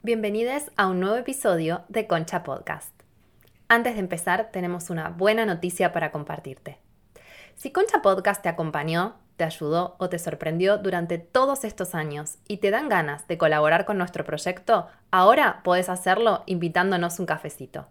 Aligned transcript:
Bienvenidos 0.00 0.70
a 0.76 0.86
un 0.86 1.00
nuevo 1.00 1.16
episodio 1.16 1.82
de 1.88 2.06
Concha 2.06 2.44
Podcast. 2.44 2.92
Antes 3.66 3.94
de 3.94 4.00
empezar, 4.00 4.50
tenemos 4.52 4.90
una 4.90 5.08
buena 5.08 5.44
noticia 5.44 5.92
para 5.92 6.12
compartirte. 6.12 6.78
Si 7.56 7.72
Concha 7.72 8.00
Podcast 8.00 8.40
te 8.40 8.48
acompañó, 8.48 9.16
te 9.36 9.42
ayudó 9.42 9.96
o 9.98 10.08
te 10.08 10.20
sorprendió 10.20 10.78
durante 10.78 11.18
todos 11.18 11.64
estos 11.64 11.96
años 11.96 12.38
y 12.46 12.58
te 12.58 12.70
dan 12.70 12.88
ganas 12.88 13.26
de 13.26 13.38
colaborar 13.38 13.86
con 13.86 13.98
nuestro 13.98 14.24
proyecto, 14.24 14.86
ahora 15.10 15.62
puedes 15.64 15.88
hacerlo 15.88 16.44
invitándonos 16.46 17.18
un 17.18 17.26
cafecito. 17.26 17.88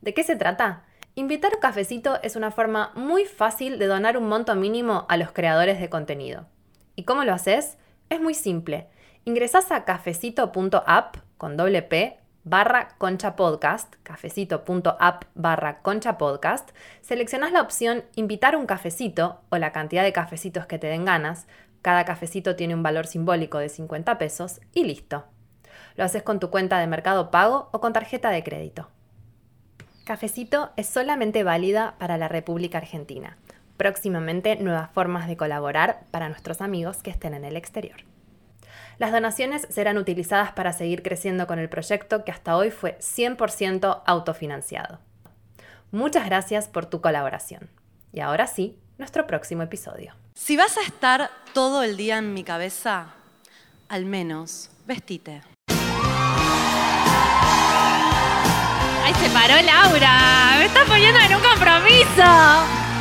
¿De 0.00 0.14
qué 0.14 0.22
se 0.22 0.36
trata? 0.36 0.84
Invitar 1.14 1.52
un 1.54 1.60
cafecito 1.60 2.22
es 2.22 2.36
una 2.36 2.52
forma 2.52 2.90
muy 2.94 3.26
fácil 3.26 3.78
de 3.78 3.86
donar 3.86 4.16
un 4.16 4.28
monto 4.30 4.54
mínimo 4.54 5.04
a 5.10 5.18
los 5.18 5.30
creadores 5.32 5.78
de 5.78 5.90
contenido. 5.90 6.46
¿Y 6.96 7.04
cómo 7.04 7.22
lo 7.22 7.34
haces? 7.34 7.76
Es 8.08 8.18
muy 8.18 8.32
simple. 8.32 8.88
Ingresás 9.26 9.70
a 9.72 9.84
cafecito.app 9.84 11.23
con 11.36 11.56
doble 11.56 11.82
P 11.82 12.18
barra 12.44 12.88
concha 12.98 13.36
podcast, 13.36 13.94
cafecito.app 14.02 15.24
barra 15.34 15.80
concha 15.80 16.18
podcast, 16.18 16.70
seleccionás 17.00 17.52
la 17.52 17.62
opción 17.62 18.04
invitar 18.14 18.54
un 18.54 18.66
cafecito 18.66 19.40
o 19.48 19.56
la 19.56 19.72
cantidad 19.72 20.02
de 20.02 20.12
cafecitos 20.12 20.66
que 20.66 20.78
te 20.78 20.86
den 20.86 21.06
ganas, 21.06 21.46
cada 21.80 22.04
cafecito 22.04 22.54
tiene 22.54 22.74
un 22.74 22.82
valor 22.82 23.06
simbólico 23.06 23.58
de 23.58 23.70
50 23.70 24.18
pesos 24.18 24.60
y 24.72 24.84
listo. 24.84 25.24
Lo 25.96 26.04
haces 26.04 26.22
con 26.22 26.38
tu 26.38 26.50
cuenta 26.50 26.78
de 26.78 26.86
mercado 26.86 27.30
pago 27.30 27.68
o 27.72 27.80
con 27.80 27.92
tarjeta 27.92 28.30
de 28.30 28.42
crédito. 28.42 28.90
Cafecito 30.04 30.70
es 30.76 30.86
solamente 30.86 31.44
válida 31.44 31.94
para 31.98 32.18
la 32.18 32.28
República 32.28 32.78
Argentina. 32.78 33.38
Próximamente 33.78 34.56
nuevas 34.56 34.90
formas 34.92 35.28
de 35.28 35.36
colaborar 35.36 36.04
para 36.10 36.28
nuestros 36.28 36.60
amigos 36.60 37.02
que 37.02 37.10
estén 37.10 37.32
en 37.32 37.44
el 37.44 37.56
exterior. 37.56 38.13
Las 38.98 39.12
donaciones 39.12 39.66
serán 39.70 39.98
utilizadas 39.98 40.52
para 40.52 40.72
seguir 40.72 41.02
creciendo 41.02 41.46
con 41.46 41.58
el 41.58 41.68
proyecto 41.68 42.24
que 42.24 42.30
hasta 42.30 42.56
hoy 42.56 42.70
fue 42.70 42.96
100% 42.98 44.02
autofinanciado. 44.06 45.00
Muchas 45.90 46.26
gracias 46.26 46.68
por 46.68 46.86
tu 46.86 47.00
colaboración. 47.00 47.68
Y 48.12 48.20
ahora 48.20 48.46
sí, 48.46 48.78
nuestro 48.98 49.26
próximo 49.26 49.62
episodio. 49.62 50.14
Si 50.34 50.56
vas 50.56 50.76
a 50.78 50.82
estar 50.82 51.30
todo 51.52 51.82
el 51.82 51.96
día 51.96 52.18
en 52.18 52.34
mi 52.34 52.44
cabeza, 52.44 53.14
al 53.88 54.04
menos 54.04 54.70
vestite. 54.86 55.42
¡Ay, 59.04 59.14
se 59.14 59.28
paró 59.30 59.54
Laura! 59.62 60.56
¡Me 60.58 60.66
está 60.66 60.84
poniendo 60.84 61.20
en 61.20 61.34
un 61.34 61.42
compromiso! 61.42 62.93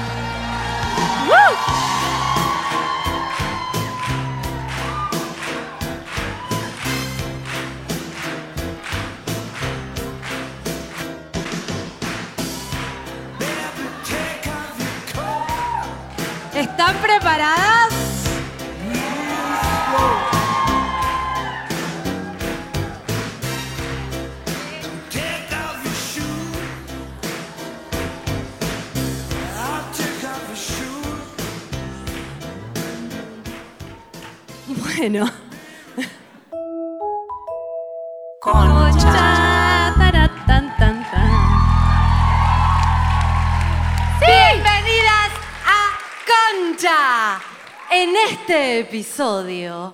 Preparadas? 17.24 17.94
Bueno. 34.68 35.30
Concha. 38.40 39.34
En 46.86 48.14
este 48.30 48.80
episodio, 48.80 49.94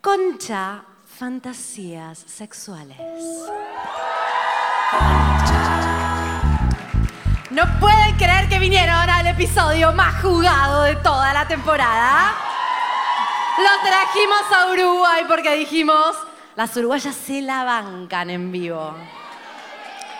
Concha, 0.00 0.82
fantasías 1.04 2.18
sexuales. 2.18 2.96
No 7.50 7.64
pueden 7.80 8.16
creer 8.16 8.48
que 8.48 8.58
vinieron 8.58 9.10
al 9.10 9.26
episodio 9.26 9.92
más 9.92 10.22
jugado 10.22 10.84
de 10.84 10.96
toda 10.96 11.34
la 11.34 11.46
temporada. 11.46 12.34
Lo 13.58 13.86
trajimos 13.86 14.52
a 14.52 14.72
Uruguay 14.72 15.24
porque 15.28 15.54
dijimos, 15.54 16.16
las 16.56 16.74
uruguayas 16.78 17.14
se 17.14 17.42
la 17.42 17.62
bancan 17.62 18.30
en 18.30 18.50
vivo. 18.50 18.94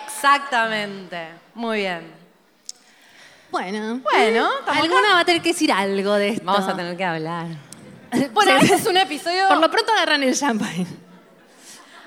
Exactamente. 0.05 1.29
Muy 1.55 1.79
bien. 1.79 2.24
Bueno, 3.55 4.01
Bueno, 4.03 4.49
estamos 4.59 4.83
alguna 4.83 5.13
va 5.13 5.19
a 5.21 5.23
tener 5.25 5.41
que 5.41 5.53
decir 5.53 5.71
algo 5.71 6.11
de 6.15 6.27
esto. 6.31 6.43
Vamos 6.45 6.67
a 6.67 6.75
tener 6.75 6.97
que 6.97 7.05
hablar. 7.05 7.47
Bueno, 8.33 8.51
este 8.57 8.75
es 8.75 8.85
un 8.85 8.97
episodio. 8.97 9.47
Por 9.47 9.57
lo 9.59 9.71
pronto 9.71 9.93
agarran 9.93 10.21
el 10.23 10.37
champagne. 10.37 10.85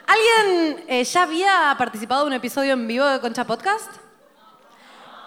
¿Alguien 0.06 0.84
eh, 0.88 1.04
ya 1.04 1.22
había 1.22 1.74
participado 1.78 2.20
de 2.22 2.26
un 2.28 2.32
episodio 2.34 2.74
en 2.74 2.86
vivo 2.86 3.06
de 3.06 3.18
Concha 3.20 3.44
Podcast? 3.46 3.90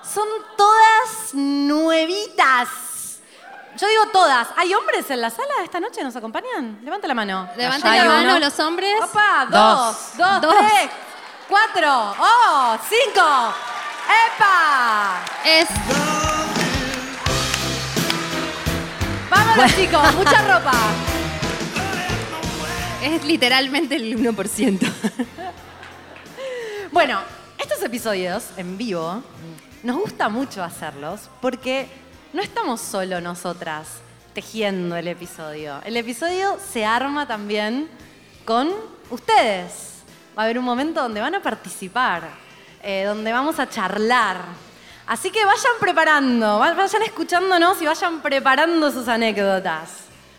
Son 0.04 0.28
todas 0.56 1.34
nuevitas. 1.34 2.68
Yo 3.78 3.88
digo 3.88 4.06
todas. 4.14 4.48
¿Hay 4.58 4.72
hombres 4.76 5.10
en 5.10 5.22
la 5.22 5.30
sala 5.32 5.54
esta 5.64 5.80
noche? 5.80 6.04
¿Nos 6.04 6.16
acompañan? 6.16 6.80
Levanta 6.84 7.08
la 7.08 7.16
mano. 7.16 7.50
Levanten 7.58 7.98
la 7.98 8.06
mano 8.06 8.30
uno. 8.30 8.40
los 8.40 8.60
hombres. 8.60 8.94
Opa, 9.04 9.48
Dos. 9.50 10.18
dos, 10.18 10.18
dos, 10.18 10.42
Dos. 10.42 10.56
tres, 10.60 10.90
cuatro, 11.50 12.16
oh, 12.20 12.78
cinco. 12.88 13.54
¡Epa! 14.36 15.20
Es 15.46 15.68
Vámonos, 19.30 19.76
chicos, 19.76 20.16
mucha 20.16 20.42
ropa. 20.60 20.72
Es 23.04 23.24
literalmente 23.26 23.96
el 23.96 24.18
1%. 24.18 24.92
Bueno, 26.92 27.22
estos 27.58 27.82
episodios 27.84 28.50
en 28.58 28.78
vivo 28.78 29.24
nos 29.82 29.96
gusta 29.96 30.28
mucho 30.28 30.62
hacerlos 30.62 31.30
porque 31.40 31.88
no 32.34 32.42
estamos 32.42 32.82
solo 32.82 33.22
nosotras 33.22 34.02
tejiendo 34.34 34.98
el 34.98 35.08
episodio. 35.08 35.80
El 35.86 35.96
episodio 35.96 36.58
se 36.60 36.84
arma 36.84 37.26
también 37.26 37.88
con 38.44 38.70
ustedes. 39.10 40.04
Va 40.38 40.42
a 40.42 40.46
haber 40.46 40.60
un 40.60 40.66
momento 40.66 41.02
donde 41.02 41.22
van 41.22 41.34
a 41.34 41.42
participar, 41.42 42.24
eh, 42.84 43.06
donde 43.06 43.32
vamos 43.32 43.58
a 43.58 43.70
charlar. 43.70 44.71
Así 45.12 45.30
que 45.30 45.44
vayan 45.44 45.74
preparando, 45.82 46.58
va- 46.60 46.74
vayan 46.74 47.04
escuchándonos 47.04 47.82
y 47.82 47.86
vayan 47.86 48.22
preparando 48.22 48.90
sus 48.94 49.10
anécdotas. 49.10 49.90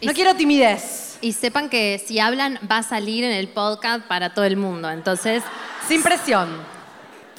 No 0.00 0.12
Y- 0.12 0.14
quiero 0.14 0.34
timidez, 0.34 1.18
Y 1.20 1.34
sepan 1.34 1.68
que 1.68 2.02
si 2.04 2.18
hablan 2.18 2.58
va 2.70 2.78
a 2.78 2.82
salir 2.82 3.22
en 3.22 3.32
el 3.32 3.48
podcast 3.48 4.04
para 4.06 4.32
todo 4.32 4.46
el 4.46 4.56
mundo. 4.56 4.90
Entonces, 4.90 5.42
sin 5.86 6.02
presión. 6.02 6.48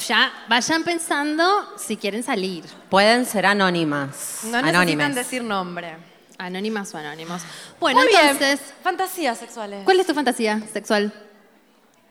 ya 0.07 0.31
vayan 0.47 0.83
pensando 0.83 1.43
si 1.77 1.97
quieren 1.97 2.21
salir. 2.23 2.63
Pueden 2.89 3.25
ser 3.25 3.45
anónimas. 3.47 4.41
No 4.43 4.51
necesitan 4.61 4.65
Anónimes. 4.75 5.15
decir 5.15 5.43
nombre. 5.43 5.97
Anónimas 6.37 6.93
o 6.93 6.97
anónimos. 6.99 7.41
Bueno, 7.79 7.99
Muy 8.01 8.09
bien. 8.09 8.27
entonces, 8.29 8.59
Fantasías 8.83 9.37
sexuales. 9.39 9.83
¿cuál 9.85 9.99
es 9.99 10.05
tu 10.07 10.13
fantasía 10.13 10.61
sexual? 10.71 11.11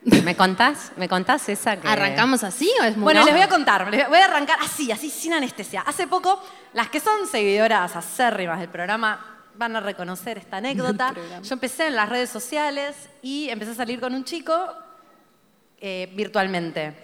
¿Me 0.05 0.37
contás? 0.37 0.93
¿Me 0.97 1.09
contás 1.09 1.49
esa 1.49 1.81
que... 1.81 1.87
¿Arrancamos 1.87 2.43
así 2.43 2.71
o 2.81 2.85
es 2.85 2.97
muy 2.97 3.05
Bueno, 3.05 3.21
no? 3.21 3.27
les 3.27 3.35
voy 3.35 3.43
a 3.43 3.49
contar, 3.49 3.89
les 3.89 4.09
voy 4.09 4.19
a 4.19 4.25
arrancar 4.25 4.59
así, 4.61 4.91
así, 4.91 5.11
sin 5.11 5.33
anestesia. 5.33 5.83
Hace 5.83 6.07
poco, 6.07 6.43
las 6.73 6.89
que 6.89 6.99
son 6.99 7.27
seguidoras 7.27 7.95
acérrimas 7.95 8.59
del 8.59 8.69
programa 8.69 9.33
van 9.55 9.77
a 9.77 9.81
reconocer 9.81 10.39
esta 10.39 10.57
anécdota. 10.57 11.15
Yo 11.43 11.55
empecé 11.55 11.87
en 11.87 11.97
las 11.97 12.09
redes 12.09 12.31
sociales 12.31 12.97
y 13.23 13.49
empecé 13.49 13.73
a 13.73 13.75
salir 13.75 14.01
con 14.01 14.15
un 14.15 14.25
chico 14.25 14.55
eh, 15.79 16.11
virtualmente. 16.15 16.95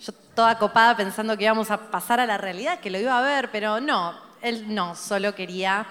Yo 0.00 0.12
toda 0.12 0.58
copada 0.58 0.96
pensando 0.96 1.36
que 1.36 1.44
íbamos 1.44 1.70
a 1.70 1.90
pasar 1.90 2.20
a 2.20 2.26
la 2.26 2.38
realidad, 2.38 2.78
que 2.78 2.90
lo 2.90 2.98
iba 2.98 3.18
a 3.18 3.22
ver, 3.22 3.50
pero 3.50 3.80
no, 3.80 4.14
él 4.42 4.72
no, 4.72 4.94
solo 4.94 5.34
quería 5.34 5.86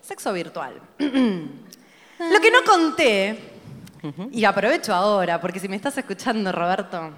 sexo 0.00 0.32
virtual. 0.32 0.80
Lo 0.98 2.40
que 2.40 2.50
no 2.52 2.62
conté, 2.64 3.51
y 4.30 4.44
aprovecho 4.44 4.94
ahora, 4.94 5.40
porque 5.40 5.60
si 5.60 5.68
me 5.68 5.76
estás 5.76 5.96
escuchando, 5.98 6.50
Roberto, 6.52 7.10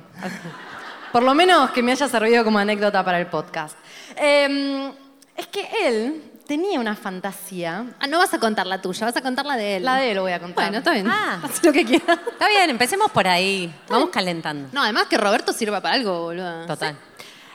por 1.13 1.23
lo 1.23 1.35
menos 1.35 1.71
que 1.71 1.83
me 1.83 1.93
haya 1.93 2.09
servido 2.09 2.45
como 2.45 2.59
anécdota 2.59 3.05
para 3.05 3.19
el 3.19 3.27
podcast, 3.27 3.77
eh, 4.17 4.93
es 5.37 5.47
que 5.49 5.69
él 5.85 6.23
tenía 6.47 6.79
una 6.79 6.95
fantasía. 6.95 7.87
Ah, 7.99 8.07
no 8.07 8.19
vas 8.19 8.33
a 8.35 8.39
contar 8.39 8.67
la 8.67 8.81
tuya, 8.81 9.07
vas 9.07 9.17
a 9.17 9.23
contar 9.23 9.47
la 9.47 9.57
de 9.57 9.77
él. 9.77 9.85
La 9.85 9.97
de 9.97 10.11
él 10.11 10.17
lo 10.17 10.23
voy 10.23 10.33
a 10.33 10.41
contar. 10.41 10.65
Bueno, 10.65 10.79
está 10.79 10.93
bien. 10.93 11.09
Ah. 11.09 11.41
Haz 11.43 11.65
lo 11.65 11.73
que 11.73 11.85
quieras. 11.85 12.19
Está 12.27 12.49
bien, 12.49 12.71
empecemos 12.71 13.11
por 13.11 13.27
ahí. 13.27 13.75
Vamos 13.89 14.11
calentando. 14.11 14.69
No, 14.73 14.83
además 14.83 15.07
que 15.07 15.17
Roberto 15.17 15.53
sirva 15.53 15.81
para 15.81 15.95
algo, 15.95 16.23
boludo. 16.23 16.67
Total. 16.67 16.97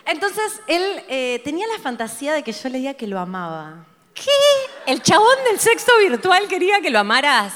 Entonces, 0.05 0.61
él 0.67 1.03
eh, 1.07 1.41
tenía 1.43 1.67
la 1.67 1.81
fantasía 1.81 2.33
de 2.33 2.43
que 2.43 2.51
yo 2.51 2.69
le 2.69 2.79
diga 2.79 2.93
que 2.95 3.07
lo 3.07 3.19
amaba. 3.19 3.85
¿Qué? 4.13 4.91
¿El 4.91 5.01
chabón 5.01 5.37
del 5.47 5.59
sexo 5.59 5.91
virtual 5.99 6.47
quería 6.47 6.81
que 6.81 6.89
lo 6.89 6.99
amaras? 6.99 7.53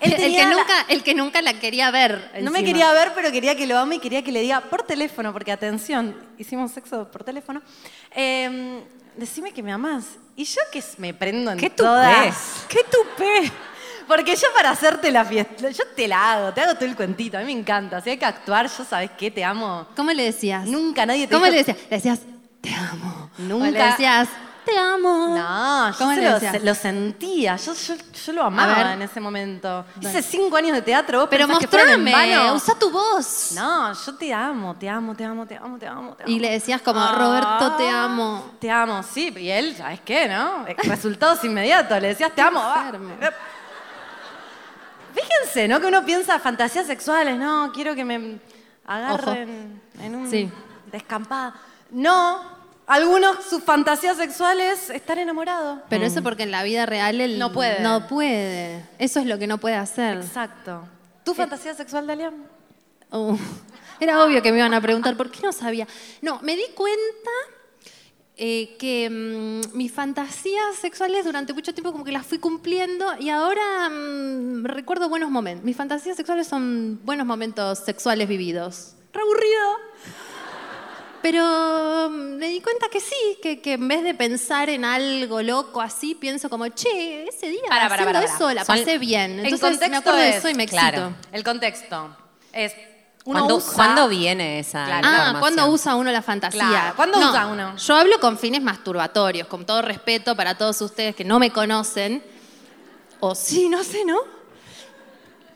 Él 0.00 0.12
el, 0.12 0.16
tenía 0.18 0.38
que 0.44 0.48
la- 0.50 0.54
nunca, 0.56 0.74
el 0.88 1.02
que 1.02 1.14
nunca 1.14 1.42
la 1.42 1.54
quería 1.54 1.90
ver. 1.90 2.30
No 2.42 2.50
me 2.50 2.62
quería 2.64 2.92
ver, 2.92 3.12
pero 3.14 3.30
quería 3.32 3.54
que 3.56 3.66
lo 3.66 3.78
ame 3.78 3.96
y 3.96 3.98
quería 3.98 4.22
que 4.22 4.32
le 4.32 4.40
diga 4.42 4.60
por 4.60 4.82
teléfono, 4.82 5.32
porque 5.32 5.52
atención, 5.52 6.14
hicimos 6.38 6.72
sexo 6.72 7.08
por 7.10 7.24
teléfono. 7.24 7.62
eh, 8.14 8.82
decime 9.16 9.52
que 9.52 9.62
me 9.62 9.72
amás. 9.72 10.04
Y 10.36 10.44
yo 10.44 10.60
que 10.70 10.82
me 10.98 11.14
prendo 11.14 11.50
en 11.50 11.58
¡Qué 11.58 11.70
tupé! 11.70 11.82
todas. 11.88 12.64
¡Qué 12.68 12.80
tupé! 12.90 13.50
Porque 14.06 14.36
yo 14.36 14.46
para 14.54 14.70
hacerte 14.70 15.10
la 15.10 15.24
fiesta, 15.24 15.70
yo 15.70 15.84
te 15.96 16.06
la 16.06 16.32
hago, 16.34 16.52
te 16.52 16.60
hago 16.60 16.74
todo 16.74 16.84
el 16.84 16.94
cuentito, 16.94 17.36
a 17.38 17.40
mí 17.40 17.46
me 17.52 17.58
encanta. 17.60 18.00
Si 18.02 18.10
hay 18.10 18.18
que 18.18 18.24
actuar, 18.26 18.68
yo 18.68 18.84
sabes 18.84 19.10
qué, 19.18 19.30
te 19.30 19.42
amo. 19.42 19.86
¿Cómo 19.96 20.12
le 20.12 20.22
decías? 20.24 20.66
Nunca 20.66 21.04
nadie 21.06 21.26
te 21.26 21.32
¿Cómo 21.34 21.46
dijo- 21.46 21.52
le 21.56 21.58
decías? 21.64 21.78
Le 21.90 21.96
decías, 21.96 22.20
te 22.60 22.72
amo. 22.74 23.30
Nunca. 23.38 23.66
O 23.66 23.70
le 23.70 23.82
decías, 23.82 24.28
te 24.66 24.76
amo. 24.78 25.28
No, 25.36 25.90
yo 25.92 25.96
¿Cómo 25.98 26.14
se 26.14 26.22
lo, 26.30 26.38
se- 26.40 26.60
lo 26.60 26.74
sentía, 26.74 27.56
yo, 27.56 27.72
yo, 27.72 27.94
yo 28.26 28.32
lo 28.32 28.42
amaba 28.44 28.92
en 28.92 29.02
ese 29.02 29.20
momento. 29.20 29.84
Hice 30.00 30.20
cinco 30.22 30.56
años 30.56 30.72
de 30.74 30.82
teatro, 30.82 31.20
vos 31.20 31.28
Pero 31.30 31.46
mostrame, 31.48 32.50
usa 32.52 32.74
tu 32.78 32.90
voz. 32.90 33.52
No, 33.54 33.92
yo 33.94 34.14
te 34.16 34.34
amo, 34.34 34.74
te 34.76 34.88
amo, 34.88 35.14
te 35.14 35.24
amo, 35.24 35.46
te 35.46 35.56
amo, 35.56 35.78
te 35.78 35.86
amo, 35.86 36.14
te 36.14 36.22
amo. 36.24 36.32
Y 36.32 36.38
le 36.40 36.50
decías 36.50 36.82
como, 36.82 37.00
Roberto, 37.12 37.72
te 37.76 37.88
amo. 37.88 38.44
Te 38.60 38.70
amo, 38.70 39.02
sí. 39.02 39.32
Y 39.36 39.48
él, 39.50 39.74
¿sabes 39.76 40.00
qué, 40.04 40.28
no? 40.28 40.64
Resultados 40.84 41.42
inmediatos. 41.44 42.00
Le 42.02 42.08
decías, 42.08 42.32
te 42.34 42.42
amo. 42.42 42.60
Fíjense, 45.14 45.68
¿no? 45.68 45.80
Que 45.80 45.86
uno 45.86 46.04
piensa 46.04 46.38
fantasías 46.38 46.86
sexuales. 46.86 47.38
No, 47.38 47.72
quiero 47.72 47.94
que 47.94 48.04
me 48.04 48.38
agarren 48.86 49.80
en 50.00 50.14
un 50.14 50.30
Sí. 50.30 50.50
descampada. 50.92 51.54
No, 51.90 52.55
algunos 52.86 53.44
sus 53.44 53.62
fantasías 53.62 54.16
sexuales 54.16 54.90
estar 54.90 55.18
enamorado. 55.18 55.82
Pero 55.88 56.04
eso 56.06 56.22
porque 56.22 56.44
en 56.44 56.50
la 56.50 56.62
vida 56.62 56.86
real 56.86 57.20
él 57.20 57.38
No 57.38 57.52
puede. 57.52 57.80
No 57.80 58.06
puede. 58.06 58.84
Eso 58.98 59.20
es 59.20 59.26
lo 59.26 59.38
que 59.38 59.46
no 59.46 59.58
puede 59.58 59.76
hacer. 59.76 60.18
Exacto. 60.18 60.86
¿Tu 61.24 61.34
fantasía 61.34 61.74
sexual, 61.74 62.06
Dalian? 62.06 62.46
Oh, 63.10 63.36
Era 64.00 64.24
obvio 64.24 64.42
que 64.42 64.52
me 64.52 64.58
iban 64.58 64.74
a 64.74 64.80
preguntar 64.80 65.16
por 65.16 65.30
qué 65.30 65.40
no 65.42 65.52
sabía. 65.52 65.86
No, 66.20 66.40
me 66.42 66.54
di 66.54 66.64
cuenta 66.74 67.30
eh, 68.36 68.76
que 68.78 69.08
mm, 69.08 69.76
mis 69.76 69.90
fantasías 69.90 70.76
sexuales 70.76 71.24
durante 71.24 71.54
mucho 71.54 71.72
tiempo 71.72 71.92
como 71.92 72.04
que 72.04 72.12
las 72.12 72.26
fui 72.26 72.38
cumpliendo 72.38 73.06
y 73.18 73.30
ahora 73.30 73.88
mm, 73.88 74.64
recuerdo 74.64 75.08
buenos 75.08 75.30
momentos. 75.30 75.64
Mis 75.64 75.76
fantasías 75.76 76.16
sexuales 76.16 76.46
son 76.46 77.00
buenos 77.04 77.26
momentos 77.26 77.78
sexuales 77.78 78.28
vividos. 78.28 78.94
Re 79.12 79.22
aburrido. 79.22 80.25
Pero 81.28 82.08
mm, 82.08 82.36
me 82.36 82.46
di 82.50 82.60
cuenta 82.60 82.86
que 82.88 83.00
sí, 83.00 83.36
que, 83.42 83.60
que 83.60 83.72
en 83.72 83.88
vez 83.88 84.04
de 84.04 84.14
pensar 84.14 84.70
en 84.70 84.84
algo 84.84 85.42
loco 85.42 85.80
así, 85.80 86.14
pienso 86.14 86.48
como, 86.48 86.68
che, 86.68 87.26
ese 87.28 87.48
día 87.48 87.62
Para, 87.68 87.88
para, 87.88 87.94
haciendo 87.94 88.12
para, 88.12 88.26
para. 88.26 88.36
eso 88.36 88.54
la 88.54 88.64
Son- 88.64 88.78
pasé 88.78 88.98
bien. 88.98 89.40
En 89.40 89.46
Entonces 89.46 89.60
me 89.62 89.70
contexto 89.70 89.98
acuerdo 89.98 90.18
de 90.20 90.28
es- 90.30 90.36
eso 90.36 90.48
y 90.50 90.54
me 90.54 90.62
excito. 90.62 90.80
claro. 90.80 91.14
El 91.32 91.42
contexto 91.42 92.16
es. 92.52 92.72
Uno 93.24 93.40
¿Cuándo, 93.40 93.56
usa- 93.56 93.74
cuándo 93.74 94.08
viene 94.08 94.60
esa 94.60 94.84
Claro. 94.84 95.08
Ah? 95.10 95.36
¿cuándo 95.40 95.66
usa 95.66 95.96
uno 95.96 96.12
la 96.12 96.22
fantasía? 96.22 96.60
Claro, 96.60 96.94
¿cuándo 96.94 97.18
No, 97.18 97.30
usa 97.30 97.46
uno? 97.48 97.76
Yo 97.76 97.96
hablo 97.96 98.20
con 98.20 98.38
fines 98.38 98.62
masturbatorios, 98.62 99.48
con 99.48 99.66
todo 99.66 99.82
respeto 99.82 100.36
para 100.36 100.56
todos 100.56 100.80
ustedes 100.80 101.16
que 101.16 101.24
no 101.24 101.40
me 101.40 101.50
conocen. 101.50 102.22
O 103.18 103.34
sí, 103.34 103.68
no 103.68 103.82
sé, 103.82 104.04
¿no? 104.04 104.18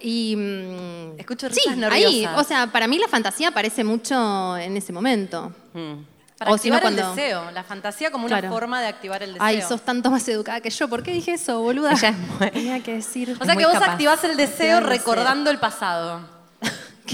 Y. 0.01 0.35
mm, 0.37 1.19
Escucho 1.21 1.49
sí, 1.51 1.61
risas 1.71 1.91
ahí, 1.93 2.05
nerviosas. 2.05 2.39
o 2.39 2.45
sea, 2.45 2.67
para 2.69 2.87
mí 2.87 2.99
la 2.99 3.09
fantasía 3.09 3.49
aparece 3.49 3.85
mucho 3.85 4.57
en 4.57 4.77
ese 4.77 4.93
momento. 4.93 5.53
Mm. 5.75 5.95
Para 6.39 6.53
o 6.53 6.59
si 6.59 6.71
no, 6.71 6.77
activar 6.77 6.95
cuando- 6.95 7.11
el 7.11 7.17
deseo. 7.17 7.51
La 7.51 7.63
fantasía 7.63 8.11
como 8.11 8.25
una 8.25 8.39
Claro. 8.41 8.55
forma 8.55 8.81
de 8.81 8.87
activar 8.89 9.23
el 9.23 9.35
deseo. 9.35 9.45
Ay, 9.47 9.61
sos 9.61 9.83
tanto 9.83 10.11
más 10.11 10.27
educada 10.29 10.61
que 10.63 10.71
yo. 10.71 10.89
¿Por 10.89 11.03
qué 11.03 11.13
dije 11.13 11.35
eso, 11.35 11.61
boluda? 11.61 11.93
Ella 11.93 12.09
es 12.09 12.17
muy- 12.17 12.51
Tenía 12.53 12.83
que 12.83 12.95
decir. 12.95 13.37
O 13.39 13.45
sea 13.45 13.55
que 13.57 13.65
vos 13.67 13.75
capaz. 13.75 13.93
activás 13.93 14.25
el 14.25 14.37
deseo 14.39 14.77
Activar 14.79 14.83
el 14.85 14.89
deseo. 14.89 14.99
recordando 15.15 15.51
el 15.51 15.59
pasado. 15.59 16.21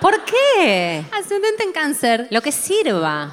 ¿Por 0.00 0.24
qué? 0.24 1.04
Ascendente 1.12 1.62
en 1.64 1.72
cáncer. 1.72 2.26
Lo 2.30 2.40
que 2.40 2.52
sirva. 2.52 3.30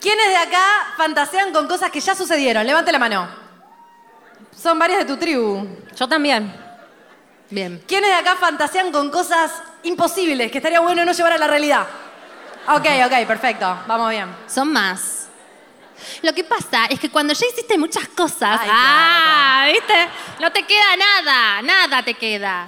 ¿Quiénes 0.00 0.28
de 0.28 0.36
acá 0.36 0.64
fantasean 0.96 1.52
con 1.52 1.68
cosas 1.68 1.90
que 1.90 2.00
ya 2.00 2.14
sucedieron? 2.14 2.66
Levante 2.66 2.90
la 2.90 2.98
mano. 2.98 3.28
Son 4.56 4.78
varias 4.78 5.00
de 5.00 5.04
tu 5.04 5.16
tribu. 5.16 5.66
Yo 5.96 6.08
también. 6.08 6.52
Bien. 7.50 7.82
¿Quiénes 7.86 8.10
de 8.10 8.16
acá 8.16 8.36
fantasean 8.36 8.92
con 8.92 9.10
cosas 9.10 9.50
imposibles 9.82 10.50
que 10.50 10.58
estaría 10.58 10.80
bueno 10.80 11.04
no 11.04 11.12
llevar 11.12 11.32
a 11.32 11.38
la 11.38 11.46
realidad? 11.48 11.86
Ok, 12.68 12.86
ok, 13.06 13.26
perfecto. 13.26 13.78
Vamos 13.86 14.10
bien. 14.10 14.28
Son 14.46 14.72
más. 14.72 15.28
Lo 16.22 16.32
que 16.32 16.44
pasa 16.44 16.86
es 16.86 16.98
que 16.98 17.10
cuando 17.10 17.34
ya 17.34 17.46
hiciste 17.46 17.76
muchas 17.76 18.08
cosas, 18.08 18.60
Ay, 18.62 18.68
ah, 18.72 19.68
¿viste? 19.72 20.08
No 20.40 20.50
te 20.50 20.62
queda 20.64 20.96
nada, 20.96 21.62
nada 21.62 22.02
te 22.02 22.14
queda. 22.14 22.66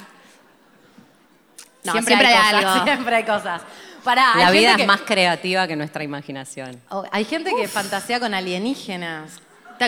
No, 1.84 1.92
siempre, 1.92 2.14
hay, 2.14 2.34
cosas, 2.34 2.54
algo. 2.54 2.84
Siempre 2.84 3.16
hay 3.16 3.24
cosas. 3.24 3.62
Pará, 4.04 4.34
La 4.36 4.48
hay 4.48 4.58
vida 4.58 4.70
gente 4.70 4.70
es 4.70 4.76
que- 4.78 4.86
más 4.86 5.00
creativa 5.02 5.66
que 5.66 5.76
nuestra 5.76 6.04
imaginación. 6.04 6.80
Oh, 6.90 7.04
hay 7.10 7.24
gente 7.24 7.52
que 7.54 7.68
fantasea 7.68 8.20
con 8.20 8.34
alienígenas. 8.34 9.40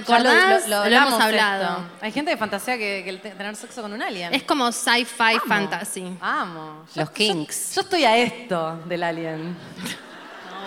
¿Te 0.02 0.12
Ya 0.12 0.18
lo- 0.18 0.28
acordás? 0.30 0.68
Lo, 0.68 0.76
hablamos 0.78 1.08
hemos 1.14 1.20
hablado. 1.24 1.62
esto. 1.64 1.84
Hay 2.02 2.12
gente 2.12 2.30
que 2.30 2.36
fantasea 2.36 2.76
que, 2.76 3.02
que 3.04 3.10
el 3.10 3.20
te- 3.20 3.30
tener 3.30 3.56
sexo 3.56 3.82
con 3.82 3.92
un 3.92 4.02
alien. 4.02 4.32
Es 4.34 4.42
como 4.42 4.70
sci-fi 4.72 5.38
fantasy. 5.46 6.16
Amo. 6.20 6.84
Yo- 6.94 7.00
Los 7.02 7.10
kinks. 7.10 7.70
Yo, 7.70 7.74
yo 7.76 7.80
estoy 7.82 8.04
a 8.04 8.16
esto 8.16 8.80
del 8.86 9.02
alien. 9.02 9.56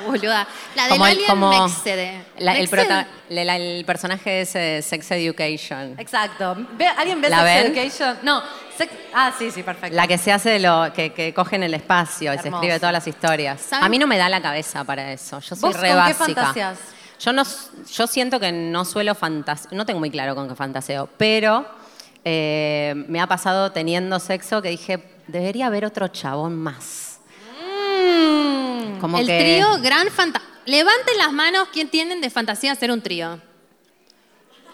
No, 0.04 0.12
boluda. 0.12 0.48
La 0.76 0.84
del 0.84 0.92
Como 0.92 1.08
el- 1.08 1.12
alien 1.14 1.30
como 1.30 1.50
me 1.50 1.72
excede. 1.72 2.26
La- 2.38 2.52
Me 2.54 2.60
el, 2.60 2.66
excede. 2.66 2.86
prota- 2.86 3.08
la- 3.30 3.56
el 3.56 3.86
personaje 3.86 4.42
es 4.42 4.56
eh, 4.56 4.82
Sex 4.82 5.12
Education. 5.12 5.96
Exacto. 5.98 6.56
Ve- 6.74 6.88
¿Alguien 6.88 7.20
ve 7.22 7.30
¿La 7.30 7.44
Sex 7.44 7.64
ven? 7.64 7.78
Education? 7.78 8.18
No. 8.24 8.44
Sex- 8.78 8.92
ah, 9.14 9.32
sí, 9.38 9.50
sí, 9.50 9.64
perfecto. 9.64 9.96
La 9.96 10.06
que 10.08 10.20
se 10.20 10.32
hace 10.32 10.60
lo 10.60 10.92
que, 10.94 11.12
que 11.12 11.34
cogen 11.34 11.64
el 11.64 11.74
espacio 11.74 12.32
y 12.32 12.38
se 12.38 12.50
escribe 12.50 12.80
todas 12.80 12.94
las 12.94 13.08
historias. 13.08 13.60
¿Saben? 13.60 13.84
A 13.86 13.90
mí 13.90 13.98
no 13.98 14.06
me 14.06 14.18
da 14.20 14.30
la 14.30 14.40
cabeza 14.40 14.84
para 14.84 15.12
eso. 15.12 15.40
Yo 15.40 15.56
soy 15.56 15.72
¿Vos 15.72 15.80
re 15.82 15.90
con 15.94 16.06
qué 16.06 16.14
básica. 16.14 16.76
Yo 17.20 17.34
no, 17.34 17.44
yo 17.92 18.08
siento 18.08 18.40
que 18.40 18.52
no 18.52 18.86
suelo 18.86 19.16
fantasear, 19.16 19.74
no 19.74 19.86
tengo 19.86 20.00
muy 20.00 20.12
claro 20.12 20.36
con 20.36 20.48
qué 20.48 20.56
fantaseo, 20.56 21.10
pero 21.18 21.66
eh, 22.24 22.94
me 23.08 23.20
ha 23.20 23.28
pasado 23.28 23.72
teniendo 23.72 24.20
sexo 24.20 24.62
que 24.62 24.70
dije, 24.70 25.04
debería 25.28 25.68
haber 25.68 25.86
otro 25.86 26.08
chabón 26.10 26.56
más. 26.56 27.20
Mm. 27.60 29.00
Como 29.00 29.18
el 29.20 29.26
que- 29.28 29.40
trío, 29.40 29.82
gran 29.82 30.10
fantasía. 30.10 30.48
Levanten 30.66 31.18
las 31.18 31.32
manos 31.32 31.70
quien 31.72 31.90
tienen 31.90 32.20
de 32.20 32.30
fantasía 32.30 32.74
hacer 32.74 32.92
un 32.92 33.02
trío. 33.02 33.40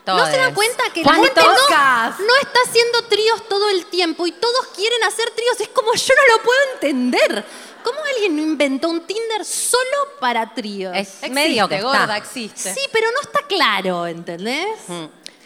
¿No 0.05 0.25
se 0.25 0.35
dan 0.37 0.53
cuenta 0.53 0.83
que 0.93 1.01
la 1.01 1.13
gente 1.13 1.39
no, 1.39 1.45
no 1.45 2.35
está 2.41 2.59
haciendo 2.67 3.03
tríos 3.07 3.47
todo 3.47 3.69
el 3.69 3.85
tiempo 3.85 4.27
y 4.27 4.33
todos 4.33 4.67
quieren 4.75 5.01
hacer 5.03 5.29
tríos? 5.33 5.61
Es 5.61 5.69
como 5.69 5.93
yo 5.93 6.13
no 6.13 6.35
lo 6.35 6.43
puedo 6.43 6.59
entender. 6.73 7.45
¿Cómo 7.83 7.99
alguien 8.13 8.35
no 8.35 8.41
inventó 8.41 8.89
un 8.89 9.01
Tinder 9.01 9.43
solo 9.45 9.83
para 10.19 10.53
tríos? 10.53 10.93
Es 10.95 11.07
Existe, 11.09 11.29
medio 11.31 11.67
que 11.67 11.81
gorda, 11.81 12.01
está. 12.03 12.17
existe. 12.17 12.73
Sí, 12.73 12.79
pero 12.91 13.07
no 13.11 13.21
está 13.21 13.41
claro, 13.47 14.07
¿entendés? 14.07 14.67
Mm. 14.87 15.03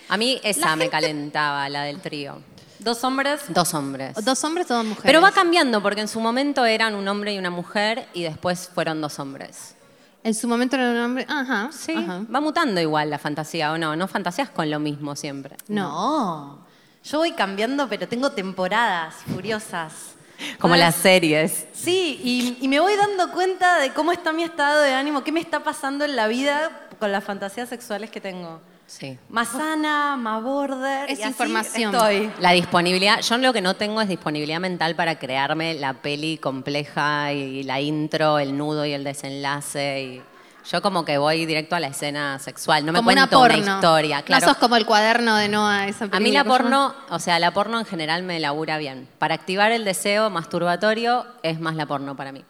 A 0.09 0.17
mí 0.17 0.39
esa 0.43 0.67
La 0.67 0.75
me 0.75 0.83
gente- 0.85 0.91
calentaba, 0.91 1.67
la 1.69 1.83
del 1.83 1.99
trío. 1.99 2.41
Dos 2.79 3.03
hombres. 3.03 3.41
Dos 3.49 3.73
hombres. 3.73 4.23
Dos 4.23 4.43
hombres 4.43 4.69
o 4.71 4.75
dos 4.75 4.85
mujeres. 4.85 5.03
Pero 5.05 5.21
va 5.21 5.31
cambiando, 5.31 5.81
porque 5.81 6.01
en 6.01 6.07
su 6.07 6.19
momento 6.19 6.63
eran 6.63 6.95
un 6.95 7.07
hombre 7.07 7.33
y 7.33 7.37
una 7.39 7.49
mujer 7.49 8.07
y 8.13 8.23
después 8.23 8.69
fueron 8.73 9.01
dos 9.01 9.19
hombres. 9.19 9.73
En 10.23 10.33
su 10.33 10.47
momento 10.47 10.75
era 10.75 10.91
un 10.91 10.97
hombre. 10.97 11.25
Ajá. 11.27 11.69
Sí, 11.71 11.93
ajá. 11.95 12.21
va 12.33 12.39
mutando 12.41 12.79
igual 12.79 13.09
la 13.09 13.17
fantasía, 13.17 13.71
¿o 13.71 13.77
no? 13.77 13.95
No 13.95 14.07
fantasías 14.07 14.49
con 14.49 14.69
lo 14.69 14.79
mismo 14.79 15.15
siempre. 15.15 15.57
No. 15.67 16.65
Yo 17.03 17.19
voy 17.19 17.31
cambiando, 17.31 17.87
pero 17.89 18.07
tengo 18.07 18.31
temporadas 18.31 19.15
furiosas. 19.33 19.93
Como 20.59 20.75
¿No 20.75 20.79
las 20.79 20.95
es? 20.95 21.01
series. 21.01 21.65
Sí, 21.73 22.19
y, 22.23 22.57
y 22.61 22.67
me 22.67 22.79
voy 22.79 22.95
dando 22.95 23.31
cuenta 23.31 23.79
de 23.79 23.93
cómo 23.93 24.11
está 24.11 24.33
mi 24.33 24.43
estado 24.43 24.81
de 24.81 24.93
ánimo, 24.93 25.23
qué 25.23 25.31
me 25.31 25.39
está 25.39 25.63
pasando 25.63 26.05
en 26.05 26.15
la 26.15 26.27
vida 26.27 26.87
con 26.99 27.11
las 27.11 27.23
fantasías 27.23 27.69
sexuales 27.69 28.09
que 28.09 28.21
tengo. 28.21 28.59
Sí. 28.87 29.17
Más 29.29 29.49
sana, 29.49 30.15
más 30.15 30.41
border. 30.41 31.09
Es 31.11 31.19
y 31.19 31.23
así 31.23 31.31
información. 31.31 31.93
Estoy. 31.93 32.31
La 32.39 32.51
disponibilidad, 32.51 33.21
yo 33.21 33.37
lo 33.37 33.51
que 33.51 33.61
no 33.61 33.75
tengo 33.75 33.99
es 33.99 34.07
disponibilidad 34.07 34.61
mental 34.61 34.95
para 34.95 35.19
crearme 35.19 35.73
la 35.73 35.93
peli 35.93 36.37
compleja 36.37 37.33
y 37.33 37.63
la 37.63 37.81
intro, 37.81 38.39
el 38.39 38.57
nudo 38.57 38.85
y 38.85 38.93
el 38.93 39.03
desenlace. 39.03 40.01
Y 40.03 40.21
yo 40.71 40.81
como 40.81 41.05
que 41.05 41.17
voy 41.17 41.45
directo 41.45 41.75
a 41.75 41.79
la 41.79 41.87
escena 41.87 42.39
sexual, 42.39 42.85
no 42.85 42.91
me 42.91 42.99
como 42.99 43.09
una 43.11 43.27
cuento 43.27 43.39
porno. 43.39 43.57
una 43.63 43.75
historia. 43.75 44.21
Claro. 44.23 44.45
No 44.45 44.51
sos 44.53 44.57
como 44.59 44.75
el 44.75 44.85
cuaderno 44.85 45.35
de 45.37 45.47
Noah, 45.49 45.87
esa 45.87 46.09
A 46.11 46.19
mí 46.19 46.31
la 46.31 46.43
porno, 46.43 46.93
o 47.09 47.19
sea, 47.19 47.39
la 47.39 47.51
porno 47.51 47.79
en 47.79 47.85
general 47.85 48.23
me 48.23 48.39
labura 48.39 48.77
bien. 48.77 49.07
Para 49.17 49.35
activar 49.35 49.71
el 49.71 49.85
deseo 49.85 50.29
masturbatorio 50.29 51.25
es 51.43 51.59
más 51.59 51.75
la 51.75 51.85
porno 51.85 52.15
para 52.15 52.31
mí 52.31 52.43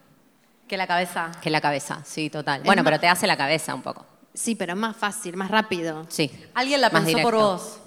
Que 0.67 0.77
la 0.77 0.87
cabeza. 0.87 1.31
que 1.41 1.49
la 1.49 1.61
cabeza, 1.61 2.01
sí, 2.05 2.29
total. 2.29 2.61
Bueno, 2.63 2.81
más- 2.83 2.89
pero 2.91 2.99
te 3.01 3.07
hace 3.07 3.27
la 3.27 3.37
cabeza 3.37 3.75
un 3.75 3.81
poco. 3.81 4.05
Sí, 4.33 4.55
pero 4.55 4.75
más 4.75 4.95
fácil, 4.95 5.35
más 5.35 5.49
rápido. 5.49 6.05
Sí. 6.09 6.31
Alguien 6.53 6.79
la 6.81 6.89
Más 6.89 7.03
pensó 7.03 7.19
por 7.21 7.33
directo. 7.33 7.51
vos. 7.57 7.79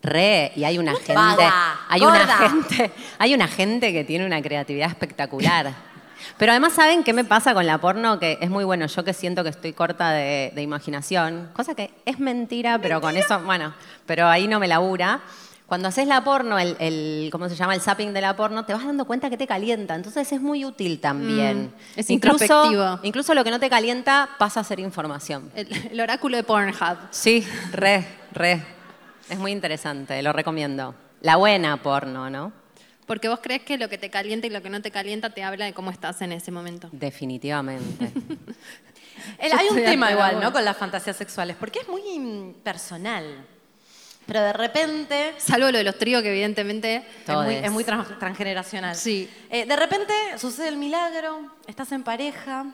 Re, 0.00 0.52
y 0.54 0.62
hay 0.64 0.78
una 0.78 0.94
gente, 0.94 1.12
Vaga, 1.12 1.80
hay 1.88 2.00
gorda. 2.00 2.22
una 2.24 2.48
gente, 2.50 2.92
hay 3.18 3.34
una 3.34 3.48
gente 3.48 3.92
que 3.92 4.04
tiene 4.04 4.24
una 4.24 4.40
creatividad 4.40 4.88
espectacular. 4.88 5.87
Pero 6.36 6.52
además, 6.52 6.72
¿saben 6.74 7.04
qué 7.04 7.12
me 7.12 7.24
pasa 7.24 7.54
con 7.54 7.66
la 7.66 7.78
porno? 7.78 8.18
Que 8.18 8.38
es 8.40 8.50
muy 8.50 8.64
bueno, 8.64 8.86
yo 8.86 9.04
que 9.04 9.12
siento 9.12 9.42
que 9.44 9.50
estoy 9.50 9.72
corta 9.72 10.10
de, 10.10 10.52
de 10.54 10.62
imaginación, 10.62 11.50
cosa 11.54 11.74
que 11.74 11.90
es 12.04 12.18
mentira, 12.20 12.78
pero 12.80 13.00
con 13.00 13.16
eso, 13.16 13.40
bueno, 13.40 13.74
pero 14.06 14.26
ahí 14.28 14.48
no 14.48 14.58
me 14.60 14.68
labura. 14.68 15.20
Cuando 15.66 15.88
haces 15.88 16.06
la 16.08 16.24
porno, 16.24 16.58
el, 16.58 16.76
el- 16.80 17.28
¿cómo 17.30 17.46
se 17.50 17.54
llama? 17.54 17.74
El 17.74 17.82
zapping 17.82 18.14
de 18.14 18.22
la 18.22 18.34
porno, 18.34 18.64
te 18.64 18.72
vas 18.72 18.86
dando 18.86 19.04
cuenta 19.04 19.28
que 19.28 19.36
te 19.36 19.46
calienta. 19.46 19.94
Entonces 19.94 20.32
es 20.32 20.40
muy 20.40 20.64
útil 20.64 20.98
también. 20.98 21.66
Mm, 21.66 21.98
es 22.00 22.08
introspectivo. 22.08 23.00
Incluso 23.02 23.34
lo 23.34 23.44
que 23.44 23.50
no 23.50 23.60
te 23.60 23.68
calienta 23.68 24.30
pasa 24.38 24.60
a 24.60 24.64
ser 24.64 24.80
información. 24.80 25.50
El, 25.54 25.68
el 25.92 26.00
oráculo 26.00 26.38
de 26.38 26.42
Pornhub. 26.42 26.96
Sí, 27.10 27.46
re, 27.72 28.02
re. 28.32 28.62
Es 29.28 29.38
muy 29.38 29.52
interesante, 29.52 30.22
lo 30.22 30.32
recomiendo. 30.32 30.94
La 31.20 31.36
buena 31.36 31.76
porno, 31.82 32.30
¿no? 32.30 32.50
Porque 33.08 33.28
vos 33.28 33.40
crees 33.42 33.62
que 33.62 33.76
lo 33.78 33.88
que 33.88 33.98
te 33.98 34.08
calienta 34.10 34.46
y 34.46 34.50
lo 34.50 34.62
que 34.62 34.70
no 34.70 34.80
te 34.80 34.92
calienta 34.92 35.30
te 35.30 35.42
habla 35.42 35.64
de 35.64 35.72
cómo 35.72 35.90
estás 35.90 36.22
en 36.22 36.30
ese 36.30 36.52
momento. 36.52 36.88
Definitivamente. 36.92 38.12
El- 39.38 39.52
hay 39.52 39.66
un 39.70 39.76
tema 39.76 40.12
igual. 40.12 40.38
¿no? 40.40 40.52
Con 40.52 40.64
las 40.64 40.76
fantasías 40.76 41.16
sexuales, 41.16 41.56
porque 41.58 41.80
es 41.80 41.88
muy 41.88 42.54
personal. 42.62 43.44
Pero 44.26 44.42
de 44.42 44.52
repente 44.52 45.32
Salvo 45.38 45.70
lo 45.72 45.78
de 45.78 45.84
los 45.84 45.96
tríos, 45.96 46.22
que 46.22 46.30
evidentemente 46.30 46.96
es 46.96 47.02
muy, 47.02 47.34
Todes. 47.34 47.64
es 47.64 47.70
muy 47.72 47.82
trans- 47.84 48.18
transgeneracional. 48.18 48.94
Sí. 48.94 49.28
Eh, 49.50 49.64
de 49.64 49.74
repente 49.74 50.12
sucede 50.36 50.68
el 50.68 50.76
milagro, 50.76 51.50
estás 51.66 51.90
en 51.92 52.02
pareja, 52.02 52.66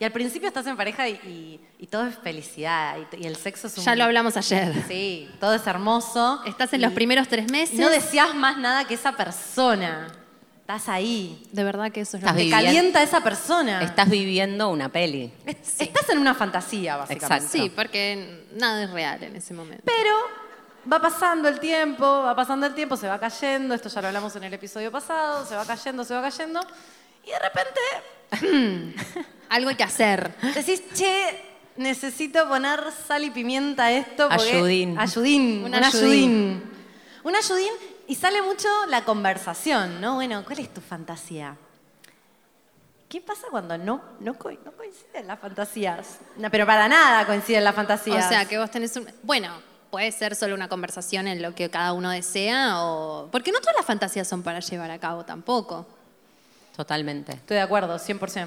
y 0.00 0.04
al 0.04 0.10
principio 0.12 0.48
estás 0.48 0.66
en 0.66 0.76
pareja 0.76 1.06
y, 1.08 1.12
y- 1.12 1.60
y 1.78 1.86
todo 1.86 2.06
es 2.06 2.16
felicidad, 2.18 2.96
y, 3.12 3.22
y 3.22 3.26
el 3.26 3.36
sexo 3.36 3.68
es 3.68 3.78
un... 3.78 3.84
ya 3.84 3.94
lo 3.94 4.04
hablamos 4.04 4.36
ayer. 4.36 4.72
Sí, 4.88 5.30
todo 5.38 5.54
es 5.54 5.64
hermoso. 5.66 6.42
Estás 6.46 6.72
en 6.72 6.80
y- 6.80 6.84
los 6.84 6.92
primeros 6.92 7.28
tres 7.28 7.48
meses. 7.50 7.74
y 7.76 7.78
no 7.78 7.88
deseas 7.90 8.34
más 8.34 8.56
nada 8.58 8.84
que 8.86 8.94
esa 8.94 9.12
persona. 9.12 10.08
Estás 10.60 10.88
ahí. 10.88 11.42
De 11.52 11.64
verdad 11.64 11.90
que 11.90 12.00
eso 12.02 12.16
es 12.16 12.22
lo 12.22 12.32
que... 12.34 12.48
calienta 12.48 13.02
esa 13.02 13.20
persona. 13.22 13.82
Estás 13.82 14.08
viviendo 14.08 14.68
una 14.70 14.88
peli. 14.88 15.32
Es- 15.44 15.80
Estás 15.80 16.08
en 16.10 16.18
una 16.18 16.34
fantasía, 16.34 16.96
básicamente. 16.96 17.44
Exacto. 17.46 17.48
Sí, 17.64 17.70
porque 17.74 18.46
nada 18.54 18.82
es 18.84 18.90
real 18.90 19.22
en 19.22 19.36
ese 19.36 19.52
momento. 19.52 19.82
Pero 19.84 20.14
va 20.90 21.00
pasando 21.00 21.48
el 21.48 21.58
tiempo, 21.60 22.04
va 22.06 22.34
pasando 22.36 22.66
el 22.66 22.74
tiempo, 22.74 22.96
se 22.96 23.06
va 23.08 23.18
cayendo, 23.18 23.74
esto 23.74 23.88
ya 23.88 24.00
lo 24.00 24.06
hablamos 24.08 24.34
en 24.36 24.44
el 24.44 24.54
episodio 24.54 24.90
pasado, 24.92 25.44
se 25.44 25.54
va 25.56 25.66
cayendo, 25.66 26.04
se 26.04 26.14
va 26.14 26.22
cayendo, 26.22 26.60
y 27.24 27.30
de 27.30 27.38
repente 27.38 27.80
Algo 29.48 29.70
hay 29.70 29.74
que 29.76 29.82
hacer. 29.84 30.32
decís, 30.54 30.82
che, 30.94 31.42
necesito 31.76 32.46
poner 32.48 32.80
sal 33.06 33.24
y 33.24 33.30
pimienta 33.30 33.86
a 33.86 33.92
esto. 33.92 34.28
Porque 34.28 34.52
Ayudín. 34.52 34.98
Ayudín, 34.98 35.64
Un 35.64 35.74
ayudín. 35.74 35.84
ayudín. 36.02 36.70
Un 37.24 37.36
ayudín, 37.36 37.72
y 38.06 38.14
sale 38.14 38.40
mucho 38.42 38.68
la 38.88 39.04
conversación, 39.04 40.00
¿no? 40.00 40.14
Bueno, 40.14 40.42
¿cuál 40.46 40.60
es 40.60 40.72
tu 40.72 40.80
fantasía? 40.80 41.56
¿Qué 43.08 43.20
pasa 43.20 43.48
cuando 43.50 43.76
no, 43.76 44.00
no, 44.20 44.34
co- 44.34 44.52
no 44.52 44.72
coinciden 44.72 45.26
las 45.26 45.38
fantasías? 45.40 46.18
No, 46.36 46.48
pero 46.50 46.64
para 46.64 46.88
nada 46.88 47.26
coinciden 47.26 47.64
las 47.64 47.74
fantasías. 47.74 48.24
O 48.24 48.28
sea, 48.28 48.44
que 48.46 48.56
vos 48.56 48.70
tenés 48.70 48.96
un... 48.96 49.06
Bueno, 49.24 49.52
puede 49.90 50.12
ser 50.12 50.36
solo 50.36 50.54
una 50.54 50.68
conversación 50.68 51.26
en 51.26 51.42
lo 51.42 51.52
que 51.54 51.68
cada 51.70 51.92
uno 51.92 52.08
desea 52.10 52.84
o... 52.84 53.28
Porque 53.32 53.50
no 53.50 53.58
todas 53.58 53.74
las 53.76 53.84
fantasías 53.84 54.28
son 54.28 54.42
para 54.44 54.60
llevar 54.60 54.92
a 54.92 54.98
cabo 55.00 55.24
tampoco. 55.24 55.86
Totalmente. 56.80 57.32
Estoy 57.32 57.56
de 57.56 57.60
acuerdo, 57.62 57.98
100%. 57.98 58.46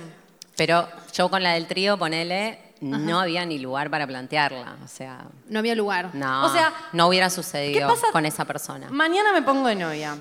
Pero 0.58 0.88
yo 1.14 1.30
con 1.30 1.44
la 1.44 1.52
del 1.52 1.68
trío, 1.68 2.00
ponele, 2.00 2.60
no 2.82 3.20
había 3.20 3.46
ni 3.46 3.60
lugar 3.60 3.92
para 3.92 4.08
plantearla. 4.08 4.78
O 4.84 4.88
sea, 4.88 5.26
No 5.50 5.60
había 5.60 5.76
lugar. 5.76 6.10
no, 6.16 6.46
O 6.46 6.50
sea, 6.50 6.74
no 6.94 7.08
hubiera 7.08 7.28
¿qué 7.28 7.36
sucedido 7.36 7.88
pasa? 7.90 8.08
con 8.12 8.26
esa 8.26 8.44
persona. 8.46 8.88
Mañana 8.90 9.32
me 9.34 9.44
pongo 9.44 9.68
de 9.68 9.76
novia. 9.76 10.18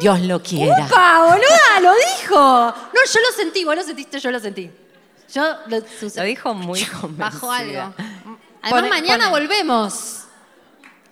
Dios 0.00 0.20
lo 0.22 0.42
quiera. 0.42 0.86
¡Upa, 0.86 1.20
boluda! 1.22 1.80
¡Lo 1.80 1.92
dijo! 1.94 2.34
No, 2.36 3.00
yo 3.14 3.20
lo 3.20 3.36
sentí, 3.36 3.64
vos 3.64 3.76
lo 3.76 3.82
sentiste, 3.84 4.18
yo 4.18 4.30
lo 4.32 4.40
sentí. 4.40 4.68
Yo 5.32 5.44
lo, 5.68 5.78
Lo 6.16 6.22
dijo 6.24 6.52
muy 6.54 6.82
convencida. 7.00 7.30
Bajo 7.30 7.52
algo. 7.52 7.94
Además, 8.62 8.70
Pone- 8.70 8.88
mañana 8.88 9.30
pone. 9.30 9.46
volvemos. 9.46 10.24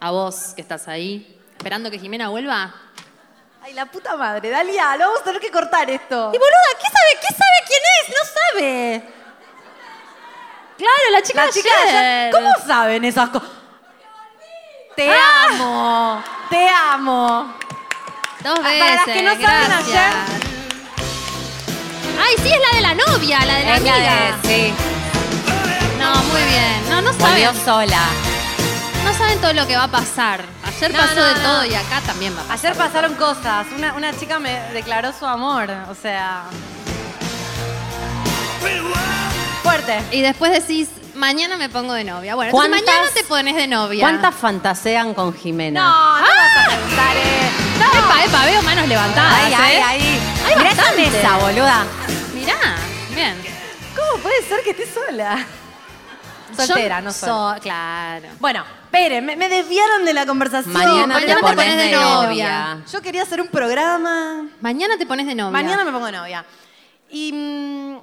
A 0.01 0.11
vos, 0.11 0.53
que 0.57 0.63
estás 0.63 0.89
ahí, 0.89 1.39
esperando 1.57 1.93
que 1.93 1.99
Jimena 2.01 2.29
vuelva. 2.29 2.75
Ay, 3.63 3.75
la 3.75 3.87
puta 3.87 4.17
madre, 4.17 4.49
Dalia, 4.51 4.97
lo 4.97 5.07
vamos 5.07 5.21
a 5.21 5.25
tener 5.25 5.41
que 5.41 5.51
cortar 5.51 5.89
esto. 5.91 6.31
Y 6.35 6.39
boluda, 6.39 6.71
¿qué 6.79 6.87
sabe? 6.87 7.21
¿Qué 7.21 7.35
sabe 7.35 7.59
quién 7.67 7.83
es? 8.01 8.09
No 8.09 8.25
sabe. 8.41 9.03
Claro, 10.79 11.11
la 11.13 11.23
chica 11.23 11.41
La 11.41 11.47
de 11.47 11.53
chica 11.53 11.69
ayer. 11.85 11.97
ayer, 11.97 12.33
¿Cómo 12.33 12.51
saben 12.67 13.05
esas 13.05 13.29
cosas? 13.29 13.49
Te 14.97 15.11
Ah. 15.11 15.49
amo, 15.51 16.25
te 16.49 16.69
amo. 16.69 17.55
Dos 18.43 18.59
para 18.59 18.71
veces. 18.71 18.95
las 18.97 19.05
que 19.05 19.23
no 19.23 19.31
saben, 19.33 19.69
gracias. 19.69 20.15
Ay, 22.23 22.35
sí, 22.43 22.49
es 22.53 22.61
la 22.61 22.77
de 22.77 22.81
la 22.81 22.95
novia, 22.95 23.45
la 23.45 23.55
de 23.57 23.65
la 23.65 23.77
Es 23.77 23.83
la 23.83 23.95
amiga. 23.95 24.39
de- 24.43 24.49
sí, 24.49 24.75
No, 25.99 26.15
muy 26.15 26.43
bien. 26.45 26.89
No, 26.89 27.03
no 27.03 27.13
volvió 27.13 27.53
saben. 27.53 27.65
sola. 27.65 28.03
No 29.05 29.13
saben 29.15 29.39
todo 29.43 29.53
lo 29.53 29.67
que 29.67 29.77
va 29.77 29.85
a 29.85 29.89
pasar. 29.89 30.43
Ayer 30.83 30.93
No, 30.95 30.99
pasó 30.99 31.15
no, 31.17 31.25
de 31.27 31.35
no. 31.35 31.41
todo 31.41 31.65
y 31.67 31.75
acá 31.75 32.01
también 32.07 32.35
va 32.35 32.41
a 32.41 32.45
pasar. 32.45 32.71
Ayer 32.73 32.79
pasaron 32.79 33.15
cosas. 33.17 33.67
Una, 33.77 33.93
una 33.95 34.17
chica 34.19 34.39
me 34.39 34.59
declaró 34.73 35.13
su 35.13 35.27
amor. 35.27 35.69
O 35.91 35.95
sea. 35.95 36.45
Fuerte. 39.63 40.01
Y 40.11 40.23
después 40.23 40.53
decís, 40.53 40.89
mañana 41.15 41.57
me 41.57 41.69
pongo 41.69 41.93
de 41.93 42.05
novia. 42.05 42.35
Bueno, 42.35 42.51
entonces 42.51 42.71
¿Cuántas- 42.71 42.95
mañana 42.95 43.15
te 43.15 43.25
pones 43.25 43.57
de 43.57 43.67
novia. 43.67 44.01
¿Cuántas 44.05 44.35
fantasean 44.35 45.13
con 45.15 45.35
Jimena? 45.35 45.81
No, 45.83 46.19
no 46.21 46.27
vas 46.27 46.57
a 46.65 46.69
preguntar, 46.69 47.17
eh. 47.17 47.51
Epa, 47.99 48.25
epa, 48.25 48.45
veo 48.47 48.63
manos 48.63 48.89
levantadas. 48.89 49.35
Ay, 49.45 49.55
ay, 49.57 49.77
¿eh? 49.77 49.83
ay. 49.87 50.21
Hay 50.47 50.57
Mirá 50.57 50.71
esa 50.71 50.83
bastante. 50.83 51.11
mesa, 51.11 51.37
boluda. 51.39 51.85
Mirá, 52.35 52.57
bien. 53.15 53.37
¿Cómo 53.95 54.23
puede 54.23 54.43
ser 54.49 54.63
que 54.65 54.71
esté 54.71 54.89
sola? 54.93 55.45
Soltera, 56.67 56.99
Yo- 57.01 57.05
no 57.05 57.13
sola. 57.13 57.55
so- 57.57 57.61
claro. 57.63 58.29
Bueno, 58.41 58.65
esperen, 58.85 59.25
me, 59.25 59.37
me 59.37 59.49
desviaron 59.49 60.05
de 60.05 60.13
la 60.15 60.27
conversación. 60.27 60.73
Mañana, 60.73 61.15
mañana 61.15 61.35
te 61.37 61.41
pones 61.41 61.77
de 61.77 61.91
novia. 61.93 62.27
novia. 62.75 62.85
Yo 62.93 63.03
quería 63.03 63.23
hacer 63.23 63.41
un 63.41 63.49
programa. 63.49 64.49
Mañana 64.61 64.97
te 64.99 65.07
pones 65.07 65.27
de 65.27 65.35
novia. 65.35 65.51
Mañana 65.51 65.85
me 65.85 65.93
pongo 65.93 66.07
de 66.07 66.13
novia. 66.13 66.45
Y, 67.11 67.33
mm, 67.33 67.99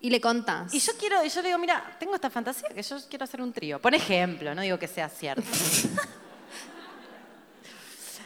Y 0.00 0.10
le 0.10 0.20
contás. 0.20 0.72
y 0.74 0.78
yo 0.80 0.92
quiero, 0.98 1.24
y 1.24 1.28
yo 1.28 1.42
le 1.42 1.48
digo, 1.48 1.58
mira, 1.58 1.96
tengo 1.98 2.14
esta 2.14 2.30
fantasía 2.30 2.68
que 2.74 2.82
yo 2.82 2.96
quiero 3.08 3.24
hacer 3.24 3.40
un 3.40 3.52
trío. 3.52 3.80
Por 3.80 3.94
ejemplo, 3.94 4.54
no 4.54 4.62
digo 4.62 4.78
que 4.78 4.88
sea 4.88 5.08
cierto. 5.08 5.42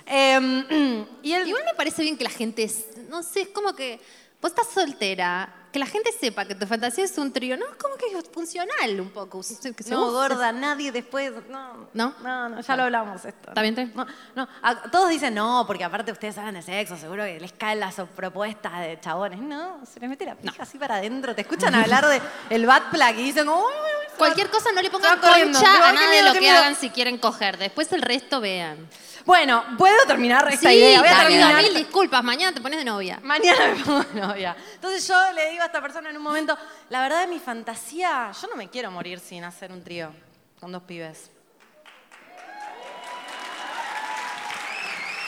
Em, 0.08 0.64
y 1.22 1.32
él, 1.32 1.48
Igual 1.48 1.64
me 1.64 1.74
parece 1.74 2.02
bien 2.02 2.16
que 2.16 2.24
la 2.24 2.30
gente, 2.30 2.62
es- 2.62 2.86
no 3.08 3.22
sé, 3.22 3.42
es 3.42 3.48
como 3.48 3.74
que 3.74 4.00
vos 4.40 4.50
estás 4.52 4.68
soltera, 4.72 5.52
que 5.76 5.80
la 5.80 5.86
gente 5.86 6.10
sepa 6.18 6.46
que 6.46 6.54
tu 6.54 6.66
fantasía 6.66 7.04
es 7.04 7.18
un 7.18 7.30
trío, 7.30 7.54
¿no? 7.58 7.66
Es 7.66 7.74
como 7.74 7.96
que 7.96 8.06
es 8.06 8.24
funcional 8.32 8.98
un 8.98 9.10
poco. 9.10 9.42
que 9.42 9.90
no, 9.90 10.10
gorda, 10.10 10.50
nadie 10.50 10.90
después. 10.90 11.30
No, 11.50 11.88
¿No? 11.92 12.14
no, 12.22 12.48
no, 12.48 12.60
ya 12.62 12.76
lo 12.76 12.84
hablamos 12.84 13.22
esto. 13.26 13.50
¿Está 13.50 13.60
bien, 13.60 13.78
está 13.78 13.84
bien? 13.84 13.94
No, 14.34 14.44
no, 14.44 14.48
a- 14.62 14.90
todos 14.90 15.10
dicen 15.10 15.34
no, 15.34 15.64
porque 15.66 15.84
aparte 15.84 16.12
ustedes 16.12 16.38
hablan 16.38 16.54
de 16.54 16.62
sexo, 16.62 16.96
seguro 16.96 17.24
que 17.24 17.38
les 17.38 17.52
caen 17.52 17.80
las 17.80 17.96
propuestas 18.14 18.80
de 18.80 18.98
chabones. 19.00 19.38
No, 19.38 19.80
se 19.84 20.00
les 20.00 20.08
mete 20.08 20.24
la 20.24 20.34
pija 20.34 20.62
así 20.62 20.78
para 20.78 20.94
adentro. 20.96 21.34
Te 21.34 21.42
escuchan 21.42 21.74
hablar 21.74 22.06
de 22.08 22.22
el 22.48 22.64
bad 22.64 22.84
plug 22.90 23.10
y 23.18 23.22
dicen, 23.24 23.46
uy, 23.46 23.54
uy, 23.56 24.16
Cualquier 24.16 24.48
cosa 24.48 24.72
no 24.72 24.80
le 24.80 24.88
pongan 24.90 25.18
concha 25.20 25.88
a 25.88 25.92
nada 25.92 26.10
de 26.10 26.22
lo 26.22 26.32
que 26.32 26.40
miedo. 26.40 26.56
hagan 26.56 26.74
si 26.74 26.88
quieren 26.88 27.18
coger. 27.18 27.58
Después 27.58 27.92
el 27.92 28.00
resto 28.00 28.40
vean. 28.40 28.88
Bueno, 29.26 29.64
¿puedo 29.76 30.06
terminar 30.06 30.46
esta 30.52 30.70
sí, 30.70 30.76
idea? 30.76 31.00
Voy 31.00 31.08
a 31.08 31.18
terminar. 31.18 31.60
mil 31.60 31.74
disculpas. 31.74 32.22
Mañana 32.22 32.54
te 32.54 32.60
pones 32.60 32.78
de 32.78 32.84
novia. 32.84 33.18
Mañana 33.24 33.74
me 33.74 33.84
pongo 33.84 34.04
de 34.04 34.20
novia. 34.20 34.56
Entonces 34.74 35.06
yo 35.06 35.16
le 35.32 35.50
digo 35.50 35.64
a 35.64 35.66
esta 35.66 35.82
persona 35.82 36.10
en 36.10 36.16
un 36.16 36.22
momento, 36.22 36.56
la 36.90 37.02
verdad 37.02 37.22
de 37.22 37.26
mi 37.26 37.40
fantasía, 37.40 38.30
yo 38.40 38.46
no 38.46 38.54
me 38.54 38.68
quiero 38.68 38.92
morir 38.92 39.18
sin 39.18 39.42
hacer 39.42 39.72
un 39.72 39.82
trío 39.82 40.12
con 40.60 40.70
dos 40.70 40.84
pibes. 40.84 41.32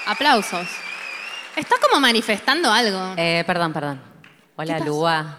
Aplausos. 0.06 0.68
Está 1.56 1.74
como 1.80 2.00
manifestando 2.00 2.70
algo. 2.70 3.14
Eh, 3.16 3.42
perdón, 3.44 3.72
perdón. 3.72 4.00
Hola, 4.54 4.78
Lua. 4.78 5.38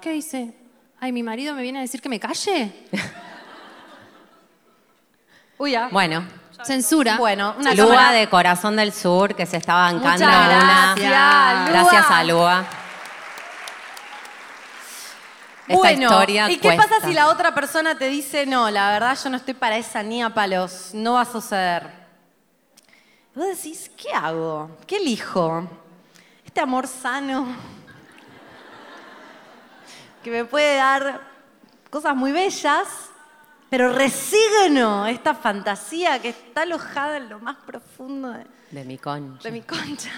¿Qué 0.00 0.10
dice? 0.10 0.52
Ay, 0.98 1.12
mi 1.12 1.22
marido 1.22 1.54
me 1.54 1.62
viene 1.62 1.78
a 1.78 1.82
decir 1.82 2.02
que 2.02 2.08
me 2.08 2.18
calle. 2.18 2.72
Uy, 5.58 5.70
ya. 5.70 5.88
Bueno, 5.88 6.41
Censura. 6.64 7.16
Bueno, 7.18 7.54
una 7.58 7.74
Lua 7.74 7.88
cámara- 7.88 8.12
de 8.12 8.28
Corazón 8.28 8.76
del 8.76 8.92
Sur, 8.92 9.34
que 9.34 9.46
se 9.46 9.56
está 9.56 9.74
bancando 9.74 10.10
Muchas 10.10 10.20
una. 10.46 10.94
gracias, 10.94 11.10
Lua. 11.10 11.64
Gracias 11.68 12.06
a 12.10 12.24
Lua. 12.24 12.64
Esta 15.68 15.76
bueno, 15.78 16.02
historia 16.02 16.50
¿y 16.50 16.56
qué 16.56 16.68
cuesta. 16.68 16.88
pasa 16.88 17.06
si 17.06 17.14
la 17.14 17.28
otra 17.28 17.54
persona 17.54 17.96
te 17.96 18.08
dice, 18.08 18.46
no, 18.46 18.68
la 18.70 18.90
verdad 18.90 19.16
yo 19.22 19.30
no 19.30 19.36
estoy 19.36 19.54
para 19.54 19.76
esa 19.76 20.02
ni 20.02 20.22
a 20.22 20.30
palos, 20.30 20.90
no 20.92 21.14
va 21.14 21.20
a 21.22 21.24
suceder? 21.24 21.88
Vos 23.34 23.46
decís, 23.46 23.90
¿qué 23.96 24.12
hago? 24.12 24.76
¿Qué 24.86 24.96
elijo? 24.96 25.64
Este 26.44 26.60
amor 26.60 26.86
sano 26.88 27.46
que 30.24 30.30
me 30.30 30.44
puede 30.44 30.76
dar 30.76 31.20
cosas 31.90 32.14
muy 32.16 32.32
bellas, 32.32 32.86
pero 33.72 33.90
resigno 33.90 35.06
esta 35.06 35.32
fantasía 35.34 36.20
que 36.20 36.28
está 36.28 36.60
alojada 36.60 37.16
en 37.16 37.30
lo 37.30 37.38
más 37.38 37.56
profundo 37.64 38.28
de, 38.28 38.44
De 38.70 38.84
mi 38.84 38.98
concha. 38.98 39.42
de 39.42 39.50
mi 39.50 39.62
concha. 39.62 40.10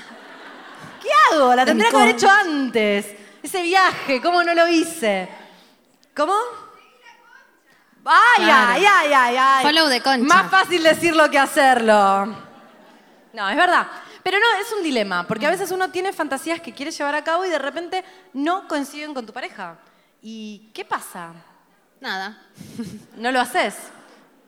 ¿Qué 1.01 1.09
hago? 1.31 1.55
La 1.55 1.65
tendría 1.65 1.89
que 1.89 1.97
haber 1.97 2.09
hecho 2.17 2.29
antes. 2.29 3.15
Ese 3.41 3.63
viaje, 3.63 4.21
¿cómo 4.21 4.43
no 4.43 4.55
lo 4.55 4.67
hice? 4.67 5.29
¿Cómo? 6.17 6.35
Ay, 8.05 8.45
Claro. 8.45 8.73
ay, 8.73 8.85
ay, 8.91 9.13
ay, 9.13 9.37
ay. 9.39 9.65
Follow 9.65 9.89
the 9.89 10.01
concha. 10.01 10.27
Más 10.35 10.51
fácil 10.51 10.83
decirlo 10.83 11.31
que 11.31 11.39
hacerlo. 11.39 12.27
No, 13.35 13.49
es 13.51 13.57
verdad. 13.57 13.87
Pero 14.25 14.37
no, 14.41 14.47
es 14.61 14.73
un 14.77 14.83
dilema, 14.83 15.29
porque 15.29 15.47
a 15.47 15.51
veces 15.51 15.71
uno 15.71 15.91
tiene 15.91 16.13
fantasías 16.13 16.61
que 16.61 16.73
quiere 16.73 16.91
llevar 16.91 17.15
a 17.15 17.23
cabo 17.23 17.45
y 17.45 17.51
de 17.51 17.59
repente 17.61 18.05
no 18.33 18.67
coinciden 18.67 19.15
con 19.15 19.25
tu 19.25 19.33
pareja. 19.33 19.77
¿Y 20.21 20.71
qué 20.75 20.85
pasa? 20.85 21.33
Nada. 22.05 22.37
No 23.17 23.33
lo 23.33 23.41
haces. 23.41 23.75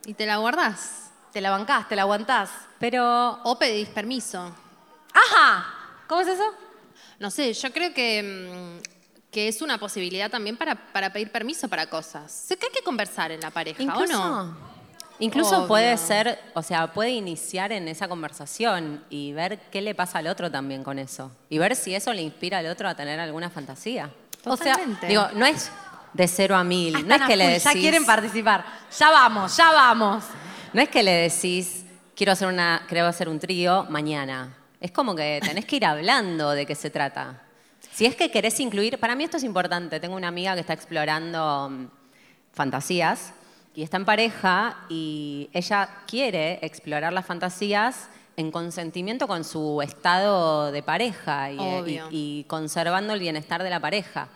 Y 0.04 0.12
te 0.12 0.26
la 0.26 0.36
guardás. 0.36 1.10
Te 1.32 1.40
la 1.40 1.50
bancás, 1.50 1.88
te 1.88 1.96
la 1.96 2.02
aguantás. 2.02 2.50
Pero 2.78 3.40
O 3.44 3.58
pedís 3.58 3.88
permiso. 3.88 4.54
¡Ajá! 5.14 5.66
¿Cómo 6.06 6.20
es 6.20 6.28
eso? 6.28 6.44
No 7.18 7.30
sé, 7.30 7.54
yo 7.54 7.72
creo 7.72 7.94
que, 7.94 8.78
mm, 8.82 9.30
que 9.30 9.48
es 9.48 9.62
una 9.62 9.78
posibilidad 9.78 10.30
también 10.30 10.58
para, 10.58 10.74
para 10.74 11.10
pedir 11.14 11.32
permiso 11.32 11.66
para 11.66 11.88
cosas. 11.88 12.30
Sé 12.30 12.58
que 12.58 12.66
hay 12.66 12.72
que 12.72 12.82
conversar 12.82 13.32
en 13.32 13.40
la 13.40 13.50
pareja, 13.50 13.82
incluso, 13.82 14.22
¿o 14.22 14.28
no? 14.44 14.56
incluso 15.18 15.56
Obvio. 15.56 15.68
puede 15.68 15.96
ser, 15.96 16.38
o 16.52 16.60
sea, 16.62 16.92
puede 16.92 17.12
iniciar 17.12 17.72
en 17.72 17.88
esa 17.88 18.06
conversación 18.06 19.02
y 19.08 19.32
ver 19.32 19.60
qué 19.70 19.80
le 19.80 19.94
pasa 19.94 20.18
al 20.18 20.26
otro 20.26 20.50
también 20.50 20.84
con 20.84 20.98
eso. 20.98 21.30
Y 21.48 21.56
ver 21.56 21.74
si 21.74 21.94
eso 21.94 22.12
le 22.12 22.20
inspira 22.20 22.58
al 22.58 22.66
otro 22.66 22.86
a 22.86 22.94
tener 22.94 23.18
alguna 23.18 23.48
fantasía. 23.48 24.10
O 24.44 24.56
sea. 24.56 24.76
Digo, 25.08 25.26
no 25.34 25.44
es 25.46 25.70
de 26.12 26.28
cero 26.28 26.56
a 26.56 26.64
mil. 26.64 27.06
No 27.06 27.14
es 27.14 27.22
que 27.22 27.36
le 27.36 27.46
decís. 27.48 27.64
Ya 27.64 27.72
quieren 27.72 28.06
participar. 28.06 28.64
Ya 28.98 29.10
vamos, 29.10 29.56
ya 29.56 29.72
vamos. 29.72 30.24
No 30.72 30.82
es 30.82 30.88
que 30.88 31.02
le 31.02 31.12
decís, 31.12 31.84
quiero 32.14 32.32
hacer, 32.32 32.48
una, 32.48 32.84
quiero 32.88 33.06
hacer 33.06 33.28
un 33.28 33.38
trío 33.38 33.86
mañana. 33.88 34.56
Es 34.80 34.90
como 34.90 35.14
que 35.14 35.40
tenés 35.42 35.64
que 35.64 35.76
ir 35.76 35.86
hablando 35.86 36.50
de 36.50 36.66
qué 36.66 36.74
se 36.74 36.90
trata. 36.90 37.42
Si 37.92 38.04
es 38.04 38.14
que 38.14 38.30
querés 38.30 38.60
incluir, 38.60 38.98
para 38.98 39.14
mí 39.14 39.24
esto 39.24 39.38
es 39.38 39.44
importante. 39.44 40.00
Tengo 40.00 40.16
una 40.16 40.28
amiga 40.28 40.54
que 40.54 40.60
está 40.60 40.74
explorando 40.74 41.70
mm, 41.70 41.86
fantasías 42.52 43.32
y 43.74 43.82
está 43.82 43.96
en 43.96 44.04
pareja 44.04 44.84
y 44.88 45.48
ella 45.52 45.88
quiere 46.06 46.58
explorar 46.62 47.12
las 47.12 47.24
fantasías 47.24 48.08
en 48.36 48.50
consentimiento 48.50 49.26
con 49.26 49.44
su 49.44 49.80
estado 49.82 50.70
de 50.70 50.82
pareja 50.82 51.50
y, 51.50 52.00
y 52.10 52.44
conservando 52.44 53.14
el 53.14 53.20
bienestar 53.20 53.62
de 53.62 53.70
la 53.70 53.80
pareja. 53.80 54.28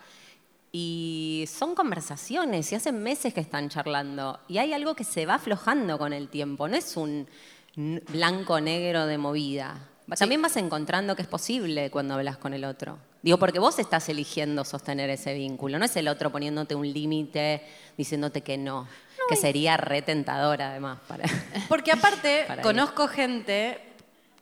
Y 0.72 1.46
son 1.52 1.74
conversaciones 1.74 2.70
y 2.70 2.76
hace 2.76 2.92
meses 2.92 3.34
que 3.34 3.40
están 3.40 3.68
charlando. 3.68 4.40
Y 4.48 4.58
hay 4.58 4.72
algo 4.72 4.94
que 4.94 5.04
se 5.04 5.26
va 5.26 5.34
aflojando 5.34 5.98
con 5.98 6.12
el 6.12 6.28
tiempo. 6.28 6.68
No 6.68 6.76
es 6.76 6.96
un 6.96 7.28
blanco-negro 7.76 9.06
de 9.06 9.18
movida. 9.18 9.88
También 10.18 10.42
vas 10.42 10.56
encontrando 10.56 11.14
que 11.14 11.22
es 11.22 11.28
posible 11.28 11.90
cuando 11.90 12.14
hablas 12.14 12.36
con 12.36 12.52
el 12.52 12.64
otro. 12.64 12.98
Digo, 13.22 13.38
porque 13.38 13.58
vos 13.58 13.78
estás 13.78 14.08
eligiendo 14.08 14.64
sostener 14.64 15.10
ese 15.10 15.34
vínculo. 15.34 15.78
No 15.78 15.84
es 15.84 15.94
el 15.96 16.08
otro 16.08 16.30
poniéndote 16.30 16.74
un 16.74 16.90
límite, 16.90 17.62
diciéndote 17.96 18.40
que 18.40 18.56
no. 18.56 18.88
que 19.28 19.36
sería 19.36 19.76
retentador 19.76 20.62
además 20.62 20.98
para... 21.06 21.24
Porque 21.68 21.92
aparte, 21.92 22.44
Para 22.48 22.62
conozco 22.62 23.06
gente 23.06 23.78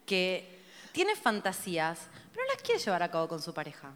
que 0.06 0.62
tiene 0.92 1.16
fantasías, 1.16 1.98
pero 2.32 2.46
no 2.46 2.52
las 2.54 2.62
quiere 2.62 2.80
llevar 2.80 3.02
a 3.02 3.10
cabo 3.10 3.28
con 3.28 3.42
su 3.42 3.52
pareja. 3.52 3.92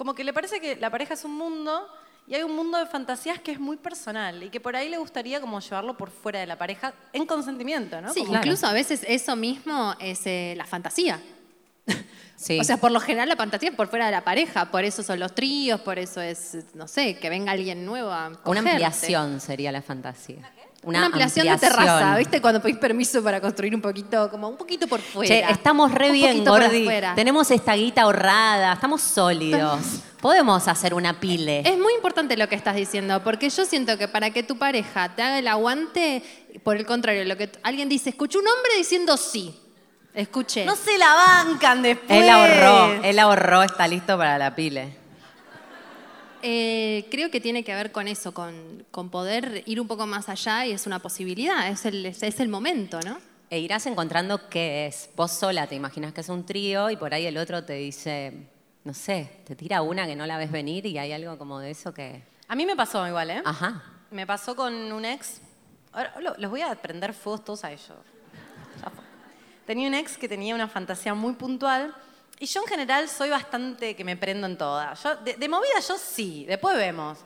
Como 0.00 0.14
que 0.14 0.24
le 0.24 0.32
parece 0.32 0.60
que 0.62 0.76
la 0.76 0.88
pareja 0.88 1.12
es 1.12 1.26
un 1.26 1.36
mundo 1.36 1.86
y 2.26 2.34
hay 2.34 2.42
un 2.42 2.56
mundo 2.56 2.78
de 2.78 2.86
fantasías 2.86 3.38
que 3.38 3.52
es 3.52 3.60
muy 3.60 3.76
personal 3.76 4.42
y 4.42 4.48
que 4.48 4.58
por 4.58 4.74
ahí 4.74 4.88
le 4.88 4.96
gustaría 4.96 5.42
como 5.42 5.60
llevarlo 5.60 5.94
por 5.94 6.10
fuera 6.10 6.40
de 6.40 6.46
la 6.46 6.56
pareja 6.56 6.94
en 7.12 7.26
consentimiento, 7.26 8.00
¿no? 8.00 8.10
Sí, 8.14 8.20
Como- 8.20 8.30
Claro. 8.32 8.46
incluso 8.46 8.66
a 8.66 8.72
veces 8.72 9.04
eso 9.06 9.36
mismo 9.36 9.94
es 10.00 10.26
eh, 10.26 10.54
la 10.56 10.64
fantasía. 10.64 11.20
Sí. 12.36 12.58
O 12.58 12.64
sea, 12.64 12.78
por 12.78 12.90
lo 12.90 13.00
general 13.00 13.28
la 13.28 13.36
fantasía 13.36 13.68
es 13.68 13.76
por 13.76 13.88
fuera 13.88 14.06
de 14.06 14.12
la 14.12 14.24
pareja, 14.24 14.70
por 14.70 14.82
eso 14.82 15.02
son 15.02 15.20
los 15.20 15.34
tríos, 15.34 15.82
por 15.82 15.98
eso 15.98 16.22
es, 16.22 16.56
no 16.72 16.88
sé, 16.88 17.18
que 17.18 17.28
venga 17.28 17.52
alguien 17.52 17.84
nuevo 17.84 18.10
a 18.10 18.28
Una 18.28 18.38
cogerte. 18.38 18.70
ampliación 18.70 19.40
sería 19.42 19.70
la 19.70 19.82
fantasía. 19.82 20.50
Una, 20.82 21.06
ampliación, 21.06 21.46
de 21.46 21.58
terraza, 21.58 22.16
¿viste? 22.16 22.40
Cuando 22.40 22.62
pedís 22.62 22.78
permiso 22.78 23.22
para 23.22 23.38
construir 23.38 23.74
un 23.74 23.82
poquito, 23.82 24.30
como 24.30 24.48
un 24.48 24.56
poquito 24.56 24.86
por 24.86 25.00
fuera. 25.00 25.28
Che, 25.28 25.52
estamos 25.52 25.92
re 25.92 26.06
Un 26.06 26.12
bien, 26.14 26.30
poquito 26.30 26.50
por 26.52 26.62
Gordi. 26.62 26.82
afuera. 26.82 27.14
Tenemos 27.14 27.50
esta 27.50 27.74
guita 27.74 28.02
ahorrada, 28.02 28.72
estamos 28.72 29.02
sólidos. 29.02 29.78
Podemos 30.22 30.68
hacer 30.68 30.94
una 30.94 31.20
pile. 31.20 31.60
Es 31.66 31.78
muy 31.78 31.92
importante 31.94 32.34
lo 32.36 32.48
que 32.48 32.54
estás 32.54 32.76
diciendo, 32.76 33.22
porque 33.22 33.50
yo 33.50 33.66
siento 33.66 33.98
que 33.98 34.08
para 34.08 34.30
que 34.30 34.42
tu 34.42 34.56
pareja 34.56 35.14
te 35.14 35.22
haga 35.22 35.38
el 35.38 35.48
aguante, 35.48 36.22
por 36.62 36.76
el 36.76 36.86
contrario, 36.86 37.24
lo 37.26 37.36
que 37.36 37.50
alguien 37.62 37.90
dice, 37.90 38.10
escuché 38.10 38.38
un 38.38 38.48
hombre 38.48 38.72
diciendo 38.78 39.18
sí. 39.18 39.54
Escuché. 40.14 40.64
No 40.64 40.76
se 40.76 40.96
la 40.96 41.14
bancan 41.14 41.82
después. 41.82 42.22
Él 42.22 42.28
ahorró, 42.28 43.02
él 43.04 43.18
ahorró, 43.18 43.62
está 43.62 43.86
listo 43.86 44.16
para 44.16 44.38
la 44.38 44.54
pile. 44.54 44.99
Eh, 46.42 47.06
creo 47.10 47.30
que 47.30 47.40
tiene 47.40 47.62
que 47.64 47.74
ver 47.74 47.92
con 47.92 48.08
eso, 48.08 48.32
con, 48.32 48.86
con 48.90 49.10
poder 49.10 49.62
ir 49.66 49.80
un 49.80 49.86
poco 49.86 50.06
más 50.06 50.28
allá 50.28 50.64
y 50.66 50.72
es 50.72 50.86
una 50.86 50.98
posibilidad, 50.98 51.68
es 51.68 51.84
el, 51.86 52.06
es, 52.06 52.22
es 52.22 52.40
el 52.40 52.48
momento, 52.48 52.98
¿no? 53.04 53.18
E 53.50 53.58
irás 53.58 53.84
encontrando 53.86 54.48
qué 54.48 54.86
es. 54.86 55.10
Vos 55.16 55.32
sola 55.32 55.66
te 55.66 55.74
imaginas 55.74 56.12
que 56.12 56.20
es 56.20 56.28
un 56.28 56.46
trío 56.46 56.88
y 56.90 56.96
por 56.96 57.12
ahí 57.12 57.26
el 57.26 57.36
otro 57.36 57.64
te 57.64 57.74
dice, 57.74 58.32
no 58.84 58.94
sé, 58.94 59.40
te 59.44 59.56
tira 59.56 59.82
una 59.82 60.06
que 60.06 60.14
no 60.16 60.24
la 60.26 60.38
ves 60.38 60.50
venir 60.52 60.86
y 60.86 60.98
hay 60.98 61.12
algo 61.12 61.36
como 61.36 61.58
de 61.58 61.72
eso 61.72 61.92
que... 61.92 62.22
A 62.48 62.54
mí 62.54 62.64
me 62.64 62.76
pasó 62.76 63.06
igual, 63.06 63.30
¿eh? 63.30 63.42
Ajá. 63.44 63.82
Me 64.10 64.26
pasó 64.26 64.56
con 64.56 64.72
un 64.92 65.04
ex. 65.04 65.40
Ahora 65.92 66.14
lo- 66.20 66.36
los 66.38 66.50
voy 66.50 66.62
a 66.62 66.74
prender 66.76 67.12
fuegos 67.12 67.44
todos 67.44 67.64
a 67.64 67.72
ellos. 67.72 67.98
Tenía 69.66 69.86
un 69.88 69.94
ex 69.94 70.16
que 70.16 70.28
tenía 70.28 70.54
una 70.54 70.66
fantasía 70.68 71.14
muy 71.14 71.34
puntual. 71.34 71.94
Y 72.42 72.46
yo 72.46 72.62
en 72.62 72.68
general 72.68 73.06
soy 73.06 73.28
bastante 73.28 73.94
que 73.94 74.02
me 74.02 74.16
prendo 74.16 74.46
en 74.46 74.56
todas. 74.56 75.02
Yo, 75.02 75.14
de, 75.16 75.46
movida 75.46 75.78
yo 75.86 75.98
sí, 75.98 76.46
después 76.48 76.74
vemos. 76.74 77.18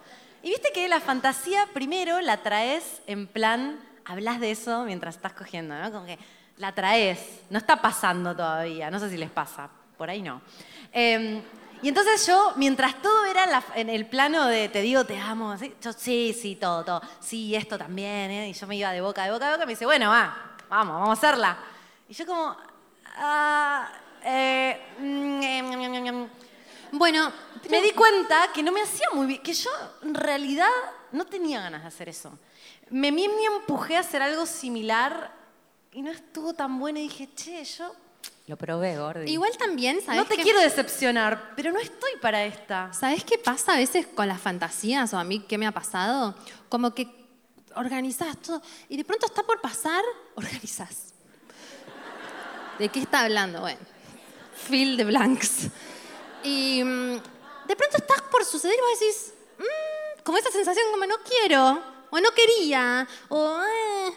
Y 0.42 0.48
viste 0.48 0.72
que 0.74 0.88
la 0.88 0.98
fantasía 0.98 1.68
primero 1.72 2.20
la 2.20 2.42
traes 2.42 3.00
en 3.06 3.28
plan, 3.28 3.78
hablas 4.04 4.40
de 4.40 4.50
eso 4.50 4.82
mientras 4.82 5.14
estás 5.14 5.32
cogiendo, 5.32 5.78
¿no? 5.78 5.92
Como 5.92 6.04
que 6.04 6.18
la 6.56 6.74
traes, 6.74 7.42
no 7.48 7.58
está 7.58 7.80
pasando 7.80 8.34
todavía, 8.34 8.90
no 8.90 8.98
sé 8.98 9.08
si 9.08 9.16
les 9.16 9.30
pasa, 9.30 9.70
por 9.96 10.10
ahí 10.10 10.20
no. 10.20 10.42
Eh, 10.92 11.40
y 11.80 11.88
entonces 11.88 12.26
yo, 12.26 12.52
mientras 12.56 13.00
todo 13.00 13.24
era 13.26 13.62
en, 13.76 13.90
el 13.90 14.06
plano 14.06 14.46
de 14.46 14.68
te 14.68 14.82
digo 14.82 15.04
te 15.04 15.20
amo, 15.20 15.54
yo 15.80 15.92
sí, 15.92 16.36
sí, 16.36 16.56
todo, 16.56 16.84
todo, 16.84 17.02
sí, 17.20 17.54
esto 17.54 17.78
también, 17.78 18.32
¿eh? 18.32 18.48
y 18.48 18.52
yo 18.52 18.66
me 18.66 18.74
iba 18.74 18.90
de 18.90 19.00
boca, 19.00 19.24
de 19.24 19.30
boca, 19.30 19.46
de 19.46 19.52
boca, 19.52 19.62
y 19.62 19.66
me 19.66 19.72
dice, 19.74 19.86
bueno, 19.86 20.10
va, 20.10 20.56
vamos, 20.68 20.94
vamos 20.94 21.10
a 21.10 21.12
hacerla. 21.12 21.56
Y 22.08 22.14
yo 22.14 22.26
como, 22.26 22.56
ah, 23.16 23.88
eh, 24.24 24.80
mm. 24.98 26.24
Bueno, 26.92 27.32
me 27.70 27.82
di 27.82 27.90
cuenta 27.90 28.50
que 28.54 28.62
no 28.62 28.70
me 28.72 28.80
hacía 28.80 29.08
muy 29.12 29.26
bien, 29.26 29.42
que 29.42 29.52
yo 29.52 29.70
en 30.02 30.14
realidad 30.14 30.68
no 31.12 31.24
tenía 31.26 31.60
ganas 31.60 31.82
de 31.82 31.88
hacer 31.88 32.08
eso. 32.08 32.38
Me, 32.90 33.10
me, 33.10 33.28
me 33.28 33.44
empujé 33.44 33.96
a 33.96 34.00
hacer 34.00 34.22
algo 34.22 34.46
similar 34.46 35.32
y 35.92 36.02
no 36.02 36.10
estuvo 36.10 36.54
tan 36.54 36.78
bueno 36.78 36.98
y 36.98 37.02
dije, 37.02 37.28
che, 37.34 37.64
yo 37.64 37.94
Lo 38.46 38.56
probé, 38.56 38.96
Gordi. 38.98 39.30
igual 39.30 39.56
también, 39.56 40.00
¿sabes 40.02 40.20
no 40.20 40.26
te 40.26 40.36
quiero 40.36 40.60
decepcionar, 40.60 41.52
pero 41.56 41.72
no 41.72 41.78
estoy 41.80 42.12
para 42.20 42.44
esta. 42.44 42.92
¿Sabes 42.92 43.24
qué 43.24 43.38
pasa 43.38 43.74
a 43.74 43.76
veces 43.76 44.06
con 44.06 44.28
las 44.28 44.40
fantasías 44.40 45.12
o 45.14 45.18
a 45.18 45.24
mí 45.24 45.40
qué 45.40 45.58
me 45.58 45.66
ha 45.66 45.72
pasado? 45.72 46.34
Como 46.68 46.94
que 46.94 47.08
organizás 47.74 48.36
todo 48.38 48.62
y 48.88 48.96
de 48.96 49.04
pronto 49.04 49.26
está 49.26 49.42
por 49.42 49.60
pasar, 49.60 50.04
organizás. 50.36 51.14
¿De 52.78 52.88
qué 52.88 53.00
está 53.00 53.20
hablando? 53.20 53.60
Bueno, 53.60 53.80
fill 54.56 54.96
the 54.96 55.04
blanks. 55.04 55.68
Y 56.42 56.82
mm, 56.84 57.12
de 57.66 57.76
pronto 57.76 57.96
estás 57.96 58.22
por 58.30 58.44
suceder 58.44 58.74
y 58.76 58.80
vos 58.80 59.00
decís, 59.00 59.34
mm, 59.58 60.22
como 60.22 60.38
esa 60.38 60.50
sensación 60.50 60.84
como 60.90 61.06
no 61.06 61.16
quiero, 61.28 61.82
o 62.10 62.20
no 62.20 62.30
quería, 62.32 63.06
o... 63.28 63.60
eh. 63.62 64.12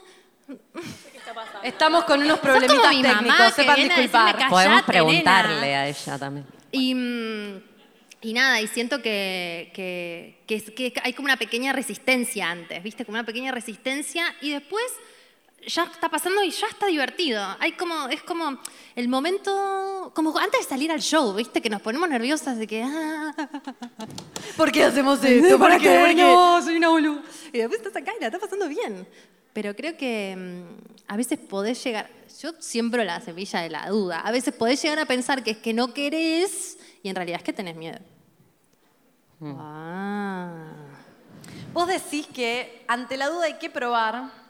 Estamos 1.64 2.06
con 2.06 2.22
unos 2.22 2.40
problemitas 2.40 2.90
técnicos, 3.02 3.54
sepan 3.54 3.76
disculpar. 3.76 4.34
decirme 4.36 4.50
Podemos 4.50 4.84
preguntarle 4.84 5.62
nena. 5.62 5.82
a 5.82 5.88
ella 5.90 6.18
también. 6.18 6.46
Y, 6.72 6.96
mm, 6.96 7.64
y 8.22 8.34
nada, 8.34 8.62
y 8.62 8.68
siento 8.68 9.02
que, 9.02 9.72
que, 9.74 10.42
que 10.48 10.56
es- 10.56 10.72
que 10.72 10.94
hay 11.04 11.14
como 11.14 11.26
una 11.26 11.38
pequeña 11.38 11.74
resistencia 11.74 12.50
antes, 12.50 12.82
¿viste? 12.82 13.04
Como 13.06 13.18
una 13.18 13.26
pequeña 13.26 13.52
resistencia 13.52 14.34
y 14.42 14.52
después 14.52 14.86
ya 15.68 15.84
está 15.84 16.10
pasando 16.10 16.44
y 16.44 16.52
ya 16.52 16.68
está 16.68 16.88
divertido. 16.88 17.44
Hay 17.60 17.74
como, 17.74 18.08
es 18.08 18.24
como 18.24 18.58
el 18.96 19.08
momento, 19.08 20.12
como 20.16 20.38
antes 20.38 20.62
de 20.62 20.66
salir 20.66 20.92
al 20.92 21.02
show, 21.02 21.34
¿viste? 21.34 21.62
Que 21.62 21.70
nos 21.70 21.82
ponemos 21.82 22.10
nerviosas 22.10 22.58
de 22.58 22.66
que... 22.68 22.84
ah, 22.84 23.34
¿Por 24.56 24.72
qué 24.72 24.86
hacemos 24.86 25.24
esto? 25.24 25.60
¿Por 25.60 25.70
qué? 25.78 26.00
¿Por 26.00 26.10
qué? 26.10 26.16
No, 26.16 26.62
soy 26.62 26.78
una 26.78 26.90
boluda. 26.90 27.22
Y 27.52 27.58
después 27.58 27.80
estás 27.82 28.02
acá 28.02 28.14
y 28.18 28.22
la 28.22 28.28
estás 28.28 28.42
pasando 28.42 28.68
bien. 28.68 29.08
Pero 29.54 29.76
creo 29.76 29.98
que 29.98 30.36
mm, 30.38 31.12
a 31.12 31.18
veces 31.18 31.40
podés 31.40 31.84
llegar, 31.84 32.10
yo 32.42 32.52
siembro 32.60 33.04
la 33.04 33.20
semilla 33.22 33.60
de 33.60 33.70
la 33.70 33.90
duda, 33.90 34.20
a 34.22 34.32
veces 34.32 34.54
podés 34.54 34.82
llegar 34.82 35.00
a 35.00 35.06
pensar 35.06 35.44
que 35.44 35.52
es 35.52 35.58
que 35.58 35.74
no 35.74 35.94
querés 35.94 36.78
y 37.04 37.10
en 37.10 37.16
realidad 37.16 37.40
es 37.40 37.44
que 37.44 37.54
tenés 37.54 37.76
miedo. 37.76 38.00
Ah. 39.42 40.74
Vos 41.74 41.88
decís 41.88 42.28
que 42.28 42.84
ante 42.88 43.18
la 43.18 43.30
duda 43.30 43.46
hay 43.46 43.58
que 43.58 43.70
probar. 43.70 44.47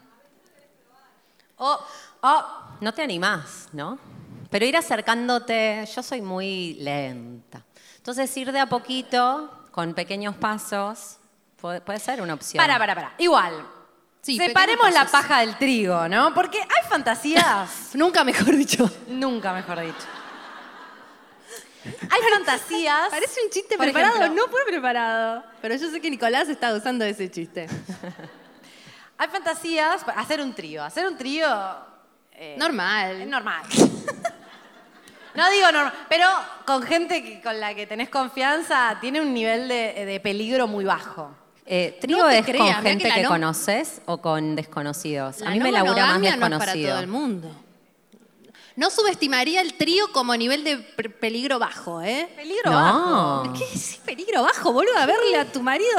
Oh, 1.58 1.78
oh, 2.22 2.44
No 2.80 2.92
te 2.94 3.02
animás, 3.02 3.68
¿no? 3.72 3.98
Pero 4.50 4.64
ir 4.64 4.76
acercándote, 4.76 5.86
yo 5.94 6.02
soy 6.02 6.22
muy 6.22 6.74
lenta. 6.74 7.62
Entonces 7.96 8.34
ir 8.36 8.50
de 8.52 8.60
a 8.60 8.66
poquito, 8.66 9.66
con 9.70 9.92
pequeños 9.94 10.34
pasos, 10.36 11.18
puede, 11.60 11.80
puede 11.82 11.98
ser 11.98 12.22
una 12.22 12.34
opción. 12.34 12.62
para, 12.62 12.78
para, 12.78 12.94
para. 12.94 13.14
Igual, 13.18 13.66
Sí, 14.20 14.36
Separemos 14.36 14.92
la 14.92 15.06
paja 15.06 15.40
del 15.40 15.56
trigo, 15.56 16.08
¿no? 16.08 16.34
Porque 16.34 16.58
hay 16.58 16.88
fantasías. 16.88 17.90
Nunca 17.94 18.24
mejor 18.24 18.56
dicho. 18.56 18.90
Nunca 19.06 19.52
mejor 19.52 19.80
dicho. 19.80 20.06
Hay 22.10 22.20
fantasías. 22.34 23.08
Parece 23.08 23.40
un 23.44 23.50
chiste 23.50 23.76
Por 23.76 23.86
preparado, 23.86 24.16
ejemplo. 24.16 24.42
no 24.44 24.50
fue 24.50 24.60
preparado. 24.66 25.44
Pero 25.62 25.76
yo 25.76 25.88
sé 25.90 26.00
que 26.00 26.10
Nicolás 26.10 26.48
está 26.48 26.74
usando 26.74 27.04
ese 27.04 27.30
chiste. 27.30 27.68
Hay 29.18 29.28
fantasías. 29.28 30.04
para 30.04 30.20
Hacer 30.20 30.40
un 30.40 30.54
trío. 30.54 30.82
Hacer 30.84 31.06
un 31.06 31.16
trío. 31.16 31.46
eh, 32.32 32.54
Normal. 32.58 33.20
Es 33.22 33.28
normal. 33.28 33.62
No 35.34 35.48
digo 35.50 35.70
normal, 35.70 35.92
pero 36.08 36.26
con 36.66 36.82
gente 36.82 37.22
que- 37.22 37.40
con 37.40 37.60
la 37.60 37.72
que 37.72 37.86
tenés 37.86 38.08
confianza 38.08 38.96
tiene 39.00 39.20
un 39.20 39.32
nivel 39.32 39.68
de, 39.68 40.04
de 40.04 40.18
peligro 40.18 40.66
muy 40.66 40.84
bajo. 40.84 41.30
Eh, 41.64 41.96
¿Trío 42.00 42.16
No 42.18 42.28
te 42.28 42.38
es 42.38 42.44
creas, 42.46 42.64
mirá 42.64 42.74
con 42.76 42.82
que 42.82 42.88
gente 42.90 43.08
la 43.08 43.14
que, 43.14 43.22
no- 43.22 43.28
conoces 43.28 44.00
o 44.06 44.18
con 44.20 44.56
desconocidos? 44.56 45.40
La 45.40 45.48
a 45.48 45.50
mí 45.52 45.58
no 45.60 45.64
me 45.66 45.70
labura 45.72 45.92
más 45.92 46.00
monogamia 46.14 46.30
no 46.30 46.34
es 46.34 46.40
para 46.40 46.56
desconocido. 46.72 46.90
todo 46.90 47.00
el 47.00 47.06
mundo. 47.06 47.64
No 48.78 48.90
subestimaría 48.90 49.60
el 49.60 49.74
trío 49.74 50.12
como 50.12 50.36
nivel 50.36 50.62
de 50.62 50.76
pe- 50.76 51.10
peligro 51.10 51.58
bajo, 51.58 52.00
¿eh? 52.00 52.28
Peligro 52.36 52.70
No. 52.70 52.76
bajo. 53.42 53.52
¿Qué 53.58 53.64
es 53.74 53.96
peligro 54.04 54.44
bajo, 54.44 54.72
boludo? 54.72 54.96
A 54.96 55.04
verle 55.04 55.36
a 55.36 55.44
tu 55.50 55.60
marido. 55.62 55.90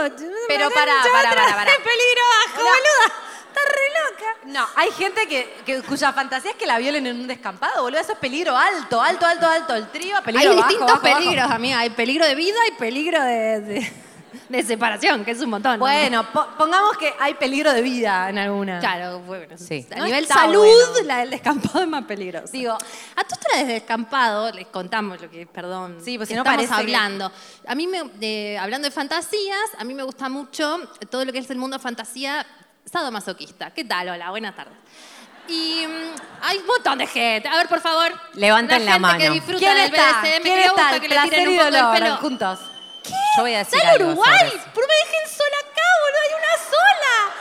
Pero 0.48 0.70
pará, 0.70 0.94
pará, 1.12 1.30
pará, 1.30 1.56
pará. 1.56 1.72
peligro 1.84 2.22
bajo, 2.48 2.62
boluda. 2.64 3.14
Está 3.50 3.62
re 3.66 3.90
loca. 4.00 4.36
No, 4.46 4.66
hay 4.78 4.92
gente 4.92 5.28
que, 5.28 5.54
que- 5.66 5.82
cuya 5.82 6.14
fantasía 6.14 6.52
es 6.52 6.58
que 6.58 6.66
la 6.66 6.78
violen 6.78 7.06
en 7.06 7.20
un 7.20 7.28
descampado, 7.28 7.82
boludo. 7.84 8.00
Eso 8.00 8.14
es 8.14 8.18
peligro 8.18 8.56
alto, 8.56 9.02
alto, 9.02 9.26
alto, 9.26 9.46
alto. 9.46 9.76
El 9.76 9.90
trío, 9.92 10.16
peligro 10.24 10.52
Hay 10.52 10.56
bajo, 10.56 10.68
distintos 10.70 10.88
bajo, 11.02 11.02
bajo. 11.04 11.18
peligros, 11.20 11.52
amiga. 11.52 11.80
Hay 11.80 11.90
peligro 11.90 12.26
de 12.26 12.36
vida 12.36 12.60
y 12.70 12.72
peligro 12.80 13.22
de, 13.22 13.60
de- 13.60 13.94
de 14.50 14.64
separación, 14.64 15.24
que 15.26 15.32
es 15.32 15.42
un 15.42 15.50
montón. 15.50 15.74
¿no? 15.74 15.80
Bueno, 15.80 16.26
po- 16.32 16.48
pongamos 16.58 16.98
que 16.98 17.14
hay 17.20 17.34
peligro 17.36 17.74
de 17.74 17.82
vida 17.82 18.30
en 18.30 18.38
alguna. 18.38 18.80
Claro, 18.80 19.20
bueno. 19.20 19.58
Sí. 19.58 19.86
A 19.92 19.98
No 19.98 20.06
nivel 20.06 20.26
salud, 20.28 20.60
bueno. 20.94 21.08
la 21.08 21.18
del 21.20 21.30
descampado 21.32 21.82
es 21.82 21.88
más 21.88 22.06
peligrosa. 22.06 22.52
Digo, 22.52 22.74
A 22.74 23.24
todas 23.24 23.40
las 23.54 23.58
del 23.60 23.68
descampado, 23.68 24.52
les 24.52 24.68
contamos 24.68 25.22
lo 25.22 25.30
que, 25.30 25.46
perdón, 25.48 25.98
Sí, 26.04 26.18
pues 26.18 26.30
si 26.30 26.34
que 26.34 26.38
no 26.38 26.44
estamos 26.44 26.68
parece 26.68 26.74
que- 26.74 26.96
hablando. 26.96 27.32
A 27.68 27.76
mí, 27.76 27.88
me, 27.88 28.04
de- 28.16 28.58
hablando 28.60 28.88
de 28.88 28.92
fantasías, 28.92 29.70
a 29.78 29.84
mí 29.84 29.94
me 29.94 30.04
gusta 30.04 30.30
mucho 30.30 30.80
todo 31.10 31.26
lo 31.26 31.32
que 31.32 31.40
es 31.40 31.50
el 31.50 31.58
mundo 31.58 31.78
de 31.78 31.84
fantasía 31.84 32.46
sadomasoquista. 32.86 33.72
¿Qué 33.72 33.84
tal? 33.86 34.10
Hola, 34.10 34.30
buenas 34.32 34.56
tardes. 34.56 34.74
Y 35.48 35.84
mm, 35.88 36.44
hay 36.44 36.58
un 36.60 36.66
montón 36.68 36.98
de 37.00 37.08
gente. 37.08 37.48
A 37.50 37.56
ver, 37.58 37.68
por 37.68 37.80
favor. 37.82 38.12
Levanten 38.34 38.86
la 38.86 38.92
gente 38.94 39.00
mano. 39.00 39.18
que 39.20 39.30
disfruta 39.32 39.60
¿quién 39.60 39.76
del 39.76 39.86
está? 39.86 40.22
BDSM, 40.22 40.22
¿Quién 40.22 40.44
que 40.44 40.50
le 40.50 40.62
está? 40.62 40.72
gusta 40.74 40.96
El 40.96 41.02
que 41.02 41.08
le 41.10 41.22
tiren 41.24 41.48
un 41.50 41.56
poco 41.58 41.68
el 41.68 42.00
pelo. 42.02 42.18
juntos. 42.18 42.60
Yo 43.38 43.42
voy 43.44 43.54
a 43.56 43.60
decir 43.60 43.76
¡Está 43.78 43.96
en 43.96 44.02
algo 44.02 44.12
Uruguay! 44.12 44.50
sobre. 44.50 44.62
¡Pero 44.74 44.88
me 44.88 44.94
dejen 44.94 45.38
sola 45.38 45.58
acá, 45.60 45.88
boludo! 46.02 46.20
¡Hay 46.24 46.34
una 46.40 46.56
sola! 46.70 47.36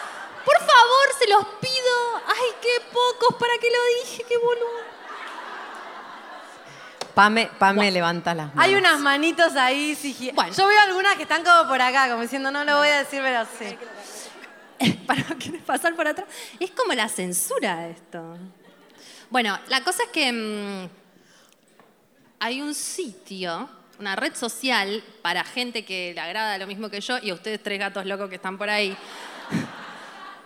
Por 0.44 0.58
favor, 0.58 1.06
se 1.18 1.28
los 1.28 1.44
pido. 1.60 1.94
¡Ay, 2.26 2.48
qué 2.62 2.80
pocos! 2.92 3.36
¿Para 3.38 3.52
qué 3.60 3.68
lo 3.70 4.02
dije? 4.04 4.24
¡Qué 4.28 4.36
boludo! 4.38 4.88
Pame, 7.14 7.50
Pame 7.58 7.90
levanta 7.90 8.32
las 8.34 8.54
manos. 8.54 8.64
Hay 8.64 8.74
unas 8.76 9.00
manitos 9.00 9.56
ahí, 9.56 9.96
sigi- 9.96 10.32
Bueno. 10.34 10.52
Yo 10.54 10.66
veo 10.68 10.80
algunas 10.80 11.16
que 11.16 11.22
están 11.24 11.42
como 11.42 11.68
por 11.68 11.80
acá, 11.82 12.08
como 12.08 12.22
diciendo, 12.22 12.50
no 12.52 12.62
lo 12.64 12.76
voy 12.78 12.88
a 12.88 12.98
decir, 12.98 13.20
pero 13.22 13.44
sí. 13.58 13.76
¿Para 15.06 15.24
quieres 15.36 15.62
pasar 15.64 15.96
por 15.96 16.06
atrás? 16.06 16.28
Es 16.60 16.70
como 16.70 16.92
la 16.94 17.08
censura 17.08 17.88
esto. 17.88 18.36
Bueno, 19.30 19.58
la 19.66 19.82
cosa 19.82 20.04
es 20.04 20.10
que 20.10 20.32
mm, 20.32 20.88
hay 22.38 22.62
un 22.62 22.72
sitio, 22.72 23.68
una 23.98 24.14
red 24.16 24.34
social 24.34 25.02
para 25.22 25.44
gente 25.44 25.84
que 25.84 26.12
le 26.14 26.20
agrada 26.20 26.56
lo 26.58 26.66
mismo 26.66 26.88
que 26.88 27.00
yo 27.00 27.18
y 27.18 27.30
a 27.30 27.34
ustedes 27.34 27.62
tres 27.62 27.78
gatos 27.78 28.06
locos 28.06 28.28
que 28.28 28.36
están 28.36 28.56
por 28.58 28.70
ahí. 28.70 28.96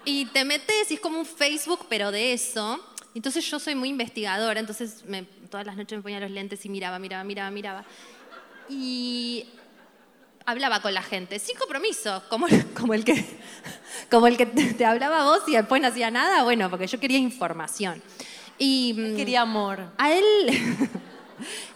Y 0.04 0.24
te 0.26 0.44
metes 0.44 0.90
y 0.90 0.94
es 0.94 1.00
como 1.00 1.18
un 1.20 1.24
Facebook, 1.26 1.86
pero 1.88 2.10
de 2.10 2.32
eso. 2.32 2.80
Entonces 3.14 3.48
yo 3.48 3.60
soy 3.60 3.76
muy 3.76 3.88
investigadora, 3.88 4.58
entonces 4.58 5.04
me- 5.06 5.22
todas 5.48 5.64
las 5.64 5.76
noches 5.76 5.96
me 5.98 6.02
ponía 6.02 6.18
los 6.18 6.30
lentes 6.32 6.64
y 6.64 6.68
miraba, 6.68 6.98
miraba, 6.98 7.22
miraba, 7.22 7.50
miraba. 7.52 7.84
Y 8.68 9.46
hablaba 10.44 10.82
con 10.82 10.92
la 10.92 11.02
gente, 11.02 11.38
sin 11.38 11.56
compromiso, 11.56 12.20
como, 12.28 12.46
como 12.76 12.94
el 12.94 13.04
que, 13.04 13.24
como 14.10 14.26
el 14.26 14.36
que 14.36 14.46
te, 14.46 14.84
hablaba 14.84 15.20
a 15.20 15.24
vos 15.24 15.42
y 15.46 15.52
después 15.52 15.80
no 15.80 15.86
hacía 15.86 16.10
nada, 16.10 16.42
bueno, 16.42 16.68
porque 16.68 16.88
yo 16.88 16.98
quería 16.98 17.18
información. 17.18 18.02
Y 18.58 18.94
mm, 18.96 19.14
Quería 19.16 19.42
amor. 19.42 19.92
a 19.98 20.12
él, 20.12 20.24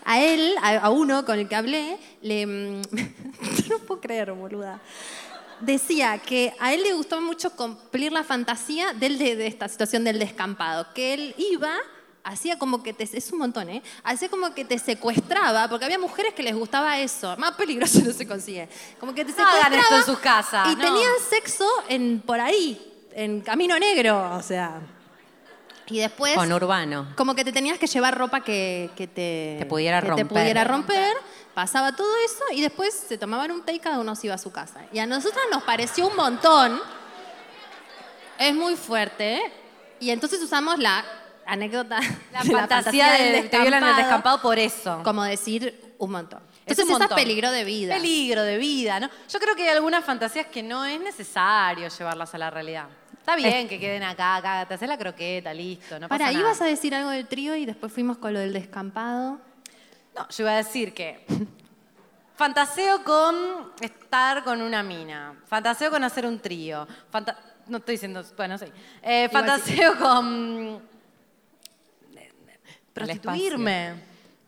a 0.05 0.21
él, 0.21 0.55
a, 0.63 0.91
uno 0.91 1.25
con 1.25 1.39
el 1.39 1.49
que 1.49 1.57
hablé, 1.57 1.99
le... 2.23 2.47
mm, 2.47 2.83
no 3.69 3.79
puedo 3.87 4.01
creer, 4.01 4.33
boluda. 4.33 4.81
Decía 5.61 6.19
que 6.19 6.53
a 6.59 6.75
él 6.75 6.83
le 6.83 6.93
gustaba 6.93 7.23
mucho 7.23 7.51
cumplir 7.51 8.13
la 8.13 8.25
fantasía 8.25 8.93
del 8.93 9.19
de, 9.19 9.37
de 9.37 9.47
esta 9.47 9.69
situación 9.69 10.05
del 10.05 10.19
descampado, 10.19 10.87
que 10.95 11.15
él 11.15 11.35
iba, 11.39 11.73
hacía 12.27 12.59
como 12.59 12.83
que 12.83 12.93
te... 12.93 13.05
Es 13.05 13.33
un 13.33 13.39
montón, 13.39 13.69
¿eh? 13.71 13.83
Hacía 14.03 14.29
como 14.29 14.53
que 14.53 14.65
te 14.65 14.79
secuestraba, 14.79 15.69
porque 15.69 15.85
había 15.85 15.99
mujeres 15.99 16.35
que 16.35 16.43
les 16.43 16.55
gustaba 16.55 16.99
eso. 16.99 17.37
Más 17.39 17.55
peligroso 17.55 18.01
no 18.05 18.13
se 18.13 18.27
consigue. 18.27 18.69
Como 19.01 19.15
que 19.15 19.25
te 19.25 19.33
No 19.33 19.47
hagan 19.47 19.73
secuestraba 19.73 19.83
esto 19.83 19.97
en 19.97 20.05
sus 20.05 20.19
casas, 20.19 20.73
Y 20.73 20.77
no. 20.77 20.83
tenían 20.83 21.13
sexo 21.31 21.69
en, 21.89 22.21
por 22.21 22.41
ahí, 22.41 23.09
en 23.13 23.41
Camino 23.41 23.79
Negro, 23.79 24.37
o 24.37 24.43
sea... 24.43 24.81
Y 25.89 25.99
después... 25.99 26.35
Con 26.35 26.53
Urbano. 26.53 27.09
Como 27.17 27.35
que 27.35 27.45
te 27.45 27.53
tenías 27.53 27.79
que 27.79 27.87
llevar 27.87 28.17
ropa 28.19 28.41
que, 28.41 28.91
que 28.97 29.07
te, 29.07 29.57
Te 29.61 29.67
pudiera 29.67 30.01
que 30.01 30.07
te 30.07 30.11
romper. 30.11 30.27
pudiera 30.29 30.65
romper, 30.65 31.17
pasaba 31.55 31.95
todo 31.95 32.09
eso 32.25 32.43
y 32.53 32.61
después 32.61 32.93
se 32.95 33.19
tomaban 33.19 33.51
un 33.53 33.63
té 33.63 33.73
y 33.75 33.79
cada 33.79 33.99
uno 34.01 34.15
se 34.17 34.27
iba 34.27 34.35
a 34.35 34.39
su 34.39 34.51
casa. 34.51 34.81
Y 34.93 34.99
a 34.99 35.07
nosotras 35.07 35.45
nos 35.51 35.63
pareció 35.63 36.09
un 36.09 36.17
montón. 36.17 36.81
Es 38.39 38.55
muy 38.55 38.77
fuerte. 38.77 39.37
¿eh? 39.37 39.53
Y 40.01 40.11
entonces 40.11 40.43
usamos 40.43 40.79
la 40.79 41.05
anécdota 41.47 42.01
La 42.33 42.43
de 42.43 42.51
fantasía 42.51 43.13
de 43.13 43.43
te 43.43 43.61
violan 43.61 43.83
en 43.85 43.89
el 43.91 43.97
descampado 43.97 44.43
por 44.43 44.59
eso. 44.59 45.01
como 45.05 45.23
decir 45.23 45.95
un 45.99 46.11
montón. 46.11 46.41
Es 46.67 46.73
Entonces 46.73 46.85
un 46.87 46.91
esa 46.91 47.05
es 47.05 47.11
montón. 47.11 47.17
peligro 47.17 47.51
de 47.53 47.63
vida. 47.65 47.95
Peligro 47.95 48.43
de 48.43 48.59
vida, 48.59 48.99
¿no? 49.01 49.09
Yo 49.29 49.39
creo 49.39 49.55
que 49.55 49.63
hay 49.63 49.69
algunas 49.69 50.05
fantasías 50.05 50.47
que 50.49 50.63
no 50.65 50.85
es 50.85 51.01
necesario 51.01 51.89
llevarlas 51.89 52.35
a 52.35 52.39
la 52.39 52.51
realidad. 52.51 52.87
Está 53.27 53.35
bien 53.35 53.67
que 53.67 53.81
queden 53.81 54.05
acá, 54.05 54.37
acá, 54.37 54.67
te 54.69 54.75
haces 54.75 54.89
la 54.89 54.97
croqueta, 54.97 55.53
listo, 55.53 55.99
no 55.99 56.09
pasa 56.09 56.17
Para, 56.21 56.33
nada. 56.33 56.39
ibas 56.39 56.61
a 56.63 56.67
decir 56.67 56.95
algo 56.95 57.11
del 57.11 57.27
trío 57.27 57.57
y 57.57 57.67
después 57.67 57.93
fuimos 57.93 58.19
con 58.19 58.33
lo 58.33 58.39
del 58.39 58.53
descampado. 58.53 59.41
No, 60.17 60.29
yo 60.29 60.45
iba 60.45 60.53
a 60.53 60.57
decir 60.59 60.95
que 60.95 61.27
fantaseo 62.37 63.03
con 63.03 63.73
estar 63.81 64.45
con 64.45 64.63
una 64.63 64.85
mina, 64.85 65.35
fantaseo 65.49 65.91
con 65.91 66.05
hacer 66.05 66.25
un 66.25 66.39
trío, 66.39 66.87
fanta- 67.11 67.37
no 67.67 67.79
estoy 67.79 67.97
diciendo, 67.97 68.25
bueno, 68.37 68.59
sí, 68.59 68.67
Eh, 69.03 69.29
fantaseo 69.33 69.99
con 69.99 70.81
prostituirme. 72.95 73.95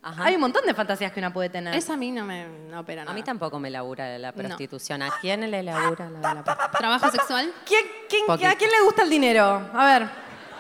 Ajá. 0.09 0.25
Hay 0.25 0.35
un 0.35 0.41
montón 0.41 0.65
de 0.67 0.75
fantasías 0.75 1.13
que 1.13 1.21
una 1.21 1.33
puede 1.33 1.49
tener. 1.51 1.75
Esa 1.75 1.95
a 1.95 1.97
mí 1.97 2.11
no 2.11 2.25
me 2.25 2.47
no 2.71 2.81
opera 2.81 3.03
A 3.03 3.05
nada. 3.07 3.15
mí 3.15 3.23
tampoco 3.23 3.59
me 3.59 3.71
labura 3.71 4.19
la 4.19 4.33
prostitución. 4.33 5.03
¿A 5.03 5.11
quién 5.21 5.51
le 5.51 5.63
labura 5.63 6.09
la 6.11 6.35
la 6.35 6.43
prostitución? 6.45 6.79
¿Trabajo 6.79 7.11
sexual? 7.11 7.53
¿Quién, 7.67 7.85
quién-. 8.09 8.25
¿A 8.47 8.55
quién 8.57 8.71
le 8.71 8.81
gusta 8.83 9.03
el 9.03 9.11
dinero? 9.11 9.69
A 9.75 9.85
ver, 9.87 10.03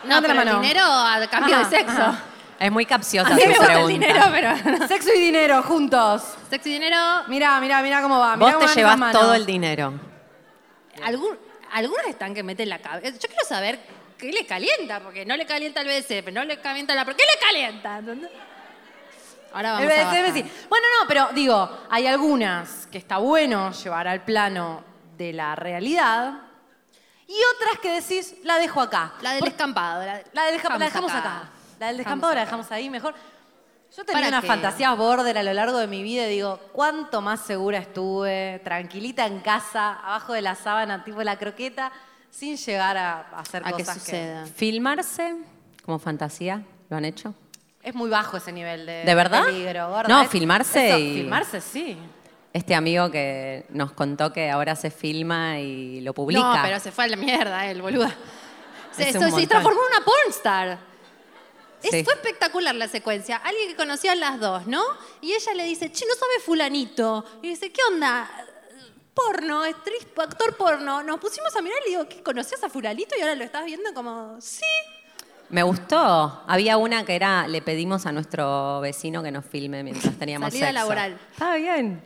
No, 0.05 0.17
la 0.17 0.21
pero 0.21 0.33
el 0.33 0.39
mano. 0.39 0.61
dinero 0.61 0.83
a 0.85 1.27
cambio 1.31 1.57
Ajá, 1.57 1.69
de 1.69 1.77
sexo. 1.77 1.93
ajá. 2.03 2.23
Es 2.61 2.73
muy 2.73 2.85
capciosa 2.87 3.31
A 3.31 3.35
mí 3.37 3.43
me 3.43 3.49
gusta 3.51 3.63
el 3.67 3.71
pregunta. 3.85 3.93
dinero, 4.07 4.27
pero... 4.33 4.89
Sexo 4.89 5.11
y 5.15 5.21
dinero 5.21 5.63
juntos. 5.63 6.25
Sexo 6.51 6.69
y 6.69 6.73
dinero... 6.73 6.97
Mirá, 7.29 7.61
mirá, 7.61 7.81
mirá 7.83 8.03
cómo 8.03 8.19
va. 8.19 8.35
mirá 8.37 8.47
Vos 8.47 8.55
cómo 8.57 8.67
te 8.67 8.75
llevas 8.75 9.13
todo 9.13 9.33
el 9.35 9.47
dinero. 9.47 9.93
Algún- 11.05 11.39
algunos 11.73 12.05
están 12.07 12.35
que 12.35 12.43
meten 12.43 12.69
la 12.69 12.81
cabeza. 12.81 13.17
Yo 13.17 13.29
quiero 13.29 13.45
saber 13.47 13.79
qué 14.19 14.33
le 14.33 14.45
calienta, 14.45 14.99
porque 14.99 15.25
no 15.25 15.37
le 15.37 15.47
calienta 15.47 15.83
el 15.83 15.87
BDSM, 15.87 16.33
no 16.35 16.43
le 16.45 16.59
calienta 16.61 16.97
la... 16.97 17.05
¿Pero 17.05 17.17
qué 17.17 17.23
le 17.33 17.41
calienta? 17.47 17.99
¿Entendés? 17.99 18.31
Ahora 19.53 19.73
vamos 19.73 19.91
El 19.93 20.01
a 20.01 20.05
bajar. 20.05 20.33
sí. 20.33 20.45
Bueno, 20.69 20.87
no, 21.01 21.09
pero 21.09 21.29
digo, 21.35 21.71
hay 21.91 22.07
algunas 22.07 22.87
que 22.89 22.99
está 22.99 23.19
bueno 23.19 23.73
llevar 23.73 24.07
al 24.09 24.23
plano 24.25 24.83
de 25.17 25.33
la 25.33 25.55
realidad 25.57 26.43
y 27.27 27.35
otras 27.57 27.79
que 27.81 28.01
decís, 28.01 28.35
la 28.45 28.59
dejo 28.59 28.81
acá. 28.81 29.15
La 29.21 29.31
del 29.33 29.41
Por- 29.41 29.49
escampado. 29.49 30.01
La, 30.05 30.23
la, 30.33 30.45
del 30.45 30.57
la 30.63 30.79
dejamos 30.79 31.13
acá. 31.13 31.51
La 31.79 31.87
del 31.89 31.97
descampado 31.99 32.35
la 32.35 32.41
dejamos 32.41 32.71
ahí 32.73 32.89
mejor. 32.91 33.15
Yo 33.97 34.05
tenía 34.05 34.13
¿Para 34.21 34.29
unas 34.29 34.41
qué? 34.43 34.47
fantasías 34.49 34.97
border 34.97 35.39
a 35.39 35.43
lo 35.43 35.53
largo 35.55 35.79
de 35.79 35.87
mi 35.87 36.03
vida 36.03 36.27
y 36.27 36.31
digo, 36.31 36.61
cuánto 36.73 37.21
más 37.23 37.41
segura 37.41 37.79
estuve, 37.79 38.61
tranquilita 38.63 39.27
en 39.27 39.41
casa, 39.41 39.95
abajo 39.95 40.35
de 40.35 40.43
la 40.43 40.55
sábana, 40.55 41.05
tipo 41.05 41.23
la 41.23 41.39
croqueta, 41.39 41.91
sin 42.31 42.57
llegar 42.59 42.97
a, 42.99 43.21
hacer 43.39 43.63
A 43.65 43.73
que 43.73 43.83
cosas 43.85 43.95
suceda. 43.99 44.45
¿Filmarse 44.47 45.37
como 45.85 45.99
fantasía? 45.99 46.63
¿Lo 46.91 46.99
han 46.99 47.07
hecho? 47.07 47.35
Es 47.88 47.94
muy 47.94 48.11
bajo 48.11 48.37
ese 48.37 48.53
nivel 48.53 48.85
de, 48.85 49.05
¿De 49.05 49.14
verdad? 49.14 49.46
peligro, 49.46 49.88
gorda. 49.88 50.09
No, 50.09 50.22
Es- 50.22 50.29
filmarse 50.29 50.88
eso, 50.88 50.98
y- 50.98 51.14
Filmarse, 51.14 51.61
sí. 51.61 51.96
Este 52.53 52.74
amigo 52.74 53.11
que 53.11 53.64
nos 53.70 53.92
contó 53.92 54.33
que 54.33 54.51
ahora 54.51 54.77
se 54.77 54.90
filma 54.90 55.59
y 55.61 56.01
lo 56.03 56.12
publica. 56.12 56.40
No, 56.40 56.62
pero 56.62 56.79
se 56.81 56.92
fue 56.92 57.05
a 57.05 57.09
la 57.09 57.16
mierda 57.16 57.66
él, 57.70 57.81
boluda. 57.83 58.14
Se, 58.92 59.09
Es 59.11 59.14
un 59.14 59.20
se- 59.22 59.27
se 59.27 59.31
montón. 59.33 59.48
transformó 59.48 59.81
en 59.83 59.96
una 59.96 60.05
pornstar. 60.05 60.79
Es- 61.83 61.90
Sí. 61.92 62.03
Fue 62.05 62.12
espectacular 62.14 62.74
la 62.74 62.88
secuencia. 62.88 63.37
Alguien 63.37 63.68
que 63.68 63.77
conocía 63.77 64.12
a 64.12 64.16
las 64.16 64.40
dos, 64.40 64.66
¿no? 64.66 64.83
Y 65.20 65.33
ella 65.33 65.55
le 65.55 65.64
dice, 65.64 65.92
che, 65.92 66.05
no 66.07 66.14
sabe 66.14 66.40
fulanito. 66.44 67.24
Y 67.42 67.48
dice, 67.51 67.70
¿qué 67.72 67.81
onda? 67.92 68.29
porno, 69.14 69.62
actriz, 69.64 70.07
actor 70.16 70.57
porno. 70.57 71.03
Nos 71.03 71.18
pusimos 71.18 71.55
a 71.57 71.61
mirar 71.61 71.79
y 71.87 71.90
le 71.90 71.96
digo, 71.98 72.09
¿qué? 72.09 72.22
¿Conocías 72.22 72.62
a 72.62 72.68
Fulalito 72.68 73.16
y 73.16 73.20
ahora 73.20 73.35
lo 73.35 73.42
estás 73.42 73.64
viendo 73.64 73.92
como, 73.92 74.40
sí? 74.40 74.62
Me 75.51 75.63
gustó. 75.63 76.43
Había 76.47 76.77
una 76.77 77.05
que 77.05 77.15
era, 77.17 77.49
le 77.49 77.63
pedimos 77.63 78.05
a 78.07 78.13
nuestro 78.13 78.81
vecino 78.81 79.23
que 79.23 79.31
nos 79.31 79.45
filme 79.45 79.83
mientras 79.83 80.15
teníamos 80.19 80.49
Salida 80.51 80.67
sexo. 80.67 80.81
laboral. 80.81 81.19
Está 81.33 81.55
bien. 81.55 82.03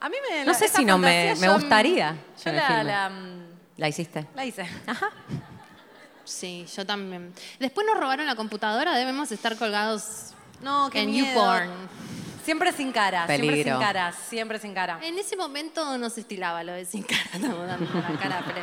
A 0.00 0.08
mí 0.08 0.16
me. 0.30 0.44
No 0.44 0.54
sé 0.54 0.66
esa 0.66 0.78
si 0.78 0.84
no 0.84 0.96
me- 0.96 1.06
fantasía 1.34 1.40
me 1.40 1.46
yo- 1.46 1.54
gustaría 1.60 2.12
Yo 2.44 2.52
me 2.52 2.56
la, 2.56 2.66
filmen. 2.66 2.86
la, 2.86 3.08
mm, 3.10 3.46
¿La 3.78 3.88
hiciste? 3.88 4.26
la 4.34 4.44
hice. 4.44 4.68
Sí, 6.24 6.66
yo 6.76 6.84
también. 6.84 7.32
Después 7.58 7.86
nos 7.86 7.98
robaron 7.98 8.26
la 8.26 8.36
computadora, 8.36 8.94
debemos 8.96 9.32
estar 9.32 9.56
colgados 9.56 10.34
No, 10.62 10.90
qué 10.90 11.00
en 11.02 11.10
miedo. 11.10 11.26
YouPorn. 11.34 11.70
Siempre 12.44 12.72
sin 12.72 12.92
cara, 12.92 13.26
siempre 13.26 13.48
Peligro. 13.48 13.72
sin 13.76 13.80
cara, 13.86 14.12
siempre 14.12 14.58
sin 14.58 14.74
cara. 14.74 14.98
En 15.02 15.18
ese 15.18 15.36
momento 15.36 15.98
no 15.98 16.08
se 16.10 16.20
estilaba 16.20 16.62
lo 16.64 16.72
de 16.72 16.84
sin 16.84 17.02
cara, 17.02 17.22
estamos 17.34 17.66
dando 17.66 17.92
la 17.94 18.18
cara, 18.18 18.42
pero 18.46 18.60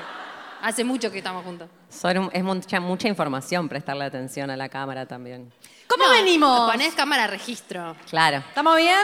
hace 0.61 0.83
mucho 0.83 1.11
que 1.11 1.19
estamos 1.19 1.43
juntos. 1.43 1.69
Son- 1.89 2.29
es 2.33 2.43
mucha, 2.43 2.79
mucha 2.79 3.07
información 3.07 3.67
prestarle 3.69 4.05
atención 4.05 4.49
a 4.49 4.57
la 4.57 4.69
cámara 4.69 5.05
también. 5.05 5.51
¿Cómo 5.87 6.05
No, 6.05 6.11
venimos? 6.11 6.71
Ponés 6.71 6.93
cámara 6.95 7.27
registro. 7.27 7.95
Claro. 8.09 8.37
¿Estamos 8.37 8.75
bien? 8.77 9.01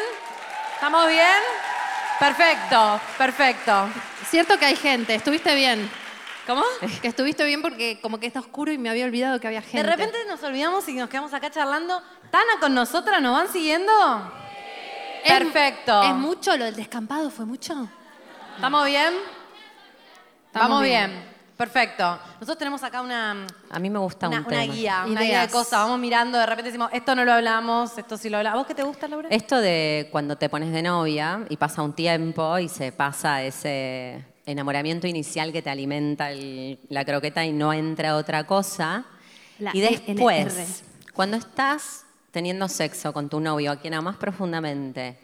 ¿Estamos 0.75 1.07
bien? 1.07 1.37
Perfecto, 2.19 2.99
perfecto. 3.17 3.87
Cierto 4.29 4.57
que 4.57 4.65
hay 4.65 4.75
gente, 4.75 5.15
estuviste 5.15 5.53
bien. 5.55 5.89
¿Cómo? 6.47 6.63
Que 7.01 7.07
estuviste 7.07 7.43
bien 7.45 7.61
porque 7.61 7.99
como 8.01 8.19
que 8.19 8.25
está 8.25 8.39
oscuro 8.39 8.71
y 8.71 8.77
me 8.77 8.89
había 8.89 9.05
olvidado 9.05 9.39
que 9.39 9.47
había 9.47 9.61
gente. 9.61 9.77
De 9.77 9.83
repente 9.83 10.17
nos 10.27 10.41
olvidamos 10.43 10.87
y 10.89 10.93
nos 10.93 11.07
quedamos 11.09 11.33
acá 11.33 11.49
charlando. 11.51 12.01
¿Tana 12.31 12.59
con 12.59 12.73
nosotras? 12.73 13.21
¿Nos 13.21 13.33
van 13.33 13.47
siguiendo? 13.51 13.91
Es- 15.23 15.31
Perfecto. 15.31 16.01
¿Es 16.03 16.13
mucho 16.15 16.57
lo 16.57 16.65
del 16.65 16.75
descampado? 16.75 17.29
¿Fue 17.29 17.45
mucho? 17.45 17.87
¿Estamos 18.55 18.85
bien? 18.87 19.13
Estamos 20.47 20.69
Vamos 20.69 20.83
bien. 20.83 21.11
bien. 21.11 21.30
Perfecto. 21.61 22.19
Nosotros 22.33 22.57
tenemos 22.57 22.81
acá 22.81 23.01
una, 23.01 23.45
A 23.69 23.77
mí 23.79 23.89
me 23.91 23.99
gusta 23.99 24.27
una, 24.27 24.39
un 24.39 24.45
una 24.47 24.61
tema. 24.61 24.73
guía, 24.73 25.05
una 25.07 25.21
guía 25.21 25.41
de 25.41 25.49
cosas. 25.49 25.73
Vamos 25.83 25.99
mirando, 25.99 26.39
de 26.39 26.45
repente 26.47 26.69
decimos, 26.69 26.89
esto 26.91 27.13
no 27.13 27.23
lo 27.23 27.33
hablamos, 27.33 27.95
esto 27.99 28.17
sí 28.17 28.29
lo 28.29 28.37
hablamos. 28.37 28.55
¿A 28.55 28.59
vos 28.61 28.67
qué 28.67 28.73
te 28.73 28.81
gusta, 28.83 29.07
Laura? 29.07 29.29
Esto 29.29 29.57
de 29.61 30.09
cuando 30.11 30.37
te 30.37 30.49
pones 30.49 30.71
de 30.73 30.81
novia 30.81 31.45
y 31.49 31.57
pasa 31.57 31.83
un 31.83 31.93
tiempo 31.93 32.57
y 32.57 32.67
se 32.67 32.91
pasa 32.91 33.43
ese 33.43 34.25
enamoramiento 34.47 35.05
inicial 35.05 35.51
que 35.51 35.61
te 35.61 35.69
alimenta 35.69 36.31
el- 36.31 36.79
la 36.89 37.05
croqueta 37.05 37.45
y 37.45 37.53
no 37.53 37.71
entra 37.73 38.15
otra 38.15 38.45
cosa. 38.47 39.05
La 39.59 39.69
y 39.75 39.81
después, 39.81 40.57
ENR. 40.57 41.13
cuando 41.13 41.37
estás 41.37 42.05
teniendo 42.31 42.67
sexo 42.67 43.13
con 43.13 43.29
tu 43.29 43.39
novio, 43.39 43.71
a 43.71 43.75
quien 43.75 43.93
amas 43.93 44.15
profundamente, 44.17 45.15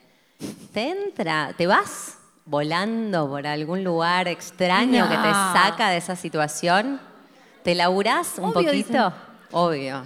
te 0.72 0.90
entra, 0.92 1.56
te 1.58 1.66
vas 1.66 2.17
volando 2.48 3.28
por 3.28 3.46
algún 3.46 3.84
lugar 3.84 4.28
extraño 4.28 5.08
que 5.10 5.18
te 5.18 5.32
saca 5.32 5.90
de 5.90 5.98
esa 5.98 6.16
situación, 6.16 7.00
te 7.64 7.76
laburás 7.76 8.38
un 8.38 8.46
Obvio, 8.46 8.54
poquito. 8.54 8.72
dicen. 8.72 9.14
Obvio. 9.52 10.04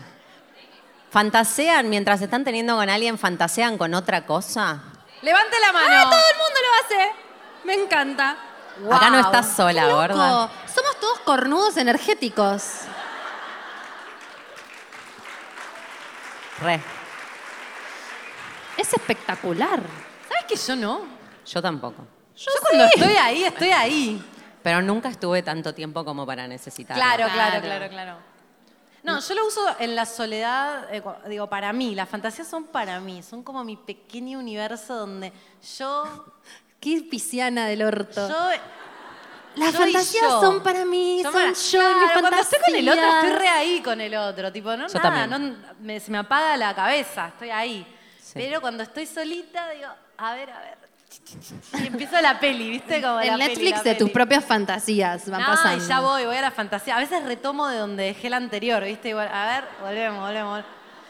¿Fantasean 1.12 1.90
mientras 1.90 2.22
están 2.22 2.44
teniendo 2.44 2.76
con 2.76 2.90
alguien, 2.90 3.18
fantasean 3.18 3.78
con 3.78 3.94
otra 3.94 4.26
cosa? 4.26 4.82
Levante 5.22 5.56
la 5.60 5.72
mano. 5.72 5.94
¡Ah, 5.96 6.04
todo 6.10 6.20
el 6.32 6.38
mundo 6.38 6.60
lo 6.66 6.86
hace! 6.86 7.12
Me 7.64 7.74
encanta. 7.76 8.38
Acá 8.92 9.10
no 9.12 9.20
estás 9.20 9.56
sola, 9.56 9.88
gorda. 9.88 10.50
Somos 10.74 11.00
todos 11.00 11.20
cornudos 11.20 11.78
energéticos. 11.78 12.64
Re. 16.62 16.82
Es 18.78 18.94
espectacular. 18.94 19.82
¿Sabes 20.28 20.46
que 20.48 20.56
yo 20.56 20.76
no? 20.76 21.02
Yo 21.46 21.62
tampoco. 21.62 22.04
Yo, 22.46 22.52
cuando 22.62 22.86
estoy 22.86 23.14
ahí, 23.16 23.44
estoy 23.44 23.70
ahí. 23.70 24.26
Pero 24.64 24.82
nunca 24.82 25.10
estuve 25.10 25.42
tanto 25.44 25.74
tiempo 25.74 26.04
como 26.06 26.26
para 26.26 26.48
necesitarlo. 26.48 27.02
Claro, 27.04 27.26
claro, 27.34 27.62
Claro. 27.62 27.90
claro. 27.90 28.18
No, 29.04 29.20
yo 29.20 29.34
lo 29.34 29.48
uso 29.48 29.62
en 29.80 29.96
la 29.96 30.06
soledad, 30.06 30.94
eh, 30.94 31.02
digo, 31.28 31.48
para 31.50 31.74
mí, 31.74 31.96
las 31.96 32.08
fantasías 32.08 32.48
son 32.48 32.66
para 32.66 33.00
mí, 33.00 33.24
son 33.24 33.42
como 33.42 33.64
mi 33.64 33.76
pequeño 33.76 34.38
universo 34.38 34.96
donde 34.96 35.34
yo, 35.78 36.26
Qué 36.80 37.02
pisciana 37.10 37.66
del 37.68 37.82
orto. 37.84 38.28
yo 38.30 38.50
Las 39.56 39.74
yo 39.74 39.80
fantasías 39.80 40.24
yo. 40.30 40.42
son 40.42 40.62
para 40.64 40.86
mí, 40.86 41.20
son 41.24 41.34
para- 41.34 41.46
yo 41.48 41.52
mis 41.52 41.70
Claro, 41.72 42.20
Cuando 42.22 42.38
estoy 42.42 42.60
con 42.60 42.76
el 42.76 42.90
otro, 42.90 43.04
estoy 43.08 43.32
re 43.32 43.48
ahí 43.48 43.82
con 43.82 44.02
el 44.02 44.16
otro. 44.16 44.52
Tipo, 44.52 44.70
no, 44.78 44.88
Yo 44.88 45.00
nada, 45.00 45.02
también. 45.28 45.30
no, 45.62 45.74
me- 45.80 46.00
se 46.00 46.12
me 46.12 46.20
apaga 46.20 46.56
la 46.58 46.74
cabeza, 46.76 47.28
estoy 47.30 47.50
ahí. 47.50 47.86
Sí. 48.22 48.34
Pero 48.36 48.62
cuando 48.62 48.84
estoy 48.84 49.06
solita, 49.08 49.70
digo, 49.72 49.90
a 50.18 50.34
ver, 50.36 50.50
a 50.52 50.60
ver. 50.60 50.78
Y 51.82 51.88
empiezo 51.88 52.20
la 52.22 52.40
peli, 52.40 52.70
¿viste? 52.70 53.02
Como 53.02 53.20
El 53.20 53.28
la 53.28 53.38
peli, 53.38 53.48
Netflix 53.50 53.78
la 53.78 53.84
de 53.84 53.92
tus 53.96 54.06
peli. 54.10 54.14
propias 54.14 54.46
fantasías 54.46 55.30
van 55.30 55.42
no, 55.42 55.48
pasando. 55.48 55.84
y 55.84 55.88
ya 55.88 56.00
voy, 56.00 56.26
voy 56.26 56.36
a 56.38 56.42
la 56.42 56.52
fantasía. 56.52 56.96
A 56.98 57.00
veces 57.00 57.24
retomo 57.24 57.68
de 57.68 57.78
donde 57.78 58.04
dejé 58.04 58.30
la 58.30 58.38
anterior, 58.38 58.84
¿viste? 58.84 59.10
Igual, 59.10 59.28
a 59.34 59.46
ver, 59.46 59.64
volvemos, 59.82 60.20
volvemos. 60.22 60.64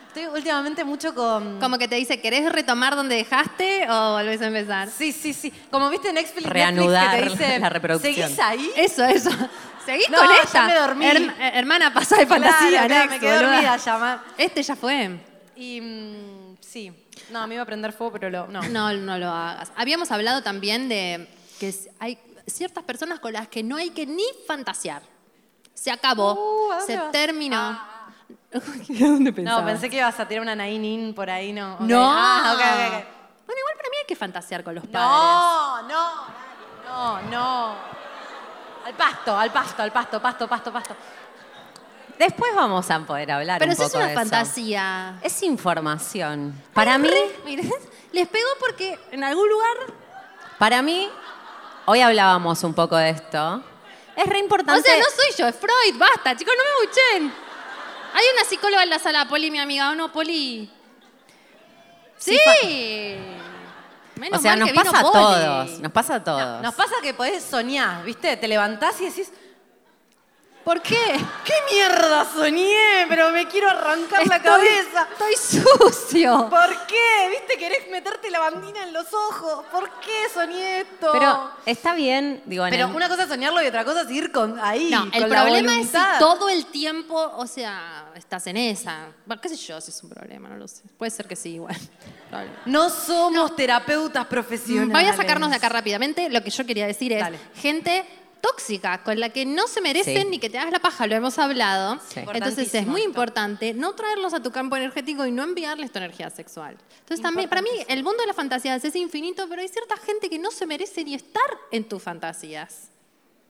Estoy 0.08 0.26
últimamente 0.26 0.84
mucho 0.84 1.16
con... 1.16 1.58
Como 1.62 1.78
que 1.78 1.88
te 1.88 1.96
dice, 1.96 2.20
¿querés 2.20 2.52
retomar 2.52 2.98
donde 2.98 3.16
dejaste 3.16 3.88
o 3.90 4.12
volvés 4.14 4.42
a 4.42 4.48
empezar? 4.48 4.90
Sí, 4.90 5.14
sí, 5.14 5.34
sí. 5.34 5.54
Como 5.72 5.90
viste 5.90 6.10
en 6.10 6.16
Netflix, 6.16 6.46
Reanudar 6.50 7.12
Netflix 7.16 7.32
que 7.32 7.38
te 7.38 7.46
dice, 7.48 7.60
la 7.60 7.70
reproducción. 7.70 8.14
¿Seguís 8.16 8.40
ahí? 8.40 8.72
Eso, 8.76 9.06
eso. 9.06 9.30
Seguís 9.86 10.10
No, 10.10 10.18
con 10.18 10.28
ya 10.28 10.42
esta. 10.44 10.66
me 10.68 10.76
dormí. 10.76 11.06
Herm- 11.06 11.34
eh, 11.40 11.52
hermana, 11.56 11.94
pasa 11.94 12.18
de 12.18 12.28
fantasía, 12.28 12.86
Claro, 12.86 12.88
claro, 12.88 13.00
next, 13.06 13.12
me 13.14 13.20
quedé 13.22 13.36
boluda. 13.38 13.52
dormida 13.52 13.78
ya. 13.78 14.24
Este 14.38 14.64
ya 14.64 14.76
fue. 14.76 15.18
Y 15.56 15.80
mm, 15.82 16.58
sí. 16.60 16.92
No, 17.32 17.48
me 17.48 17.56
iba 17.56 17.64
a 17.64 17.66
prender 17.66 17.94
fuego, 17.94 18.14
pero 18.14 18.30
lo, 18.30 18.48
no. 18.48 18.62
No, 18.64 18.94
no 18.94 19.18
lo 19.18 19.30
hagas. 19.30 19.72
Habíamos 19.76 20.12
hablado 20.12 20.42
también 20.44 20.90
de 20.90 21.28
que 21.60 21.74
hay 22.00 22.18
ciertas 22.48 22.84
personas 22.84 23.20
con 23.20 23.34
las 23.34 23.48
que 23.48 23.64
no 23.64 23.78
hay 23.78 23.92
que 23.92 24.06
ni 24.06 24.24
fantasear. 24.48 25.02
Se 25.74 25.90
acabó, 25.92 26.34
Uh, 26.34 26.72
¿a 26.72 26.78
dónde 26.80 26.94
se 26.94 27.00
vas? 27.00 27.12
terminó. 27.12 27.80
¿Dónde 28.90 29.32
No, 29.44 29.66
pensé 29.66 29.90
que 29.90 29.98
ibas 29.98 30.20
a 30.20 30.28
tirar 30.28 30.42
una 30.42 30.56
nainin 30.56 31.14
por 31.14 31.30
ahí, 31.30 31.54
no. 31.54 31.76
ok. 31.76 31.80
No. 31.82 32.04
Ah, 32.14 32.54
ok, 32.54 32.60
ok, 32.60 32.88
ok. 32.88 33.06
Bueno, 33.46 33.60
igual 33.60 33.76
para 33.78 33.90
mí 33.90 33.98
hay 34.02 34.06
que 34.08 34.16
fantasear 34.16 34.64
con 34.64 34.76
los 34.76 34.86
padres. 34.88 35.02
No, 35.02 35.82
no, 35.88 36.12
no, 36.86 37.22
no. 37.30 37.76
Al 38.86 38.94
pasto, 38.96 39.38
al 39.38 39.52
pasto, 39.52 39.82
al 39.84 39.92
pasto, 39.92 40.22
pasto, 40.22 40.48
pasto, 40.48 40.74
pasto. 40.74 40.96
Después 42.22 42.54
vamos 42.54 42.88
a 42.92 43.00
poder 43.00 43.32
hablar 43.32 43.58
Pero 43.58 43.72
un 43.72 43.76
si 43.78 43.82
es 43.82 43.88
poco 43.88 43.98
una 43.98 44.06
de 44.06 44.14
eso. 44.14 44.22
fantasía. 44.22 45.18
Es 45.24 45.42
información. 45.42 46.54
Para 46.72 47.00
mí, 47.00 47.10
Miren, 47.44 47.68
les 48.12 48.28
pegó 48.28 48.48
porque 48.60 49.00
en 49.10 49.24
algún 49.24 49.50
lugar. 49.50 49.76
para 50.60 50.84
mí, 50.84 51.10
hoy 51.88 52.00
hablábamos 52.02 52.64
un 52.64 52.76
poco 52.76 52.96
de 52.96 53.10
esto. 53.10 53.64
Es 54.16 54.28
re 54.28 54.38
importante. 54.38 54.80
O 54.82 54.84
sea, 54.84 55.00
no 55.00 55.06
soy 55.06 55.36
yo, 55.36 55.48
es 55.48 55.56
Freud, 55.56 55.98
basta, 55.98 56.38
chicos, 56.38 56.54
no 56.56 56.64
me 56.64 56.86
buchen. 56.86 57.34
Hay 58.14 58.24
una 58.36 58.44
psicóloga 58.48 58.84
en 58.84 58.92
la 58.92 59.00
sala, 59.00 59.28
Poli, 59.28 59.50
mi 59.50 59.58
amiga, 59.58 59.90
¿o 59.90 59.96
no, 59.96 60.12
Poli? 60.12 60.72
Sí. 62.20 62.38
Menos 64.18 64.38
o 64.38 64.42
sea, 64.44 64.52
mal 64.52 64.60
nos 64.60 64.68
que 64.68 64.74
vino 64.74 64.84
pasa 64.92 65.00
a 65.00 65.12
todos. 65.12 65.80
Nos 65.80 65.92
pasa 65.92 66.16
a 66.16 66.24
todos. 66.24 66.62
Nos 66.62 66.76
pasa 66.76 66.94
que 67.02 67.16
podés 67.16 67.44
soñar, 67.44 68.04
¿viste? 68.04 68.38
Te 68.38 68.48
levantás 68.48 69.02
y 69.02 69.06
decís, 69.06 69.32
¿Por 70.64 70.82
qué? 70.82 70.96
¿qué 71.46 71.54
mierda 71.74 72.26
soñé? 72.34 73.06
Pero 73.10 73.32
me 73.32 73.48
quiero 73.48 73.70
arrancar 73.70 74.26
la 74.28 74.36
Estoy- 74.38 74.42
cabeza. 74.52 75.08
Estoy 75.12 75.36
sucio. 75.36 76.48
¿Por 76.50 76.86
qué? 76.88 77.30
¿Viste? 77.32 77.58
¿Querés 77.58 77.90
meterte 77.90 78.30
la 78.30 78.40
bandina 78.40 78.84
en 78.84 78.94
los 78.94 79.08
ojos? 79.14 79.66
¿Por 79.72 79.90
qué 80.02 80.28
soñé 80.34 80.82
esto? 80.82 81.10
Pero 81.12 81.52
está 81.66 81.94
bien, 81.96 82.44
digo, 82.46 82.66
en 82.66 82.72
Pero 82.72 82.88
el- 82.88 82.96
una 82.96 83.10
cosa 83.10 83.24
es 83.24 83.30
soñarlo 83.30 83.62
y 83.64 83.68
otra 83.68 83.84
cosa 83.84 84.02
es 84.02 84.12
ir 84.12 84.32
con 84.32 84.60
ahí. 84.60 84.90
No, 84.92 85.04
el 85.06 85.12
con 85.22 85.30
la 85.30 85.42
problema 85.44 85.80
es 85.80 85.88
si 85.88 85.98
voluntad. 85.98 86.20
todo 86.20 86.50
el 86.50 86.66
tiempo, 86.68 87.32
o 87.38 87.48
sea, 87.48 88.12
estás 88.16 88.46
en 88.48 88.58
esa. 88.58 89.08
Bueno, 89.26 89.42
qué 89.42 89.50
sé 89.50 89.56
yo 89.56 89.82
si 89.82 89.90
es 89.92 90.04
un 90.04 90.10
problema, 90.12 90.50
no 90.50 90.58
lo 90.58 90.68
sé. 90.68 90.84
Puede 90.98 91.10
ser 91.12 91.28
que 91.28 91.36
sí, 91.36 91.54
igual. 91.56 91.76
No 92.66 92.90
somos 92.90 93.56
terapeutas 93.58 94.26
profesionales. 94.26 94.94
Voy 94.94 95.04
a 95.06 95.14
sacarnos 95.16 95.50
de 95.50 95.58
acá 95.58 95.68
rápidamente. 95.68 96.30
Lo 96.30 96.42
que 96.42 96.50
yo 96.50 96.66
quería 96.66 96.88
decir 96.88 97.12
es 97.12 97.20
Dale. 97.20 97.38
gente 97.56 98.06
tóxica 98.42 99.04
con 99.04 99.20
la 99.20 99.30
que 99.30 99.46
no 99.46 99.68
se 99.68 99.82
merecen 99.82 100.24
Sí. 100.24 100.28
ni 100.30 100.40
que 100.40 100.50
te 100.50 100.58
hagas 100.58 100.72
la 100.72 100.80
paja, 100.80 101.08
lo 101.08 101.16
hemos 101.16 101.38
hablado. 101.40 102.00
Sí. 102.10 102.22
Entonces 102.34 102.74
es 102.74 102.88
muy 102.88 103.02
esto. 103.02 103.10
importante 103.10 103.74
no 103.74 103.94
traerlos 103.94 104.34
a 104.34 104.42
tu 104.42 104.52
campo 104.52 104.76
energético 104.76 105.26
y 105.26 105.32
no 105.32 105.44
enviarles 105.44 105.92
tu 105.92 106.00
energía 106.00 106.30
sexual. 106.30 106.78
Entonces 107.00 107.22
también, 107.22 107.48
para 107.50 107.62
mí, 107.62 107.70
el 107.88 108.04
mundo 108.04 108.22
de 108.22 108.28
las 108.28 108.36
fantasías 108.36 108.84
es 108.84 108.96
infinito, 108.96 109.48
pero 109.48 109.62
hay 109.62 109.68
cierta 109.68 109.96
gente 109.98 110.30
que 110.30 110.40
no 110.40 110.52
se 110.52 110.66
merece 110.66 111.04
ni 111.04 111.14
estar 111.14 111.42
en 111.72 111.84
tus 111.88 112.02
fantasías. 112.02 112.90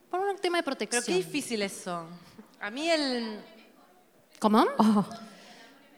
Por 0.10 0.20
un 0.20 0.38
tema 0.38 0.58
de 0.58 0.64
Pero 0.64 0.76
protección. 0.78 1.04
qué 1.06 1.14
difícil 1.14 1.62
eso. 1.62 2.06
A 2.60 2.70
mí 2.70 2.90
el... 2.90 3.40
¿Cómo? 4.40 4.66
Oh. 4.78 5.06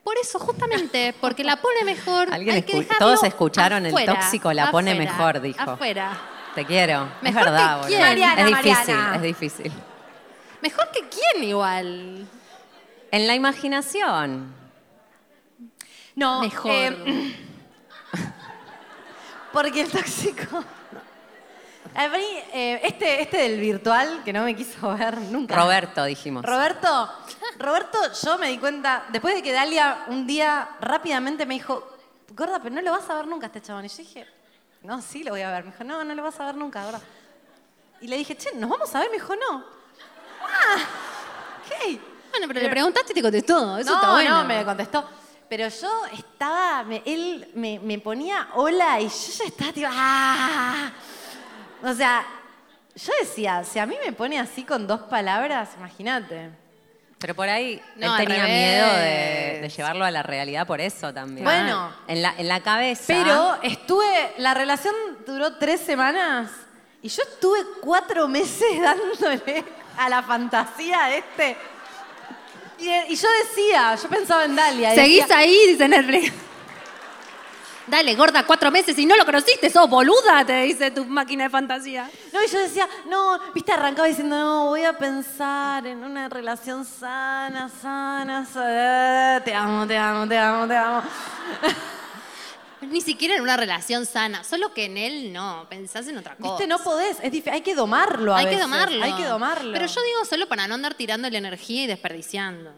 Por 0.03 0.17
eso, 0.21 0.38
justamente, 0.38 1.15
porque 1.21 1.43
la 1.45 1.56
pone 1.56 1.84
mejor. 1.86 2.27
Alguien 2.34 2.56
hay 2.58 2.62
que 2.63 2.73
escu- 2.73 2.79
dejarlo 2.79 2.99
todos 2.99 3.23
escucharon 3.23 3.86
el 3.86 3.93
tóxico 4.06 4.51
la 4.51 4.69
pone 4.69 4.95
mejor, 4.95 5.39
dijo. 5.41 5.60
Afuera. 5.62 6.19
Te 6.56 6.66
quiero. 6.66 7.10
Mejor 7.22 7.42
es 7.42 7.46
verdad, 7.46 7.82
que 7.82 7.88
quién. 7.88 8.02
Mariana, 8.02 8.42
es 8.42 8.48
difícil, 8.48 8.96
Mariana. 8.96 9.16
es 9.16 9.22
difícil. 9.22 9.72
Mejor 10.62 10.92
que 10.92 11.02
quién 11.10 11.44
igual. 11.44 12.28
En 13.12 13.28
la 13.28 13.36
imaginación. 13.36 14.54
No, 16.16 16.42
Mejor. 16.42 16.72
eh, 16.72 17.36
porque 19.52 19.82
el 19.82 19.92
tóxico... 19.92 20.63
A 21.96 22.08
mí, 22.08 22.26
eh, 22.54 22.82
este, 22.84 23.22
este 23.22 23.38
del 23.38 23.60
virtual, 23.60 24.22
que 24.26 24.34
no 24.34 24.44
me 24.44 24.56
quiso 24.56 24.96
ver 24.98 25.16
nunca. 25.20 25.56
Roberto, 25.56 26.04
dijimos. 26.06 26.44
Roberto, 26.44 27.12
Roberto, 27.60 28.00
yo 28.24 28.39
me 28.39 28.48
di 28.48 28.58
cuenta, 28.58 29.04
después 29.10 29.36
de 29.36 29.44
que 29.44 29.52
Dalia 29.52 30.06
un 30.08 30.26
día 30.26 30.70
rápidamente 30.82 31.46
me 31.46 31.54
dijo, 31.54 31.88
gorda, 32.32 32.60
pero 32.63 32.74
no 32.74 32.82
lo 32.82 32.92
vas 32.92 33.08
a 33.12 33.16
ver 33.16 33.28
nunca 33.28 33.46
este 33.46 33.62
chabón. 33.62 33.86
Y 33.86 33.89
yo 33.89 33.98
dije, 33.98 34.26
no, 34.84 35.02
sí 35.02 35.24
lo 35.24 35.32
voy 35.32 35.41
a 35.41 35.52
ver. 35.52 35.63
Me 35.65 35.72
dijo, 35.72 35.84
no, 35.84 36.04
no 36.04 36.13
lo 36.15 36.24
vas 36.24 36.39
a 36.39 36.46
ver 36.46 36.56
nunca, 36.56 36.84
gorda. 36.84 37.02
Y 38.02 38.08
le 38.08 38.17
dije, 38.17 38.36
che, 38.36 38.54
¿nos 38.56 38.69
vamos 38.69 38.93
a 38.96 39.00
ver? 39.00 39.10
Me 39.10 39.15
dijo, 39.17 39.36
no. 39.36 39.63
Ah, 40.41 40.76
ok. 41.65 42.00
Bueno, 42.32 42.48
pero 42.48 42.62
le 42.62 42.69
preguntaste 42.69 43.12
y 43.12 43.15
te 43.15 43.22
contestó. 43.22 43.78
Eso 43.78 43.91
no, 43.91 43.96
está 43.96 44.12
bueno. 44.12 44.41
no, 44.41 44.48
me 44.48 44.65
contestó. 44.65 45.08
Pero 45.48 45.67
yo 45.67 46.06
estaba, 46.13 46.84
me- 46.84 47.04
él 47.06 47.52
me, 47.54 47.80
me 47.80 48.00
ponía 48.00 48.50
hola 48.56 49.00
y 49.00 49.08
yo 49.08 49.32
ya 49.38 49.46
estaba 49.46 49.72
tipo, 49.72 49.88
¡ah! 49.91 50.91
O 51.84 51.93
sea, 51.93 52.26
yo 52.96 53.12
decía, 53.22 53.63
si 53.63 53.78
a 53.80 53.86
mí 53.86 53.96
me 54.04 54.12
pone 54.13 54.39
así 54.39 54.63
con 54.63 54.88
dos 54.88 55.02
palabras, 55.02 55.69
imagínate. 55.78 56.50
Pero 57.24 57.36
por 57.36 57.48
ahí 57.48 57.82
No, 57.96 58.18
él 58.18 58.26
tenía 58.28 58.44
revés. 58.44 58.58
miedo 58.60 58.88
de, 58.98 59.60
de 59.62 59.70
llevarlo 59.70 60.04
a 60.04 60.12
la 60.12 60.24
realidad 60.24 60.68
por 60.68 60.82
eso 60.82 61.14
también. 61.14 61.46
Bueno. 61.46 61.90
En 62.06 62.22
la, 62.22 62.36
en 62.38 62.50
la 62.50 62.60
cabeza. 62.60 63.06
Pero 63.08 63.60
estuve, 63.64 64.34
la 64.40 64.54
relación 64.54 64.94
duró 65.26 65.54
tres 65.54 65.80
semanas 65.80 66.52
y 67.02 67.08
yo 67.08 67.24
estuve 67.24 67.60
cuatro 67.82 68.28
meses 68.28 68.68
dándole 68.82 69.64
a 69.98 70.10
la 70.10 70.22
fantasía 70.22 71.04
de 71.06 71.18
este. 71.20 71.58
Y, 72.80 72.90
y 73.14 73.16
yo 73.16 73.28
decía, 73.48 73.96
yo 73.96 74.10
pensaba 74.10 74.44
en 74.44 74.56
Dalia. 74.58 74.92
y 74.92 74.96
Seguís 74.98 75.22
decía, 75.22 75.38
ahí, 75.38 75.58
dice 75.70 75.88
Netflix. 75.88 76.34
Dale, 77.88 78.15
gorda, 78.15 78.46
cuatro 78.46 78.72
meses 78.72 78.98
y 78.98 79.06
no 79.06 79.15
lo 79.17 79.26
conociste, 79.26 79.69
sos 79.69 79.89
boluda, 79.89 80.46
te 80.46 80.62
dice 80.63 80.89
tu 80.91 81.04
máquina 81.04 81.43
de 81.46 81.50
fantasía. 81.50 82.10
No, 82.32 82.41
y 82.41 82.48
yo 82.48 82.60
decía, 82.60 82.88
no, 83.10 83.38
viste, 83.54 83.74
arrancaba 83.74 84.08
diciendo, 84.08 84.38
no, 84.38 84.65
voy 84.67 84.84
a 84.86 84.98
pensar 84.98 85.86
en 85.86 86.02
una 86.04 86.30
relación 86.30 86.86
sana, 86.86 87.69
sana, 87.82 88.46
sana. 88.46 89.41
Te 89.43 89.54
amo, 89.54 89.86
te 89.86 89.98
amo, 89.98 90.28
te 90.28 90.38
amo, 90.38 90.67
te 90.67 90.78
amo. 90.78 91.04
Ni 92.82 93.02
siquiera 93.02 93.36
en 93.36 93.41
una 93.41 93.56
relación 93.58 94.06
sana, 94.06 94.43
solo 94.43 94.74
que 94.74 94.86
en 94.86 94.98
él 94.98 95.32
no, 95.34 95.65
pensás 95.69 96.08
en 96.08 96.17
otra 96.17 96.36
cosa. 96.36 96.52
Viste, 96.54 96.67
no 96.67 96.80
podés, 96.80 97.17
es 97.22 97.32
difí- 97.32 97.52
hay 97.52 97.62
que 97.62 97.76
domarlo 97.76 98.34
a 98.36 98.39
Hay 98.39 98.48
que 98.48 98.58
domarlo. 98.60 99.04
Hay 99.04 99.13
que 99.13 99.24
domarlo. 99.26 99.72
Pero 99.74 99.86
yo 99.88 100.02
digo 100.04 100.26
solo 100.26 100.48
para 100.48 100.67
no 100.67 100.76
andar 100.76 100.93
tirando 100.93 101.30
la 101.30 101.38
energía 101.38 101.84
y 101.84 101.88
desperdiciando. 101.88 102.74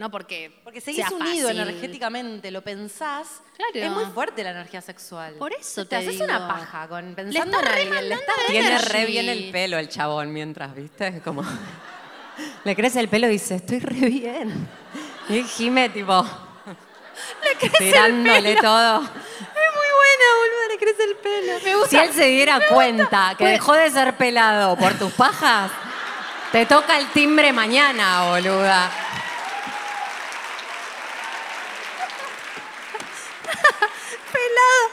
No 0.00 0.10
porque. 0.10 0.50
Porque 0.64 0.80
seguís 0.80 1.06
sea 1.06 1.14
unido 1.14 1.48
fácil. 1.48 1.60
energéticamente, 1.60 2.50
lo 2.50 2.62
pensás. 2.62 3.42
Claro. 3.54 3.72
Es 3.74 3.90
muy 3.90 4.06
fuerte 4.06 4.42
la 4.42 4.52
energía 4.52 4.80
sexual. 4.80 5.34
Por 5.34 5.52
eso 5.52 5.82
te, 5.84 5.90
te 5.90 5.96
haces 5.96 6.12
digo. 6.12 6.24
una 6.24 6.48
paja 6.48 6.88
con 6.88 7.10
Le 7.10 7.14
pensando 7.14 7.58
está 7.58 7.70
en 7.82 7.92
alguien. 7.92 8.08
Le 8.08 8.14
estás- 8.14 8.34
Tiene 8.46 8.78
re 8.78 9.04
bien 9.04 9.28
el 9.28 9.50
pelo 9.52 9.76
el 9.76 9.90
chabón 9.90 10.32
mientras, 10.32 10.74
¿viste? 10.74 11.20
Como. 11.22 11.44
Le 12.64 12.74
crece 12.74 12.98
el 13.00 13.08
pelo 13.10 13.26
y 13.26 13.32
dice, 13.32 13.56
estoy 13.56 13.80
re 13.80 14.06
bien. 14.08 14.68
Y 15.28 15.42
Jime, 15.44 15.90
tipo. 15.90 16.24
tirándole 17.78 18.56
todo. 18.56 19.02
Es 19.60 19.76
muy 19.76 19.90
buena, 19.98 20.26
boludo, 20.40 20.68
le 20.70 20.78
crece 20.78 21.04
el 21.04 21.16
pelo. 21.16 21.52
Me 21.62 21.74
gusta. 21.74 21.90
Si 21.90 21.96
él 21.98 22.12
se 22.14 22.24
diera 22.24 22.58
cuenta 22.70 23.34
que 23.36 23.46
dejó 23.46 23.74
de 23.74 23.90
ser 23.90 24.16
pelado 24.16 24.76
por 24.78 24.94
tus 24.94 25.12
pajas, 25.12 25.70
te 26.52 26.64
toca 26.64 26.98
el 26.98 27.06
timbre 27.12 27.52
mañana, 27.52 28.30
boluda. 28.30 28.90
pelado. 34.32 34.90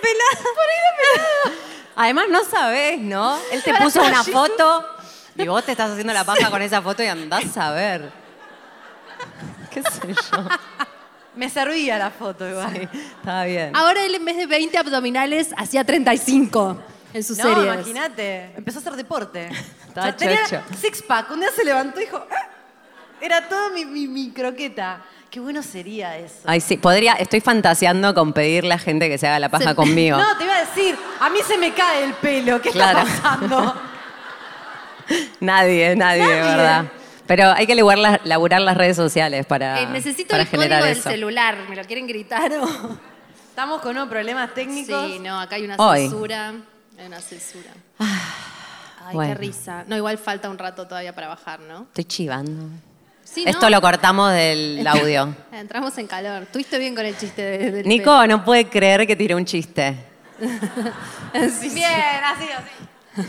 Pelado. 0.00 0.42
Por 0.54 0.64
ahí 0.64 0.78
era 0.80 0.96
pelado. 0.96 1.60
Además, 1.96 2.24
no 2.30 2.44
sabés, 2.44 2.98
¿no? 3.00 3.38
Él 3.52 3.62
te 3.62 3.74
puso 3.74 4.02
una 4.02 4.22
foto 4.22 4.84
y 5.36 5.46
vos 5.48 5.64
te 5.64 5.72
estás 5.72 5.90
haciendo 5.90 6.12
la 6.12 6.24
paja 6.24 6.50
con 6.50 6.60
esa 6.62 6.82
foto 6.82 7.02
y 7.02 7.06
andás 7.06 7.56
a 7.56 7.70
ver. 7.72 8.10
¿Qué 9.70 9.82
sé 9.82 10.08
yo? 10.14 10.48
Me 11.34 11.48
servía 11.50 11.98
la 11.98 12.10
foto 12.10 12.48
igual. 12.48 12.72
Sí, 12.92 12.98
estaba 13.18 13.44
bien. 13.44 13.74
Ahora 13.76 14.04
él 14.04 14.14
en 14.14 14.24
vez 14.24 14.36
de 14.36 14.46
20 14.46 14.76
abdominales 14.78 15.50
hacía 15.56 15.84
35 15.84 16.80
en 17.12 17.22
sus 17.24 17.36
No, 17.38 17.44
series. 17.54 17.74
imagínate. 17.74 18.52
Empezó 18.56 18.78
a 18.78 18.80
hacer 18.80 18.92
deporte. 18.94 19.48
Estaba 19.88 20.14
tenía 20.16 20.42
chocho. 20.44 20.62
six 20.80 21.02
pack. 21.02 21.30
Un 21.30 21.40
día 21.40 21.50
se 21.54 21.64
levantó 21.64 22.00
y 22.00 22.04
dijo, 22.04 22.24
"Ah". 22.30 22.48
era 23.20 23.48
todo 23.48 23.70
mi, 23.70 23.84
mi- 23.84 24.08
mi 24.08 24.30
croqueta. 24.32 25.02
Qué 25.30 25.40
bueno 25.40 25.62
sería 25.62 26.16
eso. 26.16 26.36
Ay, 26.46 26.60
sí, 26.60 26.76
podría, 26.78 27.14
estoy 27.14 27.40
fantaseando 27.40 28.14
con 28.14 28.32
pedirle 28.32 28.72
a 28.74 28.78
gente 28.78 29.08
que 29.08 29.18
se 29.18 29.26
haga 29.26 29.38
la 29.38 29.48
paja 29.50 29.70
Se- 29.70 29.74
conmigo. 29.74 30.16
No, 30.16 30.36
te 30.38 30.44
iba 30.44 30.56
a 30.56 30.60
decir, 30.64 30.96
a 31.20 31.28
mí 31.28 31.38
se 31.46 31.58
me 31.58 31.74
cae 31.74 32.04
el 32.04 32.14
pelo. 32.14 32.60
¿Qué 32.62 32.70
Claro. 32.70 33.00
está 33.00 33.12
pasando? 33.22 33.74
Nadie, 35.40 35.94
nadie, 35.94 36.26
verdad. 36.26 36.86
Pero 37.26 37.52
hay 37.52 37.66
que 37.66 37.74
laburar 37.74 37.98
las, 37.98 38.20
laburar 38.24 38.60
las 38.60 38.76
redes 38.76 38.96
sociales 38.96 39.46
para, 39.46 39.80
Eh, 39.82 39.86
necesito 39.86 40.30
para 40.30 40.42
el 40.42 40.48
código 40.48 40.62
generar 40.62 40.82
del 40.84 40.92
eso. 40.98 41.10
celular. 41.10 41.56
¿Me 41.68 41.76
lo 41.76 41.84
quieren 41.84 42.06
gritar 42.06 42.50
o...? 42.52 42.66
Estamos 43.48 43.80
con 43.80 43.92
unos 43.96 44.08
problemas 44.08 44.52
técnicos. 44.54 45.06
Sí, 45.06 45.18
no, 45.18 45.40
acá 45.40 45.56
hay 45.56 45.64
una 45.64 45.76
Hoy. 45.76 46.00
censura. 46.02 46.52
Hay 46.98 47.06
una 47.06 47.20
censura. 47.20 47.70
Ay, 47.98 49.14
bueno. 49.14 49.32
qué 49.34 49.38
risa. 49.38 49.84
No, 49.86 49.96
igual 49.96 50.18
falta 50.18 50.48
un 50.50 50.58
rato 50.58 50.86
todavía 50.86 51.14
para 51.14 51.28
bajar, 51.28 51.60
¿no? 51.60 51.82
Estoy 51.84 52.04
chivando. 52.04 52.68
Sí, 53.28 53.44
¿no? 53.44 53.50
Esto 53.50 53.68
lo 53.68 53.80
cortamos 53.80 54.32
del 54.32 54.86
audio. 54.86 55.34
Entramos 55.52 55.98
en 55.98 56.06
calor. 56.06 56.44
Estuviste 56.44 56.78
bien 56.78 56.94
con 56.94 57.04
el 57.04 57.16
chiste 57.18 57.42
de- 57.42 57.70
del 57.72 57.88
Nico 57.88 58.26
no 58.26 58.44
puede 58.44 58.68
creer 58.68 59.06
que 59.06 59.16
tiré 59.16 59.34
un 59.34 59.44
chiste. 59.44 59.96
Sí. 61.60 61.68
Bien, 61.70 61.90
así, 62.24 62.44
así. 62.50 63.26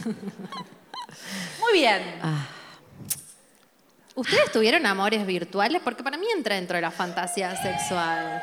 Muy 1.60 1.74
bien. 1.74 2.02
¿Ustedes 4.16 4.52
tuvieron 4.52 4.86
amores 4.86 5.26
virtuales? 5.26 5.82
Porque 5.84 6.04
para 6.04 6.18
mí 6.18 6.26
entra 6.36 6.56
dentro 6.56 6.76
de 6.76 6.82
la 6.82 6.92
fantasía 6.92 7.56
sexual. 7.62 8.42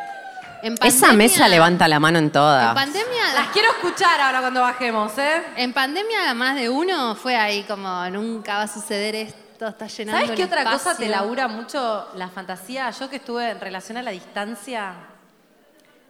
En 0.62 0.74
Esa 0.82 1.12
mesa 1.12 1.48
levanta 1.48 1.88
la 1.88 1.98
mano 2.00 2.18
en 2.18 2.26
En 2.26 2.30
toda. 2.32 2.74
pandemia, 2.74 3.34
Las 3.34 3.48
quiero 3.48 3.68
escuchar 3.70 4.20
ahora 4.20 4.40
cuando 4.40 4.60
bajemos, 4.60 5.12
¿eh? 5.18 5.42
en 5.56 5.72
pandemia 5.72 6.32
más 6.34 6.56
de 6.56 6.68
uno 6.70 7.14
fue 7.16 7.36
ahí 7.36 7.62
como 7.64 8.08
nunca 8.10 8.56
va 8.58 8.62
a 8.62 8.68
suceder 8.68 9.14
esto, 9.14 9.38
está 9.60 9.86
llenando 9.86 10.20
¿Sabes 10.20 10.36
qué 10.36 10.42
el 10.42 10.48
otra 10.48 10.64
cosa 10.70 10.96
te 10.96 11.08
labura 11.08 11.48
mucho 11.48 12.08
la 12.14 12.28
fantasía? 12.28 12.90
Yo 12.90 13.08
que 13.08 13.16
estuve 13.16 13.50
en 13.50 13.60
relación 13.60 13.96
a 13.98 14.02
la 14.02 14.10
distancia, 14.10 14.94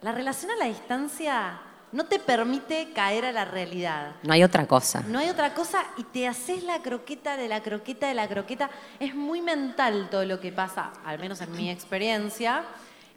la 0.01 0.11
relación 0.11 0.51
a 0.51 0.55
la 0.55 0.65
distancia 0.65 1.59
no 1.91 2.05
te 2.05 2.19
permite 2.19 2.91
caer 2.93 3.25
a 3.25 3.31
la 3.31 3.45
realidad. 3.45 4.15
No 4.23 4.33
hay 4.33 4.43
otra 4.43 4.67
cosa. 4.67 5.01
No 5.07 5.19
hay 5.19 5.29
otra 5.29 5.53
cosa 5.53 5.83
y 5.97 6.03
te 6.03 6.27
haces 6.27 6.63
la 6.63 6.81
croqueta 6.81 7.37
de 7.37 7.47
la 7.47 7.61
croqueta 7.63 8.07
de 8.07 8.13
la 8.15 8.27
croqueta. 8.27 8.69
Es 8.99 9.15
muy 9.15 9.41
mental 9.41 10.09
todo 10.09 10.25
lo 10.25 10.39
que 10.39 10.51
pasa, 10.51 10.91
al 11.05 11.19
menos 11.19 11.39
en 11.41 11.51
mi 11.53 11.69
experiencia. 11.69 12.63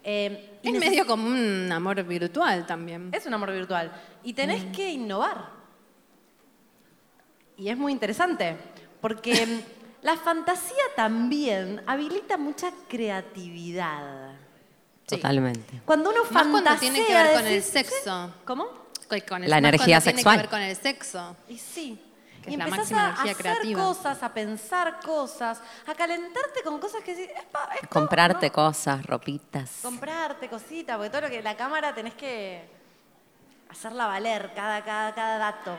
Eh, 0.03 0.59
Es 0.63 0.71
medio 0.79 1.05
como 1.05 1.27
un 1.27 1.69
amor 1.73 2.01
virtual 2.03 2.65
también. 2.65 3.09
Es 3.11 3.25
un 3.25 3.33
amor 3.33 3.51
virtual. 3.51 3.91
Y 4.23 4.31
tenés 4.33 4.63
Mm. 4.63 4.71
que 4.71 4.89
innovar. 4.91 5.49
Y 7.57 7.67
es 7.69 7.77
muy 7.77 7.91
interesante, 7.91 8.55
porque 9.01 9.63
la 10.01 10.15
fantasía 10.17 10.83
también 10.95 11.83
habilita 11.87 12.37
mucha 12.37 12.71
creatividad. 12.87 14.31
Sí. 15.07 15.15
Totalmente. 15.15 15.81
Cuando 15.85 16.11
uno 16.11 16.23
Más 16.23 16.31
fantasea... 16.31 16.51
cuando 16.51 16.79
tiene 16.79 17.05
que 17.05 17.13
ver 17.13 17.33
con 17.33 17.45
el 17.47 17.63
sexo. 17.63 18.33
¿Cómo? 18.45 18.65
Con- 19.09 19.19
con 19.21 19.43
el- 19.43 19.49
La 19.49 19.55
más 19.59 19.69
energía 19.69 19.99
sexual. 20.01 20.23
Tiene 20.23 20.23
que 20.23 20.37
ver 20.43 20.49
con 20.49 20.61
el 20.61 20.75
sexo. 20.75 21.35
Y 21.47 21.57
sí. 21.57 22.05
Que 22.43 22.51
y 22.51 22.53
es 22.53 22.59
la 22.59 22.65
empezás 22.65 22.91
máxima 22.91 23.01
a 23.01 23.09
energía 23.09 23.31
hacer 23.31 23.35
creativa. 23.43 23.83
cosas, 23.83 24.23
a 24.23 24.33
pensar 24.33 24.99
cosas, 25.03 25.61
a 25.87 25.93
calentarte 25.95 26.61
con 26.63 26.79
cosas 26.79 27.03
que 27.03 27.23
"Epa, 27.25 27.69
esto 27.75 27.89
Comprarte 27.89 28.47
no". 28.47 28.53
cosas, 28.53 29.05
ropitas. 29.05 29.79
comprarte 29.81 30.47
cositas, 30.47 30.95
porque 30.95 31.09
todo 31.09 31.21
lo 31.23 31.29
que 31.29 31.41
la 31.41 31.57
cámara 31.57 31.93
tenés 31.93 32.13
que 32.13 32.63
hacerla 33.69 34.05
valer, 34.07 34.51
cada, 34.55 34.83
cada, 34.85 35.13
cada 35.13 35.37
dato. 35.37 35.75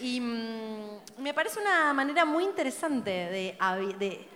Y 0.00 0.20
mm, 0.20 1.00
me 1.18 1.34
parece 1.34 1.60
una 1.60 1.92
manera 1.92 2.24
muy 2.24 2.44
interesante 2.44 3.10
de, 3.10 3.56
de- 3.98 4.28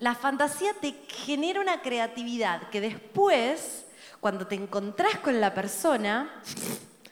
La 0.00 0.14
fantasía 0.14 0.74
te 0.80 0.92
genera 1.08 1.60
una 1.60 1.80
creatividad 1.82 2.68
que 2.70 2.80
después, 2.80 3.84
cuando 4.20 4.46
te 4.46 4.54
encontrás 4.54 5.18
con 5.18 5.40
la 5.40 5.52
persona... 5.54 6.30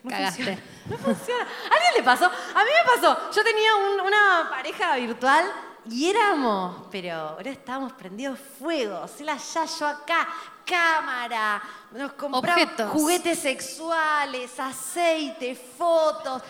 no 0.02 0.10
Cagaste. 0.10 0.42
funciona. 0.44 0.62
No 0.88 0.98
funciona. 0.98 1.42
¿A 1.42 1.74
alguien 1.74 1.92
le 1.96 2.02
pasó? 2.02 2.26
A 2.26 2.64
mí 2.64 2.70
me 2.84 2.94
pasó. 2.94 3.30
Yo 3.32 3.42
tenía 3.44 3.74
un- 3.76 4.00
una 4.00 4.48
pareja 4.50 4.96
virtual 4.96 5.44
y 5.88 6.08
éramos, 6.10 6.86
pero 6.90 7.12
ahora 7.14 7.50
estábamos 7.50 7.92
prendidos 7.92 8.38
fuegos. 8.58 9.20
Él 9.20 9.28
allá, 9.28 9.64
yo 9.78 9.86
acá, 9.86 10.28
cámara, 10.64 11.62
nos 11.92 12.12
compramos 12.12 12.50
Objetos. 12.62 12.90
juguetes 12.90 13.38
sexuales, 13.38 14.58
aceite, 14.58 15.54
fotos. 15.54 16.42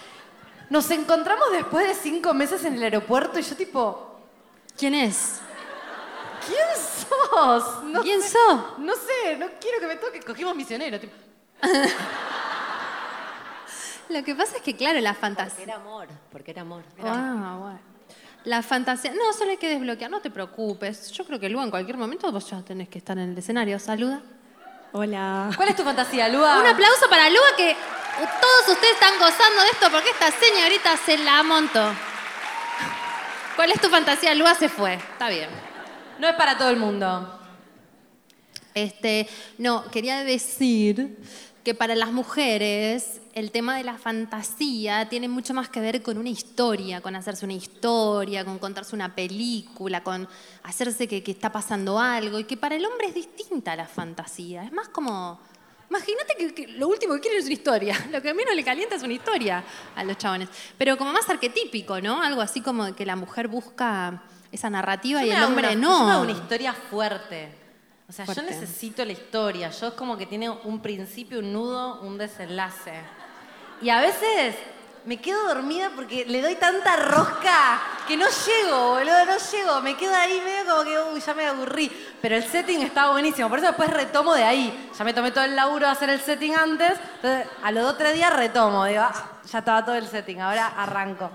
Nos 0.68 0.90
encontramos 0.90 1.50
después 1.52 1.86
de 1.86 1.94
cinco 1.94 2.34
meses 2.34 2.64
en 2.64 2.74
el 2.74 2.82
aeropuerto 2.82 3.38
y 3.38 3.42
yo 3.42 3.54
tipo, 3.56 4.20
¿Quién 4.76 4.94
es? 4.94 5.40
¿quién 6.46 6.58
sos? 6.76 7.84
No 7.84 8.02
¿Quién 8.02 8.20
sé, 8.22 8.28
sos? 8.28 8.78
No 8.78 8.94
sé, 8.94 9.36
no 9.38 9.46
quiero 9.60 9.80
que 9.80 9.86
me 9.86 9.96
toque. 9.96 10.20
Cogimos 10.20 10.54
misionero. 10.54 11.00
Tipo. 11.00 11.14
Lo 14.08 14.22
que 14.22 14.34
pasa 14.34 14.56
es 14.56 14.62
que, 14.62 14.76
claro, 14.76 15.00
la 15.00 15.14
fantasía. 15.14 15.64
Era 15.64 15.76
amor, 15.76 16.08
porque 16.30 16.52
era 16.52 16.62
amor. 16.62 16.84
Ah, 17.02 17.56
bueno. 17.60 17.80
La 18.44 18.62
fantasía. 18.62 19.12
No, 19.12 19.32
solo 19.32 19.50
hay 19.50 19.56
que 19.56 19.68
desbloquear, 19.68 20.10
no 20.10 20.20
te 20.20 20.30
preocupes. 20.30 21.10
Yo 21.10 21.24
creo 21.24 21.40
que 21.40 21.48
luego 21.48 21.64
en 21.64 21.70
cualquier 21.70 21.96
momento 21.96 22.30
vos 22.30 22.48
ya 22.48 22.62
tenés 22.62 22.88
que 22.88 22.98
estar 22.98 23.18
en 23.18 23.30
el 23.30 23.38
escenario. 23.38 23.78
Saluda. 23.80 24.20
Hola. 24.92 25.50
¿Cuál 25.56 25.70
es 25.70 25.76
tu 25.76 25.82
fantasía, 25.82 26.28
Lua? 26.28 26.60
Un 26.60 26.66
aplauso 26.66 27.08
para 27.10 27.28
Lua 27.28 27.56
que 27.56 27.76
todos 28.16 28.76
ustedes 28.76 28.94
están 28.94 29.18
gozando 29.18 29.62
de 29.62 29.68
esto 29.68 29.90
porque 29.90 30.10
esta 30.10 30.30
señorita 30.30 30.96
se 30.96 31.18
la 31.18 31.42
montó. 31.42 31.92
¿Cuál 33.56 33.72
es 33.72 33.80
tu 33.80 33.88
fantasía? 33.88 34.34
Lua 34.34 34.54
se 34.54 34.68
fue. 34.68 34.94
Está 34.94 35.28
bien. 35.28 35.48
No 36.18 36.28
es 36.28 36.34
para 36.34 36.56
todo 36.56 36.70
el 36.70 36.76
mundo. 36.76 37.40
Este, 38.74 39.28
no, 39.58 39.90
quería 39.90 40.24
decir 40.24 41.18
que 41.64 41.74
para 41.74 41.94
las 41.94 42.12
mujeres 42.12 43.20
el 43.32 43.50
tema 43.50 43.76
de 43.76 43.84
la 43.84 43.98
fantasía 43.98 45.08
tiene 45.08 45.28
mucho 45.28 45.52
más 45.52 45.68
que 45.68 45.80
ver 45.80 46.02
con 46.02 46.16
una 46.16 46.28
historia, 46.28 47.00
con 47.00 47.16
hacerse 47.16 47.44
una 47.44 47.54
historia, 47.54 48.44
con 48.44 48.58
contarse 48.58 48.94
una 48.94 49.14
película, 49.14 50.02
con 50.02 50.28
hacerse 50.62 51.08
que, 51.08 51.22
que 51.22 51.32
está 51.32 51.50
pasando 51.50 51.98
algo, 51.98 52.38
y 52.38 52.44
que 52.44 52.56
para 52.56 52.76
el 52.76 52.86
hombre 52.86 53.08
es 53.08 53.14
distinta 53.14 53.74
la 53.76 53.86
fantasía. 53.86 54.64
Es 54.64 54.72
más 54.72 54.88
como, 54.88 55.40
imagínate 55.88 56.34
que, 56.36 56.54
que 56.54 56.66
lo 56.68 56.88
último 56.88 57.14
que 57.14 57.20
quieren 57.20 57.38
es 57.40 57.46
una 57.46 57.54
historia, 57.54 58.06
lo 58.12 58.20
que 58.22 58.34
menos 58.34 58.54
le 58.54 58.64
calienta 58.64 58.96
es 58.96 59.02
una 59.02 59.14
historia 59.14 59.64
a 59.94 60.04
los 60.04 60.18
chabones, 60.18 60.48
pero 60.78 60.96
como 60.96 61.12
más 61.12 61.28
arquetípico, 61.28 62.00
¿no? 62.00 62.22
Algo 62.22 62.40
así 62.40 62.60
como 62.60 62.94
que 62.94 63.06
la 63.06 63.16
mujer 63.16 63.48
busca 63.48 64.22
esa 64.52 64.70
narrativa 64.70 65.20
Yo 65.22 65.28
y 65.28 65.30
el 65.30 65.42
hombre 65.42 65.68
una, 65.68 65.76
no. 65.76 66.00
Yo 66.00 66.18
me 66.18 66.32
una 66.32 66.40
historia 66.40 66.72
fuerte. 66.72 67.66
O 68.08 68.12
sea, 68.12 68.24
Fuerte. 68.24 68.42
yo 68.44 68.50
necesito 68.50 69.04
la 69.04 69.12
historia. 69.12 69.70
Yo 69.70 69.88
es 69.88 69.94
como 69.94 70.16
que 70.16 70.26
tiene 70.26 70.48
un 70.48 70.80
principio, 70.80 71.40
un 71.40 71.52
nudo, 71.52 72.00
un 72.02 72.16
desenlace. 72.16 72.92
Y 73.82 73.90
a 73.90 74.00
veces 74.00 74.54
me 75.06 75.18
quedo 75.18 75.46
dormida 75.46 75.90
porque 75.94 76.24
le 76.26 76.42
doy 76.42 76.56
tanta 76.56 76.96
rosca 76.96 77.80
que 78.08 78.16
no 78.16 78.26
llego, 78.26 78.90
boludo, 78.90 79.24
no 79.24 79.38
llego. 79.38 79.80
Me 79.80 79.96
quedo 79.96 80.14
ahí 80.14 80.40
medio 80.44 80.64
como 80.68 80.84
que, 80.84 80.98
uy, 81.14 81.20
ya 81.20 81.34
me 81.34 81.46
aburrí. 81.46 81.90
Pero 82.20 82.36
el 82.36 82.42
setting 82.42 82.82
estaba 82.82 83.12
buenísimo. 83.12 83.48
Por 83.48 83.58
eso 83.58 83.68
después 83.68 83.88
retomo 83.90 84.34
de 84.34 84.42
ahí. 84.42 84.90
Ya 84.96 85.04
me 85.04 85.14
tomé 85.14 85.30
todo 85.30 85.44
el 85.44 85.54
laburo 85.54 85.86
de 85.86 85.92
hacer 85.92 86.10
el 86.10 86.20
setting 86.20 86.54
antes. 86.54 86.92
Entonces, 87.16 87.46
a 87.62 87.70
los 87.70 87.84
dos 87.84 87.94
o 87.94 87.96
tres 87.96 88.14
días 88.14 88.34
retomo. 88.34 88.84
Digo, 88.84 89.02
ah, 89.02 89.40
ya 89.50 89.58
estaba 89.60 89.84
todo 89.84 89.94
el 89.94 90.08
setting. 90.08 90.40
Ahora 90.40 90.66
arranco. 90.68 91.30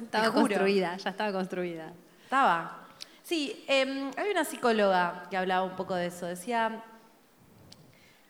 Estaba 0.00 0.32
construida, 0.32 0.96
ya 0.96 1.10
estaba 1.10 1.32
construida. 1.32 1.92
Estaba. 2.22 2.78
Sí, 3.24 3.64
eh, 3.68 4.10
había 4.16 4.32
una 4.32 4.44
psicóloga 4.44 5.26
que 5.28 5.36
hablaba 5.36 5.64
un 5.64 5.74
poco 5.74 5.96
de 5.96 6.06
eso. 6.06 6.26
Decía, 6.26 6.82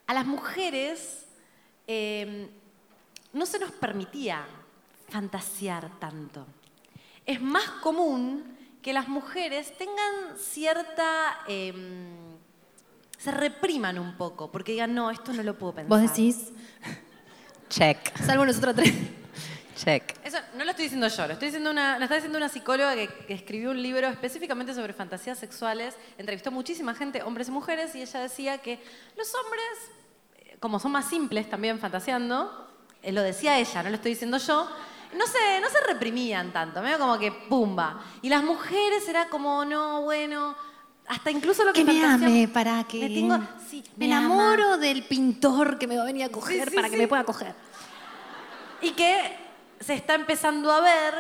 a 0.07 0.15
las 0.15 0.25
mujeres 0.27 1.27
eh, 1.87 2.51
no 3.33 3.47
se 3.47 3.59
nos 3.59 3.71
permitía 3.73 4.45
fantasear 5.11 5.99
tanto. 5.99 6.47
Es 7.27 7.41
más 7.41 7.69
común 7.83 8.57
que 8.83 8.93
las 8.93 9.09
mujeres 9.09 9.77
tengan 9.77 10.39
cierta... 10.39 11.41
eh, 11.47 11.75
se 13.21 13.31
repriman 13.31 13.99
un 13.99 14.17
poco, 14.17 14.51
porque 14.51 14.73
digan, 14.73 14.95
no, 14.95 15.11
esto 15.11 15.35
no 15.35 15.43
lo 15.43 15.59
puedo 15.59 15.75
pensar. 15.75 15.91
Vos 15.91 16.01
decís, 16.01 16.53
Check, 17.69 18.17
salvo 18.25 18.47
nosotros 18.47 18.75
tres. 18.75 18.95
check. 19.77 20.15
Eso 20.25 20.39
no 20.57 20.65
lo 20.65 20.71
estoy 20.71 20.85
diciendo 20.85 21.07
yo, 21.07 21.27
lo, 21.27 21.35
estoy 21.35 21.49
diciendo 21.49 21.71
una, 21.71 21.99
lo 21.99 22.05
está 22.05 22.15
diciendo 22.15 22.39
una 22.39 22.49
psicóloga 22.49 22.95
que, 22.95 23.09
que 23.27 23.35
escribió 23.35 23.73
un 23.73 23.83
libro 23.83 24.09
específicamente 24.09 24.73
sobre 24.73 24.95
fantasías 24.95 25.39
sexuales. 25.39 25.97
Entrevistó 26.17 26.51
muchísima 26.51 26.95
gente, 26.95 27.23
hombres 27.23 27.49
y 27.49 27.51
mujeres, 27.51 27.95
y 27.95 28.01
ella 28.01 28.21
decía 28.21 28.57
que 28.59 28.83
los 29.19 29.31
hombres, 29.35 30.59
como 30.59 30.81
son 30.81 30.93
más 30.93 31.07
simples 31.07 31.49
también 31.51 31.79
fantaseando, 31.79 32.69
eh, 33.03 33.13
lo 33.13 33.21
decía 33.21 33.59
ella, 33.59 33.83
no 33.83 33.91
lo 33.91 33.97
estoy 33.97 34.13
diciendo 34.13 34.39
yo, 34.39 34.67
no 35.17 35.27
se, 35.27 35.61
no 35.61 35.69
se 35.69 35.81
reprimían 35.87 36.53
tanto, 36.53 36.83
medio 36.83 36.99
como 36.99 37.19
que 37.19 37.33
pumba. 37.33 38.03
Y 38.23 38.29
las 38.29 38.43
mujeres 38.43 39.09
era 39.09 39.29
como, 39.29 39.65
no, 39.65 40.03
bueno, 40.03 40.55
hasta 41.09 41.31
incluso 41.31 41.65
lo 41.65 41.73
que, 41.73 41.85
Que 41.85 41.93
me 41.93 42.05
ame 42.05 42.49
para 42.49 42.85
que. 42.85 43.01
Me 43.01 43.09
tengo, 43.09 43.39
sí, 43.69 43.83
me 43.97 44.07
me 44.07 44.15
ama. 44.15 44.27
enamoro 44.27 44.77
del 44.79 45.03
pintor 45.05 45.79
que 45.79 45.87
me 45.87 45.97
va 45.97 46.03
a 46.03 46.07
venir 46.07 46.25
a 46.25 46.29
coger 46.29 46.71
sí, 46.71 46.77
para 46.77 46.89
que 46.89 46.97
me 46.97 47.09
pueda 47.09 47.25
coger. 47.25 47.55
Y 48.81 48.91
que 48.93 49.37
se 49.81 49.95
está 49.95 50.15
empezando 50.15 50.71
a 50.71 50.81
ver 50.81 51.15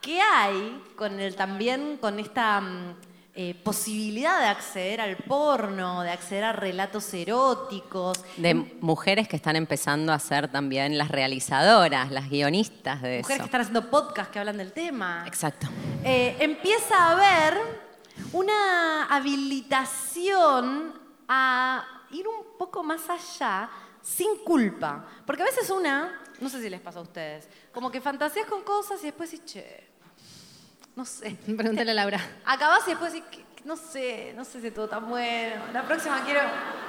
qué 0.00 0.20
hay 0.20 0.82
con 0.96 1.20
el 1.20 1.36
también 1.36 1.98
con 2.00 2.18
esta 2.18 2.60
mm, 2.60 2.94
eh, 3.34 3.54
posibilidad 3.62 4.40
de 4.40 4.46
acceder 4.46 5.00
al 5.00 5.16
porno, 5.16 6.02
de 6.02 6.10
acceder 6.10 6.44
a 6.44 6.52
relatos 6.52 7.14
eróticos. 7.14 8.18
De 8.36 8.54
mujeres 8.54 9.28
que 9.28 9.36
están 9.36 9.54
empezando 9.56 10.12
a 10.12 10.18
ser 10.18 10.48
también 10.48 10.98
las 10.98 11.10
realizadoras, 11.10 12.10
las 12.10 12.28
guionistas 12.28 13.00
de 13.02 13.18
Mujeres 13.18 13.26
que 13.26 13.32
eso. 13.34 13.44
están 13.44 13.60
haciendo 13.60 13.88
podcasts 13.88 14.32
que 14.32 14.38
hablan 14.40 14.56
del 14.56 14.72
tema. 14.72 15.24
Exacto. 15.26 15.68
Eh, 16.04 16.36
empieza 16.40 16.96
a 16.96 17.12
haber 17.12 17.60
una 18.32 19.04
habilitación 19.04 20.92
a 21.28 21.84
ir 22.10 22.26
un 22.26 22.58
poco 22.58 22.82
más 22.82 23.02
allá 23.08 23.70
sin 24.02 24.38
culpa. 24.44 25.06
Porque 25.24 25.42
a 25.42 25.46
veces 25.46 25.70
una, 25.70 26.20
no 26.40 26.48
sé 26.48 26.60
si 26.60 26.68
les 26.68 26.80
pasa 26.80 26.98
a 26.98 27.02
ustedes, 27.02 27.48
como 27.72 27.90
que 27.90 28.00
fantaseas 28.00 28.46
con 28.46 28.62
cosas 28.62 29.00
y 29.02 29.06
después 29.06 29.30
dices, 29.30 29.46
che, 29.46 29.89
no 31.00 31.06
sé. 31.06 31.34
Pregúntale 31.56 31.90
a 31.92 31.94
Laura. 31.94 32.20
Acabás 32.44 32.80
y 32.86 32.90
después 32.90 33.12
decís, 33.12 33.26
"Que- 33.30 33.44
que 33.56 33.64
no 33.68 33.76
sé, 33.76 34.32
no 34.36 34.44
sé 34.44 34.60
si 34.60 34.70
todo 34.70 34.88
tan 34.88 35.08
bueno. 35.08 35.56
La 35.72 35.82
próxima 35.82 36.22
quiero 36.24 36.40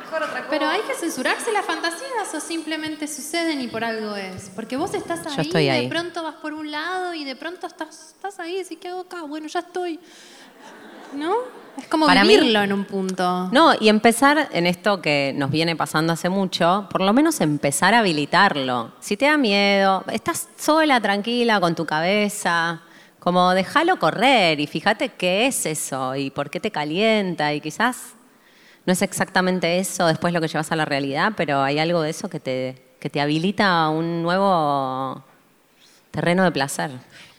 mejor 0.01 0.24
otra 0.24 0.38
cosa. 0.39 0.49
Pero 0.49 0.68
hay 0.68 0.82
que 0.82 0.93
censurarse 0.95 1.51
las 1.51 1.66
fantasías 1.66 2.34
o 2.34 2.39
simplemente 2.39 3.07
suceden 3.07 3.59
y 3.62 3.68
por 3.68 3.84
algo 3.84 4.16
es. 4.16 4.49
Porque 4.55 4.76
vos 4.78 4.93
estás 4.93 5.26
ahí, 5.28 5.36
Yo 5.36 5.41
estoy 5.43 5.64
y 5.64 5.66
de 5.66 5.72
ahí. 5.72 5.88
pronto 5.89 6.24
vas 6.24 6.36
por 6.36 6.53
un 6.53 6.70
lado 6.72 7.14
y 7.14 7.24
de 7.26 7.36
pronto 7.36 7.68
estás, 7.68 8.14
estás 8.16 8.39
ahí 8.39 8.55
y 8.55 8.57
decís, 8.64 8.78
¿qué 8.82 8.88
hago 8.89 9.01
acá? 9.01 9.22
Bueno, 9.24 9.47
ya 9.47 9.59
estoy. 9.59 9.99
¿No? 11.14 11.36
Es 11.78 11.88
como 11.88 12.05
Para 12.05 12.24
mí- 12.24 12.36
vivirlo 12.38 12.62
en 12.62 12.72
un 12.74 12.86
punto. 12.86 13.49
No, 13.51 13.74
y 13.80 13.89
empezar 13.89 14.47
en 14.51 14.66
esto 14.68 15.01
que 15.01 15.34
nos 15.36 15.51
viene 15.51 15.76
pasando 15.76 16.14
hace 16.14 16.30
mucho, 16.30 16.88
por 16.89 17.01
lo 17.01 17.12
menos 17.14 17.41
empezar 17.41 17.93
a 17.93 17.99
habilitarlo. 17.99 18.93
Si 19.01 19.18
te 19.18 19.26
da 19.26 19.36
miedo, 19.38 20.03
estás 20.12 20.47
sola, 20.57 21.01
tranquila, 21.01 21.59
con 21.59 21.76
tu 21.76 21.86
cabeza, 21.86 22.82
como 23.22 23.53
déjalo 23.53 23.99
correr 23.99 24.59
y 24.59 24.65
fíjate 24.65 25.09
qué 25.09 25.45
es 25.45 25.67
eso 25.67 26.15
y 26.15 26.32
por 26.32 26.49
qué 26.49 26.59
te 26.59 26.72
calienta 26.72 27.53
y 27.53 27.61
quizás 27.61 28.15
no 28.88 28.93
es 28.93 29.03
exactamente 29.03 29.78
eso 29.78 30.07
después 30.07 30.34
lo 30.34 30.41
que 30.41 30.47
llevas 30.47 30.72
a 30.72 30.76
la 30.76 30.86
realidad, 30.86 31.34
pero 31.38 31.61
hay 31.61 31.78
algo 31.78 32.01
de 32.01 32.09
eso 32.09 32.30
que 32.32 32.39
te, 32.39 32.95
que 32.99 33.11
te 33.11 33.22
habilita 33.22 33.88
un 33.89 34.24
nuevo 34.24 35.24
terreno 36.09 36.43
de 36.43 36.51
placer. 36.51 36.89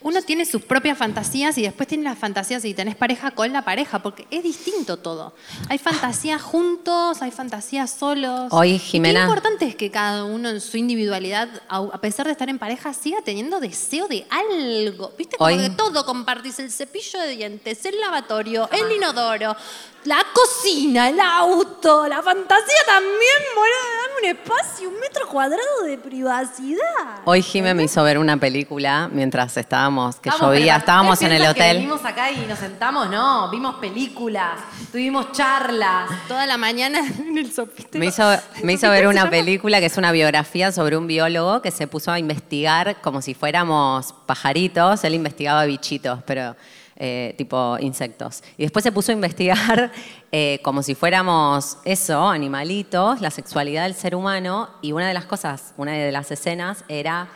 Uno 0.03 0.21
tiene 0.23 0.45
sus 0.45 0.63
propias 0.63 0.99
fantasías 0.99 1.57
y 1.59 1.63
después 1.63 1.89
tiene 1.89 2.05
las 2.05 2.19
fantasías 2.19 2.65
y 2.65 2.75
tenés 2.75 2.97
pareja 2.97 3.31
con 3.33 3.53
la 3.53 3.63
pareja, 3.65 4.01
porque 4.03 4.27
es 4.31 4.43
distinto 4.43 4.97
todo. 4.97 5.35
Hay 5.69 5.79
fantasías 5.79 6.43
juntos, 6.43 7.23
hay 7.23 7.31
fantasías 7.31 7.91
solos. 7.91 8.49
Hoy, 8.53 8.79
Jimena- 8.79 9.21
Qué 9.21 9.25
importante 9.27 9.65
es 9.67 9.77
que 9.77 9.91
cada 9.91 10.25
uno 10.25 10.49
en 10.51 10.61
su 10.61 10.77
individualidad, 10.77 11.49
a 11.69 12.01
pesar 12.01 12.27
de 12.27 12.33
estar 12.33 12.49
en 12.49 12.59
pareja, 12.59 12.93
siga 12.95 13.19
teniendo 13.25 13.61
deseo 13.61 14.09
de 14.09 14.27
algo. 14.31 15.13
¿Viste? 15.17 15.37
Como 15.37 15.49
Hoy- 15.49 15.59
que 15.59 15.71
todo 15.71 16.05
compartís: 16.05 16.59
el 16.59 16.71
cepillo 16.73 17.21
de 17.21 17.29
dientes, 17.37 17.85
el 17.87 18.01
lavatorio, 18.01 18.69
el 18.73 18.93
inodoro, 18.97 19.57
la 20.05 20.19
cocina, 20.33 21.09
el 21.09 21.21
auto, 21.21 22.09
la 22.09 22.23
fantasía 22.23 22.83
también, 22.87 23.39
boludo. 23.55 23.73
Dame 24.03 24.31
un 24.31 24.37
espacio, 24.37 24.89
un 24.89 24.99
metro 24.99 25.29
cuadrado 25.29 25.83
de 25.85 25.97
privacidad. 25.97 27.21
Hoy 27.25 27.43
Jimé 27.43 27.73
me 27.75 27.85
hizo 27.85 28.03
ver 28.03 28.19
una 28.19 28.37
película 28.37 29.09
mientras 29.13 29.57
estábamos, 29.57 30.17
que 30.17 30.31
Vamos, 30.31 30.47
llovía, 30.49 30.75
pero 30.75 30.79
estábamos 30.79 31.13
¿ustedes 31.15 31.31
en 31.31 31.37
el 31.37 31.43
que 31.43 31.51
hotel. 31.51 31.77
venimos 31.77 32.05
acá 32.05 32.31
y 32.33 32.47
nos 32.47 32.59
sentamos? 32.59 33.09
No, 33.11 33.49
vimos 33.51 33.77
películas, 33.77 34.59
tuvimos 34.91 35.31
charlas. 35.33 36.11
Toda 36.27 36.47
la 36.47 36.57
mañana 36.57 36.99
en 37.19 37.39
el 37.39 37.53
sopite. 37.53 37.99
Me 37.99 38.07
hizo, 38.07 38.25
me 38.65 38.73
hizo 38.73 38.91
ver 38.91 39.07
una 39.07 39.31
película 39.31 39.79
que 39.79 39.87
es 39.87 39.97
una 39.97 40.11
biografía 40.11 40.73
sobre 40.73 40.97
un 40.97 41.07
biólogo 41.07 41.63
que 41.63 41.71
se 41.71 41.87
puso 41.87 42.11
a 42.11 42.19
investigar 42.19 43.01
como 43.01 43.23
si 43.23 43.35
fuéramos 43.35 44.15
pajaritos. 44.27 45.05
Él 45.05 45.15
investigaba 45.15 45.65
bichitos, 45.65 46.21
pero 46.27 46.57
eh, 47.05 47.35
tipo 47.37 47.77
insectos. 47.81 48.45
Y 48.57 48.63
después 48.63 48.85
se 48.85 48.93
puso 48.93 49.11
a 49.11 49.15
investigar 49.15 49.91
eh, 50.31 50.61
como 50.63 50.85
si 50.85 50.95
fuéramos 50.95 51.79
eso, 51.85 52.29
animalitos, 52.29 53.21
la 53.21 53.33
sexualidad 53.33 53.83
del 53.83 53.95
ser 53.95 54.15
humano. 54.15 54.71
Y 54.83 54.93
una 54.93 55.09
de 55.09 55.15
las 55.15 55.25
cosas, 55.25 55.75
una 55.77 55.95
de 55.95 56.13
las 56.13 56.31
escenas 56.31 56.85
era 56.87 57.29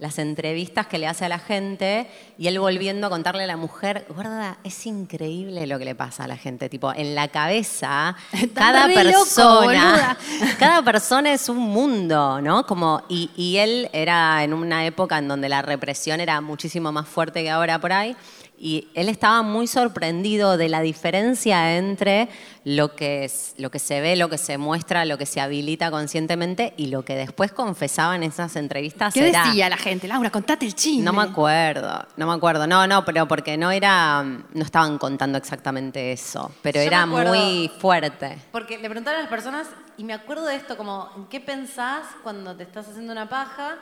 las 0.00 0.18
entrevistas 0.18 0.88
que 0.88 0.98
le 0.98 1.06
hace 1.06 1.24
a 1.24 1.28
la 1.28 1.38
gente 1.38 2.10
y 2.36 2.48
él 2.48 2.58
volviendo 2.58 3.06
a 3.06 3.10
contarle 3.10 3.44
a 3.44 3.46
la 3.46 3.56
mujer, 3.56 4.04
gorda, 4.08 4.58
es 4.64 4.84
increíble 4.86 5.68
lo 5.68 5.78
que 5.78 5.84
le 5.84 5.94
pasa 5.94 6.24
a 6.24 6.26
la 6.26 6.36
gente, 6.36 6.68
tipo, 6.68 6.92
en 6.92 7.14
la 7.14 7.28
cabeza, 7.28 8.16
cada 8.54 8.88
re 8.88 9.04
loco, 9.04 9.18
persona, 9.20 10.18
cada 10.58 10.82
persona 10.82 11.32
es 11.32 11.48
un 11.48 11.58
mundo, 11.58 12.40
¿no? 12.40 12.66
Como, 12.66 13.04
y, 13.08 13.30
y 13.36 13.58
él 13.58 13.88
era 13.92 14.42
en 14.42 14.52
una 14.52 14.84
época 14.84 15.18
en 15.18 15.28
donde 15.28 15.48
la 15.48 15.62
represión 15.62 16.18
era 16.18 16.40
muchísimo 16.40 16.90
más 16.90 17.06
fuerte 17.06 17.44
que 17.44 17.50
ahora 17.50 17.80
por 17.80 17.92
ahí. 17.92 18.16
Y 18.64 18.86
él 18.94 19.08
estaba 19.08 19.42
muy 19.42 19.66
sorprendido 19.66 20.56
de 20.56 20.68
la 20.68 20.82
diferencia 20.82 21.76
entre 21.76 22.28
lo 22.64 22.94
que, 22.94 23.24
es, 23.24 23.54
lo 23.58 23.72
que 23.72 23.80
se 23.80 24.00
ve, 24.00 24.14
lo 24.14 24.28
que 24.30 24.38
se 24.38 24.56
muestra, 24.56 25.04
lo 25.04 25.18
que 25.18 25.26
se 25.26 25.40
habilita 25.40 25.90
conscientemente 25.90 26.72
y 26.76 26.86
lo 26.86 27.04
que 27.04 27.16
después 27.16 27.50
confesaba 27.50 28.14
en 28.14 28.22
esas 28.22 28.54
entrevistas. 28.54 29.14
¿Qué 29.14 29.30
era- 29.30 29.46
decía 29.46 29.68
la 29.68 29.76
gente? 29.76 30.06
Laura, 30.06 30.30
contate 30.30 30.64
el 30.64 30.76
chisme. 30.76 31.02
No 31.02 31.12
me 31.12 31.22
acuerdo, 31.22 32.06
no 32.16 32.28
me 32.28 32.34
acuerdo. 32.34 32.68
No, 32.68 32.86
no, 32.86 33.04
pero 33.04 33.26
porque 33.26 33.56
no 33.56 33.72
era, 33.72 34.22
no 34.22 34.64
estaban 34.64 34.96
contando 34.96 35.38
exactamente 35.38 36.12
eso, 36.12 36.52
pero 36.62 36.78
Yo 36.80 36.86
era 36.86 37.04
muy 37.04 37.68
fuerte. 37.80 38.38
Porque 38.52 38.78
le 38.78 38.88
preguntaron 38.88 39.18
a 39.18 39.22
las 39.22 39.30
personas, 39.30 39.66
y 39.98 40.04
me 40.04 40.12
acuerdo 40.12 40.46
de 40.46 40.54
esto, 40.54 40.76
como, 40.76 41.10
¿en 41.16 41.26
qué 41.26 41.40
pensás 41.40 42.04
cuando 42.22 42.54
te 42.54 42.62
estás 42.62 42.86
haciendo 42.86 43.10
una 43.10 43.28
paja? 43.28 43.74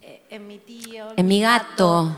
Eh, 0.00 0.24
en 0.28 0.48
mi 0.48 0.58
tío. 0.58 1.06
En 1.16 1.28
mi 1.28 1.40
gato. 1.40 2.16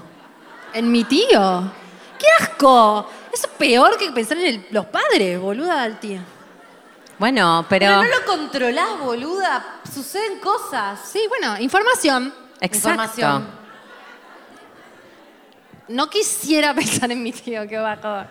En 0.75 0.91
mi 0.91 1.05
tío. 1.05 1.72
¡Qué 2.18 2.27
asco! 2.41 3.09
Eso 3.33 3.47
es 3.47 3.53
peor 3.59 3.97
que 3.97 4.11
pensar 4.12 4.37
en 4.39 4.47
el- 4.47 4.66
los 4.70 4.87
padres, 4.87 5.41
boluda 5.41 5.83
del 5.85 5.99
tío. 5.99 6.20
Bueno, 7.18 7.64
pero. 7.68 7.87
Pero 7.87 8.03
no 8.03 8.09
lo 8.20 8.25
controlás, 8.27 8.99
boluda. 8.99 9.81
Suceden 9.93 10.39
cosas. 10.41 11.01
Sí, 11.11 11.22
bueno, 11.29 11.59
información. 11.61 12.33
Exacto. 12.61 12.89
Información. 12.91 13.47
No 15.89 16.09
quisiera 16.09 16.75
pensar 16.75 17.11
en 17.12 17.22
mi 17.22 17.33
tío, 17.33 17.66
qué 17.68 17.79
bajo. 17.79 18.25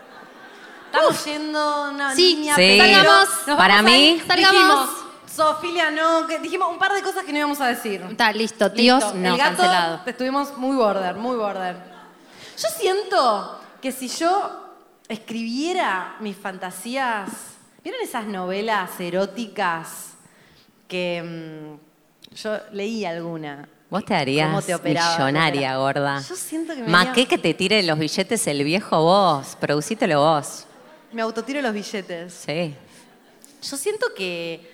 Estamos 0.91 1.25
yendo 1.25 1.59
a 1.59 1.89
una 1.89 2.15
Sí, 2.15 2.35
línea. 2.35 2.55
sí. 2.55 2.77
pero 2.79 2.93
Salgamos. 3.03 3.29
nos 3.47 3.57
Para 3.57 3.75
vamos 3.75 3.91
a 3.91 3.95
mí- 3.95 4.09
ir. 4.11 4.27
Salgamos. 4.27 4.51
Dijimos, 4.53 4.89
Sofilia, 5.35 5.91
no. 5.91 6.27
que 6.27 6.39
dijimos 6.39 6.69
un 6.71 6.77
par 6.77 6.93
de 6.93 7.01
cosas 7.01 7.23
que 7.23 7.31
no 7.31 7.39
íbamos 7.39 7.59
a 7.61 7.67
decir. 7.67 8.05
Está 8.09 8.31
listo, 8.31 8.71
tíos, 8.71 9.01
Listo. 9.03 9.17
no, 9.17 9.29
El 9.33 9.37
gato, 9.37 9.57
cancelado. 9.57 10.01
estuvimos 10.05 10.55
muy 10.57 10.75
border, 10.75 11.15
muy 11.15 11.35
border. 11.35 11.92
Yo 12.57 12.67
siento 12.77 13.59
que 13.81 13.91
si 13.91 14.07
yo 14.07 14.59
escribiera 15.07 16.15
mis 16.19 16.35
fantasías, 16.37 17.29
¿vieron 17.83 18.01
esas 18.01 18.25
novelas 18.25 18.99
eróticas 18.99 20.13
que 20.87 21.77
mm, 22.31 22.35
yo 22.35 22.57
leí 22.71 23.05
alguna? 23.05 23.67
Vos 23.89 24.03
te 24.05 24.15
harías 24.15 24.47
¿Cómo 24.47 24.61
te 24.61 24.73
operaba? 24.73 25.17
millonaria, 25.17 25.77
gorda. 25.77 26.19
Yo 26.27 26.35
siento 26.35 26.73
que 26.73 26.81
me 26.81 26.87
Más 26.87 27.01
haría- 27.09 27.13
que 27.13 27.27
que 27.27 27.37
te 27.37 27.53
tire 27.53 27.83
los 27.83 27.97
billetes 27.99 28.47
el 28.47 28.63
viejo 28.63 29.01
vos, 29.03 29.55
producítelo 29.59 30.19
vos. 30.19 30.65
Me 31.11 31.21
autotiro 31.21 31.61
los 31.61 31.73
billetes. 31.73 32.33
Sí. 32.33 32.73
Yo 33.61 33.77
siento 33.77 34.07
que 34.15 34.71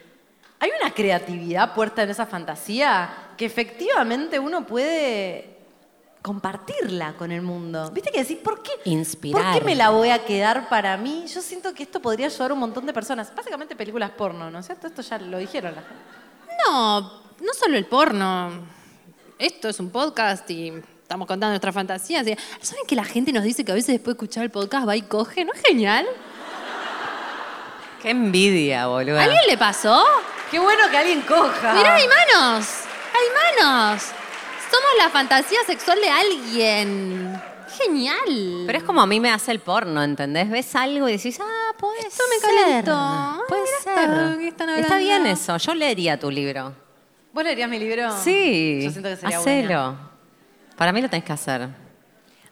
hay 0.59 0.71
una 0.81 0.93
creatividad 0.93 1.73
puerta 1.73 2.03
en 2.03 2.09
esa 2.11 2.25
fantasía 2.25 3.09
que 3.37 3.45
efectivamente 3.45 4.39
uno 4.39 4.65
puede 4.65 5.58
compartirla 6.21 7.13
con 7.13 7.31
el 7.31 7.41
mundo. 7.41 7.89
¿Viste 7.91 8.11
que 8.11 8.19
decís, 8.23 8.37
¿por 8.43 8.61
qué? 8.61 8.71
Inspirar. 8.85 9.41
¿Por 9.41 9.53
qué 9.59 9.65
me 9.65 9.75
la 9.75 9.89
voy 9.89 10.09
a 10.09 10.25
quedar 10.25 10.67
para 10.69 10.97
mí? 10.97 11.25
Yo 11.33 11.41
siento 11.41 11.73
que 11.73 11.83
esto 11.83 12.01
podría 12.01 12.27
ayudar 12.27 12.51
a 12.51 12.53
un 12.53 12.59
montón 12.59 12.85
de 12.85 12.93
personas. 12.93 13.33
Básicamente 13.35 13.75
películas 13.75 14.11
porno, 14.11 14.51
¿no 14.51 14.59
es 14.59 14.65
cierto? 14.65 14.87
Esto 14.87 15.01
ya 15.01 15.17
lo 15.17 15.37
dijeron 15.37 15.75
la 15.75 15.81
gente. 15.81 15.95
No, 16.67 17.01
no 17.01 17.53
solo 17.57 17.77
el 17.77 17.85
porno. 17.85 18.51
Esto 19.37 19.69
es 19.69 19.79
un 19.79 19.89
podcast 19.89 20.49
y 20.51 20.73
estamos 21.01 21.25
contando 21.27 21.51
nuestras 21.51 21.73
fantasías. 21.73 22.27
y- 22.27 22.35
¿Saben 22.61 22.83
que 22.85 22.95
la 22.95 23.05
gente 23.05 23.31
nos 23.31 23.43
dice 23.43 23.63
que 23.63 23.71
a 23.71 23.75
veces 23.75 23.93
después 23.95 24.15
de 24.17 24.23
escuchar 24.25 24.43
el 24.43 24.51
podcast 24.51 24.87
va 24.87 24.95
y 24.97 25.03
coge? 25.03 25.45
¿No 25.45 25.53
es 25.53 25.61
genial? 25.61 26.05
Qué 28.01 28.09
envidia, 28.11 28.87
boludo. 28.87 29.19
¿A 29.19 29.23
alguien 29.23 29.41
le 29.47 29.57
pasó? 29.57 30.03
Qué 30.51 30.59
bueno 30.59 30.83
que 30.89 30.97
alguien 30.97 31.21
coja. 31.21 31.73
Mirá, 31.73 31.95
hay 31.95 32.05
manos. 32.07 32.67
Hay 33.13 33.61
manos. 33.63 34.03
Somos 34.71 34.89
la 34.97 35.09
fantasía 35.09 35.59
sexual 35.65 35.99
de 36.01 36.09
alguien. 36.09 37.41
Genial. 37.77 38.63
Pero 38.65 38.77
es 38.79 38.83
como 38.83 39.01
a 39.01 39.05
mí 39.05 39.19
me 39.19 39.31
hace 39.31 39.51
el 39.51 39.59
porno, 39.59 40.03
¿entendés? 40.03 40.49
Ves 40.49 40.75
algo 40.75 41.07
y 41.07 41.13
decís, 41.13 41.39
ah, 41.41 41.73
puede 41.77 41.99
Esto 41.99 42.23
me 42.29 42.41
calentó. 42.41 43.43
Puede 43.47 43.65
ser. 43.83 44.41
están 44.41 44.69
Está 44.69 44.97
bien 44.97 45.25
eso. 45.25 45.57
Yo 45.57 45.75
leería 45.75 46.19
tu 46.19 46.31
libro. 46.31 46.73
¿Vos 47.31 47.43
leerías 47.43 47.69
mi 47.69 47.79
libro? 47.79 48.11
Sí. 48.23 48.81
Yo 48.83 48.91
siento 48.91 49.09
que 49.09 49.17
sería 49.17 49.37
Hacelo. 49.37 49.67
buena. 49.67 50.09
Para 50.75 50.91
mí 50.91 51.01
lo 51.01 51.09
tenés 51.09 51.25
que 51.25 51.33
hacer. 51.33 51.69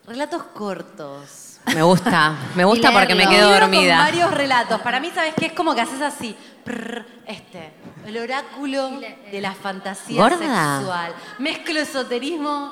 Relatos 0.05 0.43
cortos. 0.53 1.46
Me 1.73 1.83
gusta. 1.83 2.35
Me 2.55 2.63
gusta 2.65 2.91
porque 2.91 3.15
me 3.15 3.27
quedo 3.27 3.49
Libro 3.51 3.67
dormida. 3.67 3.97
Con 3.97 4.05
varios 4.05 4.31
relatos. 4.31 4.81
Para 4.81 4.99
mí, 4.99 5.11
¿sabes 5.13 5.33
qué? 5.37 5.47
Es 5.47 5.53
como 5.53 5.75
que 5.75 5.81
haces 5.81 6.01
así. 6.01 6.35
Prr, 6.63 7.05
este. 7.25 7.73
El 8.05 8.17
oráculo 8.17 8.99
de 9.31 9.41
la 9.41 9.53
fantasía 9.53 10.21
Gorda. 10.21 10.77
sexual. 10.77 11.13
Mezclo 11.39 11.79
esoterismo 11.79 12.71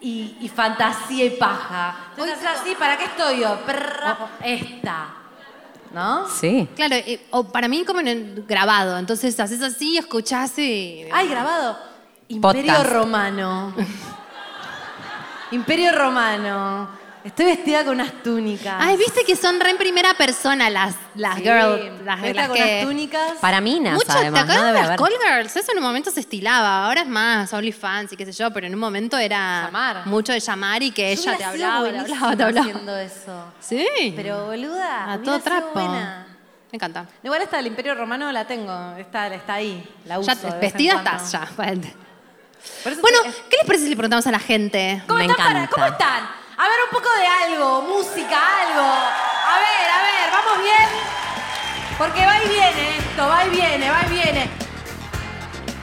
y, 0.00 0.36
y 0.40 0.48
fantasía 0.48 1.24
y 1.26 1.30
paja. 1.30 1.96
Entonces 2.10 2.36
haces 2.36 2.60
así, 2.60 2.74
¿para 2.78 2.96
qué 2.96 3.04
estoy 3.04 3.40
yo? 3.40 3.58
Prr, 3.66 4.16
esta. 4.44 5.14
¿No? 5.92 6.28
Sí. 6.28 6.68
Claro, 6.76 6.94
eh, 6.94 7.26
o 7.30 7.44
para 7.44 7.66
mí 7.68 7.84
como 7.84 8.00
en 8.00 8.08
el 8.08 8.44
grabado. 8.48 8.96
Entonces 8.96 9.38
haces 9.40 9.60
así, 9.60 9.98
escuchás 9.98 10.56
y... 10.58 11.04
Ay, 11.12 11.28
grabado. 11.28 11.76
Imperio 12.28 12.72
Podcast. 12.72 12.92
Romano. 12.92 13.74
Imperio 15.50 15.92
Romano. 15.92 16.99
Estoy 17.22 17.44
vestida 17.46 17.84
con 17.84 17.94
unas 17.94 18.12
túnicas. 18.22 18.76
Ay, 18.78 18.96
viste 18.96 19.24
que 19.26 19.36
son 19.36 19.60
re 19.60 19.70
en 19.70 19.76
primera 19.76 20.14
persona 20.14 20.70
las, 20.70 20.94
las 21.14 21.36
Sí, 21.36 21.42
girls, 21.42 22.02
las, 22.04 22.20
las 22.34 22.46
con 22.48 22.56
que... 22.56 22.62
unas 22.62 22.82
túnicas. 22.86 23.32
Para 23.40 23.60
minas, 23.60 23.92
Mucho, 23.94 24.06
¿te 24.06 24.12
además. 24.12 24.42
acuerdas 24.44 24.62
no 24.62 24.72
de 24.72 24.86
las 24.88 24.98
call 24.98 25.12
girls? 25.22 25.56
Eso 25.56 25.72
en 25.72 25.78
un 25.78 25.84
momento 25.84 26.10
se 26.10 26.20
estilaba, 26.20 26.86
ahora 26.86 27.02
es 27.02 27.06
más 27.08 27.52
OnlyFans 27.52 28.12
y 28.12 28.16
qué 28.16 28.24
sé 28.24 28.32
yo, 28.32 28.50
pero 28.52 28.66
en 28.66 28.72
un 28.74 28.80
momento 28.80 29.18
era 29.18 29.64
Llamar. 29.66 30.06
mucho 30.06 30.32
de 30.32 30.40
llamar 30.40 30.82
y 30.82 30.92
que 30.92 31.14
Yo 31.14 31.22
ella 31.22 31.36
te 31.36 31.44
hablaba, 31.44 31.90
te 31.90 31.98
hablaba, 31.98 32.36
te 32.36 32.42
hablaba. 32.42 32.66
haciendo 32.68 32.96
eso. 32.96 33.44
Sí. 33.60 33.86
Pero 34.16 34.46
boluda, 34.46 35.12
a 35.12 35.18
todo 35.18 35.38
trapo. 35.40 35.70
buena. 35.74 36.26
Me 36.72 36.76
encanta. 36.76 37.04
Igual 37.22 37.42
esta 37.42 37.58
del 37.58 37.66
Imperio 37.66 37.94
Romano 37.96 38.32
la 38.32 38.46
tengo, 38.46 38.96
está, 38.96 39.26
está 39.26 39.54
ahí, 39.54 39.84
la 40.06 40.18
uso. 40.20 40.28
Ya 40.28 40.36
de 40.36 40.44
vez 40.44 40.54
en 40.54 40.60
vestida 40.60 40.94
estás 40.94 41.32
ya. 41.32 41.48
Bueno, 41.56 43.18
¿qué 43.50 43.56
les 43.56 43.66
parece 43.66 43.84
si 43.84 43.90
le 43.90 43.96
preguntamos 43.96 44.26
a 44.26 44.30
la 44.30 44.38
gente? 44.38 45.02
¿Cómo 45.06 45.18
Me 45.18 45.26
están? 45.26 45.36
para- 45.36 45.50
encanta. 45.64 45.74
¿Cómo 45.74 45.86
están? 45.86 46.39
A 46.60 46.68
ver, 46.68 46.78
un 46.84 46.90
poco 46.90 47.08
de 47.16 47.26
algo, 47.26 47.80
música, 47.80 48.36
algo. 48.36 48.82
A 48.82 49.56
ver, 49.64 49.90
a 49.96 50.02
ver, 50.02 50.30
¿vamos 50.30 50.62
bien? 50.62 50.88
Porque 51.96 52.26
va 52.26 52.36
y 52.44 52.48
viene 52.50 52.98
esto, 52.98 53.26
va 53.26 53.46
y 53.46 53.48
viene, 53.48 53.90
va 53.90 54.02
y 54.06 54.10
viene. 54.10 54.50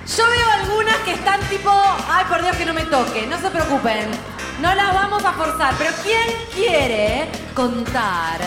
Yo 0.05 0.29
veo 0.29 0.51
algunas 0.51 0.97
que 0.97 1.13
están 1.13 1.39
tipo, 1.49 1.71
ay 1.71 2.25
por 2.25 2.43
Dios 2.43 2.55
que 2.57 2.65
no 2.65 2.75
me 2.75 2.83
toque, 2.83 3.25
no 3.25 3.39
se 3.39 3.49
preocupen, 3.49 4.11
no 4.59 4.75
las 4.75 4.93
vamos 4.93 5.25
a 5.25 5.33
forzar, 5.33 5.73
pero 5.79 5.89
¿quién 6.03 6.27
quiere 6.53 7.27
contar 7.55 8.39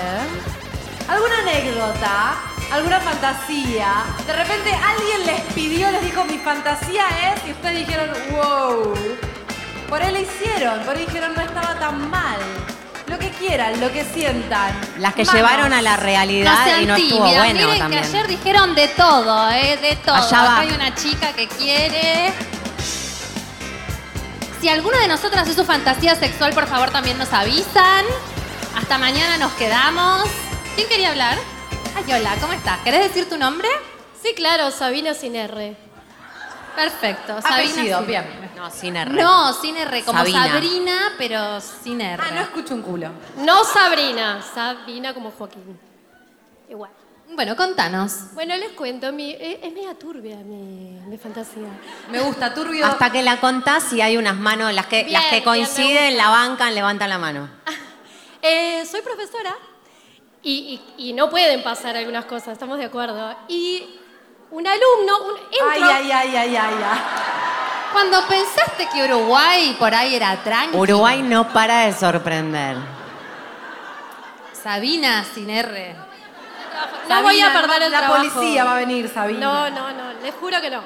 alguna 1.09 1.37
anécdota, 1.41 2.35
alguna 2.71 3.01
fantasía? 3.01 4.05
De 4.25 4.33
repente 4.33 4.73
alguien 4.73 5.27
les 5.27 5.41
pidió, 5.53 5.91
les 5.91 6.03
dijo 6.03 6.23
mi 6.27 6.39
fantasía 6.39 7.07
es, 7.35 7.49
y 7.49 7.51
ustedes 7.51 7.89
dijeron, 7.89 8.09
wow. 8.31 9.30
Por 9.91 10.03
ahí 10.03 10.13
le 10.13 10.21
hicieron, 10.23 10.81
por 10.81 10.97
ahí 10.97 11.05
dijeron 11.05 11.35
no 11.35 11.43
estaba 11.43 11.79
tan 11.79 12.09
mal. 12.09 12.39
Lo 13.09 13.19
que 13.19 13.31
quieran, 13.31 13.81
lo 13.81 13.91
que 13.93 14.05
sientan. 14.05 14.73
Las 14.99 15.15
que 15.15 15.25
Manos. 15.25 15.35
llevaron 15.35 15.73
a 15.73 15.83
la 15.83 15.97
realidad 15.97 16.79
y 16.81 16.87
no 16.87 16.95
estuvo 16.95 17.25
tímidas. 17.25 17.45
bueno 17.45 17.61
Miren 17.67 17.79
también. 17.81 18.03
que 18.03 18.09
ayer 18.09 18.27
dijeron 18.29 18.75
de 18.77 18.87
todo, 18.89 19.51
¿eh? 19.51 19.77
De 19.83 19.97
todo. 19.97 20.15
Allá 20.15 20.27
Acá 20.43 20.43
va. 20.45 20.59
hay 20.61 20.69
una 20.71 20.95
chica 20.95 21.33
que 21.33 21.49
quiere. 21.49 22.33
Si 24.61 24.69
alguna 24.69 24.99
de 25.01 25.09
nosotras 25.09 25.49
es 25.49 25.57
su 25.57 25.65
fantasía 25.65 26.15
sexual, 26.15 26.53
por 26.53 26.67
favor 26.69 26.91
también 26.91 27.19
nos 27.19 27.33
avisan. 27.33 28.05
Hasta 28.77 28.97
mañana 28.99 29.39
nos 29.39 29.53
quedamos. 29.55 30.23
¿Quién 30.77 30.87
quería 30.89 31.11
hablar? 31.11 31.37
Ay, 31.97 32.13
hola, 32.13 32.37
¿cómo 32.41 32.53
estás? 32.53 32.79
¿Querés 32.85 33.01
decir 33.09 33.29
tu 33.29 33.37
nombre? 33.39 33.69
Sí, 34.23 34.35
claro, 34.37 34.71
Sabina 34.71 35.15
sin 35.15 35.35
R. 35.35 35.77
Perfecto. 36.77 37.43
Sabina 37.43 37.73
Apellido, 37.73 37.99
sin- 37.99 38.07
bien. 38.07 38.40
No, 38.61 38.71
sin 38.71 38.97
R. 38.97 39.11
No, 39.11 39.53
sin 39.55 39.77
R, 39.77 40.05
como 40.05 40.19
Sabina. 40.19 40.49
Sabrina, 40.49 41.13
pero 41.19 41.61
sin 41.61 42.01
R. 42.01 42.23
Ah, 42.25 42.31
no 42.35 42.41
escucho 42.43 42.75
un 42.75 42.83
culo. 42.83 43.09
No 43.39 43.65
Sabrina, 43.65 44.43
Sabina 44.55 45.15
como 45.15 45.31
Joaquín. 45.31 45.79
Igual. 46.69 46.91
Bueno, 47.33 47.55
contanos. 47.57 48.35
Bueno, 48.35 48.57
les 48.57 48.73
cuento, 48.73 49.13
mi, 49.13 49.31
eh, 49.31 49.61
es 49.63 49.73
media 49.73 49.95
turbia 49.97 50.37
mi, 50.39 50.99
mi 51.07 51.17
fantasía. 51.17 51.69
Me 52.11 52.21
gusta, 52.21 52.53
turbio. 52.53 52.85
Hasta 52.85 53.11
que 53.11 53.23
la 53.23 53.39
contás 53.41 53.93
y 53.93 54.01
hay 54.01 54.17
unas 54.17 54.37
manos, 54.37 54.75
las 54.75 54.87
que, 54.87 55.05
Bien, 55.05 55.13
las 55.13 55.27
que 55.27 55.43
coinciden, 55.45 56.17
la 56.17 56.29
bancan, 56.29 56.75
levantan 56.75 57.09
la 57.09 57.19
mano. 57.19 57.49
Eh, 58.43 58.87
soy 58.91 59.03
profesora 59.03 59.55
y, 60.43 60.81
y- 60.97 61.11
y 61.11 61.13
no 61.13 61.29
pueden 61.29 61.63
pasar 61.63 61.95
algunas 61.95 62.25
cosas, 62.25 62.49
estamos 62.55 62.79
de 62.79 62.87
acuerdo. 62.87 63.37
Y 63.49 64.00
un 64.51 64.67
alumno, 64.67 65.19
un, 65.27 65.35
Ay, 65.37 65.81
entro, 65.81 65.91
ay, 65.95 66.11
ay, 66.13 66.37
ay, 66.37 66.57
ay, 66.57 66.57
ay. 66.57 67.01
Cuando 67.93 68.25
pensaste 68.27 68.89
que 68.93 69.05
Uruguay 69.05 69.77
por 69.79 69.95
ahí 69.95 70.15
era 70.15 70.37
tranqui. 70.43 70.77
Uruguay 70.77 71.23
no 71.23 71.49
para 71.53 71.81
de 71.87 71.93
sorprender. 71.93 72.77
Sabina 74.63 75.25
sin 75.35 75.51
R. 75.51 75.95
no 77.09 77.23
voy 77.23 77.41
a 77.41 77.47
Sabina, 77.47 77.61
perder 77.61 77.83
el 77.83 77.91
la 77.93 77.99
trabajo. 77.99 78.17
policía 78.35 78.65
va 78.65 78.73
a 78.73 78.77
venir, 78.77 79.09
Sabina. 79.13 79.41
No, 79.41 79.71
no, 79.71 79.91
no, 79.93 80.13
les 80.23 80.35
juro 80.35 80.61
que 80.61 80.71
no. 80.71 80.83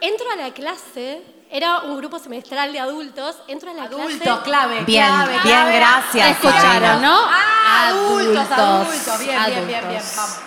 Entro 0.00 0.26
a 0.32 0.36
la 0.36 0.50
clase 0.52 1.22
era 1.50 1.78
un 1.80 1.96
grupo 1.96 2.18
semestral 2.18 2.72
de 2.72 2.80
adultos, 2.80 3.36
entro 3.48 3.70
a 3.70 3.74
la 3.74 3.84
Adultos, 3.84 4.18
clase... 4.20 4.42
clave. 4.42 4.84
Bien, 4.84 5.06
clave, 5.06 5.30
bien, 5.32 5.40
clave. 5.42 5.76
gracias. 5.76 6.30
Escucharon. 6.32 7.02
¿no? 7.02 7.18
Ah, 7.24 7.88
adultos, 7.88 8.50
adultos. 8.50 9.18
Bien, 9.20 9.44
bien, 9.46 9.66
bien, 9.66 9.66
bien. 9.66 9.80
adultos. 9.84 10.16
Vamos. 10.16 10.38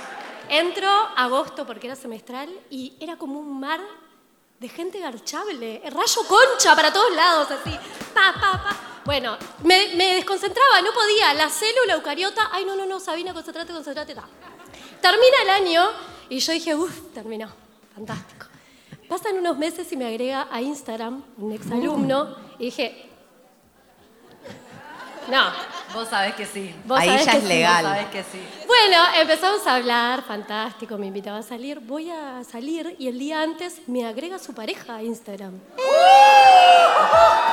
Entro 0.49 0.89
agosto 1.15 1.65
porque 1.65 1.87
era 1.87 1.95
semestral 1.95 2.49
y 2.69 2.95
era 2.99 3.17
como 3.17 3.39
un 3.39 3.59
mar 3.59 3.79
de 4.59 4.67
gente 4.67 4.99
garchable. 4.99 5.81
Rayo 5.85 6.21
concha 6.27 6.75
para 6.75 6.91
todos 6.91 7.15
lados, 7.15 7.49
así. 7.51 7.71
Pa, 8.13 8.33
pa. 8.33 8.77
Bueno, 9.05 9.37
me, 9.63 9.95
me 9.95 10.15
desconcentraba, 10.15 10.81
no 10.81 10.91
podía. 10.91 11.33
La 11.33 11.49
célula 11.49 11.93
eucariota, 11.93 12.49
ay, 12.51 12.65
no, 12.65 12.75
no, 12.75 12.85
no, 12.85 12.99
Sabina, 12.99 13.33
concentrate, 13.33 13.71
concentrate. 13.71 14.15
ta. 14.15 14.27
Termina 15.01 15.41
el 15.43 15.49
año 15.49 15.89
y 16.29 16.39
yo 16.39 16.51
dije, 16.51 16.75
uff, 16.75 17.13
terminó. 17.13 17.49
Fantástico. 17.95 18.47
Pasan 19.07 19.37
unos 19.37 19.57
meses 19.57 19.91
y 19.91 19.97
me 19.97 20.07
agrega 20.07 20.47
a 20.51 20.61
Instagram 20.61 21.23
un 21.37 21.51
exalumno 21.51 22.35
y 22.59 22.65
dije, 22.65 23.08
no, 25.29 25.51
Vos 25.93 26.07
sabés 26.07 26.35
que 26.35 26.45
sí. 26.45 26.73
vos 26.85 26.99
Ahí 26.99 27.07
sabés 27.09 27.25
ya 27.25 27.31
que 27.31 27.37
es 27.37 27.43
sí. 27.43 27.49
legal. 27.49 27.83
Vos 27.83 27.93
sabés 27.93 28.07
que 28.09 28.23
sí. 28.23 28.43
Bueno, 28.67 28.97
empezamos 29.19 29.65
a 29.65 29.75
hablar, 29.75 30.23
fantástico, 30.23 30.97
me 30.97 31.07
invitaba 31.07 31.39
a 31.39 31.43
salir. 31.43 31.79
Voy 31.79 32.11
a 32.11 32.43
salir 32.43 32.95
y 32.99 33.07
el 33.07 33.17
día 33.17 33.41
antes 33.41 33.81
me 33.87 34.05
agrega 34.05 34.37
su 34.37 34.53
pareja 34.53 34.95
a 34.97 35.03
Instagram. 35.03 35.59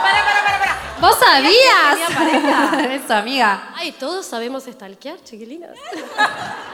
Para, 0.02 0.24
para, 0.24 0.44
para, 0.44 0.58
para. 0.58 0.76
¿Vos 1.00 1.16
sabías? 1.18 2.10
pareja? 2.14 2.94
Eso, 2.94 3.14
amiga. 3.14 3.72
Ay, 3.74 3.92
todos 3.92 4.26
sabemos 4.26 4.64
stalkear, 4.64 5.22
chiquilinas. 5.24 5.70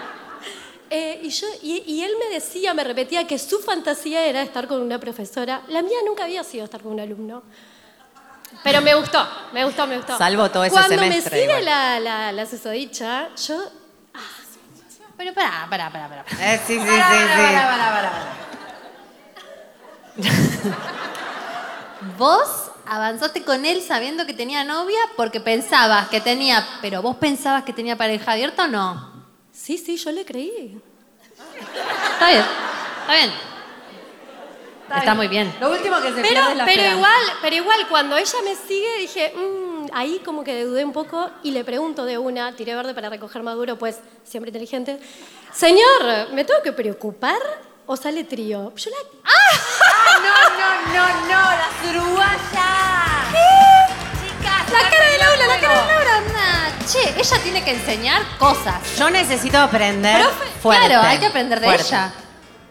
Eh, 0.94 1.20
y, 1.22 1.30
yo, 1.30 1.46
y, 1.62 1.82
y 1.86 2.02
él 2.02 2.12
me 2.18 2.34
decía, 2.34 2.74
me 2.74 2.84
repetía 2.84 3.26
que 3.26 3.38
su 3.38 3.60
fantasía 3.60 4.26
era 4.26 4.42
estar 4.42 4.68
con 4.68 4.82
una 4.82 4.98
profesora. 5.00 5.62
La 5.68 5.80
mía 5.80 5.96
nunca 6.04 6.24
había 6.24 6.44
sido 6.44 6.66
estar 6.66 6.82
con 6.82 6.92
un 6.92 7.00
alumno. 7.00 7.42
Pero 8.62 8.80
me 8.80 8.94
gustó, 8.94 9.26
me 9.52 9.64
gustó, 9.64 9.86
me 9.86 9.96
gustó. 9.96 10.16
Salvo 10.16 10.50
todo 10.50 10.64
ese 10.64 10.72
Cuando 10.72 10.96
semestre, 10.96 11.36
me 11.36 11.42
sigue 11.42 11.62
la, 11.62 11.98
la, 12.00 12.32
la 12.32 12.46
susodicha, 12.46 13.28
yo 13.34 13.60
Pero 15.16 15.34
pará, 15.34 15.66
pará, 15.68 15.90
pará, 15.90 16.08
pará. 16.08 16.24
Eh, 16.40 16.60
sí, 16.66 16.74
sí, 16.74 16.80
sí, 16.80 16.86
sí. 16.86 16.88
para, 16.88 17.68
para, 17.68 17.92
para. 17.92 18.12
Vos 22.18 22.70
avanzaste 22.86 23.42
con 23.44 23.64
él 23.64 23.80
sabiendo 23.82 24.26
que 24.26 24.34
tenía 24.34 24.64
novia 24.64 24.98
porque 25.16 25.40
pensabas 25.40 26.08
que 26.08 26.20
tenía. 26.20 26.66
Pero 26.80 27.02
vos 27.02 27.16
pensabas 27.16 27.64
que 27.64 27.72
tenía 27.72 27.96
pareja 27.96 28.32
abierta 28.32 28.64
o 28.64 28.68
no? 28.68 29.12
Sí, 29.52 29.78
sí, 29.78 29.96
yo 29.96 30.10
le 30.12 30.24
creí. 30.24 30.80
Está 32.12 32.28
bien, 32.28 32.44
está 33.00 33.14
bien. 33.14 33.51
Está, 34.98 35.14
muy 35.14 35.28
bien. 35.28 35.54
Lo 35.60 35.70
último 35.70 35.96
que 36.00 36.08
se 36.08 36.14
Pero, 36.14 36.28
pierde 36.28 36.50
es 36.52 36.56
la 36.56 36.64
pero 36.64 36.80
esperanza. 36.82 36.96
igual, 36.96 37.36
pero 37.42 37.56
igual, 37.56 37.88
cuando 37.88 38.16
ella 38.16 38.38
me 38.44 38.54
sigue, 38.56 38.98
dije, 39.00 39.32
"Mm", 39.36 39.86
ahí 39.92 40.20
como 40.24 40.44
que 40.44 40.64
dudé 40.64 40.84
un 40.84 40.92
poco 40.92 41.30
y 41.42 41.50
le 41.52 41.64
pregunto 41.64 42.04
de 42.04 42.18
una, 42.18 42.54
tiré 42.56 42.74
verde 42.74 42.94
para 42.94 43.08
recoger 43.08 43.42
maduro, 43.42 43.76
pues 43.76 43.98
siempre 44.24 44.50
inteligente. 44.50 44.98
Señor, 45.52 46.30
¿me 46.32 46.44
tengo 46.44 46.62
que 46.62 46.72
preocupar 46.72 47.36
o 47.86 47.96
sale 47.96 48.24
trío? 48.24 48.72
Yo 48.76 48.90
la... 48.90 48.96
¡Ah, 49.24 50.18
no, 50.22 50.94
no, 50.94 51.08
no, 51.08 51.26
no! 51.26 51.40
¡Las 51.50 51.94
uruguayas! 51.94 53.32
Chicas, 54.20 54.72
La 54.72 54.90
cara 54.90 55.10
de 55.10 55.18
Laura, 55.18 55.46
la 55.46 55.60
cara 55.60 55.82
de. 55.82 55.94
Laura. 55.94 56.72
Che, 56.86 57.14
ella 57.20 57.38
tiene 57.42 57.64
que 57.64 57.70
enseñar 57.72 58.22
cosas. 58.38 58.74
Yo 58.98 59.08
necesito 59.10 59.58
aprender 59.58 60.20
Profe, 60.20 60.46
fuerte. 60.60 60.86
Claro, 60.86 61.02
hay 61.08 61.18
que 61.18 61.26
aprender 61.26 61.60
de 61.60 61.66
fuerte. 61.66 61.86
ella. 61.86 62.12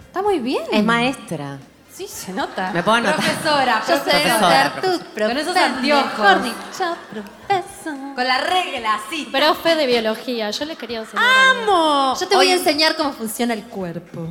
Está 0.08 0.22
muy 0.22 0.40
bien. 0.40 0.64
Es 0.72 0.84
maestra. 0.84 1.58
Sí, 1.94 2.08
se 2.08 2.32
nota. 2.32 2.72
Me 2.74 2.82
puedo 2.84 2.98
anotar. 2.98 3.16
Profesora, 3.18 3.82
Yo 3.88 3.96
sé 3.98 4.02
Profesora, 4.04 4.74
tu 4.82 5.00
Con 5.14 5.38
esos 5.38 5.56
anteojos. 5.56 6.44
dicho, 6.44 6.98
profesor. 7.12 8.16
Con 8.16 8.28
la 8.28 8.38
regla, 8.38 9.00
sí. 9.10 9.28
Profe 9.32 9.76
de 9.76 9.86
biología, 9.88 10.50
yo 10.52 10.66
le 10.66 10.76
quería 10.78 11.00
enseñar. 11.00 11.26
¡Amo! 11.50 12.16
Yo 12.20 12.28
te 12.28 12.36
voy 12.36 12.50
a 12.50 12.54
enseñar 12.54 12.96
cómo 12.96 13.12
funciona 13.12 13.54
el 13.54 13.64
cuerpo. 13.64 14.28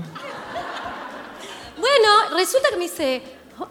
Bueno, 1.78 2.36
resulta 2.36 2.68
que 2.70 2.76
me 2.76 2.82
dice, 2.84 3.22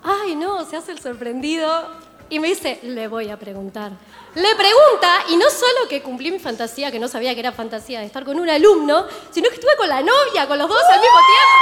ay 0.03 0.35
no, 0.35 0.65
se 0.65 0.77
hace 0.77 0.91
el 0.91 0.99
sorprendido. 0.99 1.98
Y 2.31 2.39
me 2.39 2.49
dice, 2.49 2.79
le 2.83 3.07
voy 3.07 3.29
a 3.29 3.37
preguntar. 3.37 3.91
Le 4.35 4.55
pregunta, 4.55 5.23
y 5.29 5.37
no 5.37 5.49
solo 5.49 5.87
que 5.89 6.03
cumplí 6.03 6.31
mi 6.31 6.37
fantasía, 6.37 6.91
que 6.91 6.99
no 6.99 7.07
sabía 7.07 7.33
que 7.33 7.39
era 7.39 7.51
fantasía 7.51 8.01
de 8.01 8.05
estar 8.05 8.23
con 8.23 8.39
un 8.39 8.47
alumno, 8.47 9.07
sino 9.31 9.49
que 9.49 9.55
estuve 9.55 9.75
con 9.77 9.89
la 9.89 10.01
novia, 10.01 10.47
con 10.47 10.59
los 10.59 10.69
dos 10.69 10.83
al 10.83 10.99
mismo 10.99 11.17
tiempo. 11.25 11.55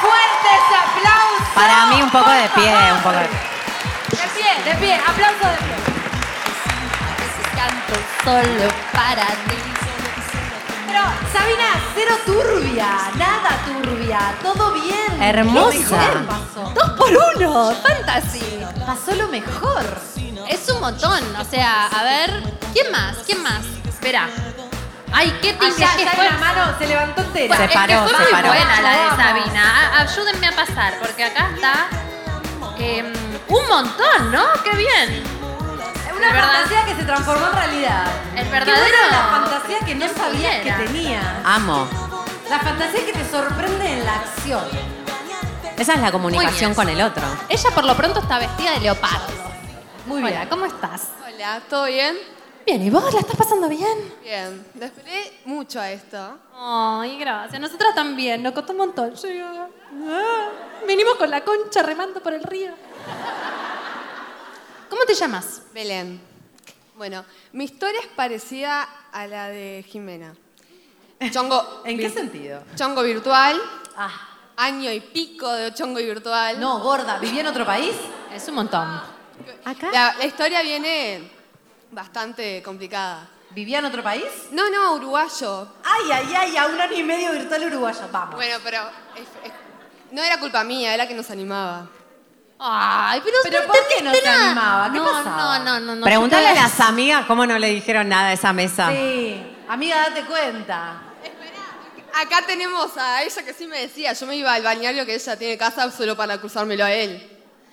¡Fuerte 0.00 0.48
ese 0.54 0.76
aplauso! 0.76 1.54
Para 1.54 1.86
mí 1.86 2.00
un 2.00 2.10
poco 2.10 2.30
de 2.30 2.48
pie, 2.50 2.92
un 2.92 3.02
poco 3.02 3.16
de 3.16 3.22
De 3.22 4.28
pie, 4.36 4.72
de 4.72 4.74
pie, 4.78 4.94
aplauso 4.94 5.48
de 5.48 5.56
pie. 5.56 5.76
Canto 7.56 7.94
solo 8.24 8.70
para 8.92 9.26
ti. 9.26 9.81
Pero, 10.92 11.04
Sabina, 11.32 11.68
cero 11.94 12.14
turbia, 12.26 12.86
nada 13.16 13.58
turbia, 13.64 14.34
todo 14.42 14.72
bien. 14.72 15.22
Hermosa. 15.22 16.24
Pasó. 16.28 16.70
Dos 16.74 16.90
por 16.98 17.10
uno, 17.36 17.74
fantasy. 17.82 18.60
Pasó 18.86 19.14
lo 19.14 19.28
mejor. 19.28 19.84
Es 20.48 20.68
un 20.68 20.80
montón. 20.80 21.20
O 21.36 21.44
sea, 21.44 21.86
a 21.86 22.02
ver, 22.04 22.42
¿quién 22.74 22.90
más? 22.92 23.16
¿Quién 23.24 23.42
más? 23.42 23.62
Espera. 23.88 24.28
Ay, 25.14 25.30
qué 25.42 25.56
que 25.56 25.70
fue. 25.72 26.26
en 26.26 26.32
la 26.32 26.38
mano, 26.38 26.74
se 26.78 26.86
levantó 26.86 27.22
entera. 27.22 27.56
Se 27.56 27.64
Es 27.64 27.70
que 27.70 27.74
paró, 27.74 28.02
fue 28.04 28.10
se 28.16 28.22
muy 28.22 28.32
paró. 28.32 28.48
buena 28.48 28.80
la 28.80 28.90
de. 28.90 29.22
Sabina. 29.22 29.90
A- 29.96 30.00
Ayúdenme 30.02 30.46
a 30.48 30.52
pasar, 30.56 30.94
porque 31.00 31.24
acá 31.24 31.50
está 31.54 31.86
em, 32.78 33.12
un 33.48 33.68
montón, 33.68 34.32
¿no? 34.32 34.44
¡Qué 34.64 34.70
bien! 34.76 35.22
Una 36.22 36.28
de 36.28 36.32
verdad. 36.34 36.52
fantasía 36.52 36.84
que 36.84 36.94
se 37.00 37.04
transformó 37.06 37.46
en 37.46 37.52
realidad. 37.52 38.04
El 38.36 38.44
Qué 38.44 38.50
verdadero. 38.50 38.78
buena 38.80 39.06
la 39.10 39.28
fantasía 39.30 39.78
que 39.80 39.94
no 39.94 40.00
¿Quién 40.06 40.16
sabías 40.16 40.56
pudiera? 40.56 40.76
que 40.78 40.84
tenías. 40.84 41.24
Amo. 41.44 41.88
La 42.48 42.58
fantasía 42.60 43.06
que 43.06 43.12
te 43.12 43.30
sorprende 43.30 43.92
en 43.92 44.04
la 44.06 44.14
acción. 44.16 44.64
Esa 45.78 45.94
es 45.94 46.00
la 46.00 46.12
comunicación 46.12 46.74
con 46.74 46.88
el 46.88 47.00
otro. 47.02 47.22
Ella 47.48 47.70
por 47.74 47.84
lo 47.84 47.96
pronto 47.96 48.20
está 48.20 48.38
vestida 48.38 48.72
de 48.72 48.80
leopardo. 48.80 49.26
Muy 50.06 50.20
Hola, 50.22 50.30
bien. 50.30 50.48
¿cómo 50.48 50.66
estás? 50.66 51.08
Hola, 51.26 51.60
¿todo 51.68 51.86
bien? 51.86 52.16
Bien, 52.66 52.80
¿y 52.82 52.90
vos 52.90 53.12
la 53.12 53.20
estás 53.20 53.34
pasando 53.36 53.68
bien? 53.68 54.14
Bien. 54.22 54.64
Le 54.78 54.84
esperé 54.86 55.40
mucho 55.46 55.80
a 55.80 55.90
esto. 55.90 56.38
Ay, 56.56 57.18
gracias. 57.18 57.60
Nosotras 57.60 57.94
también, 57.94 58.42
nos 58.42 58.52
costó 58.52 58.72
un 58.72 58.78
montón 58.78 59.14
llegar. 59.14 59.68
Ah, 60.08 60.48
Vinimos 60.86 61.14
con 61.16 61.30
la 61.30 61.40
concha 61.42 61.82
remando 61.82 62.22
por 62.22 62.32
el 62.34 62.42
río. 62.44 62.70
¿Cómo 64.92 65.06
te 65.06 65.14
llamas? 65.14 65.62
Belén. 65.72 66.20
Bueno, 66.98 67.24
mi 67.52 67.64
historia 67.64 67.98
es 68.00 68.08
parecida 68.08 68.86
a 69.10 69.26
la 69.26 69.48
de 69.48 69.82
Jimena. 69.88 70.34
Chongo. 71.30 71.80
¿En 71.86 71.96
qué 71.96 72.10
sentido? 72.10 72.62
Chongo 72.76 73.02
virtual, 73.02 73.58
Ah, 73.96 74.10
año 74.56 74.92
y 74.92 75.00
pico 75.00 75.50
de 75.50 75.72
chongo 75.72 75.96
virtual. 75.98 76.60
no, 76.60 76.80
gorda, 76.80 77.16
¿viví 77.18 77.38
en 77.38 77.46
otro 77.46 77.64
país? 77.64 77.94
Es 78.34 78.46
un 78.48 78.56
montón. 78.56 79.00
¿Acá? 79.64 79.90
La, 79.90 80.14
la 80.18 80.26
historia 80.26 80.60
viene 80.60 81.26
bastante 81.90 82.62
complicada. 82.62 83.26
¿Vivía 83.48 83.78
en 83.78 83.86
otro 83.86 84.02
país? 84.02 84.26
No, 84.50 84.68
no, 84.68 84.92
uruguayo. 84.96 85.68
Ay, 85.84 86.12
ay, 86.12 86.34
ay, 86.36 86.56
a 86.58 86.66
un 86.66 86.78
año 86.78 86.96
y 86.98 87.02
medio 87.02 87.32
virtual 87.32 87.64
uruguayo. 87.64 88.08
Vamos. 88.12 88.34
Bueno, 88.34 88.56
pero 88.62 88.82
es- 89.16 89.22
es- 89.48 89.52
no 90.10 90.22
era 90.22 90.38
culpa 90.38 90.62
mía, 90.64 90.92
era 90.92 91.08
que 91.08 91.14
nos 91.14 91.30
animaba. 91.30 91.88
Ay, 92.64 93.20
pero, 93.24 93.36
Pero 93.42 93.66
¿por 93.66 93.88
qué 93.88 94.02
no 94.02 94.14
se 94.14 94.22
nada. 94.22 94.46
animaba? 94.46 94.92
¿Qué 94.92 94.98
no, 94.98 95.04
pasaba? 95.04 95.58
No, 95.58 95.64
no, 95.64 95.80
no, 95.80 95.96
no. 95.96 96.04
Pregúntale 96.04 96.46
a 96.46 96.54
las 96.54 96.78
amigas 96.80 97.26
cómo 97.26 97.44
no 97.44 97.58
le 97.58 97.68
dijeron 97.70 98.08
nada 98.08 98.28
a 98.28 98.32
esa 98.32 98.52
mesa. 98.52 98.90
Sí. 98.90 99.42
Amiga, 99.68 100.08
date 100.08 100.24
cuenta. 100.24 101.02
Acá 102.14 102.44
tenemos 102.46 102.96
a 102.96 103.22
ella 103.22 103.42
que 103.42 103.52
sí 103.54 103.66
me 103.66 103.80
decía, 103.80 104.12
yo 104.12 104.26
me 104.26 104.36
iba 104.36 104.52
al 104.52 104.62
balneario 104.62 105.04
que 105.06 105.14
ella 105.14 105.36
tiene 105.36 105.58
casa 105.58 105.90
solo 105.90 106.16
para 106.16 106.38
cruzármelo 106.38 106.84
a 106.84 106.92
él. 106.92 107.10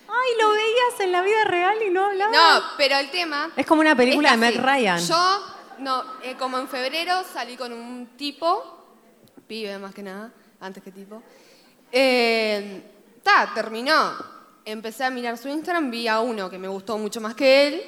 Ay, 0.08 0.42
lo 0.42 0.52
veías 0.52 1.00
en 1.02 1.12
la 1.12 1.22
vida 1.22 1.44
real 1.44 1.78
y 1.86 1.92
no 1.92 2.06
hablabas. 2.06 2.36
No, 2.36 2.64
pero 2.78 2.98
el 2.98 3.12
tema... 3.12 3.52
Es 3.56 3.66
como 3.66 3.82
una 3.82 3.96
película 3.96 4.32
de. 4.32 4.38
Meg 4.38 4.60
Ryan. 4.60 5.00
Yo, 5.06 5.46
no, 5.80 6.04
eh, 6.24 6.36
como 6.40 6.58
en 6.58 6.68
febrero 6.68 7.24
salí 7.32 7.58
con 7.58 7.74
un 7.74 8.18
tipo, 8.18 8.88
pibe 9.46 9.78
más 9.78 9.94
que 9.94 10.02
nada, 10.04 10.32
antes 10.62 10.82
que 10.82 10.92
tipo. 10.92 11.22
Eh, 11.92 12.96
Ta, 13.24 13.52
terminó. 13.54 14.39
Empecé 14.66 15.04
a 15.04 15.10
mirar 15.10 15.38
su 15.38 15.48
Instagram, 15.48 15.90
vi 15.90 16.08
a 16.08 16.20
uno 16.20 16.50
que 16.50 16.58
me 16.58 16.68
gustó 16.68 16.98
mucho 16.98 17.20
más 17.22 17.34
que 17.36 17.68
él. 17.68 17.84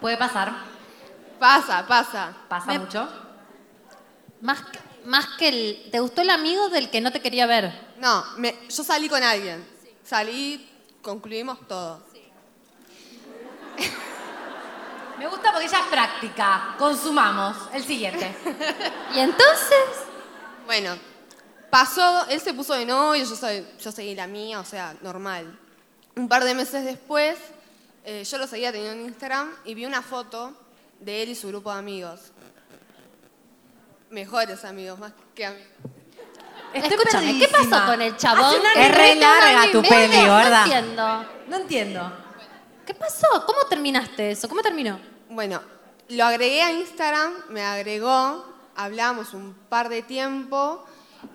Puede 0.00 0.16
pasar. 0.16 0.52
Pasa, 1.38 1.86
pasa. 1.86 2.34
Pasa 2.48 2.66
Me- 2.66 2.78
mucho. 2.78 3.08
Más, 4.40 4.62
que- 4.62 4.78
más 5.04 5.26
que 5.38 5.48
el... 5.48 5.88
¿Te 5.90 6.00
gustó 6.00 6.22
el 6.22 6.30
amigo 6.30 6.68
del 6.68 6.90
que 6.90 7.00
no 7.00 7.12
te 7.12 7.20
quería 7.20 7.46
ver? 7.46 7.72
No, 7.98 8.24
me- 8.38 8.56
yo 8.68 8.82
salí 8.82 9.08
con 9.08 9.22
alguien. 9.22 9.64
Salí, 10.04 10.68
concluimos 11.02 11.58
todo. 11.68 12.02
Me 15.18 15.28
gusta 15.28 15.52
porque 15.52 15.66
ella 15.66 15.78
es 15.80 15.86
práctica. 15.86 16.74
Consumamos. 16.78 17.56
El 17.72 17.84
siguiente. 17.84 18.34
¿Y 19.14 19.20
entonces? 19.20 19.78
Bueno, 20.66 20.96
pasó, 21.72 22.26
él 22.28 22.38
se 22.38 22.52
puso 22.52 22.74
de 22.74 22.84
novio, 22.84 23.24
yo, 23.24 23.34
soy- 23.34 23.66
yo 23.82 23.90
seguí 23.90 24.14
la 24.14 24.26
mía, 24.26 24.60
o 24.60 24.64
sea, 24.64 24.94
normal. 25.00 25.58
Un 26.14 26.28
par 26.28 26.44
de 26.44 26.54
meses 26.54 26.84
después, 26.84 27.38
eh, 28.04 28.24
yo 28.30 28.36
lo 28.36 28.46
seguía 28.46 28.70
teniendo 28.72 29.00
en 29.00 29.06
Instagram 29.08 29.50
y 29.64 29.72
vi 29.74 29.86
una 29.86 30.02
foto 30.02 30.52
de 31.00 31.22
él 31.22 31.30
y 31.30 31.34
su 31.34 31.48
grupo 31.48 31.72
de 31.72 31.78
amigos. 31.78 32.20
Mejores 34.10 34.62
amigos, 34.66 34.98
más 34.98 35.12
que 35.34 35.46
amigos. 35.46 35.66
Estoy 36.74 36.92
Escúchame, 36.94 37.38
¿qué 37.38 37.48
pasó 37.48 37.86
con 37.86 38.02
el 38.02 38.16
chabón? 38.18 38.54
Es 38.76 38.94
re 38.94 39.14
larga 39.14 39.72
tu 39.72 39.80
peli, 39.82 40.16
No 40.18 40.26
gorda. 40.26 40.64
entiendo. 40.64 41.26
No 41.48 41.56
entiendo. 41.56 42.12
¿Qué 42.86 42.92
pasó? 42.94 43.26
¿Cómo 43.46 43.60
terminaste 43.70 44.32
eso? 44.32 44.46
¿Cómo 44.48 44.60
terminó? 44.60 45.00
Bueno, 45.30 45.62
lo 46.10 46.24
agregué 46.26 46.62
a 46.62 46.72
Instagram, 46.72 47.32
me 47.48 47.62
agregó, 47.62 48.44
hablamos 48.76 49.32
un 49.32 49.54
par 49.70 49.88
de 49.88 50.02
tiempo. 50.02 50.84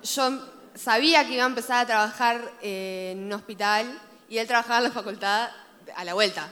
Yo 0.04 0.42
sabía 0.76 1.26
que 1.26 1.34
iba 1.34 1.44
a 1.44 1.48
empezar 1.48 1.84
a 1.84 1.88
trabajar 1.88 2.52
eh, 2.62 3.10
en 3.14 3.26
un 3.26 3.34
hospital 3.34 4.00
y 4.30 4.38
él 4.38 4.48
trabajaba 4.48 4.78
en 4.78 4.84
la 4.86 4.92
facultad 4.92 5.50
a 5.96 6.04
la 6.04 6.14
vuelta. 6.14 6.50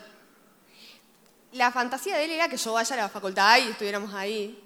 La 1.53 1.71
fantasía 1.71 2.17
de 2.17 2.25
él 2.25 2.31
era 2.31 2.49
que 2.49 2.57
yo 2.57 2.73
vaya 2.73 2.95
a 2.95 2.99
la 2.99 3.09
facultad 3.09 3.57
y 3.59 3.69
estuviéramos 3.69 4.13
ahí, 4.13 4.61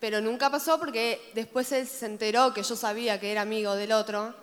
pero 0.00 0.20
nunca 0.20 0.50
pasó 0.50 0.78
porque 0.78 1.30
después 1.34 1.70
él 1.72 1.86
se 1.86 2.06
enteró 2.06 2.52
que 2.52 2.62
yo 2.62 2.76
sabía 2.76 3.18
que 3.18 3.32
era 3.32 3.42
amigo 3.42 3.74
del 3.74 3.92
otro. 3.92 4.34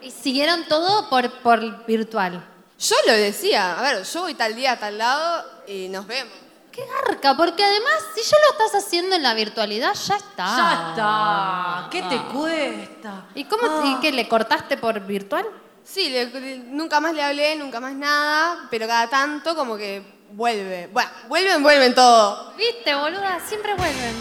Y 0.00 0.10
siguieron 0.10 0.66
todo 0.68 1.08
por, 1.08 1.40
por 1.40 1.86
virtual. 1.86 2.46
Yo 2.78 2.96
lo 3.06 3.12
decía, 3.14 3.78
a 3.78 3.82
ver, 3.82 4.04
yo 4.04 4.20
voy 4.20 4.34
tal 4.34 4.54
día 4.54 4.72
a 4.72 4.78
tal 4.78 4.98
lado 4.98 5.44
y 5.66 5.88
nos 5.88 6.06
vemos. 6.06 6.43
Qué 6.74 6.82
garca, 7.06 7.36
porque 7.36 7.62
además, 7.62 7.92
si 8.14 8.22
ya 8.22 8.36
lo 8.46 8.52
estás 8.64 8.84
haciendo 8.84 9.14
en 9.14 9.22
la 9.22 9.34
virtualidad, 9.34 9.94
ya 9.94 10.16
está. 10.16 10.56
Ya 10.56 10.86
está. 10.90 11.88
¿Qué 11.90 12.02
te 12.02 12.20
cuesta? 12.32 13.26
¿Y 13.34 13.44
cómo 13.44 13.80
te- 13.82 13.88
y 13.88 13.96
qué, 14.00 14.10
le 14.12 14.26
cortaste 14.28 14.76
por 14.76 14.98
virtual? 15.00 15.46
Sí, 15.84 16.08
le- 16.08 16.26
le- 16.26 16.58
nunca 16.58 16.98
más 16.98 17.14
le 17.14 17.22
hablé, 17.22 17.54
nunca 17.56 17.78
más 17.78 17.92
nada, 17.92 18.66
pero 18.70 18.88
cada 18.88 19.08
tanto 19.08 19.54
como 19.54 19.76
que 19.76 20.02
vuelve. 20.32 20.88
Bueno, 20.88 21.10
vuelven, 21.28 21.62
vuelven 21.62 21.94
todo. 21.94 22.52
Viste, 22.56 22.92
boluda, 22.94 23.38
siempre 23.46 23.74
vuelven. 23.74 24.14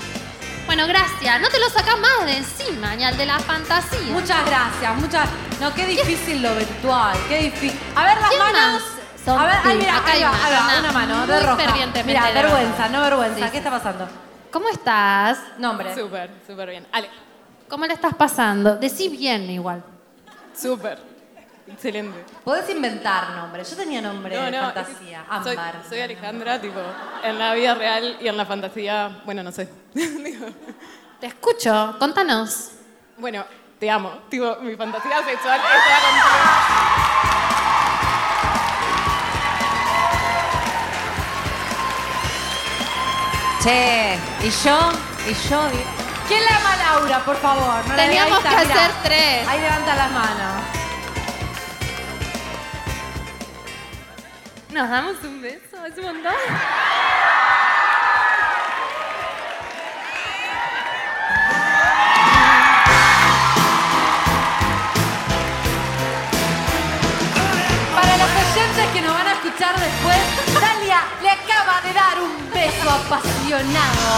Bueno, 0.68 0.86
gracias. 0.88 1.42
No 1.42 1.50
te 1.50 1.60
lo 1.60 1.70
sacás 1.70 1.98
más 2.00 2.26
de 2.26 2.38
encima, 2.38 2.96
ni 2.96 3.04
al 3.04 3.18
de 3.18 3.26
la 3.26 3.40
fantasía. 3.40 4.12
Muchas 4.12 4.46
gracias, 4.46 4.96
muchas. 4.98 5.28
No, 5.60 5.74
qué 5.74 5.86
difícil 5.88 6.42
lo 6.44 6.54
virtual, 6.56 7.18
qué 7.28 7.40
difícil. 7.40 7.80
A 7.96 8.06
ver 8.06 8.18
las 8.22 8.30
¿Quién 8.30 8.40
manos. 8.40 8.82
más? 8.82 8.84
Son- 9.26 9.40
a 9.40 9.46
ver, 9.46 9.56
ay, 9.64 9.78
mira, 9.78 9.98
acá 9.98 10.12
ahí 10.12 10.18
hay 10.18 10.24
va, 10.24 10.30
una, 10.32 10.46
ahí 10.46 10.54
va, 10.54 10.80
una 10.80 10.92
mano, 10.92 11.28
de 11.28 11.34
muy 11.34 11.44
roja. 11.44 12.04
Mira, 12.06 12.26
de 12.28 12.34
vergüenza, 12.34 12.90
no 12.90 13.02
vergüenza. 13.02 13.36
Sí, 13.38 13.44
¿Qué 13.46 13.52
sí. 13.52 13.58
está 13.58 13.72
pasando? 13.72 14.08
¿Cómo 14.52 14.70
estás? 14.70 15.40
Nombre. 15.58 15.96
Súper, 15.96 16.30
súper 16.46 16.70
bien. 16.70 16.88
Ale, 16.92 17.10
¿Cómo 17.70 17.86
le 17.86 17.94
estás 17.94 18.14
pasando? 18.16 18.76
Decí 18.76 19.08
bien 19.10 19.50
igual. 19.50 19.84
súper. 20.56 21.00
Excelente. 21.66 22.26
Podés 22.44 22.70
inventar 22.70 23.30
nombre. 23.32 23.64
Yo 23.64 23.76
tenía 23.78 24.02
nombre 24.02 24.38
de 24.38 24.60
fantasía. 24.60 25.22
es 25.22 25.38
que 25.38 25.44
soy, 25.44 25.54
Ámbar. 25.56 25.76
soy 25.88 26.02
Alejandra, 26.02 26.60
tipo, 26.60 26.80
en 27.24 27.40
la 27.40 27.54
vida 27.54 27.74
real 27.74 28.18
y 28.20 28.28
en 28.28 28.36
la 28.36 28.46
fantasía, 28.46 29.22
bueno, 29.24 29.42
no 29.44 29.52
sé. 29.54 29.70
Te 31.22 31.28
escucho, 31.28 31.96
contanos. 32.00 32.72
bueno, 33.18 33.46
te 33.80 33.90
amo. 33.90 34.12
Tipo, 34.30 34.58
mi 34.62 34.76
fantasía 34.76 35.24
sexual 35.24 35.62
está 35.62 36.00
contigo. 36.02 37.03
Che, 43.64 44.18
y 44.44 44.50
yo, 44.50 44.78
y 45.26 45.34
yo, 45.50 45.62
¿Quién 46.28 46.44
la 46.46 46.58
ama 46.58 46.74
a 46.74 46.78
Laura, 47.00 47.20
por 47.26 47.38
favor? 47.38 47.86
No 47.88 47.96
la 47.96 48.04
Teníamos 48.04 48.40
que 48.40 48.50
mirá. 48.50 48.62
hacer 48.62 48.92
tres. 49.04 49.48
Ahí 49.48 49.62
levanta 49.62 49.96
las 49.96 50.12
manos. 50.12 50.64
¿Nos 54.72 54.90
damos 54.90 55.16
un 55.24 55.42
beso? 55.42 55.86
¿Es 55.86 55.98
un 55.98 56.04
montón? 56.06 56.34
Para 67.96 68.18
los 68.18 68.30
oyentes 68.44 68.86
que 68.94 69.02
nos 69.02 69.14
van 69.14 69.28
a 69.28 69.34
escuchar 69.34 69.76
después, 69.80 70.18
Dalia 70.60 71.00
le 71.22 71.30
acaba 71.30 71.82
de 71.82 71.94
dar 71.94 72.20
un 72.22 72.43
apasionado 72.92 74.10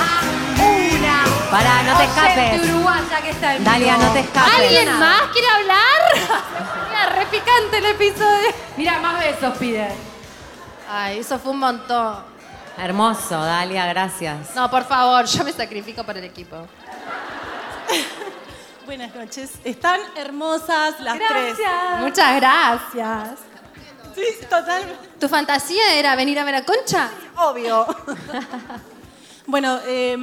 a 0.00 0.20
una 0.60 1.24
Pará, 1.50 1.82
no 1.82 1.96
te 1.96 2.04
oyente 2.04 2.20
escapes. 2.20 2.70
uruguaya 2.70 3.20
que 3.22 3.30
está 3.30 3.54
en 3.56 3.64
Dalia, 3.64 3.94
vivo. 3.96 4.06
no 4.06 4.12
te 4.12 4.20
escapes. 4.20 4.54
¿Alguien 4.54 4.98
más 4.98 5.22
quiere 5.32 5.48
hablar? 5.48 6.00
Mira, 6.88 7.06
re 7.10 7.26
picante 7.26 7.78
el 7.78 7.86
episodio. 7.86 8.48
Mira, 8.76 8.98
más 8.98 9.18
besos 9.20 9.56
pide. 9.58 9.88
Ay, 10.90 11.18
eso 11.18 11.38
fue 11.38 11.52
un 11.52 11.58
montón. 11.58 12.16
Hermoso, 12.76 13.42
Dalia, 13.44 13.86
gracias. 13.86 14.54
No, 14.54 14.70
por 14.70 14.84
favor, 14.84 15.24
yo 15.24 15.42
me 15.44 15.52
sacrifico 15.52 16.04
por 16.04 16.16
el 16.16 16.24
equipo. 16.24 16.56
Buenas 18.86 19.14
noches. 19.14 19.52
Están 19.64 20.00
hermosas 20.16 20.98
las 21.00 21.18
tres. 21.18 21.58
Muchas 22.00 22.36
gracias. 22.36 23.47
Sí, 24.18 24.44
total. 24.50 24.98
¿Tu 25.20 25.28
fantasía 25.28 25.94
era 25.94 26.16
venir 26.16 26.38
a 26.38 26.44
ver 26.44 26.56
a 26.56 26.64
Concha? 26.64 27.10
Obvio. 27.36 27.86
bueno, 29.46 29.78
eh, 29.86 30.16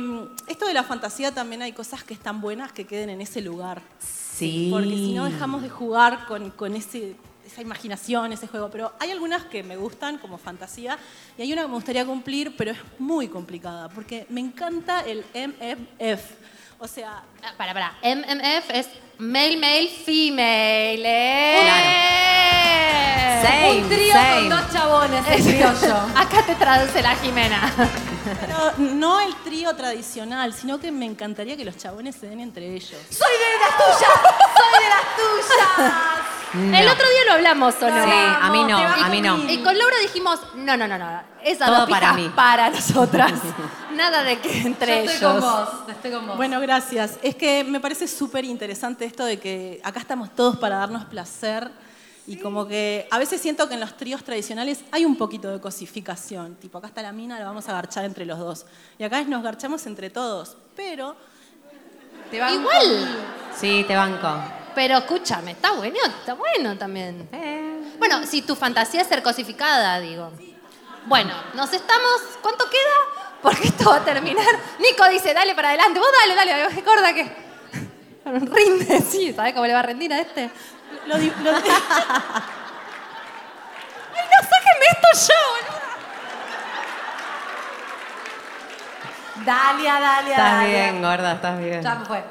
esto 0.48 0.68
de 0.68 0.74
la 0.74 0.84
fantasía 0.84 1.32
también 1.32 1.62
hay 1.62 1.72
cosas 1.72 2.04
que 2.04 2.14
están 2.14 2.42
buenas 2.42 2.74
que 2.74 2.86
queden 2.86 3.10
en 3.10 3.22
ese 3.22 3.42
lugar. 3.42 3.82
Sí. 4.00 4.70
Porque 4.72 4.90
si 4.90 5.14
no 5.14 5.26
dejamos 5.26 5.62
de 5.62 5.70
jugar 5.70 6.26
con, 6.26 6.52
con 6.52 6.76
ese, 6.76 7.16
esa 7.46 7.62
imaginación, 7.62 8.34
ese 8.34 8.48
juego. 8.48 8.70
Pero 8.70 8.92
hay 9.00 9.12
algunas 9.12 9.46
que 9.46 9.64
me 9.64 9.78
gustan 9.78 10.18
como 10.18 10.38
fantasía 10.38 10.98
y 11.38 11.42
hay 11.42 11.54
una 11.54 11.62
que 11.62 11.68
me 11.70 11.76
gustaría 11.76 12.06
cumplir, 12.06 12.56
pero 12.58 12.72
es 12.72 12.80
muy 13.00 13.30
complicada 13.30 13.88
porque 13.90 14.26
me 14.30 14.42
encanta 14.42 15.02
el 15.02 15.24
MFF. 15.34 16.22
O 16.80 16.88
sea, 16.88 17.24
para, 17.58 17.74
para. 17.74 17.94
MMF 18.04 18.70
es 18.72 18.88
male, 19.18 19.58
male, 19.58 19.90
female. 20.06 21.02
¿eh? 21.06 21.72
Same, 23.44 23.82
un 23.82 23.90
trío 23.90 24.14
same. 24.14 24.36
con 24.36 24.50
dos 24.50 24.72
chabones, 24.74 25.24
es 25.30 25.46
criollo. 25.46 25.96
Acá 26.16 26.42
te 26.46 26.56
traduce 26.56 27.02
la 27.02 27.16
Jimena. 27.16 27.72
pero 28.42 28.72
no 28.78 29.20
el 29.22 29.36
trío 29.44 29.76
tradicional, 29.76 30.54
sino 30.54 30.80
que 30.80 30.92
me 30.92 31.06
encantaría 31.06 31.56
que 31.56 31.64
los 31.66 31.78
chabones 31.78 32.16
se 32.16 32.28
den 32.28 32.40
entre 32.40 32.74
ellos. 32.74 33.00
¡Soy 33.10 33.34
de 33.38 33.60
las 33.62 33.78
tuyas! 33.78 34.12
¡Soy 34.58 34.84
de 34.84 34.90
las 34.90 35.06
tuyas! 35.16 36.02
El 36.56 36.88
otro 36.88 37.06
día 37.10 37.20
lo 37.28 37.34
hablamos, 37.34 37.76
¿o 37.82 37.90
no? 37.90 38.06
Sí, 38.06 38.12
a 38.14 38.50
mí 38.50 38.64
no, 38.64 38.78
a 38.78 39.10
mí 39.10 39.20
no. 39.22 39.38
Y 39.52 39.58
con 39.62 39.78
Laura 39.78 39.98
dijimos, 40.02 40.40
no, 40.56 40.78
no, 40.78 40.88
no, 40.88 40.98
no. 40.98 41.22
Esas 41.44 41.68
Todo 41.68 41.86
para 41.88 42.14
mí. 42.14 42.32
para 42.34 42.70
nosotras. 42.70 43.34
Nada 43.94 44.24
de 44.24 44.40
que 44.40 44.62
entre 44.62 44.96
Yo 44.96 45.02
ellos. 45.02 45.14
estoy 45.14 45.32
con 45.32 45.42
vos, 45.42 45.70
estoy 45.90 46.12
con 46.12 46.28
vos. 46.28 46.38
Bueno, 46.38 46.62
gracias. 46.62 47.18
Es 47.22 47.35
que 47.36 47.64
me 47.64 47.80
parece 47.80 48.08
súper 48.08 48.46
interesante 48.46 49.06
esto 49.06 49.26
de 49.26 49.40
que 49.40 49.80
acá 49.84 50.00
estamos 50.00 50.34
todos 50.36 50.58
para 50.58 50.78
darnos 50.78 51.06
placer 51.06 51.70
y 52.28 52.38
como 52.38 52.68
que 52.68 53.08
a 53.12 53.20
veces 53.20 53.40
siento 53.40 53.68
que 53.68 53.76
en 53.76 53.80
los 53.80 53.96
tríos 53.98 54.24
tradicionales 54.24 54.84
hay 54.92 55.06
un 55.06 55.16
poquito 55.16 55.52
de 55.52 55.62
cosificación. 55.62 56.56
Tipo, 56.56 56.80
acá 56.80 56.88
está 56.88 57.02
la 57.04 57.12
mina, 57.12 57.38
la 57.38 57.46
vamos 57.46 57.70
a 57.70 57.74
garchar 57.74 58.04
entre 58.04 58.26
los 58.26 58.40
dos. 58.40 58.66
Y 58.98 59.04
acá 59.04 59.24
nos 59.24 59.44
garchamos 59.44 59.86
entre 59.86 60.10
todos. 60.10 60.58
Pero 60.76 61.16
Te 62.32 62.40
banco. 62.40 62.56
Igual. 62.56 63.26
Sí, 63.56 63.86
te 63.88 63.96
banco. 63.96 64.28
Pero 64.74 64.98
escúchame, 64.98 65.52
está 65.52 65.72
bueno, 65.74 65.98
está 66.20 66.34
bueno 66.34 66.78
también. 66.78 67.30
Bueno, 68.00 68.26
si 68.26 68.42
tu 68.42 68.56
fantasía 68.56 69.02
es 69.02 69.08
ser 69.08 69.22
cosificada, 69.22 70.00
digo. 70.00 70.32
Bueno, 71.06 71.32
nos 71.54 71.72
estamos. 71.72 72.22
¿Cuánto 72.42 72.66
queda? 72.70 73.25
Porque 73.46 73.68
esto 73.68 73.90
va 73.92 73.98
a 73.98 74.04
terminar. 74.04 74.46
Nico 74.80 75.08
dice, 75.10 75.34
dale 75.34 75.54
para 75.54 75.70
adelante. 75.70 76.00
Vos 76.00 76.08
dale, 76.20 76.34
dale, 76.36 76.70
recuerda 76.70 77.14
que. 77.14 77.32
Rinde, 78.26 79.02
sí, 79.02 79.32
¿sabes 79.34 79.54
cómo 79.54 79.68
le 79.68 79.74
va 79.74 79.80
a 79.80 79.84
rendir 79.84 80.12
a 80.14 80.20
este? 80.20 80.50
lo, 81.06 81.16
lo 81.16 81.24
¡Ay, 81.24 81.32
no, 84.32 84.40
sáquenme 84.50 84.86
esto 84.92 85.08
ya, 85.28 85.36
boludo! 85.52 85.86
Dalia, 89.46 89.94
Dalia, 90.00 90.32
Estás 90.32 90.52
Dalia. 90.54 90.68
bien, 90.92 91.02
gorda, 91.02 91.34
estás 91.34 91.60
bien. 91.60 91.82
Ya 91.84 91.96
fue. 92.08 92.24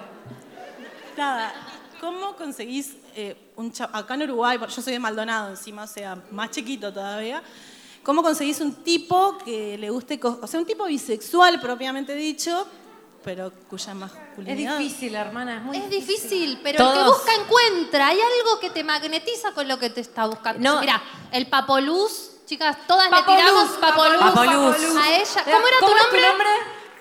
nada, 1.16 1.52
¿cómo 2.00 2.34
conseguís 2.34 2.96
eh, 3.14 3.36
un 3.56 3.70
cha- 3.72 3.90
acá 3.92 4.14
en 4.14 4.22
Uruguay, 4.22 4.58
porque 4.58 4.74
yo 4.74 4.82
soy 4.82 4.94
de 4.94 4.98
Maldonado 4.98 5.50
encima, 5.50 5.84
o 5.84 5.86
sea, 5.86 6.16
más 6.32 6.50
chiquito 6.50 6.92
todavía, 6.92 7.42
¿cómo 8.04 8.22
conseguís 8.22 8.60
un 8.60 8.74
tipo 8.84 9.38
que 9.38 9.76
le 9.78 9.90
guste, 9.90 10.20
o 10.22 10.46
sea, 10.46 10.60
un 10.60 10.66
tipo 10.66 10.84
bisexual 10.84 11.60
propiamente 11.60 12.14
dicho, 12.14 12.66
pero 13.24 13.50
cuya 13.68 13.92
Es 13.92 13.98
masculinidad... 13.98 14.78
difícil, 14.78 15.14
hermana, 15.14 15.56
es 15.56 15.62
muy 15.62 15.76
Es 15.78 15.88
difícil, 15.90 16.60
pero 16.62 16.86
el 16.86 16.98
que 16.98 17.04
busca 17.04 17.32
encuentra. 17.34 18.08
Hay 18.08 18.18
algo 18.20 18.60
que 18.60 18.70
te 18.70 18.84
magnetiza 18.84 19.52
con 19.52 19.66
lo 19.66 19.78
que 19.78 19.90
te 19.90 20.00
está 20.02 20.26
buscando. 20.26 20.60
No. 20.60 20.80
Mira, 20.80 21.02
el 21.32 21.46
papoluz, 21.48 22.32
chicas, 22.46 22.76
todas 22.86 23.08
Papoluz, 23.08 23.36
le 23.38 23.42
tiramos 23.42 23.68
papoluz, 23.78 24.18
Papoluz. 24.20 24.96
a 24.96 25.14
ella. 25.14 25.44
¿Cómo 25.44 25.66
era 25.66 25.76
¿Cómo 25.80 25.92
tu 25.92 25.96
es 25.96 26.02
nombre? 26.02 26.20
tu 26.20 26.26
nombre? 26.28 26.48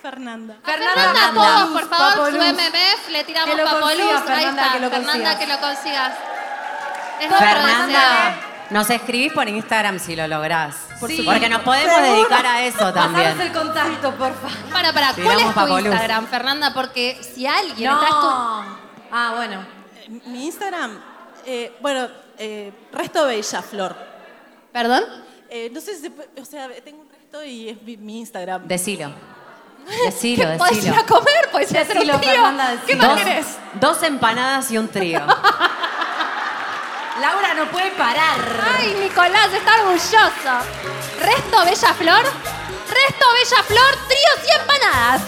Fernanda. 0.01 0.57
Fernanda, 0.63 0.93
Fernanda. 1.03 1.33
todos, 1.33 1.69
por 1.81 1.89
favor, 1.89 2.13
Papoluz. 2.13 2.47
su 2.47 2.53
MMF, 2.53 3.09
le 3.11 3.23
tiramos 3.25 3.55
Que 3.55 3.61
Papoluz. 3.63 4.29
Ahí 4.29 4.43
está, 4.45 4.71
que 4.73 4.79
lo 4.79 4.89
Fernanda, 4.89 5.11
consigas. 5.11 5.37
que 5.37 5.47
lo 5.47 5.59
consigas. 5.59 6.13
Es 7.21 7.29
Fernanda, 7.37 8.35
nos 8.69 8.89
escribís 8.89 9.33
por 9.33 9.47
Instagram 9.47 9.99
si 9.99 10.15
lo 10.15 10.27
lográs. 10.27 10.75
Sí. 11.07 11.21
Porque 11.23 11.49
nos 11.49 11.61
podemos 11.61 11.93
Seguro. 11.95 12.13
dedicar 12.15 12.45
a 12.45 12.61
eso 12.63 12.77
Pasanos 12.79 12.93
también. 13.13 13.41
el 13.41 13.51
contacto, 13.51 14.11
por 14.15 14.33
favor. 14.35 14.57
Para, 14.71 14.93
para, 14.93 15.13
¿cuál 15.13 15.39
es 15.39 15.53
tu. 15.53 15.77
Instagram, 15.79 16.27
Fernanda? 16.27 16.73
Porque 16.73 17.19
si 17.33 17.45
alguien 17.47 17.91
está 17.91 18.09
No. 18.09 18.77
Ah, 19.11 19.33
bueno. 19.35 19.65
Eh, 19.97 20.21
Mi 20.27 20.45
Instagram, 20.45 20.99
eh, 21.45 21.75
bueno, 21.81 22.07
eh, 22.37 22.71
resto 22.91 23.25
bella 23.25 23.61
flor. 23.61 23.95
¿Perdón? 24.71 25.03
Eh, 25.49 25.69
no 25.73 25.79
sé 25.81 25.95
si 25.95 26.01
se 26.01 26.09
puede- 26.11 26.29
o 26.41 26.45
sea, 26.45 26.67
tengo 26.83 27.01
un 27.01 27.09
resto 27.09 27.43
y 27.43 27.69
es 27.69 27.81
mi, 27.83 27.95
mi 27.97 28.19
Instagram. 28.19 28.67
Decilo. 28.67 29.11
Decilo, 30.05 30.49
¿Qué 30.49 30.57
podés 30.57 30.77
ir 30.77 30.83
decilo. 30.83 31.01
a 31.01 31.05
comer? 31.05 31.49
Podés 31.51 31.71
ir 31.71 31.77
a 31.77 31.81
hacer 31.81 31.97
un 31.97 32.07
Decilo, 32.07 32.19
trío. 32.21 32.31
¿Qué 32.31 32.93
decilo. 32.93 32.97
más 33.03 33.09
Dos, 33.15 33.17
querés? 33.23 33.45
dos 33.81 34.03
empanadas 34.03 34.71
y 34.71 34.77
un 34.77 34.87
trío. 34.87 35.19
Laura 37.19 37.53
no 37.53 37.65
puede 37.69 37.91
parar. 37.91 38.39
Ay, 38.77 38.95
Nicolás, 38.99 39.53
está 39.53 39.75
orgulloso. 39.81 40.65
Resto 41.19 41.65
Bella 41.65 41.93
Flor. 41.93 42.23
Resto 42.23 43.25
Bella 43.33 43.63
Flor, 43.63 43.97
tríos 44.07 44.49
y 44.49 44.59
empanadas. 44.59 45.21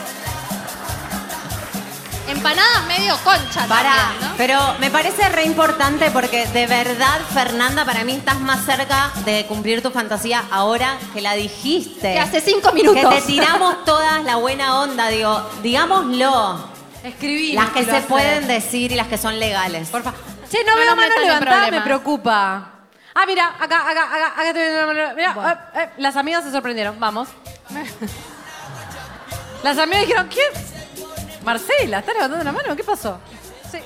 Empanadas 2.27 2.85
medio 2.87 3.15
concha 3.23 3.67
Para, 3.67 3.95
también, 3.95 4.29
¿no? 4.31 4.33
pero 4.35 4.59
me 4.79 4.89
parece 4.89 5.29
re 5.29 5.43
importante 5.43 6.09
porque 6.09 6.47
de 6.47 6.65
verdad, 6.65 7.21
Fernanda, 7.31 7.85
para 7.85 8.03
mí 8.03 8.13
estás 8.13 8.39
más 8.39 8.65
cerca 8.65 9.11
de 9.25 9.45
cumplir 9.45 9.83
tu 9.83 9.91
fantasía 9.91 10.43
ahora 10.49 10.97
que 11.13 11.21
la 11.21 11.33
dijiste. 11.33 12.13
Que 12.13 12.19
hace 12.19 12.41
cinco 12.41 12.71
minutos. 12.71 13.13
Que 13.13 13.21
te 13.21 13.27
tiramos 13.27 13.85
todas 13.85 14.23
la 14.23 14.37
buena 14.37 14.81
onda, 14.81 15.09
digo, 15.09 15.47
digámoslo. 15.61 16.67
Escribí. 17.03 17.53
Las 17.53 17.69
que 17.69 17.85
se 17.85 18.01
pueden 18.01 18.47
decir 18.47 18.91
y 18.91 18.95
las 18.95 19.07
que 19.07 19.19
son 19.19 19.39
legales. 19.39 19.89
Por 19.89 20.01
favor. 20.01 20.34
Che, 20.49 20.63
no, 20.63 20.71
No 20.71 20.77
veo 20.77 20.85
nos 20.85 20.95
manos 20.95 21.17
levantadas, 21.21 21.71
me 21.71 21.81
preocupa. 21.81 22.71
Ah, 23.13 23.25
mira, 23.25 23.55
acá, 23.59 23.89
acá, 23.89 24.03
acá, 24.03 24.27
acá 24.27 24.47
estoy 24.47 24.61
viendo 24.63 24.81
la 24.81 24.87
mano. 24.87 25.15
Mira, 25.15 25.71
eh, 25.73 25.79
eh, 25.83 25.89
las 25.97 26.15
amigas 26.17 26.43
se 26.43 26.51
sorprendieron. 26.51 26.99
Vamos. 26.99 27.29
Las 29.63 29.77
amigas 29.77 30.01
dijeron, 30.01 30.27
¿quién? 30.27 30.51
Marcela, 31.43 31.99
¿estás 31.99 32.13
levantando 32.15 32.43
la 32.43 32.51
mano? 32.51 32.75
¿Qué 32.75 32.83
pasó? 32.83 33.19
Sí. 33.71 33.79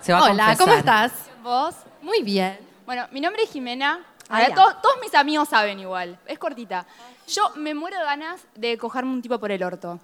Se 0.00 0.12
va 0.12 0.20
a 0.20 0.22
Hola, 0.24 0.30
confesar. 0.44 0.56
¿cómo 0.58 0.74
estás? 0.74 1.12
¿Vos? 1.42 1.74
Muy 2.00 2.22
bien. 2.22 2.58
Bueno, 2.86 3.06
mi 3.10 3.20
nombre 3.20 3.42
es 3.42 3.50
Jimena. 3.50 4.00
Ah, 4.28 4.46
todos 4.54 4.96
mis 5.02 5.14
amigos 5.14 5.48
saben 5.48 5.80
igual. 5.80 6.16
Es 6.26 6.38
cortita. 6.38 6.86
Yo 7.26 7.50
me 7.56 7.74
muero 7.74 7.98
de 7.98 8.04
ganas 8.04 8.40
de 8.54 8.78
cogerme 8.78 9.10
un 9.12 9.20
tipo 9.22 9.38
por 9.38 9.50
el 9.50 9.62
orto. 9.62 9.98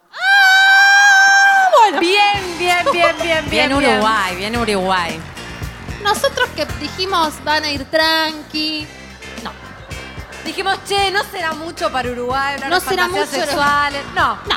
Bien, 2.01 2.59
bien, 2.59 2.79
bien, 2.93 3.17
bien, 3.23 3.45
bien. 3.49 3.51
Bien 3.51 3.73
Uruguay, 3.73 4.37
bien 4.37 4.57
Uruguay. 4.57 5.21
Nosotros 6.07 6.49
que 6.55 6.65
dijimos 6.81 7.35
van 7.45 7.65
a 7.65 7.71
ir 7.71 7.85
tranqui. 7.91 8.87
No, 9.43 9.51
Dijimos, 10.45 10.79
che, 10.89 11.11
no 11.11 11.23
será 11.25 11.53
mucho 11.53 11.91
para 11.91 12.09
Uruguay, 12.11 12.57
No 12.61 12.69
no 12.69 12.81
será 12.81 13.09
mucho. 13.09 13.27
sexuales. 13.27 14.03
No, 14.15 14.37
no. 14.49 14.57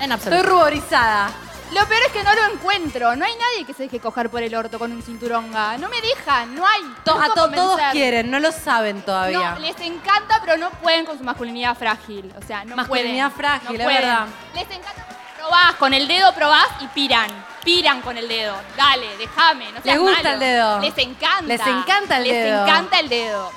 En 0.00 0.10
estoy 0.12 0.32
absoluto. 0.32 0.42
ruborizada. 0.48 1.30
Lo 1.72 1.86
peor 1.86 2.00
es 2.06 2.12
que 2.12 2.22
no 2.22 2.34
lo 2.34 2.46
encuentro. 2.54 3.14
No 3.14 3.26
hay 3.26 3.32
nadie 3.36 3.66
que 3.66 3.74
se 3.74 3.82
deje 3.82 4.00
coger 4.00 4.30
por 4.30 4.42
el 4.42 4.54
orto 4.54 4.78
con 4.78 4.90
un 4.90 5.02
cinturonga. 5.02 5.76
No 5.76 5.90
me 5.90 6.00
dejan, 6.00 6.54
no 6.54 6.66
hay. 6.66 6.80
To- 7.04 7.20
a 7.20 7.26
to- 7.34 7.50
todos 7.50 7.78
quieren, 7.92 8.30
no 8.30 8.40
lo 8.40 8.50
saben 8.52 9.02
todavía. 9.02 9.50
No, 9.52 9.58
les 9.58 9.78
encanta, 9.80 10.40
pero 10.40 10.56
no 10.56 10.70
pueden 10.70 11.04
con 11.04 11.18
su 11.18 11.24
masculinidad 11.24 11.76
frágil. 11.76 12.32
O 12.42 12.46
sea, 12.46 12.64
no 12.64 12.74
Masculinidad 12.74 13.30
pueden. 13.32 13.36
frágil, 13.60 13.76
no 13.76 13.82
es 13.82 13.84
pueden. 13.84 14.00
verdad. 14.02 14.26
Les 14.54 14.64
encanta. 14.70 15.04
Probás, 15.36 15.74
con 15.74 15.92
el 15.92 16.08
dedo 16.08 16.32
probás 16.34 16.68
y 16.80 16.86
piran. 16.88 17.28
Piran 17.68 18.00
con 18.00 18.16
el 18.16 18.26
dedo. 18.28 18.56
Dale, 18.78 19.14
déjame. 19.18 19.66
No 19.66 19.72
Les 19.74 19.82
seas 19.82 19.98
gusta 19.98 20.16
malo. 20.22 20.30
el 20.30 20.40
dedo. 20.40 20.78
Les 20.80 20.96
encanta. 20.98 21.42
Les 21.42 21.60
encanta 21.60 22.16
el 22.16 22.22
Les 22.24 22.32
dedo. 22.32 22.62
encanta 22.64 22.98
el 23.00 23.08
dedo. 23.10 23.50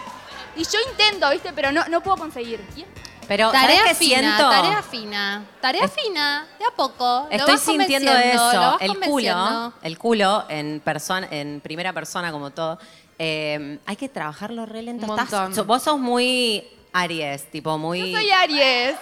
Y 0.58 0.64
yo 0.66 0.80
intento, 0.90 1.30
¿viste? 1.30 1.54
Pero 1.54 1.72
no, 1.72 1.86
no 1.88 2.02
puedo 2.02 2.18
conseguir. 2.18 2.60
Y- 2.76 2.84
Pero, 3.30 3.52
Tarea 3.52 3.78
¿sabes 3.78 3.84
qué 3.84 3.96
fina, 3.96 4.20
siento? 4.36 4.50
tarea 4.50 4.82
fina. 4.84 5.44
Tarea 5.62 5.88
fina, 5.88 6.46
de 6.60 6.66
a 6.66 6.72
poco. 6.76 7.28
Lo 7.32 7.38
Estoy 7.38 7.54
vas 7.54 7.62
sintiendo 7.62 8.12
eso. 8.12 8.42
vas 8.60 8.82
El 8.82 9.00
culo, 9.00 9.74
el 9.82 9.98
culo 9.98 10.46
en 10.50 10.82
persona, 10.82 11.28
en 11.32 11.62
primera 11.62 11.94
persona 11.94 12.34
como 12.34 12.50
todo. 12.52 12.80
eh, 13.18 13.80
hay 13.86 13.96
que 13.96 14.10
trabajarlo 14.10 14.66
re 14.66 14.82
lento. 14.82 15.06
Un 15.06 15.18
Estás- 15.18 15.66
vos 15.66 15.84
sos 15.84 15.98
muy 16.00 16.68
Aries, 16.92 17.50
tipo 17.50 17.78
muy. 17.78 18.12
Yo 18.12 18.18
soy 18.18 18.30
Aries. 18.30 18.96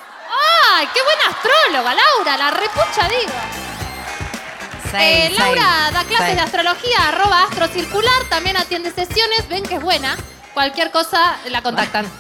¡Ay, 0.76 0.88
qué 0.94 1.00
buena 1.02 1.24
astróloga, 1.32 1.96
Laura! 1.96 2.38
La 2.38 2.52
repucha 2.52 3.08
digo. 3.10 3.34
Eh, 4.94 5.32
Laura 5.38 5.92
da 5.92 6.04
clases 6.04 6.36
de 6.36 6.42
astrología, 6.42 7.08
arroba 7.08 7.44
astrocircular, 7.44 8.24
también 8.30 8.58
atiende 8.58 8.92
sesiones, 8.92 9.48
ven 9.48 9.64
que 9.64 9.76
es 9.76 9.82
buena. 9.82 10.16
Cualquier 10.54 10.92
cosa 10.92 11.38
la 11.50 11.62
contactan. 11.62 12.06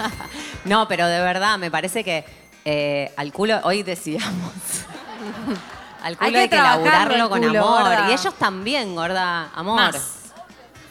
No, 0.65 0.87
pero 0.89 1.07
de 1.07 1.19
verdad, 1.21 1.57
me 1.57 1.71
parece 1.71 2.03
que 2.03 2.25
eh, 2.65 3.11
al 3.15 3.31
culo, 3.31 3.59
hoy 3.63 3.81
decíamos. 3.81 4.29
al 6.03 6.17
culo 6.17 6.27
Hay 6.27 6.35
hay 6.35 6.49
que 6.49 6.55
trabajarlo 6.57 6.85
laburarlo 6.85 7.29
con 7.29 7.39
culo, 7.41 7.59
amor. 7.59 7.81
gorda. 7.83 8.09
Y 8.09 8.13
ellos 8.13 8.33
también, 8.37 8.93
gorda, 8.93 9.49
amor. 9.55 9.75
Más. 9.77 10.18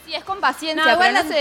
Sí, 0.09 0.15
es 0.15 0.23
con 0.23 0.39
paciencia, 0.39 0.83
No, 0.85 0.91
igual 0.93 1.13
pero 1.13 1.23
no 1.23 1.29
se 1.33 1.39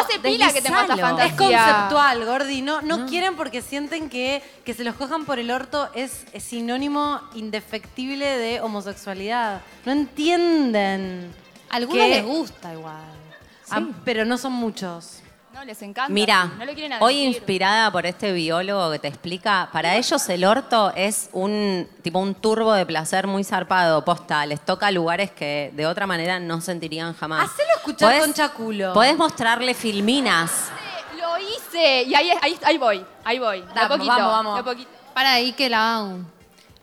Hace 0.00 0.18
pila 0.20 0.50
que 0.52 0.58
esta 0.58 0.70
deslizalo. 0.70 1.02
fantasía. 1.02 1.26
Es 1.26 1.34
conceptual, 1.34 2.24
Gordi. 2.24 2.62
No, 2.62 2.80
no, 2.80 3.06
quieren 3.06 3.36
porque 3.36 3.60
sienten 3.60 4.08
que 4.08 4.42
que 4.64 4.72
se 4.72 4.82
los 4.84 4.94
cojan 4.94 5.24
por 5.26 5.38
el 5.38 5.50
orto 5.50 5.90
es, 5.94 6.24
es 6.32 6.42
sinónimo 6.44 7.20
indefectible 7.34 8.24
de 8.38 8.60
homosexualidad. 8.62 9.60
No 9.84 9.92
entienden. 9.92 11.32
A 11.70 11.76
algunos 11.76 12.02
que- 12.04 12.08
les 12.10 12.24
gusta 12.24 12.72
igual. 12.72 13.02
Ah, 13.70 13.82
pero 14.04 14.24
no 14.24 14.38
son 14.38 14.52
muchos. 14.52 15.20
No, 15.54 15.64
les 15.64 15.80
encanta. 15.82 16.12
Mira, 16.12 16.46
No 16.58 16.64
lo 16.64 16.74
quieren 16.74 16.98
hoy 17.00 17.22
inspirada 17.22 17.90
por 17.92 18.04
este 18.06 18.32
biólogo 18.32 18.90
que 18.90 18.98
te 18.98 19.06
explica, 19.08 19.68
para 19.72 19.94
ellos 19.96 20.28
el 20.28 20.44
orto 20.44 20.92
es 20.96 21.28
un 21.32 21.88
tipo 22.02 22.18
un 22.18 22.34
turbo 22.34 22.72
de 22.72 22.84
placer 22.84 23.28
muy 23.28 23.44
zarpado, 23.44 24.04
posta, 24.04 24.44
les 24.46 24.60
toca 24.60 24.90
lugares 24.90 25.30
que 25.30 25.70
de 25.74 25.86
otra 25.86 26.08
manera 26.08 26.40
no 26.40 26.60
sentirían 26.60 27.14
jamás. 27.14 27.50
Hacelo 27.50 27.68
escuchar 27.76 28.12
Podés- 28.12 28.20
Concha 28.20 28.48
Culo. 28.48 28.92
Podés 28.92 29.16
mostrarle 29.16 29.74
filminas. 29.74 30.50
Lo 31.20 31.38
hice. 31.38 32.02
Y 32.02 32.14
ahí, 32.16 32.30
ahí, 32.42 32.58
ahí 32.64 32.76
voy. 32.78 33.04
Ahí 33.24 33.38
voy. 33.38 33.60
De 33.60 33.66
a 33.80 33.88
Vamos, 33.88 33.98
poquito. 33.98 34.12
vamos, 34.12 34.32
vamos. 34.32 34.54
de 34.54 34.60
a 34.60 34.64
poquito. 34.64 34.90
Para 35.14 35.32
ahí 35.34 35.52
que 35.52 35.70
la 35.70 35.96
hago. 35.98 36.18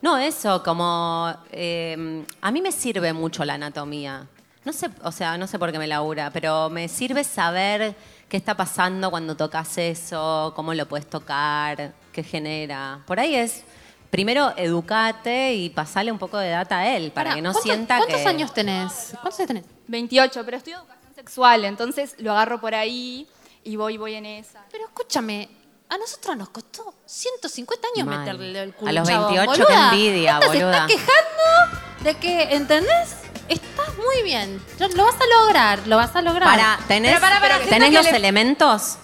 No, 0.02 0.18
eso, 0.18 0.64
como 0.64 1.32
eh, 1.52 2.24
a 2.42 2.52
mí 2.52 2.62
me 2.62 2.72
sirve 2.72 3.12
mucho 3.12 3.44
la 3.44 3.56
anatomía. 3.56 4.26
No 4.64 4.72
sé, 4.74 4.90
o 5.04 5.12
sea, 5.12 5.38
no 5.38 5.46
sé 5.48 5.60
por 5.60 5.72
qué 5.72 5.78
me 5.80 5.88
labura, 5.88 6.30
pero 6.32 6.70
me 6.70 6.88
sirve 6.88 7.24
saber 7.24 7.96
qué 8.32 8.38
está 8.38 8.56
pasando 8.56 9.12
cuando 9.12 9.36
tocas 9.36 9.78
eso, 9.78 10.54
cómo 10.56 10.74
lo 10.74 10.88
puedes 10.88 11.06
tocar, 11.10 11.92
qué 12.14 12.24
genera. 12.24 13.02
Por 13.06 13.20
ahí 13.20 13.36
es, 13.36 13.64
primero 14.10 14.54
educate 14.56 15.54
y 15.54 15.70
pasale 15.70 16.14
un 16.14 16.18
poco 16.18 16.38
de 16.38 16.48
data 16.50 16.78
a 16.80 16.96
él, 16.96 17.12
para 17.12 17.32
Pará, 17.32 17.36
que 17.36 17.42
no 17.42 17.50
¿cuántos- 17.52 17.64
sienta 17.64 17.98
¿Cuántos 17.98 18.22
que... 18.22 18.28
años 18.30 18.54
tenés? 18.54 19.10
¿Cuántos 19.22 19.38
años 19.42 19.48
tenés? 19.50 19.66
28, 19.88 20.46
pero 20.46 20.56
estudio 20.56 20.78
educación 20.78 21.14
sexual, 21.14 21.66
entonces 21.66 22.16
lo 22.20 22.32
agarro 22.32 22.62
por 22.62 22.74
ahí 22.74 23.28
y 23.66 23.76
voy, 23.76 23.98
voy 23.98 24.14
en 24.16 24.26
esa. 24.26 24.64
Pero 24.72 24.86
escúchame, 24.86 25.50
a 25.90 25.98
nosotros 25.98 26.38
nos 26.38 26.48
costó 26.50 26.94
150 27.06 27.86
años 27.94 28.08
Mal. 28.08 28.20
meterle 28.20 28.64
el 28.64 28.74
culo 28.74 28.90
A 28.90 28.94
los 28.94 29.10
al 29.10 29.14
chabón, 29.14 29.36
28, 29.36 29.54
qué 29.58 29.64
boluda. 29.74 29.90
envidia, 29.92 30.32
Esta 30.40 30.42
se 30.42 30.48
boluda. 30.48 30.72
está 30.72 30.88
quejando 30.88 31.80
de 32.04 32.14
que, 32.16 32.44
¿entendés? 32.56 33.16
Estás 33.54 33.98
muy 33.98 34.24
bien. 34.24 34.64
Lo 34.96 35.04
vas 35.06 35.16
a 35.16 35.40
lograr, 35.42 35.80
lo 35.86 35.98
vas 35.98 36.16
a 36.16 36.22
lograr. 36.22 36.44
Para, 36.50 36.80
¿tenés, 36.88 37.12
Pero 37.12 37.22
pará, 37.22 37.40
pará, 37.40 37.56
siento 37.58 37.70
¿tenés 37.74 37.90
que 37.90 37.96
los 37.96 38.06
le- 38.06 38.18
elementos? 38.18 38.98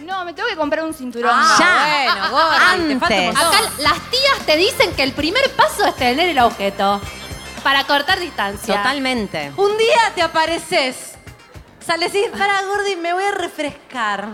No, 0.00 0.24
me 0.24 0.32
tengo 0.32 0.48
que 0.48 0.56
comprar 0.56 0.84
un 0.84 0.92
cinturón. 0.94 1.30
Ah, 1.34 1.56
Ya. 1.58 2.12
bueno, 2.14 2.30
Gordi, 2.30 2.48
te 2.88 2.98
falta 2.98 3.14
un 3.14 3.20
Antes. 3.20 3.26
montón. 3.34 3.54
Acá 3.54 3.70
las 3.78 3.98
tías 4.10 4.38
te 4.46 4.56
dicen 4.56 4.92
que 4.94 5.02
el 5.02 5.12
primer 5.12 5.50
paso 5.52 5.86
es 5.86 5.96
tener 5.96 6.28
el 6.30 6.38
objeto 6.40 7.00
para 7.62 7.84
cortar 7.84 8.18
distancia. 8.20 8.76
Totalmente. 8.76 9.52
Un 9.56 9.76
día 9.78 10.12
te 10.14 10.22
apareces, 10.22 11.12
sales 11.86 12.14
y 12.14 12.18
dices, 12.18 12.32
para 12.38 12.62
Gordi, 12.62 12.96
me 12.96 13.12
voy 13.12 13.24
a 13.24 13.30
refrescar. 13.32 14.26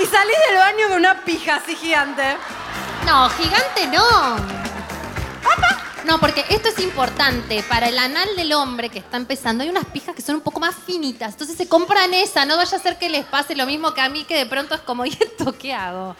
Y 0.00 0.06
salís 0.06 0.36
del 0.48 0.58
baño 0.58 0.88
con 0.88 0.96
una 0.98 1.20
pija 1.24 1.56
así 1.56 1.76
gigante. 1.76 2.36
No, 3.06 3.28
gigante 3.30 3.86
no. 3.88 4.36
No, 6.04 6.18
porque 6.20 6.44
esto 6.50 6.68
es 6.68 6.78
importante. 6.80 7.62
Para 7.68 7.88
el 7.88 7.98
anal 7.98 8.28
del 8.36 8.52
hombre 8.52 8.90
que 8.90 8.98
está 8.98 9.16
empezando, 9.16 9.62
hay 9.64 9.70
unas 9.70 9.86
pijas 9.86 10.14
que 10.14 10.22
son 10.22 10.36
un 10.36 10.40
poco 10.42 10.60
más 10.60 10.74
finitas. 10.74 11.32
Entonces 11.32 11.56
se 11.56 11.68
compran 11.68 12.12
esa. 12.14 12.44
No 12.44 12.56
vaya 12.56 12.76
a 12.76 12.80
ser 12.80 12.98
que 12.98 13.08
les 13.08 13.24
pase 13.24 13.54
lo 13.56 13.66
mismo 13.66 13.94
que 13.94 14.00
a 14.00 14.08
mí, 14.08 14.24
que 14.24 14.36
de 14.36 14.46
pronto 14.46 14.74
es 14.74 14.80
como, 14.82 15.04
¿y 15.06 15.10
esto 15.10 15.56
qué 15.58 15.72
hago? 15.74 16.14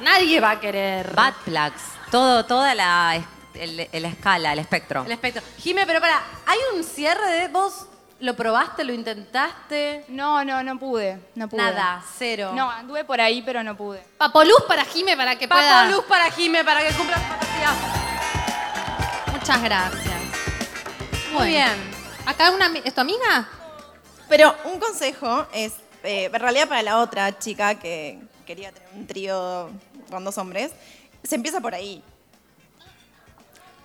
Nadie 0.00 0.40
va 0.40 0.52
a 0.52 0.60
querer. 0.60 1.14
Bad 1.14 1.34
plugs. 1.44 1.82
Todo, 2.10 2.44
toda 2.44 2.74
la, 2.74 3.22
el- 3.54 3.88
la 3.92 4.08
escala, 4.08 4.52
el 4.52 4.58
espectro. 4.58 5.04
El 5.04 5.12
espectro. 5.12 5.42
Jime, 5.58 5.86
pero 5.86 6.00
para, 6.00 6.22
hay 6.46 6.58
un 6.74 6.84
cierre 6.84 7.26
de 7.32 7.48
vos 7.48 7.86
¿Lo 8.20 8.36
probaste? 8.36 8.84
¿Lo 8.84 8.92
intentaste? 8.92 10.04
No, 10.06 10.44
no, 10.44 10.62
no 10.62 10.78
pude. 10.78 11.18
No 11.34 11.48
pude. 11.48 11.60
Nada, 11.60 12.04
cero. 12.16 12.52
No, 12.54 12.70
anduve 12.70 13.04
por 13.04 13.20
ahí, 13.20 13.42
pero 13.42 13.64
no 13.64 13.76
pude. 13.76 14.00
Papoluz 14.16 14.62
para 14.68 14.84
Jime 14.84 15.16
para 15.16 15.34
que 15.36 15.48
Papo 15.48 15.60
pueda. 15.60 15.86
luz 15.88 16.04
para 16.04 16.30
Jime 16.30 16.64
para 16.64 16.86
que 16.86 16.94
cumpla 16.94 17.16
su 17.16 17.24
fantasía. 17.24 18.21
Muchas 19.42 19.62
gracias. 19.64 20.20
Muy 21.32 21.32
Bueno. 21.32 21.46
bien. 21.46 21.90
¿Acá 22.26 22.52
una, 22.52 22.70
es 22.84 22.94
tu 22.94 23.00
amiga? 23.00 23.48
Pero 24.28 24.54
un 24.62 24.78
consejo 24.78 25.48
es, 25.52 25.72
eh, 26.04 26.30
en 26.32 26.40
realidad 26.40 26.68
para 26.68 26.80
la 26.84 26.98
otra 27.00 27.36
chica 27.36 27.74
que 27.74 28.20
quería 28.46 28.70
tener 28.70 28.88
un 28.94 29.04
trío 29.04 29.68
con 30.08 30.24
dos 30.24 30.38
hombres, 30.38 30.70
se 31.24 31.34
empieza 31.34 31.60
por 31.60 31.74
ahí. 31.74 32.04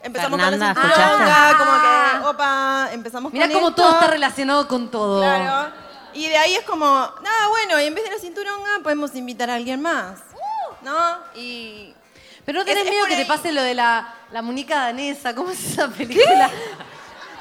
Empezamos 0.04 0.40
Fernanda, 0.40 0.76
con 0.76 0.84
la 0.84 0.96
cinturonga, 0.96 1.50
¿escuchaste? 1.50 1.58
como 1.58 1.82
que, 1.82 2.28
opa, 2.30 2.90
empezamos 2.92 3.34
Mira 3.34 3.46
con 3.48 3.54
cómo 3.56 3.70
esto. 3.70 3.82
todo 3.82 3.92
está 3.94 4.08
relacionado 4.12 4.68
con 4.68 4.92
todo. 4.92 5.22
Claro. 5.22 5.74
Y 6.14 6.28
de 6.28 6.38
ahí 6.38 6.54
es 6.54 6.66
como, 6.66 6.86
nada, 6.86 7.48
bueno, 7.50 7.82
y 7.82 7.86
en 7.86 7.96
vez 7.96 8.04
de 8.04 8.12
la 8.12 8.20
cinturonga 8.20 8.70
podemos 8.84 9.16
invitar 9.16 9.50
a 9.50 9.56
alguien 9.56 9.82
más. 9.82 10.20
¿No? 10.84 11.18
Y... 11.34 11.96
Pero 12.48 12.60
no 12.60 12.66
tenés 12.66 12.86
Es- 12.86 12.90
miedo 12.90 13.06
que 13.08 13.18
te 13.18 13.26
pase 13.26 13.52
lo 13.52 13.62
de 13.62 13.74
la, 13.76 14.08
la 14.32 14.42
muñeca 14.42 14.78
danesa. 14.86 15.36
¿Cómo 15.36 15.52
es 15.52 15.64
esa 15.74 15.90
película? 15.90 16.50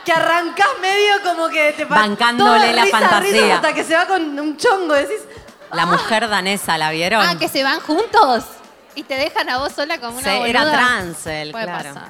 Que 0.04 0.10
arrancás 0.12 0.66
medio 0.80 1.22
como 1.22 1.48
que 1.48 1.72
te 1.72 1.84
Bancándole 1.84 2.72
la 2.72 2.82
risa, 2.84 2.98
fantasía. 2.98 3.30
risa 3.42 3.54
hasta 3.54 3.72
que 3.72 3.84
se 3.84 3.94
va 3.94 4.06
con 4.06 4.36
un 4.38 4.56
chongo. 4.56 4.94
Decís, 4.94 5.20
La 5.72 5.86
mujer 5.86 6.28
danesa, 6.28 6.76
¿la 6.76 6.90
vieron? 6.90 7.24
Ah, 7.24 7.38
que 7.38 7.48
se 7.48 7.62
van 7.62 7.78
juntos 7.80 8.44
y 8.96 9.04
te 9.04 9.14
dejan 9.14 9.48
a 9.48 9.58
vos 9.58 9.72
sola 9.72 9.98
como 10.00 10.18
una 10.18 10.28
Sí, 10.28 10.38
era 10.44 10.60
boluda. 10.64 10.76
trans 10.76 11.26
él, 11.28 11.52
Puede 11.52 11.64
claro. 11.66 11.94
pasar. 11.94 12.08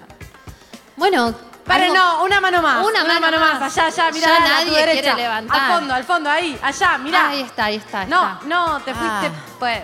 Bueno, 0.96 1.34
Pare, 1.66 1.84
algo- 1.84 1.94
no, 1.96 2.24
una 2.24 2.40
mano 2.40 2.62
más. 2.62 2.86
Una 2.86 3.04
mano 3.20 3.38
más. 3.40 3.60
más. 3.60 3.76
Allá, 3.78 3.88
allá, 3.88 4.10
mira. 4.12 4.26
Ya 4.28 4.58
a 4.58 4.64
tu 4.64 4.70
derecha. 4.72 5.02
quiere 5.02 5.16
levantar. 5.22 5.60
Al 5.60 5.72
fondo, 5.72 5.94
al 5.94 6.04
fondo, 6.04 6.30
ahí, 6.30 6.58
allá, 6.62 6.96
mirá. 6.98 7.28
Ahí 7.28 7.40
está, 7.42 7.64
ahí 7.66 7.76
está. 7.76 8.00
ahí 8.00 8.06
no, 8.08 8.32
está. 8.34 8.46
no, 8.46 8.76
te 8.80 8.94
fuiste. 8.94 9.26
Ah. 9.26 9.30
Pues, 9.58 9.80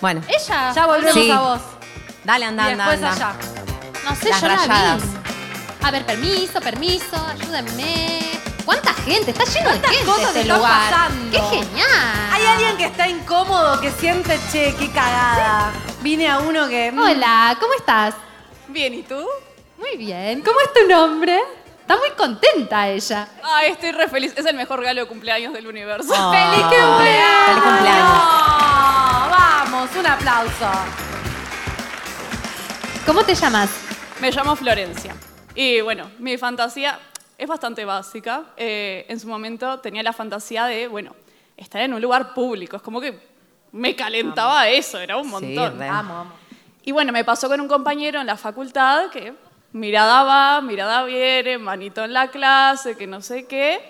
Bueno, 0.00 0.22
Ella. 0.28 0.72
ya 0.72 0.86
volvemos 0.86 1.14
Sí. 1.14 1.30
a 1.30 1.40
vos. 1.40 1.60
Dale, 2.24 2.44
anda, 2.46 2.68
y 2.68 2.72
anda, 2.72 2.90
después 2.90 3.10
anda. 3.12 3.28
allá. 3.28 3.38
No 4.08 4.16
sé, 4.16 4.28
Las 4.28 4.40
yo 4.40 4.48
rayadas. 4.48 4.68
la 4.70 4.96
vi. 4.96 5.02
A 5.86 5.90
ver, 5.90 6.06
permiso, 6.06 6.60
permiso, 6.60 7.16
ayúdenme. 7.28 8.20
¿Cuánta 8.64 8.94
gente? 8.94 9.30
Está 9.32 9.44
lleno 9.44 9.68
de 9.70 9.80
gente 9.80 10.04
cosas 10.06 10.26
este 10.28 10.40
están 10.40 10.56
lugar. 10.56 10.90
pasando? 10.90 11.30
¡Qué 11.30 11.40
genial! 11.56 12.28
Hay 12.32 12.46
alguien 12.46 12.76
que 12.78 12.84
está 12.86 13.06
incómodo, 13.08 13.78
que 13.80 13.90
siente, 13.92 14.38
che, 14.50 14.74
qué 14.78 14.90
cagada. 14.90 15.70
Vine 16.00 16.28
a 16.30 16.38
uno 16.38 16.66
que. 16.68 16.90
mm, 16.90 16.98
Hola, 16.98 17.56
¿cómo 17.60 17.74
estás? 17.74 18.14
Bien, 18.68 18.94
¿y 18.94 19.02
tú? 19.02 19.22
Muy 19.78 19.96
bien. 19.98 20.40
¿Cómo 20.40 20.58
es 20.60 20.72
tu 20.72 20.88
nombre? 20.88 21.38
Está 21.82 21.98
muy 21.98 22.10
contenta 22.16 22.88
ella. 22.88 23.28
Ay, 23.42 23.72
estoy 23.72 23.92
re 23.92 24.08
feliz. 24.08 24.32
Es 24.34 24.46
el 24.46 24.56
mejor 24.56 24.78
regalo 24.80 25.02
de 25.02 25.06
cumpleaños 25.06 25.52
del 25.52 25.66
universo. 25.66 26.08
Oh. 26.16 26.32
¡Feliz 26.32 26.62
cumpleaños! 26.64 27.46
¡Feliz 27.46 27.62
cumpleaños! 27.62 28.12
Vamos, 29.30 29.90
un 29.98 30.06
aplauso. 30.06 30.70
¿Cómo 33.06 33.22
te 33.24 33.34
llamas? 33.34 33.70
Me 34.20 34.30
llamo 34.30 34.56
Florencia. 34.56 35.14
Y 35.54 35.80
bueno, 35.82 36.10
mi 36.18 36.36
fantasía 36.38 36.98
es 37.36 37.46
bastante 37.46 37.84
básica. 37.84 38.44
Eh, 38.56 39.04
en 39.08 39.20
su 39.20 39.28
momento 39.28 39.78
tenía 39.80 40.02
la 40.02 40.12
fantasía 40.12 40.64
de, 40.66 40.88
bueno, 40.88 41.14
estar 41.56 41.82
en 41.82 41.92
un 41.94 42.00
lugar 42.00 42.32
público. 42.34 42.76
Es 42.76 42.82
como 42.82 43.00
que 43.00 43.18
me 43.72 43.94
calentaba 43.94 44.68
eso, 44.68 44.98
era 44.98 45.16
un 45.16 45.24
Sí, 45.24 45.30
montón. 45.30 45.78
re. 45.78 45.88
Vamos, 45.88 46.16
vamos. 46.16 46.34
Y 46.84 46.92
bueno, 46.92 47.12
me 47.12 47.24
pasó 47.24 47.48
con 47.48 47.60
un 47.60 47.68
compañero 47.68 48.20
en 48.20 48.26
la 48.26 48.36
facultad 48.36 49.10
que 49.10 49.34
mirada 49.72 50.22
va, 50.22 50.60
mirada 50.60 51.04
viene, 51.04 51.58
manito 51.58 52.04
en 52.04 52.12
la 52.12 52.28
clase, 52.28 52.96
que 52.96 53.06
no 53.06 53.20
sé 53.22 53.46
qué. 53.46 53.80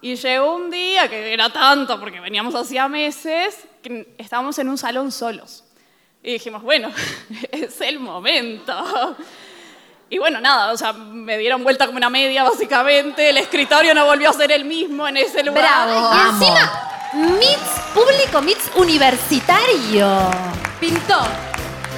Y 0.00 0.16
llegó 0.16 0.56
un 0.56 0.70
día, 0.70 1.08
que 1.08 1.32
era 1.32 1.50
tanto, 1.50 1.98
porque 2.00 2.20
veníamos 2.20 2.54
hacía 2.54 2.88
meses, 2.88 3.66
que 3.82 4.14
estábamos 4.18 4.58
en 4.58 4.68
un 4.68 4.76
salón 4.78 5.12
solos. 5.12 5.64
Y 6.22 6.34
dijimos, 6.34 6.62
bueno, 6.62 6.90
es 7.52 7.80
el 7.80 7.98
momento. 7.98 9.16
Y 10.08 10.18
bueno, 10.18 10.40
nada, 10.40 10.72
o 10.72 10.76
sea, 10.76 10.92
me 10.92 11.38
dieron 11.38 11.64
vuelta 11.64 11.86
como 11.86 11.96
una 11.96 12.10
media, 12.10 12.44
básicamente. 12.44 13.30
El 13.30 13.38
escritorio 13.38 13.94
no 13.94 14.04
volvió 14.04 14.30
a 14.30 14.32
ser 14.32 14.52
el 14.52 14.64
mismo 14.64 15.08
en 15.08 15.16
ese 15.16 15.42
lugar. 15.42 15.88
Bravo. 15.88 16.14
Y 16.14 16.28
encima, 16.28 17.38
MITS 17.38 17.80
público, 17.94 18.42
MITS 18.42 18.70
universitario. 18.76 20.30
Pintó. 20.78 21.51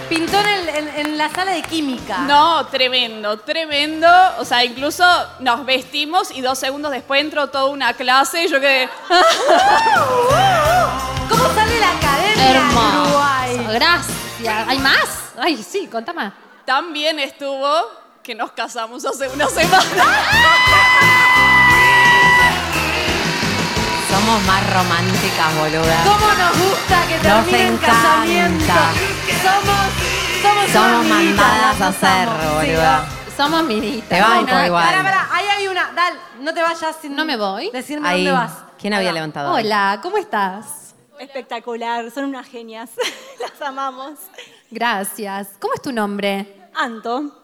Pintó 0.09 0.39
en, 0.39 0.47
el- 0.47 0.69
en- 0.69 0.89
en 1.07 1.19
la 1.19 1.29
sala 1.31 1.53
de 1.53 1.63
química. 1.63 2.19
No, 2.19 2.67
tremendo, 2.67 3.39
tremendo. 3.39 4.07
O 4.39 4.45
sea, 4.45 4.65
incluso 4.65 5.05
nos 5.41 5.65
vestimos 5.65 6.31
y 6.31 6.41
dos 6.41 6.59
segundos 6.59 6.93
después 6.93 7.21
entró 7.21 7.49
toda 7.49 7.67
una 7.67 7.95
clase 7.95 8.45
y 8.45 8.49
yo 8.49 8.61
quedé. 8.61 8.89
¿Cómo 11.29 11.45
sale 11.55 11.81
la 11.81 11.91
academia 11.93 12.51
Hermoso. 12.51 13.03
Uruguay? 13.03 13.67
Gracias. 13.73 14.69
¿Hay 14.69 14.79
más? 14.79 15.09
Ay, 15.39 15.63
sí, 15.63 15.89
contame. 15.91 16.33
Tan 16.65 16.93
bien 16.93 17.19
estuvo 17.19 17.69
que 18.23 18.35
nos 18.35 18.53
casamos 18.53 19.05
hace 19.05 19.29
una 19.29 19.49
semana. 19.49 19.85
Somos 24.25 24.47
más 24.47 24.72
románticas, 24.72 25.55
boluda. 25.59 26.03
¿Cómo 26.03 26.27
nos 26.33 26.59
gusta 26.59 27.07
que 27.07 27.14
Nos 27.16 27.22
termine 27.45 27.66
en 27.66 27.77
casamiento? 27.77 28.72
Somos, 29.43 29.77
somos, 30.41 30.70
Somos 30.70 31.07
mandadas 31.07 31.81
a 31.83 31.89
hacer. 31.89 32.29
Sí, 32.31 32.55
boluda. 32.55 33.09
Somos 33.37 33.64
minitas. 33.64 34.09
Te 34.09 34.20
banco 34.22 34.45
Bueno, 34.45 34.66
igual. 34.66 34.85
Pará, 34.87 35.03
pará, 35.03 35.29
ahí 35.31 35.45
hay 35.59 35.68
una. 35.68 35.93
Dal, 35.93 36.14
no 36.41 36.55
te 36.55 36.62
vayas 36.62 36.97
sin. 37.03 37.14
No 37.14 37.27
me 37.27 37.37
voy. 37.37 37.70
Decirme 37.70 38.09
Ahí. 38.09 38.25
dónde 38.25 38.41
vas. 38.41 38.53
¿Quién 38.81 38.95
había 38.95 39.12
levantado? 39.12 39.53
Hola, 39.53 40.01
¿cómo 40.03 40.16
estás? 40.16 40.95
Espectacular, 41.18 42.11
son 42.11 42.25
unas 42.25 42.49
genias. 42.49 42.93
Las 43.41 43.61
amamos. 43.61 44.18
Gracias. 44.70 45.49
¿Cómo 45.61 45.75
es 45.75 45.83
tu 45.83 45.93
nombre? 45.93 46.70
Anto. 46.75 47.44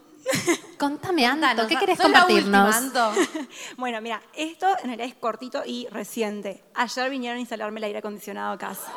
Contame, 0.79 1.27
Anto, 1.27 1.67
¿qué 1.67 1.77
querés 1.77 1.99
sos 1.99 2.11
la 2.11 2.21
compartirnos? 2.21 2.77
Bueno, 3.77 4.01
mira, 4.01 4.21
esto 4.35 4.67
en 4.83 4.87
realidad 4.87 5.07
es 5.09 5.15
cortito 5.15 5.63
y 5.67 5.87
reciente. 5.91 6.63
Ayer 6.75 7.11
vinieron 7.11 7.37
a 7.39 7.41
instalarme 7.41 7.79
el 7.81 7.85
aire 7.85 7.99
acondicionado 7.99 8.53
a 8.53 8.59
casa. 8.59 8.91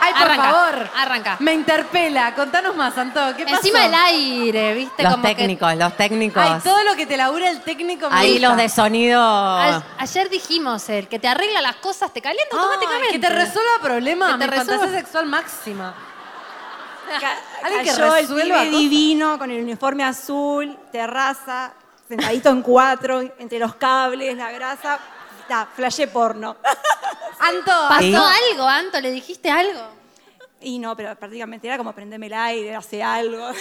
Ay, 0.00 0.12
por 0.12 0.22
Arranca, 0.22 0.42
favor. 0.52 0.90
arranca. 0.96 1.36
Me 1.40 1.52
interpela. 1.52 2.32
Contanos 2.34 2.76
más, 2.76 2.96
Anto. 2.96 3.20
¿Qué 3.36 3.44
pasó? 3.44 3.56
Encima 3.56 3.80
del 3.80 3.94
aire, 3.94 4.74
¿viste? 4.74 5.02
Los 5.02 5.12
Como 5.12 5.24
que- 5.26 5.34
técnicos, 5.34 5.74
los 5.76 5.96
técnicos. 5.96 6.42
Ay, 6.46 6.60
todo 6.62 6.84
lo 6.84 6.94
que 6.94 7.06
te 7.06 7.16
labura 7.16 7.50
el 7.50 7.60
técnico 7.62 8.08
me 8.08 8.16
Ahí 8.16 8.32
gusta. 8.34 8.48
los 8.48 8.56
de 8.56 8.68
sonido. 8.68 9.20
A- 9.20 9.82
ayer 9.98 10.28
dijimos, 10.30 10.88
el 10.90 11.08
que 11.08 11.18
te 11.18 11.26
arregla 11.26 11.60
las 11.60 11.76
cosas 11.76 12.12
te 12.12 12.20
calienta 12.22 12.54
Ay, 12.54 12.58
automáticamente. 12.58 13.12
que 13.12 13.18
te 13.18 13.28
resuelva 13.30 13.70
problemas. 13.82 14.32
Que 14.34 14.38
te 14.38 14.50
Mi 14.50 14.56
resuelva- 14.58 14.90
sexual 14.90 15.26
máxima. 15.26 15.94
Alguien 17.62 17.82
que 17.84 17.90
Cayó 17.90 18.04
el 18.16 18.22
resuelva 18.22 18.44
pibe 18.44 18.66
cosas. 18.70 18.70
divino 18.80 19.38
con 19.38 19.50
el 19.50 19.62
uniforme 19.62 20.04
azul, 20.04 20.78
terraza, 20.92 21.72
sentadito 22.08 22.50
en 22.50 22.62
cuatro, 22.62 23.20
entre 23.38 23.58
los 23.58 23.74
cables, 23.76 24.36
la 24.36 24.50
grasa. 24.52 24.98
Está, 25.40 25.66
flashé 25.74 26.08
porno. 26.08 26.56
Anto. 27.38 27.72
¿Pasó 27.88 28.00
¿Sí? 28.02 28.14
algo, 28.14 28.64
Anto? 28.66 29.00
¿Le 29.00 29.10
dijiste 29.12 29.50
algo? 29.50 29.80
Y 30.60 30.78
no, 30.78 30.96
pero 30.96 31.14
prácticamente 31.16 31.68
era 31.68 31.76
como 31.78 31.92
prendeme 31.92 32.26
el 32.26 32.32
aire, 32.34 32.74
hace 32.74 33.02
algo. 33.02 33.50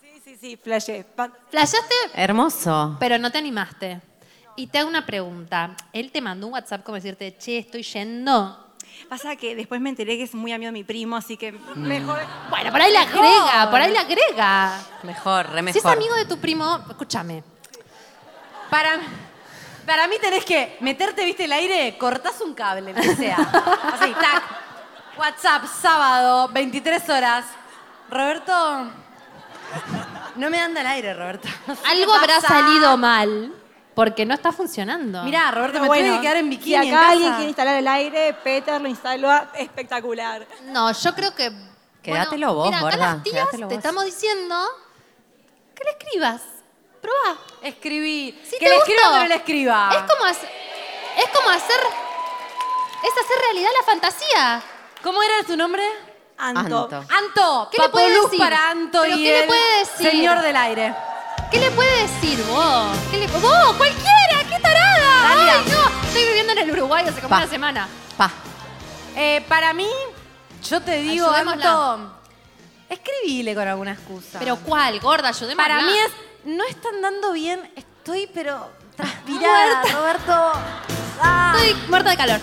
Sí, 0.00 0.20
sí, 0.24 0.36
sí, 0.40 0.56
flashé. 0.56 1.04
Flashaste, 1.50 1.94
Hermoso. 2.14 2.96
pero 2.98 3.18
no 3.18 3.30
te 3.30 3.38
animaste. 3.38 4.00
Y 4.56 4.68
te 4.68 4.78
hago 4.78 4.88
una 4.88 5.04
pregunta. 5.04 5.76
Él 5.92 6.10
te 6.12 6.20
mandó 6.20 6.46
un 6.46 6.52
WhatsApp 6.54 6.82
como 6.84 6.94
decirte, 6.94 7.36
che, 7.36 7.58
estoy 7.58 7.82
yendo. 7.82 8.63
Pasa 9.08 9.36
que 9.36 9.54
después 9.54 9.80
me 9.80 9.90
enteré 9.90 10.16
que 10.16 10.22
es 10.24 10.34
muy 10.34 10.52
amigo 10.52 10.68
de 10.68 10.72
mi 10.72 10.84
primo, 10.84 11.16
así 11.16 11.36
que 11.36 11.52
mejor. 11.74 12.20
Bueno, 12.50 12.70
por 12.70 12.80
ahí 12.80 12.92
le 12.92 12.98
Mejor. 12.98 13.18
agrega, 13.24 13.70
por 13.70 13.80
ahí 13.80 13.90
le 13.92 13.98
agrega. 13.98 14.80
Mejor, 15.02 15.50
re 15.50 15.72
Si 15.72 15.78
es 15.78 15.84
amigo 15.86 16.14
de 16.14 16.24
tu 16.24 16.38
primo, 16.38 16.80
escúchame. 16.88 17.44
Para, 18.70 18.98
para 19.86 20.08
mí 20.08 20.16
tenés 20.20 20.44
que 20.44 20.76
meterte, 20.80 21.24
viste, 21.24 21.44
el 21.44 21.52
aire, 21.52 21.96
cortás 21.98 22.40
un 22.40 22.54
cable, 22.54 22.92
lo 22.92 23.00
que 23.00 23.14
sea. 23.16 23.36
Así, 23.36 24.12
tac. 24.12 24.42
WhatsApp, 25.18 25.64
sábado, 25.80 26.48
23 26.48 27.08
horas. 27.10 27.44
Roberto. 28.10 28.90
No 30.36 30.50
me 30.50 30.58
anda 30.60 30.80
el 30.80 30.86
aire, 30.88 31.14
Roberto. 31.14 31.48
Algo 31.88 32.12
habrá 32.14 32.40
salido 32.40 32.96
mal 32.96 33.52
porque 33.94 34.26
no 34.26 34.34
está 34.34 34.52
funcionando. 34.52 35.22
Mirá, 35.22 35.50
Roberto, 35.50 35.80
me 35.80 35.88
Pero 35.88 36.06
tuve 36.06 36.16
que 36.16 36.20
quedar 36.22 36.36
en 36.36 36.50
bikini 36.50 36.70
Si 36.70 36.74
acá 36.74 36.84
en 36.86 36.94
casa. 36.94 37.10
alguien 37.10 37.32
quiere 37.34 37.48
instalar 37.48 37.76
el 37.76 37.88
aire, 37.88 38.34
Peter 38.42 38.80
lo 38.80 38.88
instaló 38.88 39.30
espectacular. 39.54 40.46
No, 40.64 40.92
yo 40.92 41.14
creo 41.14 41.34
que. 41.34 41.52
Quédatelo 42.02 42.52
vos, 42.54 42.66
mira, 42.66 42.86
acá 42.86 42.96
las 42.96 43.22
tías 43.22 43.34
quédatelo 43.34 43.68
te 43.68 43.74
vos. 43.76 43.82
estamos 43.84 44.04
diciendo 44.04 44.56
que 45.74 45.84
le 45.84 45.90
escribas. 45.92 46.42
Probá. 47.00 47.38
Escribí. 47.62 48.38
Si 48.44 48.58
que 48.58 48.68
le 48.68 48.76
escriba 48.76 49.08
o 49.08 49.12
que 49.14 49.18
no 49.20 49.26
le 49.26 49.34
escriba. 49.36 49.90
Es 49.92 50.12
como 50.12 50.24
hacer. 50.24 50.50
Es 51.16 51.28
como 51.34 51.48
hacer. 51.50 51.80
Es 53.04 53.10
hacer 53.24 53.36
realidad 53.46 53.70
la 53.78 53.84
fantasía. 53.86 54.62
¿Cómo 55.02 55.22
era 55.22 55.42
tu 55.46 55.56
nombre? 55.56 55.82
Anto. 56.36 56.84
Anto. 56.84 57.04
Anto. 57.10 57.68
¿Qué 57.70 57.80
le 57.82 57.88
puede 57.90 58.20
decir? 58.22 58.38
para 58.38 58.70
Anto 58.70 59.02
¿Pero 59.02 59.16
y 59.16 59.22
qué 59.24 59.40
le 59.40 59.46
puede 59.46 59.78
decir? 59.78 60.10
señor 60.10 60.40
del 60.42 60.56
aire. 60.56 60.94
¿Qué 61.54 61.60
¿Qué 61.60 61.66
le 61.66 61.70
puede 61.70 62.02
decir 62.02 62.44
vos? 62.46 62.96
¿Qué 63.12 63.16
le 63.16 63.26
vos? 63.28 63.76
¡Cualquiera! 63.76 64.42
¡Qué 64.50 64.58
tarada! 64.60 65.22
Dalia. 65.22 65.54
¡Ay, 65.64 65.70
no! 65.70 66.06
Estoy 66.08 66.24
viviendo 66.24 66.52
en 66.52 66.58
el 66.58 66.70
Uruguay 66.72 67.04
hace 67.06 67.20
como 67.20 67.28
Pa. 67.28 67.36
una 67.36 67.46
semana. 67.46 67.88
Pa. 68.16 68.28
Eh, 69.14 69.40
para 69.48 69.72
mí, 69.72 69.86
yo 70.68 70.80
te 70.80 70.96
digo, 70.96 71.30
Ayudémosla. 71.30 71.92
Anto, 71.92 72.12
escribile 72.88 73.54
con 73.54 73.68
alguna 73.68 73.92
excusa. 73.92 74.40
¿Pero 74.40 74.56
cuál? 74.56 74.98
Gorda, 74.98 75.28
ayudémosla. 75.28 75.62
para 75.62 75.82
mí 75.82 75.96
es, 75.96 76.10
no 76.44 76.64
están 76.64 77.00
dando 77.00 77.32
bien, 77.32 77.72
estoy 77.76 78.28
pero 78.34 78.68
transpirada, 78.96 79.82
Roberto. 79.92 80.52
Ah. 81.22 81.54
Estoy 81.56 81.88
muerta 81.88 82.10
de 82.10 82.16
calor. 82.16 82.40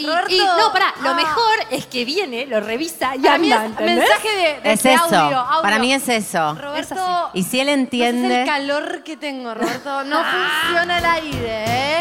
Y, 0.00 0.06
Roberto. 0.06 0.30
y- 0.34 0.38
no, 0.38 0.72
pará, 0.72 0.94
lo 1.02 1.10
Ah. 1.10 1.14
mejor 1.14 1.54
es 1.70 1.86
que 1.86 2.04
viene, 2.04 2.46
lo 2.46 2.60
revisa 2.60 3.14
y 3.16 3.20
Para 3.20 3.38
mí 3.38 3.52
anda, 3.52 3.64
es 3.66 3.70
¿entendés? 3.72 3.96
mensaje 3.98 4.28
de, 4.36 4.60
de 4.60 4.72
Es 4.72 4.80
ese 4.80 4.94
eso. 4.94 5.04
audio, 5.04 5.38
audio. 5.38 5.62
Para 5.62 5.78
mí 5.78 5.92
es 5.92 6.08
eso. 6.08 6.54
Roberto, 6.54 7.30
Y 7.34 7.42
si 7.44 7.60
él 7.60 7.66
no 7.66 7.72
entiende. 7.72 8.40
el 8.42 8.46
calor 8.46 9.02
que 9.04 9.16
tengo, 9.16 9.54
Roberto. 9.54 10.04
No 10.04 10.22
funciona 10.64 10.98
el 10.98 11.04
aire, 11.04 11.64
¿eh? 11.66 11.98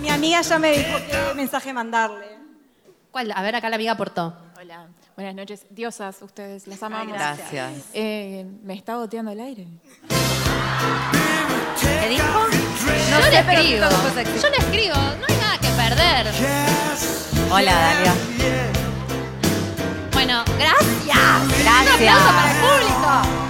Mi 0.00 0.10
amiga 0.10 0.40
ya 0.42 0.58
me 0.58 0.72
dijo 0.72 0.98
qué 1.10 1.34
mensaje 1.34 1.72
mandarle. 1.72 2.38
¿Cuál? 3.10 3.32
A 3.34 3.42
ver, 3.42 3.54
acá 3.56 3.68
la 3.68 3.76
amiga 3.76 3.92
aportó. 3.92 4.34
Hola, 4.60 4.86
buenas 5.16 5.34
noches. 5.34 5.66
Diosas, 5.70 6.22
ustedes, 6.22 6.66
las 6.66 6.82
amamos. 6.82 7.12
gracias. 7.14 7.72
Eh, 7.92 8.46
¿Me 8.62 8.74
está 8.74 8.96
goteando 8.96 9.30
el 9.32 9.40
aire? 9.40 9.66
¿Qué 11.80 12.08
dijo? 12.08 12.24
yo 13.10 13.30
le 13.30 13.38
escribo. 13.38 13.86
Yo 14.42 14.48
le 14.50 14.56
escribo. 14.56 14.94
No 14.94 15.26
hay 15.28 15.36
nada 15.36 15.58
que 15.58 15.68
perder. 15.68 16.26
Hola, 17.50 17.72
Dalia. 17.72 18.14
Bueno, 20.12 20.44
gracias. 20.58 21.62
Gracias. 21.62 21.82
Un 21.86 21.88
aplauso 21.88 22.28
para 22.28 22.50
el 22.50 22.58
público. 22.60 23.43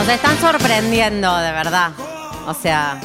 Nos 0.00 0.08
están 0.08 0.38
sorprendiendo, 0.38 1.36
de 1.36 1.52
verdad. 1.52 1.92
O 2.46 2.54
sea, 2.54 2.98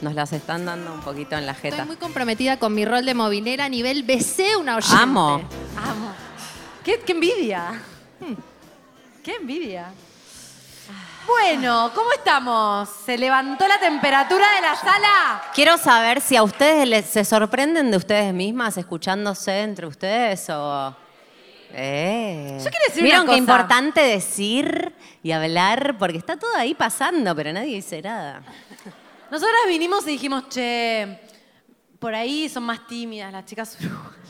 nos 0.00 0.14
las 0.14 0.32
están 0.32 0.64
dando 0.64 0.90
un 0.90 1.00
poquito 1.02 1.36
en 1.36 1.44
la 1.44 1.52
Estoy 1.52 1.70
jeta. 1.72 1.84
muy 1.84 1.96
comprometida 1.96 2.58
con 2.58 2.74
mi 2.74 2.86
rol 2.86 3.04
de 3.04 3.12
movilera 3.12 3.66
a 3.66 3.68
nivel 3.68 4.02
BC, 4.02 4.56
una 4.58 4.76
oyente. 4.76 4.96
Amo. 5.02 5.42
amo. 5.76 6.14
¿Qué, 6.82 6.98
qué 7.00 7.12
envidia. 7.12 7.82
Hmm. 8.20 8.32
Qué 9.22 9.34
envidia. 9.34 9.92
Bueno, 11.26 11.90
¿cómo 11.94 12.10
estamos? 12.12 12.88
¿Se 13.04 13.18
levantó 13.18 13.68
la 13.68 13.78
temperatura 13.78 14.46
de 14.54 14.60
la 14.62 14.74
sala? 14.74 15.42
Quiero 15.54 15.76
saber 15.76 16.22
si 16.22 16.36
a 16.36 16.42
ustedes 16.42 16.88
les, 16.88 17.04
se 17.04 17.22
sorprenden 17.22 17.90
de 17.90 17.98
ustedes 17.98 18.32
mismas 18.32 18.78
escuchándose 18.78 19.60
entre 19.60 19.86
ustedes 19.86 20.48
o... 20.48 20.96
Eh. 21.74 22.58
Yo 22.58 22.70
quiero 22.70 22.84
decir 22.88 23.02
¿Vieron 23.02 23.22
una 23.22 23.32
qué 23.32 23.40
cosa. 23.40 23.52
importante 23.52 24.00
decir 24.02 24.94
y 25.22 25.32
hablar? 25.32 25.96
Porque 25.98 26.18
está 26.18 26.36
todo 26.36 26.54
ahí 26.56 26.74
pasando, 26.74 27.34
pero 27.34 27.52
nadie 27.52 27.76
dice 27.76 28.00
nada. 28.02 28.42
Nosotras 29.30 29.56
vinimos 29.66 30.04
y 30.04 30.10
dijimos, 30.12 30.48
che, 30.50 31.18
por 31.98 32.14
ahí 32.14 32.48
son 32.48 32.64
más 32.64 32.86
tímidas 32.86 33.32
las 33.32 33.44
chicas 33.46 33.76
uruguayas. 33.80 34.12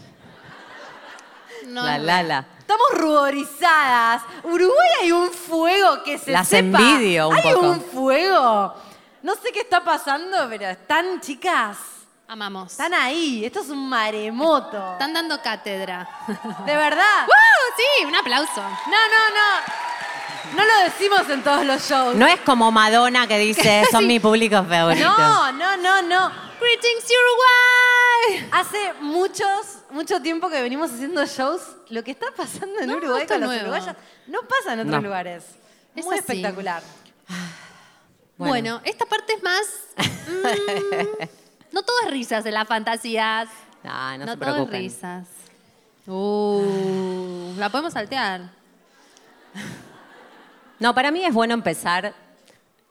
No, 1.67 1.85
la 1.85 1.97
Lala. 1.97 2.47
Estamos 2.59 2.87
ruborizadas. 2.95 4.23
Uruguay 4.43 4.89
hay 5.03 5.13
un 5.13 5.31
fuego 5.31 6.03
que 6.03 6.19
se 6.19 6.33
Las 6.33 6.49
sepa. 6.49 6.79
envidio 6.79 7.29
un 7.29 7.37
hay 7.37 7.43
poco. 7.53 7.71
un 7.71 7.81
fuego. 7.81 8.75
No 9.23 9.35
sé 9.37 9.53
qué 9.53 9.61
está 9.61 9.85
pasando, 9.85 10.49
pero 10.49 10.67
están, 10.71 11.21
chicas, 11.21 11.77
Amamos. 12.33 12.71
están 12.73 12.95
ahí. 12.95 13.45
Esto 13.45 13.61
es 13.61 13.69
un 13.69 13.91
maremoto. 13.91 14.93
Están 14.93 15.13
dando 15.13 15.43
cátedra. 15.43 16.09
¿De 16.65 16.75
verdad? 16.77 17.27
¡Woo! 17.27 17.75
Sí, 17.77 18.05
un 18.07 18.15
aplauso. 18.15 18.57
No, 18.63 18.65
no, 18.65 19.35
no. 19.35 20.57
No 20.57 20.65
lo 20.65 20.85
decimos 20.85 21.29
en 21.29 21.43
todos 21.43 21.67
los 21.67 21.83
shows. 21.87 22.15
No 22.15 22.27
es 22.27 22.41
como 22.41 22.73
Madonna 22.73 23.27
que 23.27 23.37
dice, 23.49 23.85
son 23.91 24.07
mi 24.07 24.19
público 24.19 24.65
favorito. 24.65 25.07
No, 25.07 25.53
no, 25.53 25.77
no, 25.77 26.01
no. 26.03 26.33
Greetings 26.59 27.05
Uruguay. 27.05 28.49
Hace 28.53 28.95
muchos, 29.01 29.79
mucho 29.91 30.23
tiempo 30.23 30.49
que 30.49 30.63
venimos 30.63 30.91
haciendo 30.91 31.27
shows. 31.27 31.61
Lo 31.91 32.03
que 32.03 32.13
está 32.13 32.29
pasando 32.35 32.81
en 32.81 32.87
No, 32.89 32.97
Uruguay 32.97 33.27
con 33.27 33.41
los 33.41 33.51
nuevo. 33.51 33.63
uruguayos 33.69 33.95
no 34.29 34.41
pasa 34.49 34.73
en 34.73 34.81
otros 34.81 35.03
No. 35.03 35.03
lugares. 35.03 35.45
Es 35.95 36.03
Muy 36.07 36.15
así. 36.17 36.21
espectacular. 36.21 36.83
Bueno. 38.39 38.81
esta 38.85 39.05
parte 39.05 39.35
es 39.35 39.43
más. 39.43 39.67
mm, 40.29 41.42
no 41.73 41.83
todo 41.83 41.97
es 42.05 42.11
risas 42.11 42.45
en 42.47 42.55
las 42.55 42.69
fantasías. 42.69 43.49
Ah, 43.85 44.17
no, 44.19 44.27
no 44.27 44.33
se 44.33 44.39
todo 44.39 44.65
es 44.65 44.71
risas. 44.71 45.27
Uh, 46.07 47.55
la 47.57 47.69
podemos 47.71 47.93
saltear. 47.93 48.51
No, 50.79 50.95
para 50.95 51.11
mí 51.11 51.25
es 51.25 51.33
bueno 51.33 51.55
empezar 51.55 52.15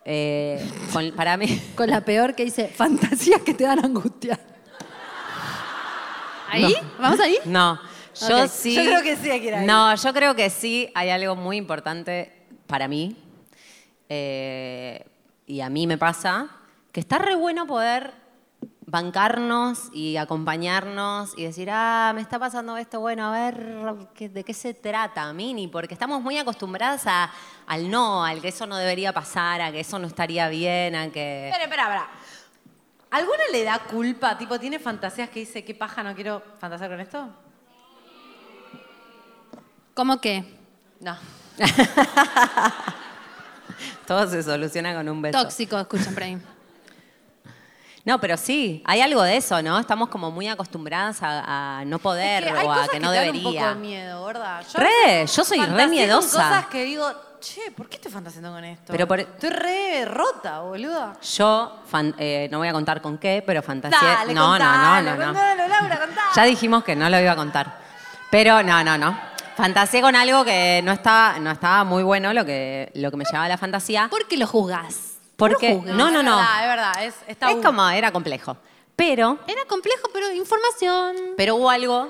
eh, 0.05 0.65
con, 0.93 1.11
para 1.11 1.37
mí... 1.37 1.61
Con 1.75 1.89
la 1.89 2.01
peor 2.01 2.33
que 2.35 2.45
dice, 2.45 2.67
fantasías 2.69 3.41
que 3.41 3.53
te 3.53 3.63
dan 3.65 3.83
angustia. 3.83 4.39
¿Ahí? 6.49 6.75
¿Vamos 6.99 7.19
ahí? 7.19 7.37
No, 7.45 7.79
yo 8.29 8.47
sí. 8.47 8.75
Yo 8.75 8.83
creo 8.83 9.01
que 9.01 9.15
sí 9.15 9.29
hay 9.29 9.39
que 9.41 9.47
ir 9.47 9.55
ahí. 9.55 9.65
No, 9.65 9.95
yo 9.95 10.13
creo 10.13 10.35
que 10.35 10.49
sí 10.49 10.91
hay 10.95 11.09
algo 11.09 11.35
muy 11.35 11.57
importante 11.57 12.31
para 12.67 12.87
mí. 12.87 13.15
eh, 14.09 15.05
y 15.47 15.59
a 15.59 15.69
mí 15.69 15.85
me 15.85 15.97
pasa 15.97 16.49
que 16.93 17.01
está 17.01 17.17
re 17.17 17.35
bueno 17.35 17.67
poder 17.67 18.13
bancarnos 18.91 19.87
y 19.93 20.17
acompañarnos 20.17 21.31
y 21.37 21.45
decir, 21.45 21.69
ah, 21.71 22.11
me 22.13 22.19
está 22.21 22.37
pasando 22.37 22.75
esto, 22.75 22.99
bueno, 22.99 23.25
a 23.25 23.31
ver 23.31 23.77
¿qué- 24.13 24.27
de 24.27 24.43
qué 24.43 24.53
se 24.53 24.73
trata, 24.73 25.31
Mini, 25.31 25.69
porque 25.69 25.93
estamos 25.93 26.21
muy 26.21 26.37
acostumbradas 26.37 27.07
a- 27.07 27.31
al 27.67 27.89
no, 27.89 28.25
al 28.25 28.41
que 28.41 28.49
eso 28.49 28.67
no 28.67 28.75
debería 28.75 29.13
pasar, 29.13 29.61
a 29.61 29.71
que 29.71 29.79
eso 29.79 29.97
no 29.97 30.07
estaría 30.07 30.49
bien, 30.49 30.95
a 30.95 31.09
que... 31.09 31.47
Espera, 31.47 31.63
espera, 31.63 31.83
espera. 31.83 32.09
¿Alguna 33.11 33.43
le 33.53 33.63
da 33.63 33.79
culpa? 33.79 34.37
Tipo, 34.37 34.59
¿tiene 34.59 34.77
fantasías 34.77 35.29
que 35.29 35.39
dice, 35.39 35.63
qué 35.63 35.73
paja, 35.73 36.03
no 36.03 36.13
quiero 36.13 36.43
fantasear 36.59 36.89
con 36.91 36.99
esto? 36.99 37.29
¿Cómo 39.93 40.19
qué? 40.19 40.43
No. 40.99 41.17
Todo 44.05 44.27
se 44.29 44.43
soluciona 44.43 44.93
con 44.93 45.07
un 45.07 45.21
beso. 45.21 45.41
Tóxico, 45.41 45.79
escuchan 45.79 46.13
por 46.13 46.23
ahí. 46.23 46.37
No, 48.03 48.19
pero 48.19 48.35
sí, 48.37 48.81
hay 48.85 49.01
algo 49.01 49.21
de 49.21 49.37
eso, 49.37 49.61
¿no? 49.61 49.77
Estamos 49.79 50.09
como 50.09 50.31
muy 50.31 50.47
acostumbradas 50.47 51.21
a, 51.21 51.79
a 51.79 51.85
no 51.85 51.99
poder 51.99 52.43
Es 52.45 52.51
que 52.51 52.57
hay 52.59 52.65
o 52.65 52.71
a 52.71 52.75
cosas 52.75 52.89
que 52.89 52.99
no 52.99 53.11
te 53.11 53.15
dan 53.17 53.29
un 53.29 53.43
poco 53.43 53.49
de 53.51 53.59
debería. 53.59 53.75
miedo, 53.75 54.25
¿verdad? 54.25 54.63
Yo 54.73 54.79
Re, 54.79 55.25
yo 55.27 55.43
soy 55.45 55.57
re 55.59 55.65
fantaseo 55.65 55.77
con 55.85 55.89
miedosa. 55.91 56.37
cosas 56.49 56.65
que 56.67 56.83
digo, 56.83 57.11
che, 57.39 57.69
¿por 57.77 57.87
qué 57.87 57.97
estoy 57.97 58.11
fantaseando 58.11 58.51
con 58.51 58.63
esto? 58.63 58.85
Pero 58.91 59.07
por- 59.07 59.19
Estoy 59.19 59.49
re 59.51 60.05
rota, 60.05 60.61
boluda. 60.61 61.13
Yo, 61.21 61.79
fan- 61.85 62.15
eh, 62.17 62.47
no 62.51 62.57
voy 62.57 62.69
a 62.69 62.73
contar 62.73 63.01
con 63.03 63.19
qué, 63.19 63.43
pero 63.45 63.61
fantaseé. 63.61 63.99
Dale, 64.01 64.33
no, 64.33 64.57
no, 64.57 64.77
no, 64.77 65.01
no, 65.03 65.15
no. 65.15 65.25
contalo, 65.25 65.67
Laura, 65.67 65.99
contalo. 65.99 66.31
Ya 66.35 66.43
dijimos 66.45 66.83
que 66.83 66.95
no 66.95 67.07
lo 67.07 67.19
iba 67.19 67.31
a 67.33 67.35
contar. 67.35 67.79
Pero 68.31 68.63
no, 68.63 68.83
no, 68.83 68.97
no. 68.97 69.15
Fantaseé 69.57 70.01
con 70.01 70.15
algo 70.15 70.43
que 70.43 70.81
no 70.83 70.91
estaba, 70.91 71.37
no 71.37 71.51
estaba 71.51 71.83
muy 71.83 72.01
bueno 72.01 72.33
lo 72.33 72.45
que, 72.45 72.91
lo 72.95 73.11
que 73.11 73.17
me 73.17 73.25
llevaba 73.25 73.45
a 73.45 73.49
la 73.49 73.57
fantasía. 73.59 74.07
¿Por 74.09 74.27
qué 74.27 74.37
lo 74.37 74.47
juzgás? 74.47 75.10
Porque, 75.49 75.73
juzgues. 75.75 75.95
no, 75.95 76.11
no, 76.11 76.19
Es 76.19 76.25
no. 76.25 76.35
verdad, 76.37 76.61
es 77.03 77.15
verdad, 77.27 77.51
es, 77.57 77.65
como, 77.65 77.89
era 77.89 78.11
complejo. 78.11 78.57
Pero, 78.95 79.39
Era 79.47 79.61
complejo, 79.67 80.09
pero 80.13 80.31
información. 80.31 81.15
pero 81.37 81.55
hubo 81.55 81.69
algo, 81.69 82.09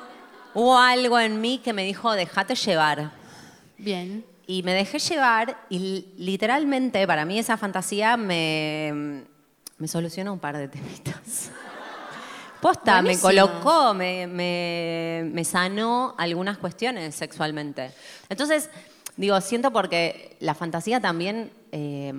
hubo 0.53 0.77
algo 0.77 1.19
en 1.19 1.39
mí 1.39 1.59
que 1.63 1.71
me 1.73 1.83
dijo, 1.85 2.11
déjate 2.11 2.55
llevar. 2.55 3.11
Bien. 3.77 4.25
Y 4.47 4.63
me 4.63 4.73
dejé 4.73 4.99
llevar 4.99 5.57
y 5.69 5.79
li- 5.79 6.13
literalmente 6.17 7.07
para 7.07 7.23
mí 7.23 7.39
esa 7.39 7.55
fantasía 7.55 8.17
me, 8.17 9.23
me 9.77 9.87
solucionó 9.87 10.33
un 10.33 10.39
par 10.39 10.57
de 10.57 10.67
temitas. 10.67 11.51
Posta, 12.59 13.01
Buenísimo. 13.01 13.29
me 13.29 13.35
colocó, 13.41 13.93
me, 13.93 14.27
me- 14.27 15.23
me 15.31 15.43
sanó 15.45 16.13
algunas 16.17 16.57
cuestiones 16.57 17.15
sexualmente. 17.15 17.91
Entonces, 18.29 18.69
digo, 19.15 19.39
siento 19.41 19.71
porque 19.71 20.35
la 20.41 20.53
fantasía 20.53 20.99
también 20.99 21.51
eh, 21.71 22.13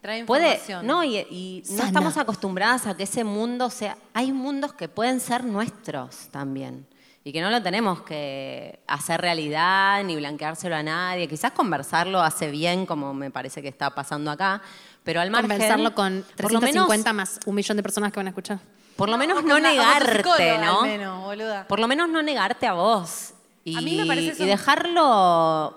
Trae 0.00 0.24
puede... 0.24 0.54
información. 0.54 0.86
No, 0.86 1.04
y, 1.04 1.18
y 1.18 1.62
no 1.70 1.84
estamos 1.84 2.16
acostumbradas 2.16 2.86
a 2.86 2.96
que 2.96 3.02
ese 3.02 3.22
mundo 3.24 3.68
sea... 3.70 3.96
Hay 4.14 4.32
mundos 4.32 4.72
que 4.72 4.88
pueden 4.88 5.20
ser 5.20 5.44
nuestros 5.44 6.28
también. 6.30 6.86
Y 7.22 7.32
que 7.32 7.42
no 7.42 7.50
lo 7.50 7.62
tenemos 7.62 8.00
que 8.02 8.80
hacer 8.86 9.20
realidad 9.20 10.02
ni 10.04 10.16
blanqueárselo 10.16 10.74
a 10.74 10.82
nadie. 10.82 11.28
Quizás 11.28 11.52
conversarlo 11.52 12.20
hace 12.22 12.50
bien, 12.50 12.86
como 12.86 13.12
me 13.12 13.30
parece 13.30 13.60
que 13.60 13.68
está 13.68 13.90
pasando 13.94 14.30
acá. 14.30 14.62
Pero 15.04 15.20
al 15.20 15.30
margen... 15.30 15.50
Conversarlo 15.50 15.94
con 15.94 16.24
por 16.36 16.50
lo 16.52 16.60
menos- 16.60 16.86
350 16.86 17.12
más 17.12 17.38
un 17.44 17.54
millón 17.54 17.76
de 17.76 17.82
personas 17.82 18.10
que 18.10 18.18
van 18.18 18.26
a 18.26 18.30
escuchar. 18.30 18.58
Por 18.96 19.08
lo 19.10 19.18
menos 19.18 19.44
no 19.44 19.58
negarte, 19.58 20.58
¿no? 20.58 20.80
al 20.80 20.88
menos, 20.88 21.24
boluda. 21.24 21.68
Por 21.68 21.78
lo 21.78 21.88
menos 21.88 22.08
no 22.08 22.22
negarte 22.22 22.66
a 22.66 22.72
vos. 22.72 23.34
Y, 23.64 23.76
A 23.76 23.80
mí 23.82 23.96
me 23.98 24.06
parece 24.06 24.30
eso- 24.30 24.42
y 24.42 24.46
dejarlo, 24.46 25.74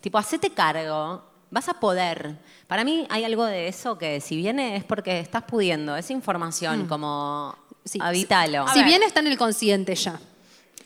tipo, 0.00 0.16
hacete 0.18 0.50
cargo 0.50 1.24
vas 1.50 1.68
a 1.68 1.74
poder. 1.74 2.36
Para 2.66 2.84
mí 2.84 3.06
hay 3.10 3.24
algo 3.24 3.44
de 3.44 3.68
eso 3.68 3.98
que 3.98 4.20
si 4.20 4.36
viene 4.36 4.76
es 4.76 4.84
porque 4.84 5.20
estás 5.20 5.42
pudiendo, 5.44 5.96
es 5.96 6.10
información, 6.10 6.86
como 6.86 7.54
habitalo. 8.00 8.66
Si 8.68 8.82
bien 8.84 9.02
está 9.02 9.20
en 9.20 9.26
el 9.28 9.38
consciente 9.38 9.94
ya, 9.94 10.18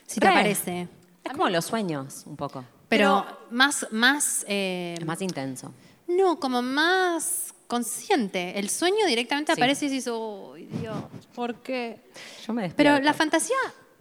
si 0.05 0.19
te 0.19 0.27
Re. 0.27 0.33
parece. 0.33 0.87
Es 1.23 1.31
como 1.31 1.49
los 1.49 1.65
sueños, 1.65 2.23
un 2.25 2.35
poco. 2.35 2.63
Pero, 2.87 3.25
más, 3.49 3.87
más... 3.91 4.45
eh, 4.47 4.95
Es 4.99 5.05
más 5.05 5.21
intenso. 5.21 5.73
No, 6.07 6.39
como 6.39 6.61
más 6.61 7.53
consciente. 7.67 8.59
El 8.59 8.69
sueño 8.69 9.05
directamente 9.07 9.53
Sí. 9.55 9.59
aparece 9.59 9.87
y 9.87 9.89
dices, 9.89 10.13
uy, 10.15 10.65
Dios, 10.65 10.95
¿por 11.33 11.55
qué? 11.63 12.11
Yo 12.45 12.53
me 12.53 12.61
despierto. 12.61 12.75
Pero 12.95 13.03
la 13.03 13.13
fantasía, 13.13 13.55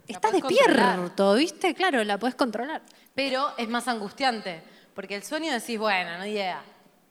estás 0.06 0.32
podés 0.32 0.42
despierto, 0.58 1.34
¿viste? 1.34 1.74
Claro, 1.74 2.04
la 2.04 2.18
puedes 2.18 2.34
controlar. 2.34 2.82
Pero 3.14 3.54
es 3.56 3.68
más 3.70 3.88
angustiante, 3.88 4.62
porque 4.94 5.16
el 5.16 5.22
sueño 5.22 5.52
decís, 5.52 5.78
bueno, 5.78 6.18
no 6.18 6.26
idea. 6.26 6.62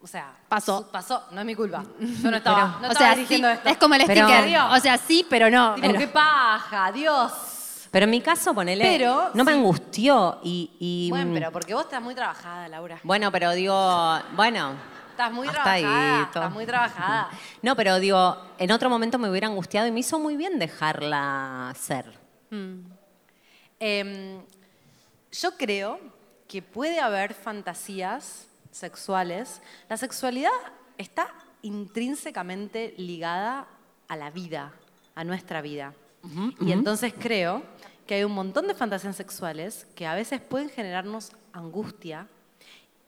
O 0.02 0.08
sea, 0.08 0.34
Pasó. 0.50 0.90
pasó, 0.92 1.24
no 1.32 1.40
es 1.40 1.46
mi 1.46 1.56
culpa. 1.56 1.84
Yo 2.00 2.30
no 2.30 2.38
estaba, 2.38 2.78
no 2.82 2.88
o 2.90 2.92
estaba 2.92 2.94
sea, 2.94 3.16
dirigiendo 3.16 3.48
sí, 3.50 3.54
esto. 3.56 3.70
es 3.70 3.78
como 3.78 3.96
el 3.96 4.04
Pero- 4.06 4.28
sticker. 4.28 4.60
O 4.72 4.80
sea, 4.80 4.98
sí, 4.98 5.26
pero 5.30 5.50
no. 5.50 5.76
Tipo, 5.76 5.88
Pero- 5.88 6.00
qué 6.00 6.08
paja, 6.08 6.92
Dios. 6.92 7.32
Pero 7.90 8.06
en 8.06 8.10
mi 8.10 8.22
caso, 8.22 8.54
ponele, 8.56 8.84
Pero, 8.84 9.30
no 9.36 9.44
me 9.44 9.52
sí. 9.52 9.58
angustió 9.60 10.40
y... 10.44 10.72
y, 10.80 11.10
Bueno, 11.12 11.30
mm, 11.32 11.34
pero 11.36 11.52
porque 11.52 11.74
vos 11.76 11.84
estás 11.84 12.02
muy 12.02 12.16
trabajada, 12.16 12.68
Laura. 12.68 13.00
Bueno, 13.04 13.32
pero 13.32 13.52
digo, 13.52 14.20
bueno, 14.36 14.74
Estás 15.12 15.32
muy 15.32 15.48
Hasta 15.48 15.62
trabajada. 15.62 16.16
todo. 16.18 16.24
estás 16.44 16.52
muy 16.54 16.66
trabajada. 16.66 17.30
no, 17.62 17.76
pero 17.76 18.00
digo, 18.00 18.36
en 18.58 18.72
otro 18.72 18.90
momento 18.90 19.20
me 19.20 19.30
hubiera 19.30 19.46
angustiado 19.46 19.86
y 19.88 19.92
me 19.92 20.00
hizo 20.00 20.18
muy 20.18 20.36
bien 20.36 20.58
dejarla 20.58 21.72
ser. 21.80 22.18
Em, 23.80 24.42
yo 25.32 25.56
creo 25.58 26.00
que 26.54 26.62
puede 26.62 27.00
haber 27.00 27.34
fantasías 27.34 28.46
sexuales. 28.70 29.60
La 29.90 29.98
sexualidad 29.98 30.52
está 31.00 31.34
intrínsecamente 31.64 32.94
ligada 32.96 33.66
a 34.08 34.16
la 34.16 34.30
vida, 34.30 34.72
a 35.16 35.24
nuestra 35.24 35.64
vida. 35.64 35.96
Y 36.62 36.72
entonces 36.72 37.12
creo 37.18 37.64
que 38.06 38.14
hay 38.14 38.24
un 38.24 38.34
montón 38.34 38.68
de 38.68 38.76
fantasías 38.76 39.16
sexuales 39.16 39.88
que 39.96 40.06
a 40.06 40.14
veces 40.14 40.42
pueden 40.42 40.70
generarnos 40.70 41.32
angustia 41.54 42.28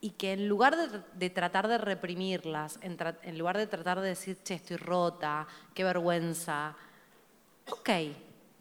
y 0.00 0.10
que 0.10 0.32
en 0.32 0.48
lugar 0.48 0.74
de, 0.76 1.02
de 1.14 1.30
tratar 1.30 1.68
de 1.68 1.78
reprimirlas, 1.78 2.80
en, 2.82 2.98
tra- 2.98 3.16
en 3.22 3.38
lugar 3.38 3.58
de 3.58 3.68
tratar 3.68 4.00
de 4.00 4.08
decir, 4.08 4.36
che, 4.42 4.54
estoy 4.54 4.76
rota, 4.76 5.46
qué 5.72 5.84
vergüenza, 5.84 6.74
ok, 7.70 7.90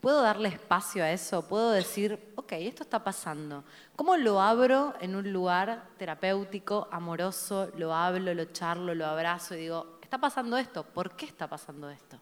puedo 0.05 0.21
darle 0.21 0.49
espacio 0.49 1.03
a 1.03 1.09
eso, 1.09 1.47
puedo 1.47 1.71
decir, 1.71 2.31
ok, 2.35 2.51
esto 2.51 2.83
está 2.83 3.03
pasando. 3.03 3.63
¿Cómo 3.95 4.15
lo 4.17 4.39
abro 4.39 4.93
en 5.01 5.15
un 5.15 5.33
lugar 5.33 5.81
terapéutico, 5.97 6.87
amoroso, 6.91 7.71
lo 7.75 7.91
hablo, 7.91 8.31
lo 8.35 8.45
charlo, 8.45 8.93
lo 8.93 9.07
abrazo 9.07 9.55
y 9.55 9.61
digo, 9.61 9.97
está 10.03 10.19
pasando 10.19 10.59
esto, 10.59 10.83
¿por 10.83 11.15
qué 11.15 11.25
está 11.25 11.47
pasando 11.47 11.89
esto? 11.89 12.19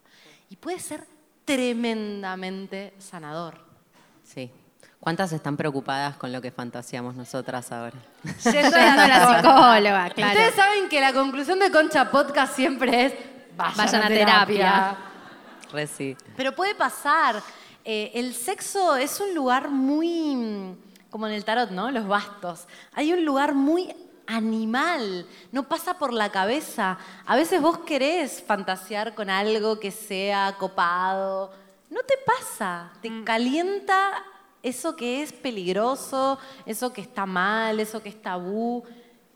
Y 0.48 0.56
puede 0.56 0.78
ser 0.78 1.06
tremendamente 1.44 2.94
sanador. 2.96 3.58
Sí. 4.22 4.50
¿Cuántas 4.98 5.34
están 5.34 5.54
preocupadas 5.54 6.16
con 6.16 6.32
lo 6.32 6.40
que 6.40 6.50
fantaseamos 6.50 7.14
nosotras 7.14 7.70
ahora? 7.70 7.98
Yendo 8.44 8.76
a 8.78 8.96
la 8.96 9.36
psicóloga, 9.36 10.08
claro. 10.08 10.32
Ustedes 10.32 10.54
saben 10.54 10.88
que 10.88 11.02
la 11.02 11.12
conclusión 11.12 11.58
de 11.58 11.70
Concha 11.70 12.10
Podcast 12.10 12.56
siempre 12.56 13.04
es, 13.04 13.14
vayan, 13.58 13.76
Vayan 13.76 14.02
a 14.04 14.08
terapia. 14.08 14.46
terapia. 14.46 14.96
Re 15.70 15.86
sí. 15.86 16.16
Pero 16.34 16.54
puede 16.54 16.74
pasar. 16.74 17.42
Eh, 17.84 18.12
el 18.14 18.34
sexo 18.34 18.96
es 18.96 19.20
un 19.20 19.34
lugar 19.34 19.68
muy, 19.68 20.34
mm, 20.34 20.76
como 21.10 21.26
en 21.26 21.34
el 21.34 21.44
tarot, 21.44 21.70
¿no? 21.70 21.90
Los 21.90 22.06
bastos. 22.06 22.66
Hay 22.94 23.12
un 23.12 23.24
lugar 23.24 23.54
muy 23.54 23.94
animal, 24.26 25.26
no 25.52 25.68
pasa 25.68 25.98
por 25.98 26.12
la 26.12 26.30
cabeza. 26.30 26.98
A 27.26 27.36
veces 27.36 27.60
vos 27.60 27.78
querés 27.80 28.42
fantasear 28.42 29.14
con 29.14 29.28
algo 29.28 29.78
que 29.78 29.90
sea 29.90 30.56
copado. 30.58 31.52
No 31.90 32.00
te 32.00 32.14
pasa, 32.24 32.90
te 33.02 33.10
calienta 33.22 34.24
eso 34.62 34.96
que 34.96 35.22
es 35.22 35.32
peligroso, 35.32 36.38
eso 36.64 36.92
que 36.92 37.02
está 37.02 37.26
mal, 37.26 37.80
eso 37.80 38.02
que 38.02 38.08
es 38.08 38.20
tabú. 38.20 38.82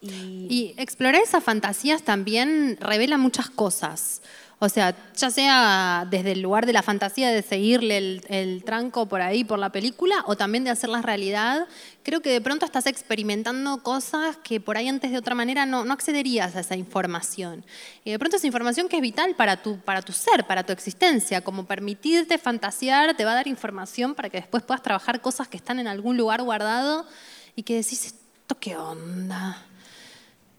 Y, 0.00 0.46
Y 0.48 0.74
explorar 0.78 1.20
esas 1.20 1.44
fantasías 1.44 2.02
también 2.02 2.78
revela 2.80 3.18
muchas 3.18 3.50
cosas. 3.50 4.22
O 4.60 4.68
sea, 4.68 4.96
ya 5.14 5.30
sea 5.30 6.04
desde 6.10 6.32
el 6.32 6.40
lugar 6.40 6.66
de 6.66 6.72
la 6.72 6.82
fantasía 6.82 7.30
de 7.30 7.42
seguirle 7.42 8.20
el, 8.28 8.64
tranco 8.64 9.06
por 9.06 9.20
ahí, 9.20 9.44
por 9.44 9.60
la 9.60 9.70
película, 9.70 10.24
o 10.26 10.36
también 10.36 10.64
de 10.64 10.70
hacerlas 10.70 11.04
realidad, 11.04 11.68
creo 12.02 12.22
que 12.22 12.30
de 12.30 12.40
pronto 12.40 12.66
estás 12.66 12.86
experimentando 12.86 13.84
cosas 13.84 14.36
que 14.38 14.60
por 14.60 14.76
ahí 14.76 14.88
antes 14.88 15.12
de 15.12 15.18
otra 15.18 15.36
manera 15.36 15.64
no, 15.64 15.80
accederías 15.92 16.56
a 16.56 16.60
esa 16.60 16.74
información. 16.74 17.64
Y 18.04 18.10
de 18.10 18.18
pronto 18.18 18.36
esa 18.36 18.48
información 18.48 18.88
que 18.88 18.96
es 18.96 19.02
vital 19.02 19.36
para 19.36 19.62
tu, 19.62 19.78
para 19.78 20.02
tu 20.02 20.12
ser, 20.12 20.44
para 20.44 20.64
tu 20.64 20.72
existencia, 20.72 21.40
como 21.40 21.64
permitirte 21.64 22.36
fantasear, 22.36 23.16
te 23.16 23.24
va 23.24 23.32
a 23.32 23.34
dar 23.34 23.46
información 23.46 24.16
para 24.16 24.28
que 24.28 24.38
después 24.38 24.64
puedas 24.64 24.82
trabajar 24.82 25.20
cosas 25.20 25.46
que 25.46 25.56
están 25.56 25.78
en 25.78 25.86
algún 25.86 26.16
lugar 26.16 26.42
guardado 26.42 27.06
y 27.54 27.62
que 27.62 27.76
decís, 27.76 28.06
¿esto 28.06 28.56
qué 28.58 28.76
onda? 28.76 29.67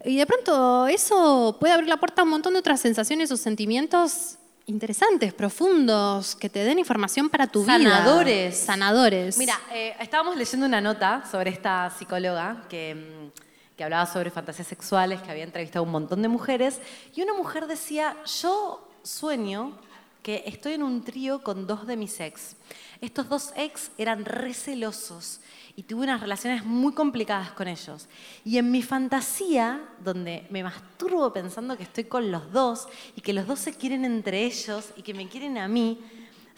Y 0.04 0.16
de 0.16 0.26
pronto 0.26 0.86
eso 0.86 1.56
puede 1.60 1.74
abrir 1.74 1.88
la 1.88 1.98
puerta 1.98 2.22
a 2.22 2.24
un 2.24 2.30
montón 2.30 2.54
de 2.54 2.60
otras 2.60 2.80
sensaciones 2.80 3.30
o 3.30 3.36
sentimientos 3.36 4.38
interesantes, 4.66 5.34
profundos, 5.34 6.36
que 6.36 6.48
te 6.48 6.64
den 6.64 6.78
información 6.78 7.28
para 7.28 7.46
tu 7.46 7.62
vida. 7.62 7.78
Sanadores. 7.78 8.56
Sanadores. 8.56 9.36
Mira, 9.36 9.58
eh, 9.72 9.94
estábamos 10.00 10.36
leyendo 10.36 10.66
una 10.66 10.80
nota 10.80 11.24
sobre 11.30 11.50
esta 11.50 11.90
psicóloga 11.90 12.64
que, 12.68 12.94
mm, 12.94 13.76
que 13.76 13.84
hablaba 13.84 14.06
sobre 14.06 14.30
fantasías 14.30 14.68
sexuales, 14.68 15.20
que 15.22 15.30
había 15.30 15.44
entrevistado 15.44 15.84
a 15.84 15.86
un 15.86 15.92
montón 15.92 16.22
de 16.22 16.28
mujeres, 16.28 16.80
y 17.14 17.22
una 17.22 17.34
mujer 17.34 17.66
decía, 17.66 18.16
yo 18.40 18.88
sueño 19.02 19.78
que 20.22 20.44
estoy 20.46 20.74
en 20.74 20.82
un 20.82 21.02
trío 21.02 21.42
con 21.42 21.66
dos 21.66 21.86
de 21.86 21.96
mis 21.96 22.20
ex. 22.20 22.56
Estos 23.00 23.28
dos 23.28 23.52
ex 23.56 23.90
eran 23.98 24.24
recelosos 24.24 25.40
y 25.76 25.84
tuve 25.84 26.04
unas 26.04 26.20
relaciones 26.20 26.64
muy 26.64 26.92
complicadas 26.92 27.52
con 27.52 27.68
ellos. 27.68 28.06
Y 28.44 28.58
en 28.58 28.70
mi 28.70 28.82
fantasía, 28.82 29.80
donde 30.04 30.46
me 30.50 30.62
masturbo 30.62 31.32
pensando 31.32 31.76
que 31.76 31.84
estoy 31.84 32.04
con 32.04 32.30
los 32.30 32.52
dos 32.52 32.88
y 33.16 33.20
que 33.20 33.32
los 33.32 33.46
dos 33.46 33.60
se 33.60 33.74
quieren 33.74 34.04
entre 34.04 34.44
ellos 34.44 34.90
y 34.96 35.02
que 35.02 35.14
me 35.14 35.28
quieren 35.28 35.56
a 35.56 35.68
mí, 35.68 35.98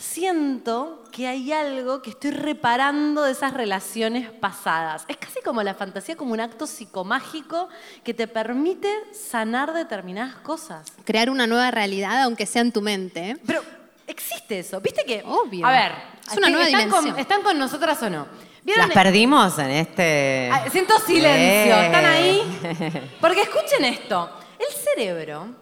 siento 0.02 1.04
que 1.12 1.26
hay 1.28 1.52
algo 1.52 2.02
que 2.02 2.10
estoy 2.10 2.32
reparando 2.32 3.22
de 3.22 3.32
esas 3.32 3.54
relaciones 3.54 4.30
pasadas. 4.30 5.04
Es 5.08 5.16
casi 5.16 5.40
como 5.42 5.62
la 5.62 5.74
fantasía, 5.74 6.16
como 6.16 6.32
un 6.32 6.40
acto 6.40 6.66
psicomágico 6.66 7.68
que 8.02 8.12
te 8.12 8.26
permite 8.26 8.88
sanar 9.12 9.72
determinadas 9.72 10.34
cosas. 10.36 10.92
Crear 11.04 11.30
una 11.30 11.46
nueva 11.46 11.70
realidad, 11.70 12.22
aunque 12.22 12.46
sea 12.46 12.62
en 12.62 12.72
tu 12.72 12.82
mente. 12.82 13.36
Pero 13.46 13.62
existe 14.06 14.58
eso, 14.58 14.80
¿viste 14.80 15.04
que? 15.04 15.22
Obvio. 15.24 15.66
A 15.66 15.70
ver, 15.70 15.92
Es 16.30 16.36
una 16.36 16.48
nueva 16.48 16.66
¿están 16.66 16.80
dimensión. 16.80 17.10
Con, 17.12 17.20
¿están 17.20 17.42
con 17.42 17.58
nosotras 17.58 18.02
o 18.02 18.10
no? 18.10 18.26
¿Vieron? 18.64 18.88
Las 18.88 18.94
perdimos 18.94 19.58
en 19.58 19.70
este... 19.70 20.50
Ah, 20.52 20.64
Siento 20.70 20.98
silencio, 21.00 21.74
Eh. 21.76 21.86
¿están 21.86 22.04
ahí? 22.04 23.10
Porque 23.20 23.42
escuchen 23.42 23.84
esto, 23.84 24.30
el 24.58 24.74
cerebro... 24.74 25.61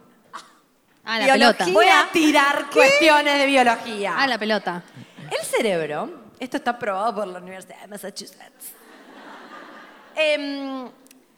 Ah, 1.04 1.18
la 1.18 1.24
Biología. 1.34 1.56
pelota. 1.56 1.72
Voy 1.72 1.86
a 1.86 2.08
tirar 2.12 2.66
cuestiones 2.72 3.38
de 3.38 3.46
biología. 3.46 4.14
Ah, 4.16 4.26
la 4.26 4.38
pelota. 4.38 4.82
El 5.30 5.46
cerebro, 5.46 6.24
esto 6.38 6.56
está 6.56 6.78
probado 6.78 7.14
por 7.16 7.26
la 7.28 7.38
Universidad 7.38 7.80
de 7.82 7.88
Massachusetts. 7.88 8.74
Em, 10.14 10.88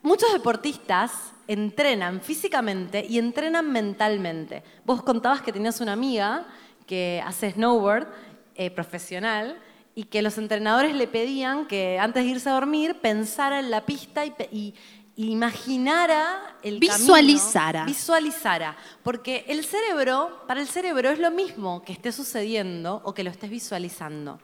muchos 0.03 0.33
deportistas 0.33 1.13
entrenan 1.47 2.21
físicamente 2.21 3.05
y 3.09 3.19
entrenan 3.19 3.71
mentalmente. 3.71 4.63
Vos 4.85 5.03
contabas 5.03 5.43
que 5.43 5.53
tenías 5.53 5.81
una 5.81 5.93
amiga 5.93 6.47
que 6.87 7.23
hace 7.25 7.53
snowboard 7.53 8.09
eh, 8.55 8.71
profesional 8.71 9.59
y 9.95 10.05
que 10.05 10.23
los 10.23 10.39
entrenadores 10.39 10.95
le 10.95 11.07
pedían 11.07 11.67
que 11.67 11.99
antes 11.99 12.25
de 12.25 12.31
irse 12.31 12.49
a 12.49 12.55
dormir 12.55 12.97
pensara 13.01 13.61
en 13.61 13.71
la 13.71 13.85
pista 13.85 14.25
y 14.25 14.75
imaginara 15.17 16.57
el 16.63 16.79
camino. 16.79 16.99
Visualizara. 16.99 17.85
Visualizara. 17.85 18.77
Porque 19.03 19.45
el 19.49 19.65
cerebro, 19.65 20.45
para 20.47 20.61
el 20.61 20.69
cerebro 20.69 21.11
es 21.11 21.19
lo 21.19 21.31
mismo 21.31 21.83
que 21.83 21.93
esté 21.93 22.13
sucediendo 22.13 23.01
o 23.05 23.15
que 23.15 23.25
lo 23.25 23.31
estés 23.31 23.51
visualizando. 23.51 24.41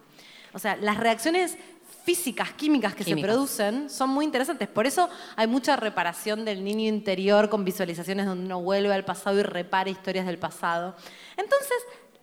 O 0.52 0.58
sea, 0.58 0.76
las 0.76 0.96
reacciones 0.96 1.56
físicas, 2.04 2.52
químicas 2.52 2.94
que 2.94 3.04
Químicas. 3.04 3.28
se 3.28 3.34
producen 3.34 3.90
son 3.90 4.08
muy 4.08 4.24
interesantes. 4.24 4.66
Por 4.66 4.86
eso 4.86 5.10
hay 5.36 5.46
mucha 5.46 5.76
reparación 5.76 6.44
del 6.44 6.64
niño 6.64 6.88
interior 6.88 7.50
con 7.50 7.66
visualizaciones 7.66 8.24
donde 8.24 8.46
uno 8.46 8.62
vuelve 8.62 8.94
al 8.94 9.04
pasado 9.04 9.38
y 9.38 9.42
repara 9.42 9.90
historias 9.90 10.24
del 10.24 10.38
pasado. 10.38 10.96
Entonces, 11.36 11.76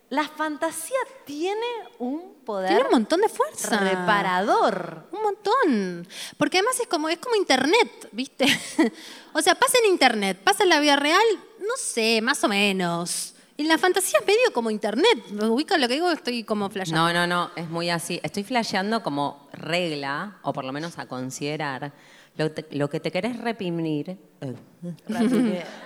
la 0.09 0.27
fantasía 0.27 0.97
tiene 1.25 1.65
un 1.99 2.35
poder 2.45 2.69
Tiene 2.69 2.83
un 2.85 2.91
montón 2.91 3.21
de 3.21 3.29
fuerza. 3.29 3.77
reparador. 3.77 5.07
Un 5.11 5.21
montón. 5.21 6.07
Porque 6.37 6.59
además 6.59 6.79
es 6.79 6.87
como, 6.87 7.09
es 7.09 7.17
como 7.17 7.35
internet, 7.35 8.09
¿viste? 8.11 8.45
o 9.33 9.41
sea, 9.41 9.55
pasa 9.55 9.77
en 9.83 9.91
internet, 9.91 10.39
pasa 10.43 10.63
en 10.63 10.69
la 10.69 10.79
vida 10.79 10.95
real, 10.95 11.23
no 11.59 11.75
sé, 11.77 12.21
más 12.21 12.43
o 12.43 12.47
menos. 12.47 13.33
Y 13.57 13.63
la 13.63 13.77
fantasía 13.77 14.19
es 14.19 14.27
medio 14.27 14.53
como 14.53 14.69
internet. 14.69 15.27
¿Me 15.31 15.47
ubican 15.47 15.79
lo 15.79 15.87
que 15.87 15.93
digo? 15.95 16.11
Estoy 16.11 16.43
como 16.43 16.69
flasheando. 16.69 17.13
No, 17.13 17.13
no, 17.13 17.25
no, 17.25 17.51
es 17.55 17.69
muy 17.69 17.89
así. 17.89 18.19
Estoy 18.21 18.43
flasheando 18.43 19.01
como 19.01 19.47
regla, 19.53 20.37
o 20.41 20.51
por 20.51 20.65
lo 20.65 20.73
menos 20.73 20.99
a 20.99 21.07
considerar, 21.07 21.93
Lo, 22.37 22.51
te- 22.51 22.67
lo 22.71 22.89
que 22.89 22.99
te 22.99 23.11
querés 23.11 23.37
reprimir. 23.39 24.09
eh, 24.41 24.55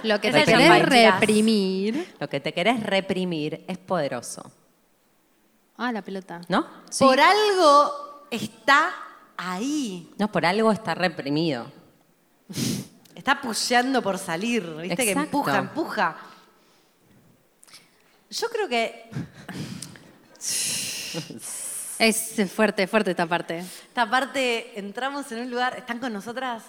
Lo 0.03 0.19
que 0.19 0.31
te 0.31 0.43
querés 0.45 0.81
reprimir. 0.85 2.15
Lo 2.19 2.27
que 2.27 2.39
te 2.39 2.53
querés 2.53 2.81
reprimir 2.83 3.63
es 3.67 3.77
poderoso. 3.77 4.51
Ah, 5.77 5.91
la 5.91 6.01
pelota. 6.01 6.41
¿No? 6.49 6.65
Por 6.99 7.19
algo 7.19 8.25
está 8.31 8.91
ahí. 9.37 10.09
No, 10.17 10.31
por 10.31 10.45
algo 10.45 10.71
está 10.71 10.95
reprimido. 10.95 11.71
Está 13.15 13.39
pusheando 13.39 14.01
por 14.01 14.17
salir, 14.17 14.63
¿viste? 14.81 14.95
Que 14.97 15.11
Exacto. 15.11 15.21
empuja, 15.37 15.57
empuja. 15.59 16.17
Yo 18.31 18.47
creo 18.49 18.67
que 18.67 19.09
Es 21.99 22.35
fuerte, 22.55 22.87
fuerte 22.87 23.11
esta 23.11 23.25
parte. 23.25 23.59
esta 23.59 24.09
parte 24.09 24.79
entramos 24.79 25.31
en 25.33 25.39
un 25.39 25.51
lugar, 25.51 25.75
¿están 25.77 25.99
con 25.99 26.13
nosotras? 26.13 26.63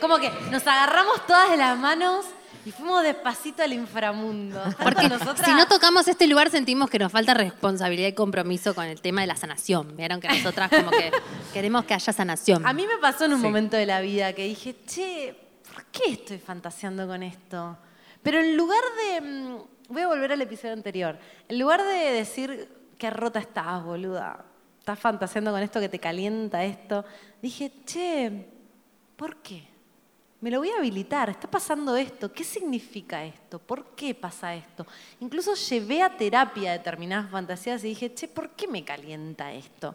Como 0.00 0.18
que 0.18 0.30
nos 0.50 0.66
agarramos 0.66 1.24
todas 1.26 1.50
de 1.50 1.56
las 1.56 1.78
manos 1.78 2.26
y 2.66 2.72
fuimos 2.72 3.02
despacito 3.04 3.62
al 3.62 3.72
inframundo. 3.72 4.58
¿Están 4.64 4.84
Porque 4.84 5.08
con 5.08 5.18
nosotras? 5.18 5.46
si 5.48 5.52
no 5.54 5.66
tocamos 5.68 6.08
este 6.08 6.26
lugar 6.26 6.50
sentimos 6.50 6.90
que 6.90 6.98
nos 6.98 7.12
falta 7.12 7.34
responsabilidad 7.34 8.08
y 8.08 8.14
compromiso 8.14 8.74
con 8.74 8.86
el 8.86 9.00
tema 9.00 9.20
de 9.20 9.28
la 9.28 9.36
sanación. 9.36 9.96
Vieron 9.96 10.20
que 10.20 10.26
nosotras 10.28 10.68
como 10.70 10.90
que 10.90 11.12
queremos 11.52 11.84
que 11.84 11.94
haya 11.94 12.12
sanación. 12.12 12.66
A 12.66 12.72
mí 12.72 12.84
me 12.86 12.98
pasó 12.98 13.26
en 13.26 13.34
un 13.34 13.38
Sí. 13.40 13.44
momento 13.44 13.76
de 13.76 13.86
la 13.86 14.00
vida 14.00 14.32
que 14.32 14.44
dije, 14.44 14.74
che, 14.86 15.36
¿por 15.72 15.84
qué 15.86 16.12
estoy 16.14 16.38
fantaseando 16.38 17.06
con 17.06 17.22
esto? 17.22 17.78
Pero 18.24 18.40
en 18.40 18.56
lugar 18.56 18.82
de. 19.12 19.20
mm, 19.20 19.58
Voy 19.90 20.00
a 20.00 20.06
volver 20.08 20.32
al 20.32 20.40
episodio 20.40 20.72
anterior. 20.72 21.18
En 21.46 21.58
lugar 21.58 21.82
de 21.82 22.10
decir, 22.12 22.68
qué 22.96 23.10
rota 23.10 23.38
estás, 23.38 23.84
boluda. 23.84 24.42
Estás 24.84 24.98
fantaseando 24.98 25.50
con 25.50 25.62
esto 25.62 25.80
que 25.80 25.88
te 25.88 25.98
calienta 25.98 26.62
esto. 26.62 27.06
Dije, 27.40 27.72
che, 27.86 28.46
¿por 29.16 29.36
qué? 29.36 29.66
Me 30.42 30.50
lo 30.50 30.58
voy 30.58 30.68
a 30.68 30.76
habilitar, 30.76 31.30
está 31.30 31.50
pasando 31.50 31.96
esto, 31.96 32.30
¿qué 32.30 32.44
significa 32.44 33.24
esto? 33.24 33.58
¿Por 33.58 33.96
qué 33.96 34.14
pasa 34.14 34.54
esto? 34.54 34.86
Incluso 35.20 35.54
llevé 35.54 36.02
a 36.02 36.14
terapia 36.14 36.72
determinadas 36.72 37.30
fantasías 37.30 37.82
y 37.82 37.88
dije, 37.88 38.12
che, 38.12 38.28
¿por 38.28 38.50
qué 38.50 38.68
me 38.68 38.84
calienta 38.84 39.54
esto? 39.54 39.94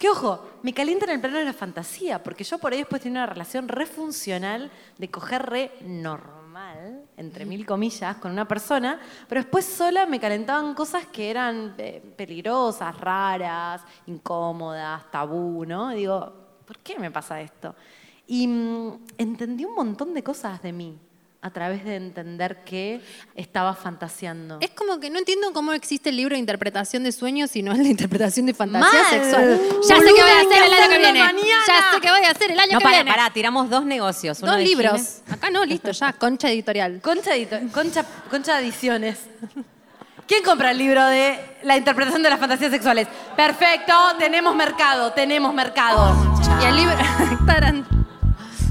Que 0.00 0.08
ojo, 0.08 0.58
me 0.64 0.74
calienta 0.74 1.04
en 1.04 1.12
el 1.12 1.20
plano 1.20 1.38
de 1.38 1.44
la 1.44 1.52
fantasía, 1.52 2.20
porque 2.20 2.42
yo 2.42 2.58
por 2.58 2.72
ahí 2.72 2.78
después 2.78 3.02
tenía 3.02 3.20
una 3.20 3.32
relación 3.32 3.68
re 3.68 3.86
funcional 3.86 4.72
de 4.98 5.10
coger 5.12 5.46
re 5.46 5.70
normal, 5.82 6.43
entre 7.16 7.44
mil 7.44 7.64
comillas, 7.66 8.16
con 8.16 8.32
una 8.32 8.46
persona, 8.46 9.00
pero 9.28 9.40
después 9.40 9.64
sola 9.64 10.06
me 10.06 10.20
calentaban 10.20 10.74
cosas 10.74 11.06
que 11.06 11.30
eran 11.30 11.74
eh, 11.78 12.02
peligrosas, 12.16 12.98
raras, 13.00 13.82
incómodas, 14.06 15.10
tabú, 15.10 15.64
¿no? 15.64 15.92
Y 15.92 15.96
digo, 15.96 16.32
¿por 16.64 16.78
qué 16.78 16.98
me 16.98 17.10
pasa 17.10 17.40
esto? 17.40 17.74
Y 18.26 18.46
mm, 18.46 19.04
entendí 19.18 19.64
un 19.64 19.74
montón 19.74 20.14
de 20.14 20.22
cosas 20.22 20.62
de 20.62 20.72
mí 20.72 20.98
a 21.44 21.50
través 21.50 21.84
de 21.84 21.96
entender 21.96 22.64
que 22.64 23.02
estaba 23.34 23.74
fantaseando. 23.74 24.56
Es 24.62 24.70
como 24.70 24.98
que 24.98 25.10
no 25.10 25.18
entiendo 25.18 25.52
cómo 25.52 25.74
existe 25.74 26.08
el 26.08 26.16
libro 26.16 26.36
de 26.36 26.38
interpretación 26.40 27.02
de 27.04 27.12
sueños 27.12 27.54
y 27.54 27.62
no 27.62 27.72
el 27.72 27.82
de 27.84 27.90
interpretación 27.90 28.46
de 28.46 28.54
fantasía 28.54 29.02
Mal. 29.02 29.10
sexual. 29.10 29.60
Ya 29.86 29.96
sé 29.96 30.04
qué 30.04 30.22
voy 30.22 30.30
a 30.30 30.40
hacer 30.40 30.62
el 30.64 30.72
año 30.72 30.88
que 30.88 30.98
viene. 30.98 31.18
mañana. 31.20 31.38
Ya 31.68 31.90
sé 31.92 32.00
qué 32.00 32.10
voy 32.10 32.24
a 32.24 32.30
hacer 32.30 32.50
el 32.50 32.58
año 32.58 32.72
No, 32.72 32.78
que 32.78 32.84
pará, 32.84 32.96
viene. 32.96 33.10
pará, 33.10 33.30
tiramos 33.30 33.68
dos 33.68 33.84
negocios. 33.84 34.40
uno 34.40 34.52
Dos 34.52 34.58
de 34.60 34.64
libros. 34.64 35.18
Acá 35.30 35.50
no, 35.50 35.66
listo, 35.66 35.90
ya. 35.90 36.14
Concha 36.14 36.48
editorial. 36.50 37.02
Concha, 37.02 37.36
edito- 37.36 37.60
Concha, 37.72 38.06
Concha 38.30 38.58
Ediciones. 38.58 39.18
¿Quién 40.26 40.42
compra 40.42 40.70
el 40.70 40.78
libro 40.78 41.04
de 41.04 41.38
la 41.64 41.76
interpretación 41.76 42.22
de 42.22 42.30
las 42.30 42.40
fantasías 42.40 42.70
sexuales? 42.70 43.06
Perfecto, 43.36 43.92
tenemos 44.18 44.56
mercado, 44.56 45.12
tenemos 45.12 45.52
mercado. 45.52 46.16
Y 46.62 46.64
el 46.64 46.76
libro. 46.76 46.96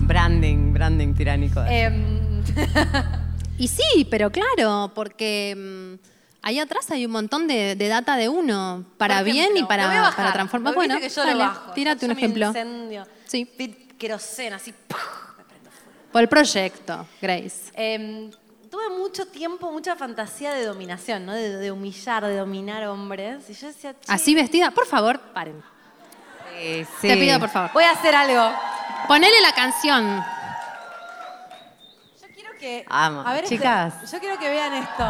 Branding, 0.01 0.73
branding 0.73 1.13
tiránico. 1.13 1.61
Em, 1.67 2.22
Y 3.57 3.67
sí, 3.67 4.05
pero 4.09 4.31
claro, 4.31 4.91
porque 4.95 5.53
mm, 5.55 6.05
ahí 6.41 6.57
atrás 6.59 6.89
hay 6.89 7.05
un 7.05 7.11
montón 7.11 7.47
de, 7.47 7.75
de 7.75 7.87
data 7.87 8.15
de 8.15 8.27
uno, 8.27 8.83
para 8.97 9.21
bien 9.21 9.55
y 9.55 9.63
para, 9.63 9.85
voy 9.87 9.95
a 9.95 10.01
bajar. 10.01 10.15
para 10.17 10.33
transformar. 10.33 10.73
Bueno, 10.73 10.99
que 10.99 11.07
yo 11.07 11.21
lo 11.21 11.27
dale, 11.29 11.43
bajo. 11.43 11.71
tírate 11.73 12.01
Yo 12.01 12.07
un 12.07 12.15
me 12.15 12.19
ejemplo. 12.19 12.47
incendio. 12.47 13.07
Sí. 13.27 13.45
Queroseno, 13.97 14.55
así. 14.55 14.73
Por 16.11 16.21
el 16.23 16.27
proyecto, 16.27 17.07
Grace. 17.21 17.71
Em, 17.75 18.31
tuve 18.71 18.89
mucho 18.97 19.27
tiempo, 19.27 19.71
mucha 19.71 19.95
fantasía 19.95 20.51
de 20.53 20.65
dominación, 20.65 21.25
¿no? 21.25 21.33
De, 21.33 21.55
de 21.57 21.71
humillar, 21.71 22.25
de 22.25 22.35
dominar 22.37 22.85
hombres. 22.87 23.49
Y 23.49 23.53
yo 23.53 23.67
decía, 23.67 23.93
che, 23.93 24.11
Así 24.11 24.33
vestida, 24.35 24.71
por 24.71 24.87
favor, 24.87 25.19
paren. 25.33 25.61
Sí, 26.59 26.85
Te 27.07 27.13
sí. 27.13 27.19
pido, 27.19 27.39
por 27.39 27.49
favor. 27.49 27.71
voy 27.73 27.83
a 27.83 27.91
hacer 27.91 28.15
algo. 28.15 28.51
Ponele 29.07 29.39
la 29.41 29.53
canción. 29.53 30.23
Que. 32.63 32.85
A 32.89 33.09
ver, 33.33 33.43
este- 33.43 33.57
Chicas. 33.57 34.09
yo 34.09 34.19
quiero 34.21 34.39
que 34.39 34.47
vean 34.49 34.73
esto. 34.73 35.03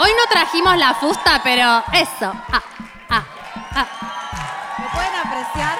Hoy 0.00 0.10
no 0.10 0.28
trajimos 0.28 0.76
la 0.76 0.92
fusta, 0.94 1.40
pero 1.44 1.84
eso. 1.92 2.32
Ah, 2.52 2.62
ah, 3.10 3.24
ah. 3.76 3.86
¿Me 4.76 4.86
pueden 4.92 5.14
apreciar? 5.14 5.78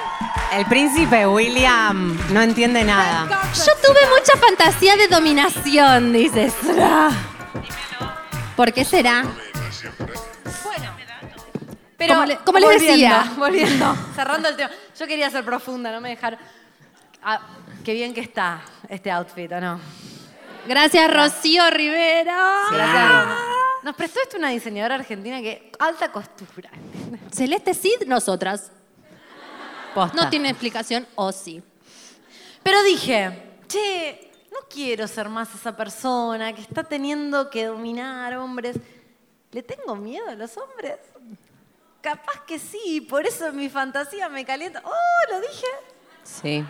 El 0.53 0.67
príncipe 0.67 1.27
William 1.27 2.17
no 2.33 2.41
entiende 2.43 2.85
nada. 2.85 3.27
Yo 3.55 3.73
tuve 3.85 3.99
mucha 4.09 4.39
fantasía 4.39 4.95
de 4.97 5.09
dominación, 5.09 6.13
dices. 6.13 6.55
¿Por 8.55 8.73
qué 8.73 8.85
será? 8.85 9.25
Pero 11.97 12.15
Como 12.15 12.27
le- 12.27 12.37
como 12.37 12.59
les 12.61 12.69
volviendo, 12.69 12.93
decía. 13.17 13.33
volviendo, 13.37 13.97
cerrando 14.15 14.49
el 14.49 14.55
tema. 14.57 14.71
Yo 14.97 15.07
quería 15.09 15.29
ser 15.29 15.45
profunda, 15.45 15.91
no 15.91 16.01
me 16.01 16.11
dejar. 16.11 16.39
Ah, 17.25 17.41
qué 17.85 17.95
bien 17.95 18.15
que 18.15 18.21
está 18.21 18.61
este 18.89 19.11
outfit, 19.11 19.51
¿o 19.51 19.61
no? 19.61 19.81
Gracias, 20.67 21.13
Rocío 21.13 21.71
Rivera. 21.71 22.63
Gracias. 22.73 23.39
Nos 23.83 23.95
prestó 23.95 24.21
esto 24.21 24.37
una 24.37 24.49
diseñadora 24.49 24.97
argentina 24.97 25.41
que 25.41 25.71
alta 25.79 26.11
costura. 26.11 26.71
Celeste 27.33 27.73
Cid, 27.73 28.07
nosotras. 28.07 28.73
Posta. 29.95 30.25
No 30.25 30.29
tiene 30.29 30.51
explicación, 30.51 31.07
o 31.15 31.31
sí. 31.31 31.63
Pero 32.63 32.83
dije, 32.83 33.59
che, 33.69 34.33
no 34.51 34.59
quiero 34.69 35.07
ser 35.07 35.29
más 35.29 35.55
esa 35.55 35.77
persona 35.77 36.53
que 36.53 36.63
está 36.63 36.83
teniendo 36.83 37.49
que 37.49 37.67
dominar 37.67 38.37
hombres. 38.37 38.77
¿Le 39.53 39.63
tengo 39.63 39.95
miedo 39.95 40.29
a 40.29 40.35
los 40.35 40.57
hombres? 40.57 40.99
Capaz 42.01 42.45
que 42.47 42.59
sí, 42.59 43.01
por 43.01 43.25
eso 43.25 43.47
en 43.47 43.57
mi 43.57 43.69
fantasía 43.69 44.29
me 44.29 44.45
calienta. 44.45 44.83
¡Oh, 44.85 45.33
lo 45.33 45.41
dije! 45.41 45.67
Sí, 46.25 46.65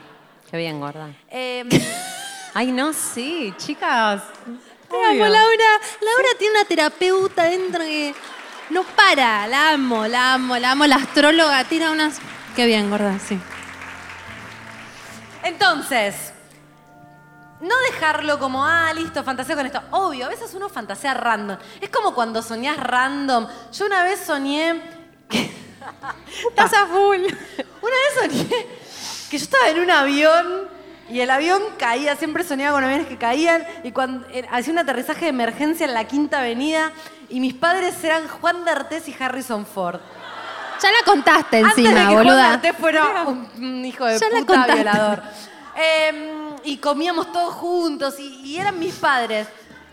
qué 0.51 0.57
bien, 0.57 0.81
gorda. 0.81 1.15
Em, 1.29 1.69
Ay, 2.59 2.73
no, 2.73 2.95
sí, 2.95 3.53
chicas. 3.59 4.23
Amo, 4.89 5.27
Laura. 5.27 5.71
Laura 6.01 6.29
tiene 6.39 6.55
una 6.59 6.65
terapeuta 6.65 7.43
dentro 7.45 7.81
que 7.81 8.15
no 8.71 8.83
para. 8.83 9.47
La 9.47 9.73
amo, 9.73 10.07
la 10.07 10.33
amo, 10.33 10.57
la 10.57 10.71
amo. 10.71 10.87
La 10.87 10.97
astróloga 10.97 11.65
tira 11.65 11.91
unas. 11.91 12.17
Qué 12.55 12.65
bien, 12.65 12.89
gorda, 12.89 13.19
sí. 13.19 13.39
Entonces, 15.43 16.33
no 17.61 17.75
dejarlo 17.91 18.39
como, 18.39 18.65
ah, 18.65 18.91
listo, 18.95 19.23
fantaseo 19.23 19.55
con 19.55 19.67
esto. 19.67 19.83
Obvio, 19.91 20.25
a 20.25 20.29
veces 20.31 20.55
uno 20.55 20.71
fantasea 20.71 21.13
random. 21.13 21.59
Es 21.79 21.91
como 21.91 22.15
cuando 22.15 22.41
soñás 22.41 22.79
random. 22.79 23.47
Yo 23.71 23.85
una 23.85 24.03
vez 24.03 24.21
soñé. 24.21 24.81
que- 25.29 25.51
Estás 26.49 26.73
a 26.73 26.87
full. 26.87 27.19
Una 27.21 27.97
vez 27.97 28.15
soñé 28.33 28.67
que 29.31 29.37
yo 29.39 29.45
estaba 29.45 29.69
en 29.69 29.81
un 29.81 29.91
avión 29.91 30.76
y 31.09 31.21
el 31.21 31.31
avión 31.31 31.63
caía. 31.79 32.17
Siempre 32.17 32.45
soñaba 32.45 32.77
con 32.77 32.85
aviones 32.85 33.07
que 33.07 33.17
caían. 33.17 33.65
Y 33.85 33.93
cuando 33.93 34.27
eh, 34.31 34.47
hacía 34.51 34.73
un 34.73 34.79
aterrizaje 34.79 35.27
de 35.27 35.31
emergencia 35.31 35.87
en 35.87 35.95
la 35.95 36.05
Quinta 36.05 36.41
Avenida. 36.41 36.93
Y 37.29 37.41
mis 37.41 37.55
padres 37.55 38.03
eran 38.05 38.29
Juan 38.29 38.65
D'Artés 38.65 39.09
y 39.09 39.17
Harrison 39.19 39.67
Ford. 39.67 40.01
Ya 40.83 40.91
la 40.91 41.05
contaste 41.05 41.59
Antes 41.59 41.79
encima, 41.79 41.91
de 41.91 41.97
que 41.97 42.13
Juan 42.13 42.17
boluda. 42.27 42.49
D'Artés 42.51 42.77
fuera 42.77 43.25
un, 43.27 43.49
un 43.59 43.85
hijo 43.85 44.05
de 44.05 44.19
Ya 44.19 44.29
puta 44.39 44.67
violador. 44.67 45.23
Eh, 45.77 46.55
y 46.65 46.79
comíamos 46.79 47.33
todos 47.33 47.55
juntos 47.55 48.19
y, 48.19 48.41
y 48.45 48.59
eran 48.59 48.79
mis 48.79 48.95
padres. 48.95 49.47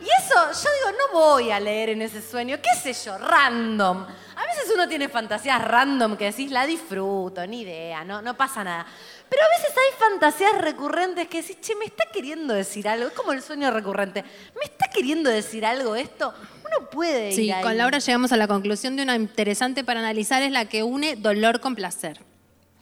Y 0.03 0.07
eso, 0.21 0.35
yo 0.35 0.69
digo, 0.89 0.97
no 0.97 1.17
voy 1.19 1.49
a 1.51 1.59
leer 1.61 1.89
en 1.89 2.01
ese 2.01 2.21
sueño, 2.21 2.57
qué 2.61 2.77
sé 2.77 2.93
yo, 3.05 3.17
random. 3.17 3.99
A 4.35 4.43
veces 4.47 4.69
uno 4.73 4.87
tiene 4.89 5.07
fantasías 5.07 5.61
random 5.63 6.17
que 6.17 6.25
decís, 6.25 6.51
la 6.51 6.65
disfruto, 6.65 7.45
ni 7.47 7.61
idea, 7.61 8.03
no, 8.03 8.21
no 8.21 8.35
pasa 8.35 8.63
nada. 8.65 8.85
Pero 9.29 9.41
a 9.43 9.57
veces 9.57 9.73
hay 9.77 10.09
fantasías 10.09 10.61
recurrentes 10.61 11.27
que 11.29 11.41
decís, 11.41 11.61
che, 11.61 11.75
me 11.75 11.85
está 11.85 12.03
queriendo 12.11 12.53
decir 12.53 12.87
algo. 12.87 13.07
Es 13.07 13.13
como 13.13 13.31
el 13.31 13.41
sueño 13.41 13.71
recurrente. 13.71 14.23
¿Me 14.23 14.63
está 14.65 14.87
queriendo 14.93 15.29
decir 15.29 15.65
algo 15.65 15.95
esto? 15.95 16.33
Uno 16.59 16.89
puede 16.89 17.29
ir 17.29 17.35
Sí, 17.35 17.51
ahí. 17.51 17.63
con 17.63 17.77
Laura 17.77 17.99
llegamos 17.99 18.31
a 18.33 18.37
la 18.37 18.47
conclusión 18.47 18.95
de 18.97 19.03
una 19.03 19.15
interesante 19.15 19.83
para 19.83 20.01
analizar 20.01 20.41
es 20.43 20.51
la 20.51 20.65
que 20.65 20.83
une 20.83 21.15
dolor 21.15 21.61
con 21.61 21.75
placer. 21.75 22.19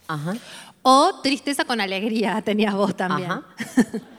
Ajá. 0.08 0.34
O 0.82 1.20
tristeza 1.22 1.64
con 1.64 1.80
alegría, 1.80 2.42
tenías 2.44 2.74
vos 2.74 2.96
también. 2.96 3.30
Ajá. 3.30 3.44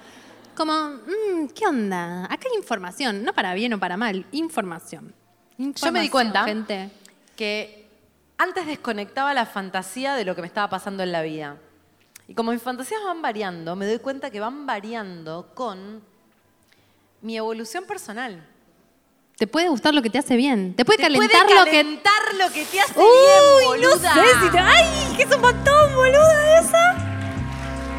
Como, 0.56 0.74
mm, 0.74 1.48
¿qué 1.56 1.66
onda? 1.68 2.26
Acá 2.26 2.48
hay 2.52 2.58
información, 2.58 3.24
no 3.24 3.34
para 3.34 3.54
bien 3.54 3.74
o 3.74 3.80
para 3.80 3.98
mal, 3.98 4.26
información. 4.32 5.14
Yo 5.58 5.92
me 5.92 6.02
di 6.02 6.10
cuenta 6.10 6.44
Gente. 6.44 6.90
que 7.36 7.88
antes 8.38 8.66
desconectaba 8.68 9.34
la 9.34 9.46
fantasía 9.46 10.16
de 10.16 10.26
lo 10.26 10.36
que 10.36 10.42
me 10.42 10.48
estaba 10.48 10.70
pasando 10.70 11.04
en 11.04 11.12
la 11.12 11.22
vida. 11.22 11.58
Y 12.28 12.36
como 12.36 12.52
mis 12.52 12.62
fantasías 12.62 13.02
van 13.04 13.22
variando, 13.22 13.76
me 13.76 13.86
doy 13.86 14.00
cuenta 14.00 14.30
que 14.30 14.40
van 14.40 14.66
variando 14.66 15.50
con 15.54 16.02
mi 17.22 17.38
evolución 17.38 17.86
personal. 17.86 18.46
Te 19.38 19.48
puede 19.48 19.70
gustar 19.70 19.94
lo 19.94 20.02
que 20.02 20.10
te 20.10 20.20
hace 20.20 20.36
bien. 20.36 20.76
Te 20.76 20.86
puede 20.86 20.98
Te 20.98 21.04
calentar 21.04 21.30
puede 21.46 21.56
lo 21.60 21.66
que. 21.66 21.72
calentar 21.72 22.22
lo 22.38 22.54
que 22.54 22.66
te 22.66 22.80
hace 22.80 23.00
Uy, 23.00 23.06
bien, 23.06 23.82
no 23.82 23.90
boluda. 23.90 24.14
sé 24.14 24.22
si 24.46 24.50
te- 24.52 24.60
¡Ay! 24.60 25.14
¡Que 25.18 25.24
es 25.24 25.36
un 25.36 25.42
montón, 25.42 25.96
boluda 25.96 26.60
esa! 26.60 27.13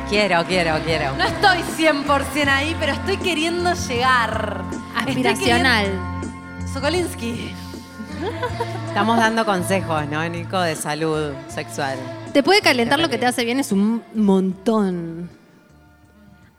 Quiero, 0.09 0.45
quiero, 0.47 0.79
quiero. 0.85 1.17
No 1.17 1.25
estoy 1.25 1.59
100% 1.77 2.49
ahí, 2.49 2.77
pero 2.79 2.93
estoy 2.93 3.17
queriendo 3.17 3.73
llegar. 3.75 4.63
Aspiracional. 4.97 5.85
Queriendo- 5.87 6.73
Sokolinsky. 6.73 7.53
Estamos 8.89 9.17
dando 9.19 9.45
consejos, 9.45 10.07
¿no, 10.09 10.27
Nico? 10.29 10.61
De 10.61 10.77
salud 10.77 11.33
sexual. 11.49 11.99
Te 12.33 12.43
puede 12.43 12.61
calentar 12.61 12.99
lo 12.99 13.09
que 13.09 13.19
te 13.19 13.27
hace 13.27 13.45
bien 13.45 13.59
es 13.61 13.73
un 13.73 14.03
montón. 14.15 15.31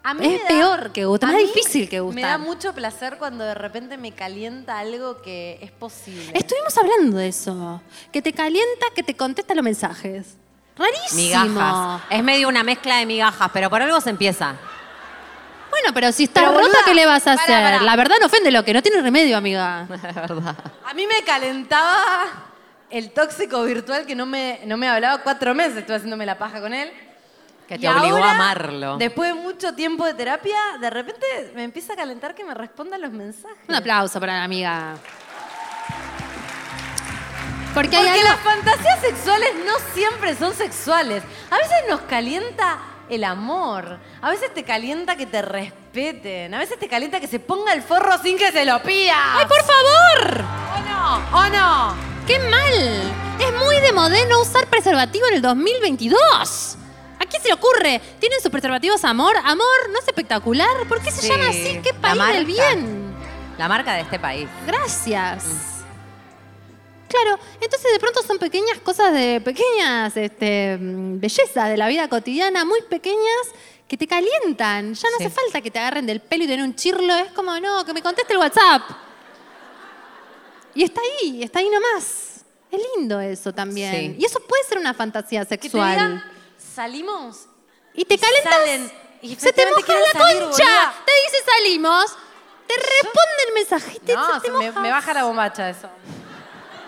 A 0.04 0.14
mí 0.14 0.26
Es 0.26 0.32
me 0.34 0.38
da- 0.40 0.48
peor 0.48 0.92
que 0.92 1.06
gustar, 1.06 1.32
más 1.32 1.40
difícil 1.42 1.90
que 1.90 2.00
Me 2.02 2.22
da 2.22 2.36
gustar. 2.36 2.40
mucho 2.40 2.74
placer 2.74 3.18
cuando 3.18 3.44
de 3.44 3.56
repente 3.56 3.98
me 3.98 4.12
calienta 4.12 4.78
algo 4.80 5.22
que 5.22 5.58
es 5.62 5.72
posible. 5.72 6.32
Estuvimos 6.34 6.78
hablando 6.78 7.18
de 7.18 7.28
eso. 7.30 7.82
Que 8.12 8.22
te 8.22 8.32
calienta, 8.34 8.86
que 8.96 9.02
te 9.04 9.16
contesta 9.16 9.56
los 9.56 9.64
mensajes. 9.64 10.38
Rarísimo. 10.78 11.44
Migajas. 11.46 12.02
Es 12.10 12.24
medio 12.24 12.48
una 12.50 12.64
mezcla 12.64 12.98
de 12.98 13.06
migajas, 13.06 13.50
pero 13.54 13.70
por 13.70 13.82
algo 13.82 14.00
se 14.02 14.10
empieza. 14.10 14.56
Bueno, 15.70 15.94
pero 15.94 16.12
si 16.12 16.24
estás 16.24 16.44
Pero, 16.44 16.54
rota, 16.54 16.64
boluda, 16.68 16.80
¿qué 16.86 16.94
le 16.94 17.06
vas 17.06 17.28
a 17.28 17.36
pará, 17.36 17.42
hacer? 17.44 17.64
pará. 17.64 17.82
La 17.82 17.96
verdad 17.96 18.16
no 18.20 18.28
ofende 18.28 18.52
lo 18.52 18.64
que 18.64 18.74
no 18.74 18.82
tiene 18.82 19.02
remedio, 19.02 19.38
amiga. 19.38 19.86
verdad. 19.90 20.56
A 20.86 20.94
mí 20.94 21.06
me 21.06 21.24
calentaba 21.26 21.98
el 22.90 23.12
tóxico 23.12 23.64
virtual 23.64 24.06
que 24.06 24.16
no 24.16 24.26
me, 24.26 24.62
no 24.66 24.78
me 24.78 24.88
hablaba 24.88 25.22
cuatro 25.22 25.54
meses. 25.54 25.78
Estuve 25.78 25.98
haciéndome 25.98 26.26
la 26.26 26.38
paja 26.38 26.62
con 26.62 26.74
él. 26.74 26.92
Que 27.68 27.76
Y 27.76 27.80
te 27.80 27.90
obligó 27.90 28.18
ahora, 28.18 28.30
a 28.32 28.36
amarlo. 28.36 28.98
Después 28.98 29.34
de 29.34 29.42
mucho 29.42 29.74
tiempo 29.74 30.06
de 30.06 30.14
terapia, 30.14 30.56
de 30.80 30.90
repente 30.90 31.26
me 31.56 31.64
empieza 31.64 31.94
a 31.94 31.96
calentar 31.96 32.36
que 32.36 32.44
me 32.44 32.54
respondan 32.54 33.02
los 33.02 33.12
mensajes. 33.12 33.58
Un 33.68 33.76
aplauso 33.76 34.20
para 34.20 34.34
la 34.38 34.44
amiga. 34.44 34.94
Porque 37.76 37.96
hay 37.98 38.06
Porque 38.06 38.20
algo... 38.22 38.32
las 38.32 38.40
fantasías 38.40 39.02
sexuales 39.02 39.50
no 39.66 39.74
siempre 39.94 40.36
son 40.36 40.56
sexuales. 40.56 41.22
A 41.52 41.58
veces 41.58 41.76
nos 41.90 42.02
calienta 42.02 42.80
el 43.10 43.24
amor. 43.24 44.00
A 44.22 44.30
veces 44.32 44.52
te 44.54 44.64
calienta 44.64 45.16
que 45.16 45.26
te 45.28 45.42
respeten. 45.42 46.54
A 46.56 46.58
veces 46.58 46.80
te 46.80 46.88
calienta 46.88 47.20
que 47.20 47.28
se 47.28 47.40
ponga 47.40 47.74
el 47.74 47.84
forro 47.84 48.18
sin 48.24 48.38
que 48.38 48.52
se 48.52 48.66
lo 48.66 48.82
pida. 48.82 49.38
¡Ay, 49.40 49.46
por 49.46 49.62
favor! 49.64 50.46
¿O 50.76 50.90
no? 50.90 51.38
¿O 51.38 51.50
no? 51.50 51.96
¡Qué 52.26 52.40
mal! 52.40 53.14
Es 53.40 53.54
muy 53.64 53.76
de 53.82 53.92
modé 53.92 54.26
no 54.28 54.40
usar 54.42 54.66
preservativo 54.68 55.28
en 55.28 55.36
el 55.36 55.42
2022. 55.42 56.78
¿A 57.20 57.26
quién 57.28 57.42
se 57.42 57.50
le 57.50 57.54
ocurre? 57.56 58.02
¿Tienen 58.20 58.40
sus 58.42 58.50
preservativos 58.52 59.04
amor? 59.04 59.36
¿Amor? 59.44 59.90
¿No 59.92 60.00
es 60.00 60.08
espectacular? 60.08 60.88
¿Por 60.88 61.02
qué 61.02 61.12
se 61.12 61.22
Sí, 61.24 61.28
llama 61.28 61.50
así? 61.50 61.82
¡Qué 61.84 61.94
país 61.94 62.24
del 62.34 62.46
bien! 62.46 63.14
La 63.58 63.68
marca 63.68 63.94
de 63.94 64.02
este 64.02 64.18
país. 64.18 64.48
Gracias. 64.66 65.75
Claro, 67.24 67.40
entonces 67.62 67.92
de 67.94 68.00
pronto 68.00 68.22
son 68.24 68.38
pequeñas 68.40 68.80
cosas 68.80 69.14
de 69.14 69.40
pequeñas 69.42 70.16
este, 70.18 70.78
mm, 70.80 71.20
bellezas 71.20 71.70
de 71.70 71.78
la 71.78 71.88
vida 71.88 72.10
cotidiana, 72.10 72.66
muy 72.66 72.82
pequeñas, 72.84 73.48
que 73.88 73.96
te 73.98 74.08
calientan. 74.08 74.94
Ya 74.96 75.10
no 75.12 75.18
Sí. 75.18 75.26
hace 75.26 75.30
falta 75.30 75.62
que 75.62 75.72
te 75.72 75.80
agarren 75.80 76.06
del 76.06 76.20
pelo 76.20 76.44
y 76.44 76.48
te 76.48 76.54
den 76.54 76.64
un 76.64 76.76
chirlo. 76.76 77.16
Es 77.16 77.32
como, 77.32 77.58
no, 77.60 77.86
que 77.86 77.94
me 77.94 78.02
conteste 78.02 78.34
el 78.34 78.40
WhatsApp. 78.40 78.82
Y 80.74 80.84
está 80.84 81.00
ahí, 81.02 81.44
está 81.44 81.60
ahí 81.60 81.70
nomás. 81.70 82.44
Es 82.72 82.82
lindo 82.98 83.20
eso 83.22 83.54
también. 83.54 83.94
Sí. 83.94 84.16
Y 84.20 84.26
eso 84.26 84.40
puede 84.42 84.64
ser 84.64 84.78
una 84.80 84.94
fantasía 84.94 85.46
Que 85.46 85.56
te 85.56 85.62
sexual. 85.62 85.92
digan, 85.92 86.24
salimos. 86.58 87.46
y 87.94 88.04
te 88.04 88.18
calentas. 88.18 88.54
salen, 88.54 88.92
y 89.22 89.36
se 89.36 89.54
te 89.54 89.66
moja 89.68 89.94
la 89.94 90.20
salir, 90.20 90.42
concha. 90.44 90.64
boluda. 90.64 90.94
Te 91.06 91.12
dice 91.24 91.46
salimos. 91.46 92.06
Te 92.68 92.74
responde 92.76 93.42
el 93.48 93.54
te- 94.02 94.16
No, 94.16 94.42
te 94.42 94.80
me 94.82 94.90
baja 94.92 95.14
la 95.14 95.24
bombacha 95.24 95.70
eso. 95.70 95.88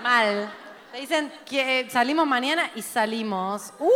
Mal. 0.01 0.51
Te 0.91 0.99
dicen 0.99 1.31
que 1.45 1.81
eh, 1.81 1.89
salimos 1.89 2.25
mañana 2.25 2.71
y 2.75 2.81
salimos. 2.81 3.73
¡Uh! 3.79 3.91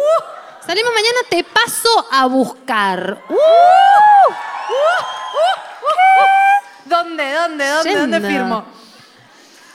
Salimos 0.66 0.92
mañana, 0.94 1.18
te 1.30 1.44
paso 1.44 2.08
a 2.12 2.26
buscar. 2.28 3.22
¡Uh! 3.30 4.34
¿Dónde, 6.86 7.34
dónde, 7.34 7.68
dónde, 7.68 7.96
dónde 7.96 8.18
Yendo. 8.18 8.28
firmo? 8.30 8.66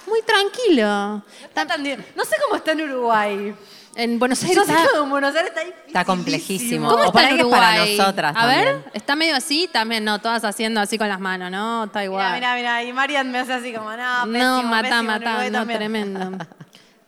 Muy 0.07 0.23
tranquilo. 0.23 1.23
Tan. 1.55 1.69
No 2.15 2.25
sé 2.25 2.37
cómo 2.43 2.57
está 2.57 2.73
en 2.73 2.83
Uruguay. 2.83 3.57
En 3.97 4.19
Buenos 4.19 4.43
Aires 4.43 4.57
Yo 4.57 4.65
sé 4.65 4.73
está- 4.73 4.89
que 4.93 4.99
en 4.99 5.11
Buenos 5.11 5.35
Aires 5.35 5.49
está 5.49 5.61
difícil. 5.61 5.87
Está 5.87 6.05
complejísimo. 6.05 6.89
¿Cómo 6.91 7.03
O 7.03 7.07
está 7.07 7.31
en 7.31 7.41
es 7.41 7.45
para 7.47 7.69
Uruguay? 7.71 7.97
nosotras 7.97 8.37
A 8.37 8.41
también. 8.41 8.65
ver, 8.65 8.85
está 8.93 9.17
medio 9.17 9.37
así 9.37 9.69
también, 9.73 10.05
no, 10.05 10.21
todas 10.21 10.45
haciendo 10.45 10.81
así 10.81 10.99
con 10.99 11.09
las 11.09 11.19
manos, 11.19 11.51
¿no? 11.51 11.85
Está 11.85 12.05
igual. 12.05 12.35
Mira, 12.35 12.55
mira, 12.55 12.77
mira. 12.79 12.85
Y 12.85 12.93
Marian 12.93 13.31
me 13.33 13.39
hace 13.39 13.55
así 13.55 13.73
como, 13.73 13.91
no, 13.97 14.27
no, 14.27 14.33
pésimo, 14.33 14.63
matá, 14.65 14.83
pésimo, 14.83 15.01
en 15.01 15.07
matá, 15.07 15.29
Uruguay 15.31 15.51
no, 15.51 15.59
también. 15.61 15.79
tremendo. 15.79 16.47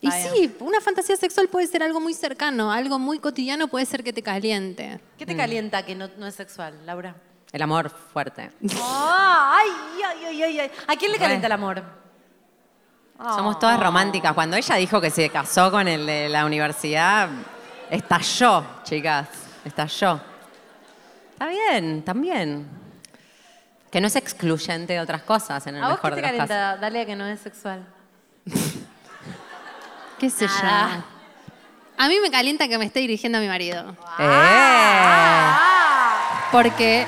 Y 0.01 0.13
sí, 0.13 0.55
una 0.61 0.81
fantasía 0.81 1.17
sexual 1.17 1.49
puede 1.49 1.67
ser 1.67 1.83
algo 1.83 1.99
muy 2.01 2.15
cercano, 2.15 2.71
algo 2.71 3.01
muy 3.01 3.19
cotidiano 3.19 3.67
puede 3.67 3.85
ser 3.85 4.05
que 4.05 4.13
te 4.13 4.23
caliente. 4.23 5.01
¿Qué 5.19 5.27
te 5.27 5.37
calienta 5.37 5.85
que 5.85 5.97
no, 5.97 6.09
no 6.19 6.29
es 6.29 6.37
sexual, 6.37 6.87
Laura? 6.87 7.17
El 7.51 7.63
amor 7.63 7.91
fuerte. 7.91 8.49
Ah, 8.81 9.57
ay, 9.61 9.69
ay, 10.07 10.25
ay, 10.27 10.43
ay, 10.45 10.61
ay. 10.61 10.71
¿A 10.87 10.95
quién 10.95 11.11
le 11.11 11.19
calienta 11.19 11.47
el 11.49 11.53
amor? 11.53 11.83
Somos 13.19 13.59
todas 13.59 13.81
románticas. 13.81 14.33
Cuando 14.33 14.57
ella 14.57 14.77
dijo 14.77 15.01
que 15.01 15.11
se 15.11 15.29
casó 15.29 15.73
con 15.73 15.89
el 15.89 16.07
de 16.07 16.29
la 16.29 16.47
universidad, 16.47 17.29
estalló, 17.91 18.65
chicas. 18.85 19.29
Estalló. 19.65 20.21
Está 21.33 21.47
bien, 21.47 22.03
también. 22.03 22.69
Que 23.91 24.01
no 24.01 24.07
es 24.07 24.15
excluyente 24.15 24.93
de 24.93 25.01
otras 25.01 25.23
cosas 25.23 25.67
en 25.67 25.77
el 25.77 25.83
¿A 25.83 25.89
vos 25.89 26.01
qué 26.01 26.11
mejor 26.11 26.21
te 26.23 26.33
de 26.33 26.39
los 26.39 26.49
casos. 26.49 26.81
Dalia, 26.81 27.07
que 27.07 27.17
no 27.17 27.27
es 27.27 27.41
sexual? 27.41 27.85
¿Qué 30.19 30.31
sé 30.31 30.47
yo? 30.47 30.69
A 32.01 32.09
mí 32.09 32.21
me 32.23 32.31
calienta 32.31 32.69
que 32.69 32.79
me 32.79 32.85
esté 32.85 33.01
dirigiendo 33.01 33.39
a 33.39 33.41
mi 33.41 33.49
marido. 33.49 33.97
¡Eh! 34.21 35.51
Porque 36.53 37.05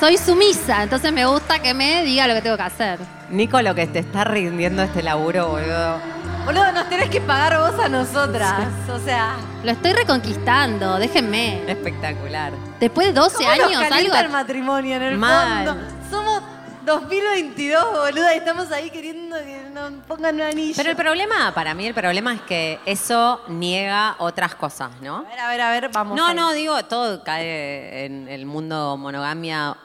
soy 0.00 0.16
sumisa, 0.16 0.82
entonces 0.82 1.12
me 1.12 1.26
gusta 1.26 1.58
que 1.58 1.74
me 1.74 2.02
diga 2.02 2.26
lo 2.26 2.32
que 2.32 2.40
tengo 2.40 2.56
que 2.56 2.62
hacer. 2.62 2.98
Nico, 3.28 3.60
lo 3.60 3.74
que 3.74 3.86
te 3.86 3.98
está 3.98 4.24
rindiendo 4.24 4.82
este 4.82 5.02
laburo, 5.02 5.48
boludo. 5.48 5.98
Boludo, 6.46 6.72
nos 6.72 6.88
tenés 6.88 7.10
que 7.10 7.20
pagar 7.20 7.58
vos 7.58 7.78
a 7.78 7.86
nosotras. 7.90 8.54
O 8.90 8.98
sea, 8.98 9.36
Lo 9.62 9.70
estoy 9.70 9.92
reconquistando, 9.92 10.98
déjenme. 10.98 11.70
Espectacular. 11.70 12.54
Después 12.80 13.08
de 13.08 13.12
12 13.12 13.36
¿cómo 13.36 13.48
nos 13.48 13.54
años, 13.58 13.88
calienta 13.90 13.96
algo. 13.96 14.26
el 14.26 14.32
matrimonio 14.32 14.96
en 14.96 15.02
el 15.02 15.18
Mal. 15.18 15.66
fondo? 15.66 15.84
Somos 16.10 16.42
2022, 16.86 17.84
boluda, 17.92 18.34
y 18.34 18.38
estamos 18.38 18.72
ahí 18.72 18.88
queriendo 18.88 19.36
que 19.36 19.68
nos 19.70 19.92
pongan 20.08 20.36
un 20.36 20.40
anillo. 20.40 20.72
Pero 20.78 20.90
el 20.90 20.96
problema, 20.96 21.52
para 21.54 21.74
mí, 21.74 21.86
el 21.86 21.94
problema 21.94 22.32
es 22.32 22.40
que 22.40 22.80
eso 22.86 23.42
niega 23.48 24.16
otras 24.18 24.54
cosas, 24.54 24.90
¿no? 25.02 25.18
A 25.18 25.22
ver, 25.28 25.40
a 25.40 25.48
ver, 25.48 25.60
a 25.60 25.70
ver, 25.70 25.90
vamos. 25.90 26.16
No, 26.16 26.32
no, 26.32 26.52
digo, 26.52 26.82
todo 26.86 27.22
cae 27.22 28.06
en 28.06 28.28
el 28.28 28.46
mundo 28.46 28.96
monogamia 28.96 29.76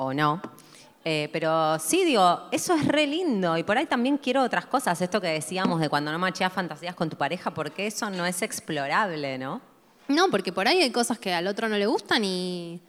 o 0.00 0.14
no. 0.14 0.40
Eh, 1.04 1.28
pero 1.32 1.78
sí, 1.78 2.04
digo, 2.04 2.48
eso 2.50 2.74
es 2.74 2.86
re 2.86 3.06
lindo. 3.06 3.56
Y 3.56 3.62
por 3.62 3.76
ahí 3.76 3.86
también 3.86 4.16
quiero 4.18 4.42
otras 4.42 4.66
cosas. 4.66 5.00
Esto 5.00 5.20
que 5.20 5.28
decíamos 5.28 5.80
de 5.80 5.88
cuando 5.88 6.10
no 6.10 6.18
macheas 6.18 6.52
fantasías 6.52 6.94
con 6.94 7.08
tu 7.10 7.16
pareja, 7.16 7.52
porque 7.52 7.86
eso 7.86 8.08
no 8.10 8.26
es 8.26 8.42
explorable, 8.42 9.38
¿no? 9.38 9.60
No, 10.08 10.28
porque 10.28 10.52
por 10.52 10.66
ahí 10.66 10.78
hay 10.82 10.90
cosas 10.90 11.18
que 11.18 11.32
al 11.32 11.46
otro 11.46 11.68
no 11.68 11.76
le 11.76 11.86
gustan 11.86 12.24
y. 12.24 12.80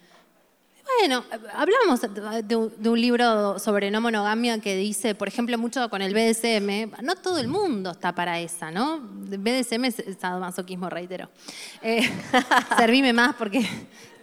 Bueno, 0.98 1.24
hablamos 1.54 2.00
de 2.44 2.56
un, 2.56 3.00
libro 3.00 3.58
sobre 3.58 3.90
no 3.90 4.00
monogamia 4.00 4.58
que 4.58 4.76
dice, 4.76 5.14
por 5.14 5.28
ejemplo, 5.28 5.56
mucho 5.56 5.88
con 5.88 6.02
el 6.02 6.12
BDSM. 6.12 7.02
No 7.02 7.14
todo 7.14 7.38
el 7.38 7.46
mundo 7.46 7.92
está 7.92 8.12
para 8.14 8.40
esa, 8.40 8.70
¿no? 8.70 9.00
BDSM 9.00 9.84
es 9.84 10.02
sadomasoquismo, 10.20 10.90
reitero. 10.90 11.30
Eh, 11.82 12.10
servime 12.76 13.12
más 13.12 13.36
porque 13.36 13.64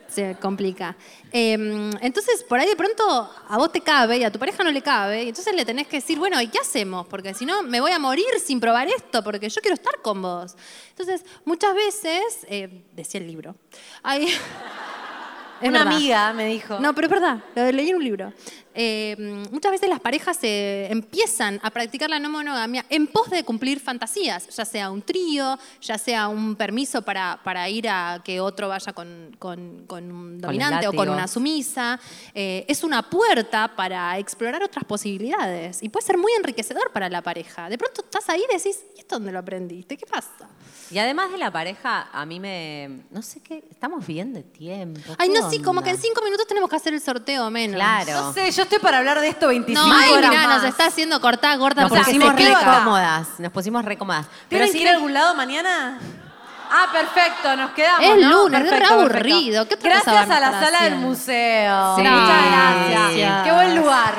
se 0.09 0.35
complica. 0.35 0.95
Eh, 1.31 1.53
entonces, 2.01 2.43
por 2.43 2.59
ahí 2.59 2.67
de 2.67 2.75
pronto 2.75 3.03
a 3.47 3.57
vos 3.57 3.71
te 3.71 3.81
cabe 3.81 4.17
y 4.17 4.23
a 4.23 4.31
tu 4.31 4.39
pareja 4.39 4.63
no 4.63 4.71
le 4.71 4.81
cabe. 4.81 5.23
Y 5.23 5.29
entonces 5.29 5.53
le 5.55 5.65
tenés 5.65 5.87
que 5.87 5.97
decir, 5.97 6.17
bueno, 6.19 6.41
¿y 6.41 6.47
qué 6.47 6.59
hacemos? 6.59 7.07
Porque 7.07 7.33
si 7.33 7.45
no, 7.45 7.63
me 7.63 7.79
voy 7.79 7.91
a 7.91 7.99
morir 7.99 8.25
sin 8.43 8.59
probar 8.59 8.87
esto, 8.87 9.23
porque 9.23 9.49
yo 9.49 9.61
quiero 9.61 9.75
estar 9.75 10.01
con 10.01 10.21
vos. 10.21 10.55
Entonces, 10.89 11.23
muchas 11.45 11.73
veces, 11.75 12.45
eh, 12.47 12.83
decía 12.93 13.19
el 13.21 13.27
libro, 13.27 13.55
hay... 14.03 14.27
Es 15.61 15.67
Una 15.67 15.79
verdad. 15.79 15.93
amiga 15.97 16.31
me 16.33 16.45
dijo. 16.45 16.79
No, 16.79 16.95
pero 16.95 17.07
es 17.07 17.11
verdad, 17.11 17.43
lo 17.53 17.69
leí 17.73 17.89
en 17.89 17.97
un 17.97 18.03
libro. 18.05 18.31
Eh, 18.81 19.15
muchas 19.51 19.73
veces 19.73 19.89
las 19.89 19.99
parejas 19.99 20.37
se 20.37 20.87
empiezan 20.89 21.59
a 21.63 21.69
practicar 21.69 22.09
la 22.09 22.17
no 22.17 22.29
monogamia 22.29 22.85
en 22.89 23.07
pos 23.07 23.29
de 23.29 23.43
cumplir 23.43 23.81
fantasías, 23.81 24.47
ya 24.55 24.63
sea 24.63 24.89
un 24.89 25.01
trío, 25.01 25.59
ya 25.81 25.97
sea 25.97 26.29
un 26.29 26.55
permiso 26.55 27.01
para, 27.01 27.41
para 27.43 27.67
ir 27.67 27.89
a 27.89 28.21
que 28.23 28.39
otro 28.39 28.69
vaya 28.69 28.93
con, 28.93 29.35
con- 29.37 29.83
con 29.85 30.09
un 30.09 30.39
dominante 30.39 30.87
o 30.87 30.93
con 30.93 31.09
una 31.09 31.27
sumisa. 31.27 31.99
Eh, 32.33 32.63
es 32.69 32.85
una 32.85 33.09
puerta 33.09 33.75
para 33.75 34.17
explorar 34.17 34.63
otras 34.63 34.85
posibilidades 34.85 35.83
y 35.83 35.89
puede 35.89 36.05
ser 36.05 36.17
muy 36.17 36.31
enriquecedor 36.37 36.91
para 36.93 37.09
la 37.09 37.21
pareja. 37.21 37.69
De 37.69 37.77
pronto 37.77 38.01
estás 38.01 38.29
ahí 38.29 38.43
y 38.49 38.55
decís, 38.57 38.79
¿y 38.95 38.99
esto 39.01 39.15
dónde 39.15 39.33
lo 39.33 39.39
aprendiste? 39.39 39.97
¿Qué 39.97 40.05
pasa? 40.05 40.47
Y 40.91 40.97
además 40.97 41.31
de 41.31 41.37
la 41.37 41.51
pareja, 41.51 42.09
a 42.11 42.25
mí 42.25 42.39
me. 42.39 43.01
No 43.11 43.21
sé 43.21 43.41
qué. 43.41 43.63
Estamos 43.69 44.07
bien 44.07 44.33
de 44.33 44.41
tiempo. 44.41 44.99
Ay, 45.19 45.29
¿qué 45.31 45.39
no, 45.39 45.49
sí, 45.51 45.61
como 45.61 45.83
que 45.83 45.89
en 45.91 45.95
onda? 45.97 46.07
cinco 46.07 46.23
minutos 46.23 46.47
tenemos 46.47 46.67
que 46.67 46.75
hacer 46.77 46.93
el 46.95 47.01
sorteo 47.01 47.51
menos. 47.51 47.75
Claro. 47.75 48.11
No 48.13 48.33
sé, 48.33 48.49
yo 48.51 48.65
estoy 48.69 48.79
para 48.79 48.99
hablar 48.99 49.19
de 49.19 49.27
esto 49.29 49.47
25 49.47 49.87
No, 49.87 49.93
ay, 49.95 50.11
horas 50.13 50.29
mirá, 50.29 50.47
más. 50.47 50.57
nos 50.61 50.65
está 50.65 50.85
haciendo 50.85 51.19
cortada 51.21 51.55
gorda 51.57 51.81
Nos 51.83 51.89
porque 51.89 52.03
se 52.05 52.11
pusimos 52.11 52.35
re 52.35 52.53
cómodas. 52.65 53.27
Nos 53.39 53.51
pusimos 53.51 53.85
re 53.85 53.97
cómodas. 53.97 54.25
Pero 54.49 54.65
¿Tienen 54.65 54.71
que 54.71 54.77
ir 54.79 54.87
a 54.87 54.91
algún 54.93 55.13
lado 55.13 55.35
mañana? 55.35 55.99
Ah, 56.71 56.85
perfecto, 56.91 57.55
nos 57.55 57.71
quedamos. 57.71 58.01
Es 58.03 58.17
¿no? 58.23 58.29
lunes, 58.43 58.61
es 58.61 58.69
Perfecto, 58.69 58.95
re 58.95 59.03
perfecto. 59.09 59.33
aburrido. 59.35 59.67
¿Qué 59.67 59.73
otra 59.73 59.89
Gracias 59.89 60.15
cosa 60.21 60.33
a 60.33 60.37
a 60.37 60.39
la 60.39 60.45
estar 60.47 60.63
sala 60.65 60.77
del 60.83 60.93
haciendo? 60.93 61.07
museo. 61.07 61.95
Sí. 61.95 62.01
Muchas 62.03 62.45
gracias. 62.51 62.89
Gracias. 62.91 63.43
Qué 63.43 63.51
buen 63.51 63.75
lugar. 63.75 64.13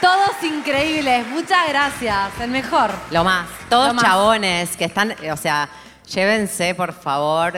Todos 0.00 0.30
increíbles. 0.44 1.26
Muchas 1.28 1.68
gracias. 1.68 2.30
El 2.40 2.50
mejor. 2.50 2.90
Lo 3.10 3.22
más. 3.24 3.46
Todos 3.68 3.88
Lo 3.88 3.94
más. 3.94 4.04
chabones 4.04 4.76
que 4.78 4.84
están, 4.86 5.14
o 5.30 5.36
sea, 5.36 5.68
llévense, 6.10 6.74
por 6.74 6.92
favor, 6.94 7.52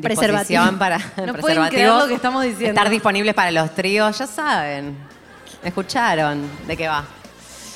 Preservativo. 0.00 0.38
disposición 0.62 0.78
para 0.78 0.98
No 0.98 1.04
pueden 1.14 1.32
preservativos. 1.34 1.68
creer 1.70 1.88
lo 1.90 2.06
que 2.08 2.14
estamos 2.14 2.42
diciendo. 2.44 2.68
Estar 2.68 2.88
disponibles 2.88 3.34
para 3.34 3.50
los 3.50 3.74
tríos, 3.74 4.16
ya 4.18 4.26
saben. 4.26 4.96
Escucharon 5.64 6.48
de 6.66 6.76
qué 6.76 6.88
va. 6.88 7.04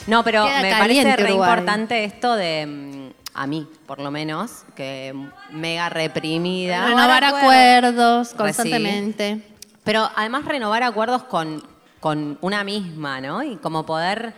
No, 0.06 0.22
pero 0.24 0.44
Queda 0.44 0.62
me 0.62 0.70
parece 0.70 1.16
re 1.16 1.24
Uruguay. 1.24 1.50
importante 1.50 2.04
esto 2.04 2.34
de, 2.34 2.66
mm, 2.66 3.08
a 3.34 3.46
mí, 3.46 3.66
por 3.86 3.98
lo 3.98 4.10
menos, 4.10 4.64
que 4.74 5.14
mega 5.50 5.88
reprimida. 5.88 6.86
Renovar 6.86 7.24
acuerdos 7.24 8.34
constantemente. 8.34 9.42
Pero 9.84 10.08
además 10.16 10.44
renovar 10.44 10.82
acuerdos 10.82 11.24
con, 11.24 11.62
con 12.00 12.38
una 12.42 12.62
misma, 12.64 13.20
¿no? 13.20 13.42
Y 13.42 13.56
como 13.56 13.86
poder 13.86 14.34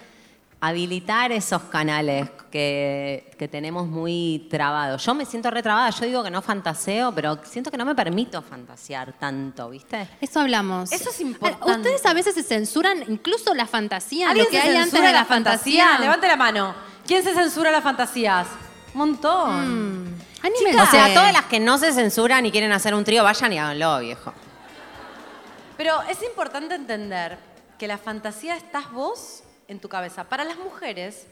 habilitar 0.61 1.33
esos 1.33 1.63
canales 1.63 2.29
que, 2.51 3.33
que 3.39 3.49
tenemos 3.49 3.87
muy 3.87 4.47
trabados. 4.51 5.05
Yo 5.05 5.15
me 5.15 5.25
siento 5.25 5.51
retrabada, 5.51 5.91
yo 5.91 6.05
digo 6.05 6.23
que 6.23 6.31
no 6.31 6.43
fantaseo, 6.43 7.15
pero 7.15 7.39
siento 7.45 7.71
que 7.71 7.79
no 7.79 7.87
me 7.87 7.95
permito 7.95 8.43
fantasear 8.43 9.15
tanto, 9.15 9.71
¿viste? 9.71 10.09
Eso 10.21 10.41
hablamos. 10.41 10.93
Eso 10.93 11.11
es 11.11 11.21
importante. 11.21 11.71
Ustedes 11.71 12.05
a 12.05 12.13
veces 12.13 12.35
se 12.35 12.43
censuran 12.43 13.05
incluso 13.09 13.55
la 13.55 13.67
fantasía, 13.67 14.29
¿Alguien 14.29 14.47
lo 14.47 14.51
que 14.51 14.61
se 14.61 14.69
hay 14.69 14.77
antes 14.77 14.91
censura 14.91 15.07
de 15.09 15.13
la 15.15 15.21
la 15.21 15.25
fantasía. 15.25 15.99
Levante 15.99 16.29
la 16.29 16.37
mano. 16.37 16.75
¿Quién 17.07 17.25
se 17.25 17.33
censura 17.33 17.71
las 17.71 17.83
fantasías? 17.83 18.47
Un 18.93 18.99
montón. 18.99 20.05
Mm. 20.05 20.21
O 20.43 20.87
sea, 20.91 21.13
todas 21.13 21.33
las 21.33 21.45
que 21.47 21.61
no 21.61 21.79
se 21.79 21.93
censuran 21.93 22.45
y 22.47 22.51
quieren 22.51 22.73
hacer 22.73 22.95
un 22.95 23.05
trío, 23.05 23.23
vayan 23.23 23.53
y 23.53 23.59
háganlo, 23.59 24.01
viejo. 24.01 24.33
Pero 25.77 26.03
es 26.03 26.23
importante 26.23 26.75
entender 26.75 27.39
que 27.79 27.87
la 27.87 27.99
fantasía 27.99 28.57
estás 28.57 28.91
vos 28.93 29.43
en 29.71 29.79
tu 29.79 29.89
cabeza. 29.89 30.25
Para 30.25 30.45
las 30.45 30.59
mujeres, 30.59 31.27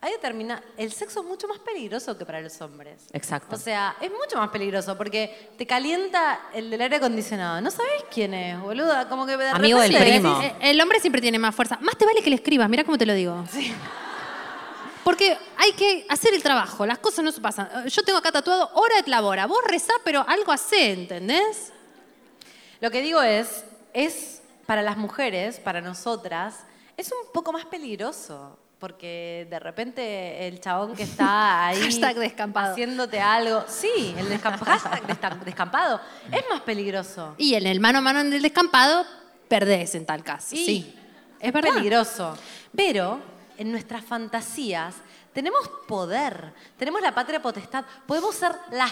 hay 0.00 0.12
determina 0.12 0.62
el 0.76 0.90
sexo 0.92 1.20
es 1.20 1.26
mucho 1.26 1.46
más 1.46 1.60
peligroso 1.60 2.18
que 2.18 2.26
para 2.26 2.40
los 2.40 2.60
hombres. 2.60 3.06
Exacto. 3.12 3.54
O 3.54 3.58
sea, 3.58 3.96
es 4.00 4.10
mucho 4.10 4.38
más 4.38 4.48
peligroso 4.48 4.98
porque 4.98 5.50
te 5.56 5.66
calienta 5.66 6.40
el 6.52 6.68
del 6.68 6.80
aire 6.80 6.96
acondicionado. 6.96 7.60
No 7.60 7.70
sabés 7.70 8.04
quién 8.12 8.34
es, 8.34 8.60
boluda. 8.60 9.08
Como 9.08 9.24
que 9.24 9.36
de 9.36 9.50
Amigo 9.50 9.78
del 9.80 9.94
primo. 9.94 10.40
El 10.60 10.80
hombre 10.80 10.98
siempre 10.98 11.20
tiene 11.20 11.38
más 11.38 11.54
fuerza. 11.54 11.78
Más 11.80 11.96
te 11.96 12.04
vale 12.04 12.22
que 12.22 12.30
le 12.30 12.36
escribas, 12.36 12.68
mira 12.68 12.82
cómo 12.82 12.98
te 12.98 13.06
lo 13.06 13.14
digo. 13.14 13.44
Porque 15.04 15.38
hay 15.56 15.72
que 15.72 16.06
hacer 16.08 16.34
el 16.34 16.42
trabajo, 16.42 16.84
las 16.86 16.98
cosas 16.98 17.24
no 17.24 17.30
se 17.30 17.40
pasan. 17.40 17.86
Yo 17.86 18.02
tengo 18.02 18.18
acá 18.18 18.32
tatuado 18.32 18.70
hora 18.74 19.00
de 19.00 19.08
labora. 19.08 19.46
Vos 19.46 19.62
rezá, 19.66 19.92
pero 20.04 20.24
algo 20.26 20.50
hacé, 20.50 20.92
¿entendés? 20.92 21.72
Lo 22.80 22.90
que 22.90 23.00
digo 23.00 23.22
es, 23.22 23.64
es 23.92 24.42
para 24.66 24.82
las 24.82 24.96
mujeres, 24.96 25.58
para 25.58 25.80
nosotras, 25.80 26.60
es 27.00 27.10
un 27.12 27.32
poco 27.32 27.52
más 27.52 27.64
peligroso. 27.66 28.58
Porque 28.78 29.46
de 29.50 29.58
repente 29.58 30.48
el 30.48 30.58
chabón 30.58 30.94
que 30.96 31.02
está 31.02 31.66
ahí 31.66 31.80
Hashtag 31.82 32.16
descampado. 32.16 32.72
haciéndote 32.72 33.20
algo. 33.20 33.62
Sí, 33.68 34.14
el 34.16 34.26
descamp- 34.30 34.58
hashtag 34.64 35.06
descam- 35.06 35.40
descampado. 35.44 36.00
Es 36.32 36.42
más 36.48 36.62
peligroso. 36.62 37.34
Y 37.36 37.54
en 37.56 37.66
el 37.66 37.78
mano 37.78 37.98
a 37.98 38.00
mano 38.00 38.20
en 38.20 38.32
el 38.32 38.40
descampado, 38.40 39.04
perdés 39.48 39.94
en 39.96 40.06
tal 40.06 40.24
caso. 40.24 40.54
Y 40.54 40.64
sí. 40.64 40.96
es 41.40 41.52
verdad. 41.52 41.74
peligroso. 41.74 42.38
Pero 42.74 43.20
en 43.58 43.70
nuestras 43.70 44.02
fantasías 44.02 44.94
tenemos 45.34 45.68
poder, 45.86 46.54
tenemos 46.78 47.02
la 47.02 47.14
patria 47.14 47.42
potestad, 47.42 47.84
podemos 48.06 48.34
ser 48.34 48.52
las 48.70 48.90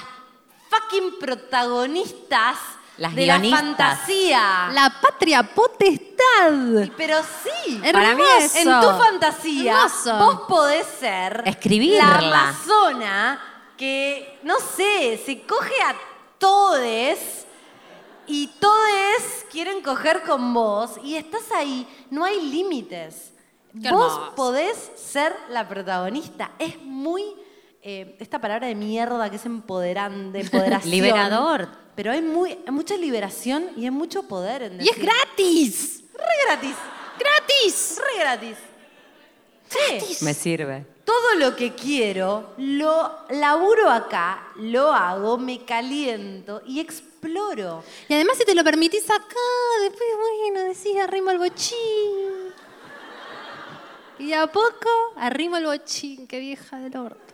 fucking 0.68 1.18
protagonistas 1.18 2.58
Las 2.98 3.14
de 3.14 3.26
la 3.26 3.40
fantasía. 3.40 4.70
La 4.72 4.92
patria 5.00 5.42
potestad. 5.44 6.88
Pero 6.96 7.16
sí, 7.22 7.80
Para 7.92 8.14
mí 8.14 8.22
eso. 8.38 8.58
en 8.58 8.80
tu 8.80 8.88
fantasía 9.02 9.72
Hermoso. 9.76 10.16
vos 10.18 10.40
podés 10.48 10.86
ser 10.98 11.42
Escribirla. 11.46 12.20
la 12.20 12.28
amazona 12.48 13.40
que, 13.76 14.40
no 14.42 14.56
sé, 14.58 15.20
se 15.24 15.42
coge 15.42 15.74
a 15.86 15.94
todes 16.38 17.46
y 18.26 18.48
todes 18.60 19.46
quieren 19.50 19.80
coger 19.82 20.22
con 20.22 20.52
vos 20.52 20.92
y 21.02 21.14
estás 21.16 21.50
ahí, 21.54 21.86
no 22.10 22.24
hay 22.24 22.40
límites. 22.50 23.32
Qué 23.80 23.90
vos 23.92 24.12
hermoso. 24.12 24.34
podés 24.34 24.90
ser 24.96 25.34
la 25.50 25.68
protagonista. 25.68 26.50
Es 26.58 26.80
muy, 26.82 27.22
eh, 27.82 28.16
esta 28.18 28.40
palabra 28.40 28.66
de 28.66 28.74
mierda 28.74 29.30
que 29.30 29.36
es 29.36 29.46
empoderante, 29.46 30.40
empoderación. 30.42 30.90
Liberador. 30.90 31.68
Pero 31.98 32.12
hay, 32.12 32.22
muy, 32.22 32.52
hay 32.64 32.70
mucha 32.70 32.96
liberación 32.96 33.72
y 33.76 33.82
hay 33.82 33.90
mucho 33.90 34.22
poder 34.22 34.62
en 34.62 34.74
Y 34.80 34.88
es 34.88 34.94
decir- 34.94 35.02
gratis. 35.04 36.04
Re 36.14 36.34
gratis. 36.46 36.76
¡Gratis! 37.18 37.98
Re 37.98 38.18
gratis. 38.20 38.56
Che, 39.68 40.24
Me 40.24 40.32
sirve. 40.32 40.86
todo 41.04 41.34
lo 41.40 41.56
que 41.56 41.74
quiero, 41.74 42.54
lo 42.58 43.26
laburo 43.30 43.90
acá, 43.90 44.46
lo 44.58 44.92
hago, 44.92 45.38
me 45.38 45.64
caliento 45.64 46.62
y 46.64 46.78
exploro. 46.78 47.82
Y 48.08 48.14
además 48.14 48.38
si 48.38 48.44
te 48.44 48.54
lo 48.54 48.62
permitís 48.62 49.10
acá, 49.10 49.34
después, 49.82 50.08
bueno, 50.20 50.68
decís 50.72 50.96
arrimo 51.02 51.32
el 51.32 51.38
bochín. 51.38 52.52
Y 54.20 54.32
a 54.34 54.46
poco 54.46 54.88
arrimo 55.16 55.56
el 55.56 55.64
bochín, 55.66 56.28
qué 56.28 56.38
vieja 56.38 56.78
del 56.78 56.96
orto. 56.96 57.27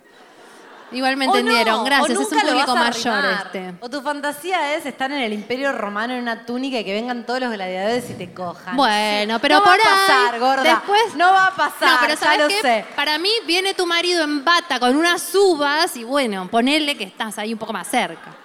Igual 0.95 1.16
me 1.16 1.27
no, 1.27 1.37
entendieron, 1.37 1.85
gracias, 1.85 2.11
es 2.11 2.19
un 2.19 2.41
público 2.41 2.77
mayor 2.77 3.25
este. 3.25 3.75
O 3.81 3.91
tu 3.91 4.01
fantasía 4.01 4.75
es 4.75 4.87
estar 4.87 5.11
en 5.11 5.19
el 5.19 5.33
Imperio 5.33 5.73
Romano 5.73 6.15
en 6.15 6.21
una 6.23 6.47
túnica 6.47 6.79
y 6.79 6.85
que 6.85 6.93
vengan 6.95 7.27
todos 7.27 7.41
los 7.41 7.51
gladiadores 7.53 8.09
y 8.11 8.15
te 8.15 8.33
cojan. 8.33 8.77
Bueno, 8.77 9.39
pero 9.41 9.57
no 9.57 9.65
por 9.65 9.73
va 9.73 9.75
a 9.75 10.07
pasar, 10.07 10.41
gorda. 10.41 10.62
después- 10.62 11.15
no 11.16 11.33
va 11.33 11.47
a 11.49 11.55
pasar. 11.55 11.91
No, 11.91 11.97
pero 12.01 12.15
ya 12.15 12.21
¿sabes 12.21 12.39
lo 12.39 12.49
qué? 12.49 12.61
sé. 12.62 12.87
Para 12.95 13.19
mí 13.19 13.31
viene 13.47 13.75
tu 13.75 13.87
marido 13.87 14.23
en 14.23 14.45
bata 14.45 14.79
con 14.79 14.97
unas 14.97 15.35
uvas 15.35 15.97
y 15.97 16.05
bueno, 16.05 16.49
ponele 16.49 16.97
que 16.97 17.05
estás 17.05 17.39
ahí 17.39 17.53
un 17.53 17.59
poco 17.59 17.73
más 17.73 17.89
cerca. 17.89 18.45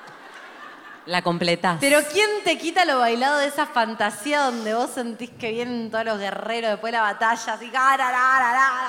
La 1.05 1.23
completás. 1.23 1.77
Pero 1.79 1.99
¿quién 2.11 2.29
te 2.43 2.59
quita 2.59 2.85
lo 2.85 2.99
bailado 2.99 3.39
de 3.39 3.47
esa 3.47 3.65
fantasía 3.65 4.41
donde 4.41 4.75
vos 4.75 4.91
sentís 4.91 5.31
que 5.31 5.49
vienen 5.49 5.89
todos 5.89 6.05
los 6.05 6.19
guerreros 6.19 6.69
después 6.71 6.91
de 6.91 6.97
la 6.99 7.03
batalla? 7.03 7.53
Así, 7.53 7.71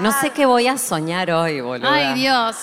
No 0.00 0.12
sé 0.12 0.28
qué 0.30 0.44
voy 0.44 0.66
a 0.66 0.76
soñar 0.76 1.30
hoy, 1.30 1.62
boludo. 1.62 1.88
Ay, 1.90 2.12
Dios. 2.12 2.56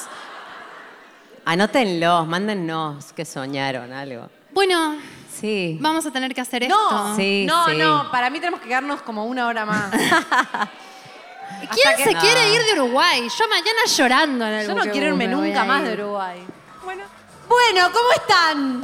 Anótenlos, 1.50 2.28
mándennos 2.28 3.14
que 3.14 3.24
soñaron 3.24 3.94
algo. 3.94 4.30
Bueno, 4.52 4.98
Sí. 5.40 5.78
vamos 5.80 6.06
a 6.06 6.12
tener 6.12 6.34
que 6.36 6.42
hacer 6.42 6.68
No, 6.68 6.76
esto. 6.76 7.16
Sí, 7.16 7.46
no, 7.48 7.66
sí. 7.68 7.78
no, 7.78 8.12
para 8.12 8.30
mí 8.30 8.40
tenemos 8.42 8.60
que 8.60 8.68
quedarnos 8.68 9.02
como 9.02 9.24
una 9.26 9.48
hora 9.48 9.66
más. 9.66 9.90
¿Quién 11.72 11.96
que- 11.96 12.04
se 12.04 12.14
No. 12.14 12.20
quiere 12.20 12.54
ir 12.54 12.62
de 12.66 12.74
Uruguay? 12.82 13.22
Yo 13.30 13.48
mañana 13.48 13.80
llorando 13.88 14.46
en 14.46 14.54
el 14.56 14.68
Yo 14.68 14.76
no 14.76 14.82
quiero 14.92 15.08
irme 15.08 15.26
me 15.30 15.36
voy 15.36 15.48
nunca 15.48 15.62
a 15.62 15.66
más 15.66 15.82
ir. 15.84 15.88
de 15.88 15.94
Uruguay. 16.04 16.46
Bueno. 16.84 17.04
Bueno, 17.48 17.92
¿cómo 17.94 18.12
están? 18.12 18.82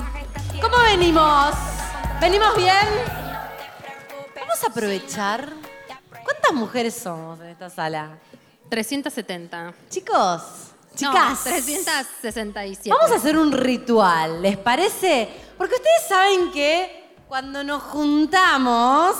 ¿Cómo 0.61 0.77
venimos? 0.85 1.53
¿Venimos 2.21 2.55
bien? 2.55 2.77
Vamos 4.39 4.63
a 4.63 4.67
aprovechar. 4.67 5.49
¿Cuántas 6.23 6.53
mujeres 6.53 6.95
somos 6.95 7.41
en 7.41 7.47
esta 7.47 7.69
sala? 7.69 8.11
370. 8.69 9.73
Chicos, 9.89 10.41
No, 11.01 11.11
chicas. 11.11 11.43
367. 11.43 12.89
Vamos 12.89 13.11
a 13.11 13.15
hacer 13.15 13.37
un 13.37 13.51
ritual, 13.51 14.41
¿les 14.41 14.57
parece? 14.57 15.29
Porque 15.57 15.75
ustedes 15.75 16.07
saben 16.07 16.51
que 16.51 17.15
cuando 17.27 17.63
nos 17.63 17.81
juntamos 17.83 19.15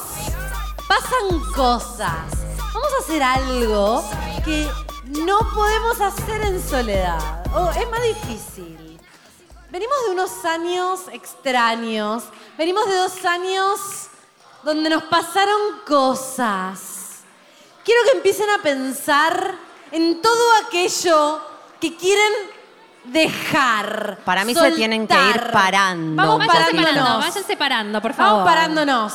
pasan 0.88 1.40
cosas. 1.56 2.32
Vamos 2.74 2.90
a 3.00 3.04
hacer 3.04 3.24
algo 3.24 4.04
que 4.46 4.68
no 5.06 5.40
podemos 5.54 6.00
hacer 6.00 6.42
en 6.42 6.62
soledad. 6.62 7.44
O 7.56 7.70
es 7.72 7.90
más 7.90 8.04
difícil. 8.04 9.00
Venimos 9.72 9.96
de 10.06 10.12
unos 10.12 10.46
años 10.46 11.02
extraños. 11.12 12.26
Venimos 12.58 12.86
de 12.86 12.96
dos 12.96 13.26
años 13.26 13.80
donde 14.64 14.90
nos 14.90 15.04
pasaron 15.04 15.80
cosas. 15.88 17.24
quiero 17.84 18.02
que 18.04 18.18
empiecen 18.18 18.50
a 18.50 18.62
pensar 18.62 19.56
en 19.92 20.22
todo 20.22 20.54
aquello 20.66 21.53
que 21.90 21.98
quieren 21.98 22.32
dejar. 23.06 24.20
Para 24.24 24.46
mí 24.46 24.56
se 24.56 24.72
tienen 24.72 25.06
que 25.08 25.14
ir 25.14 25.20
soltar. 25.34 25.52
parando. 25.52 26.16
Vamos 26.24 26.38
Vayan 26.48 26.52
separando, 26.66 26.82
parándonos. 26.94 27.26
vayan 27.26 27.44
separando, 27.44 28.02
por 28.02 28.14
favor. 28.14 28.32
Vamos 28.34 28.48
parándonos. 28.54 29.14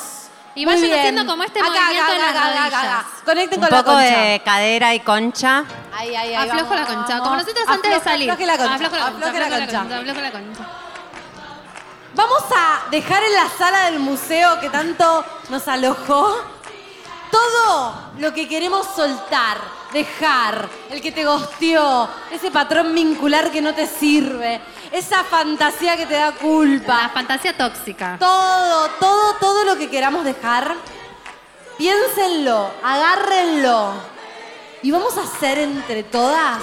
Y 0.55 0.67
Muy 0.67 0.75
vayan 0.75 0.89
bien. 0.89 0.99
haciendo 0.99 1.27
como 1.27 1.45
este 1.45 1.61
Acá, 1.61 1.69
movimiento 1.71 2.03
acá, 2.05 2.13
de 2.13 2.19
las 2.19 2.31
acá, 2.31 2.41
acá, 2.41 2.49
acá, 2.49 2.63
rodillas. 2.63 2.85
acá. 2.85 3.07
Conecten 3.25 3.59
Un 3.61 3.65
con 3.67 3.71
la 3.77 3.83
poco 3.85 3.93
concha. 3.97 4.19
de 4.21 4.43
cadera 4.45 4.95
y 4.95 5.01
concha. 5.01 5.65
Ahí, 5.97 6.15
ahí, 6.17 6.35
ahí. 6.35 6.49
Aflojo 6.51 6.75
la 6.75 6.81
vamos, 6.83 6.97
concha, 6.97 7.13
vamos. 7.15 7.23
como 7.29 7.37
nosotros 7.37 7.65
antes 7.69 7.91
de 7.95 8.01
salir. 8.01 8.31
afloje 8.31 8.47
la 8.47 8.59
concha. 8.59 8.75
Aflojo 8.75 8.97
la 8.97 9.03
concha, 9.05 9.17
afloje 9.29 9.41
la 9.41 9.49
la 9.49 9.57
concha, 9.67 9.81
aflojo 9.99 10.21
la 10.21 10.31
concha. 10.33 10.67
Vamos 12.15 12.43
a 12.55 12.91
dejar 12.91 13.23
en 13.23 13.35
la 13.35 13.49
sala 13.57 13.85
del 13.87 14.01
museo 14.01 14.61
que 14.61 14.69
tanto 14.71 15.25
nos 15.51 15.69
alojó 15.69 16.37
todo 17.31 17.95
lo 18.19 18.35
que 18.35 18.49
queremos 18.49 18.87
soltar, 18.97 19.59
dejar, 19.93 20.69
el 20.91 21.01
que 21.01 21.13
te 21.13 21.25
gosteó, 21.25 22.09
ese 22.31 22.51
patrón 22.51 22.95
vincular 22.95 23.51
que 23.51 23.61
no 23.63 23.75
te 23.75 23.87
sirve, 23.87 24.61
esa 24.93 25.25
fantasía 25.25 25.97
que 25.97 26.07
te 26.07 26.15
da 26.15 26.33
culpa. 26.33 27.03
La 27.03 27.09
fantasía 27.11 27.57
tóxica. 27.57 28.17
Todo, 28.19 28.89
todo, 29.01 29.35
todo 29.35 29.65
lo 29.65 29.77
que 29.77 29.89
queramos 29.89 30.25
dejar, 30.25 30.75
piénsenlo, 31.77 32.71
agárrenlo 32.83 33.93
y 34.83 34.91
vamos 34.91 35.17
a 35.19 35.23
hacer 35.23 35.59
entre 35.59 36.05
todas 36.05 36.63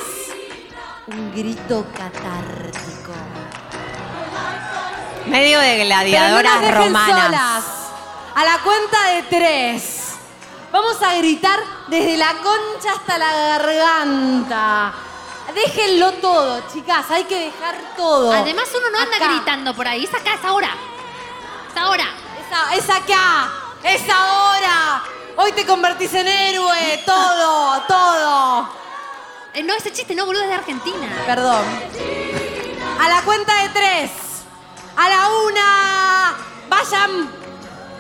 un 1.08 1.32
grito 1.36 1.86
catártico. 1.96 3.14
Medio 5.28 5.60
de 5.60 5.66
Pero 5.68 5.80
no 5.80 5.86
gladiadoras 5.86 6.54
nos 6.54 6.62
dejen 6.62 6.76
romanas. 6.76 7.26
solas. 7.26 7.64
A 8.36 8.44
la 8.46 8.58
cuenta 8.64 9.08
de 9.12 9.24
tres. 9.24 10.15
Vamos 10.76 11.02
a 11.02 11.16
gritar 11.16 11.58
desde 11.88 12.18
la 12.18 12.34
concha 12.34 12.92
hasta 12.98 13.18
la 13.18 13.32
garganta. 13.32 14.94
Déjenlo 15.54 16.12
todo, 16.16 16.64
chicas. 16.74 17.10
Hay 17.12 17.24
que 17.24 17.46
dejar 17.46 17.78
todo. 17.96 18.30
Además, 18.34 18.66
uno 18.78 18.90
no 18.90 19.00
anda 19.00 19.16
Acá. 19.16 19.28
gritando 19.36 19.74
por 19.74 19.88
ahí. 19.88 20.04
Es 20.04 20.14
acá, 20.14 20.34
es 20.34 20.44
ahora. 20.44 20.72
Es 21.72 21.78
ahora. 21.82 22.04
Esa- 22.46 22.76
es 22.76 22.90
acá. 22.90 23.50
Es 23.84 24.02
ahora. 24.10 25.02
Hoy 25.38 25.54
te 25.54 25.66
convertís 25.66 26.14
en 26.14 26.28
héroe. 26.28 27.02
Todo, 27.06 27.82
todo. 27.88 28.70
Eh, 29.54 29.64
no, 29.64 29.76
ese 29.76 29.94
chiste 29.94 30.14
no, 30.14 30.26
boludo, 30.26 30.42
es 30.44 30.50
de 30.50 30.56
Argentina. 30.56 31.08
Perdón. 31.26 31.64
A 33.00 33.08
la 33.08 33.22
cuenta 33.22 33.64
de 33.64 33.70
tres. 33.70 34.12
A 34.98 35.08
la 35.08 35.30
una. 35.48 36.36
Vayan. 36.68 37.45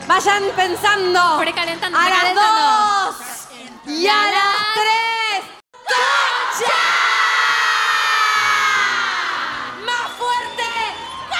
Vayan 0.07 0.43
pensando. 0.55 1.39
Precalentando, 1.39 1.97
A 1.97 2.09
las 2.09 2.35
dos. 2.35 3.15
Y 3.87 4.07
a 4.07 4.13
las 4.13 4.55
tres. 4.75 5.43
¡Concha! 5.87 6.81
¡Más 9.83 10.11
fuerte! 10.19 10.71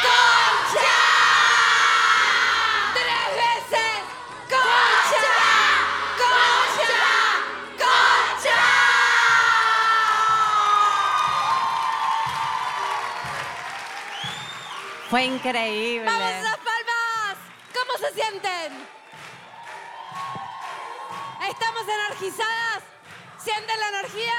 ¡Concha! 0.05 0.97
¡Tres 2.93 3.27
veces! 3.43 4.01
¡Concha! 4.49 5.29
¡Concha! 6.17 6.97
¡Concha! 7.77 8.59
Fue 15.09 15.23
increíble. 15.25 16.05
¡Vamos 16.05 16.31
palmas! 16.31 16.64
¿Cómo 17.85 18.07
se 18.07 18.13
sienten? 18.13 18.87
¿Estamos 21.49 21.83
energizadas? 21.87 22.83
¿Sienten 23.37 23.79
la 23.79 23.89
energía? 23.89 24.33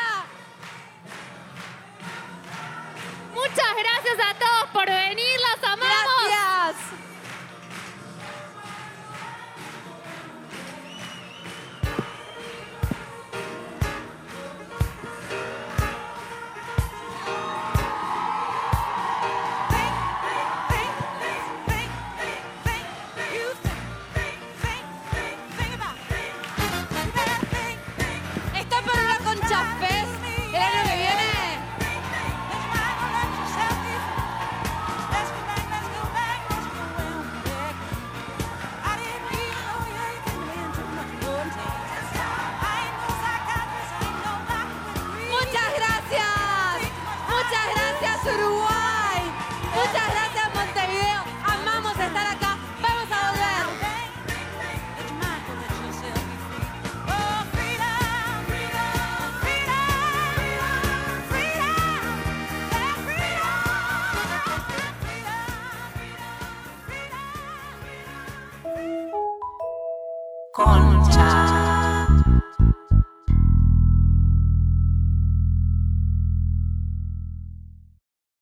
Muchas 3.34 3.76
gracias 3.76 4.18
a 4.26 4.34
todos 4.34 4.70
por 4.72 4.86
venir, 4.86 5.40
los 5.40 5.62
amamos. 5.70 6.24
Gracias. 6.26 6.76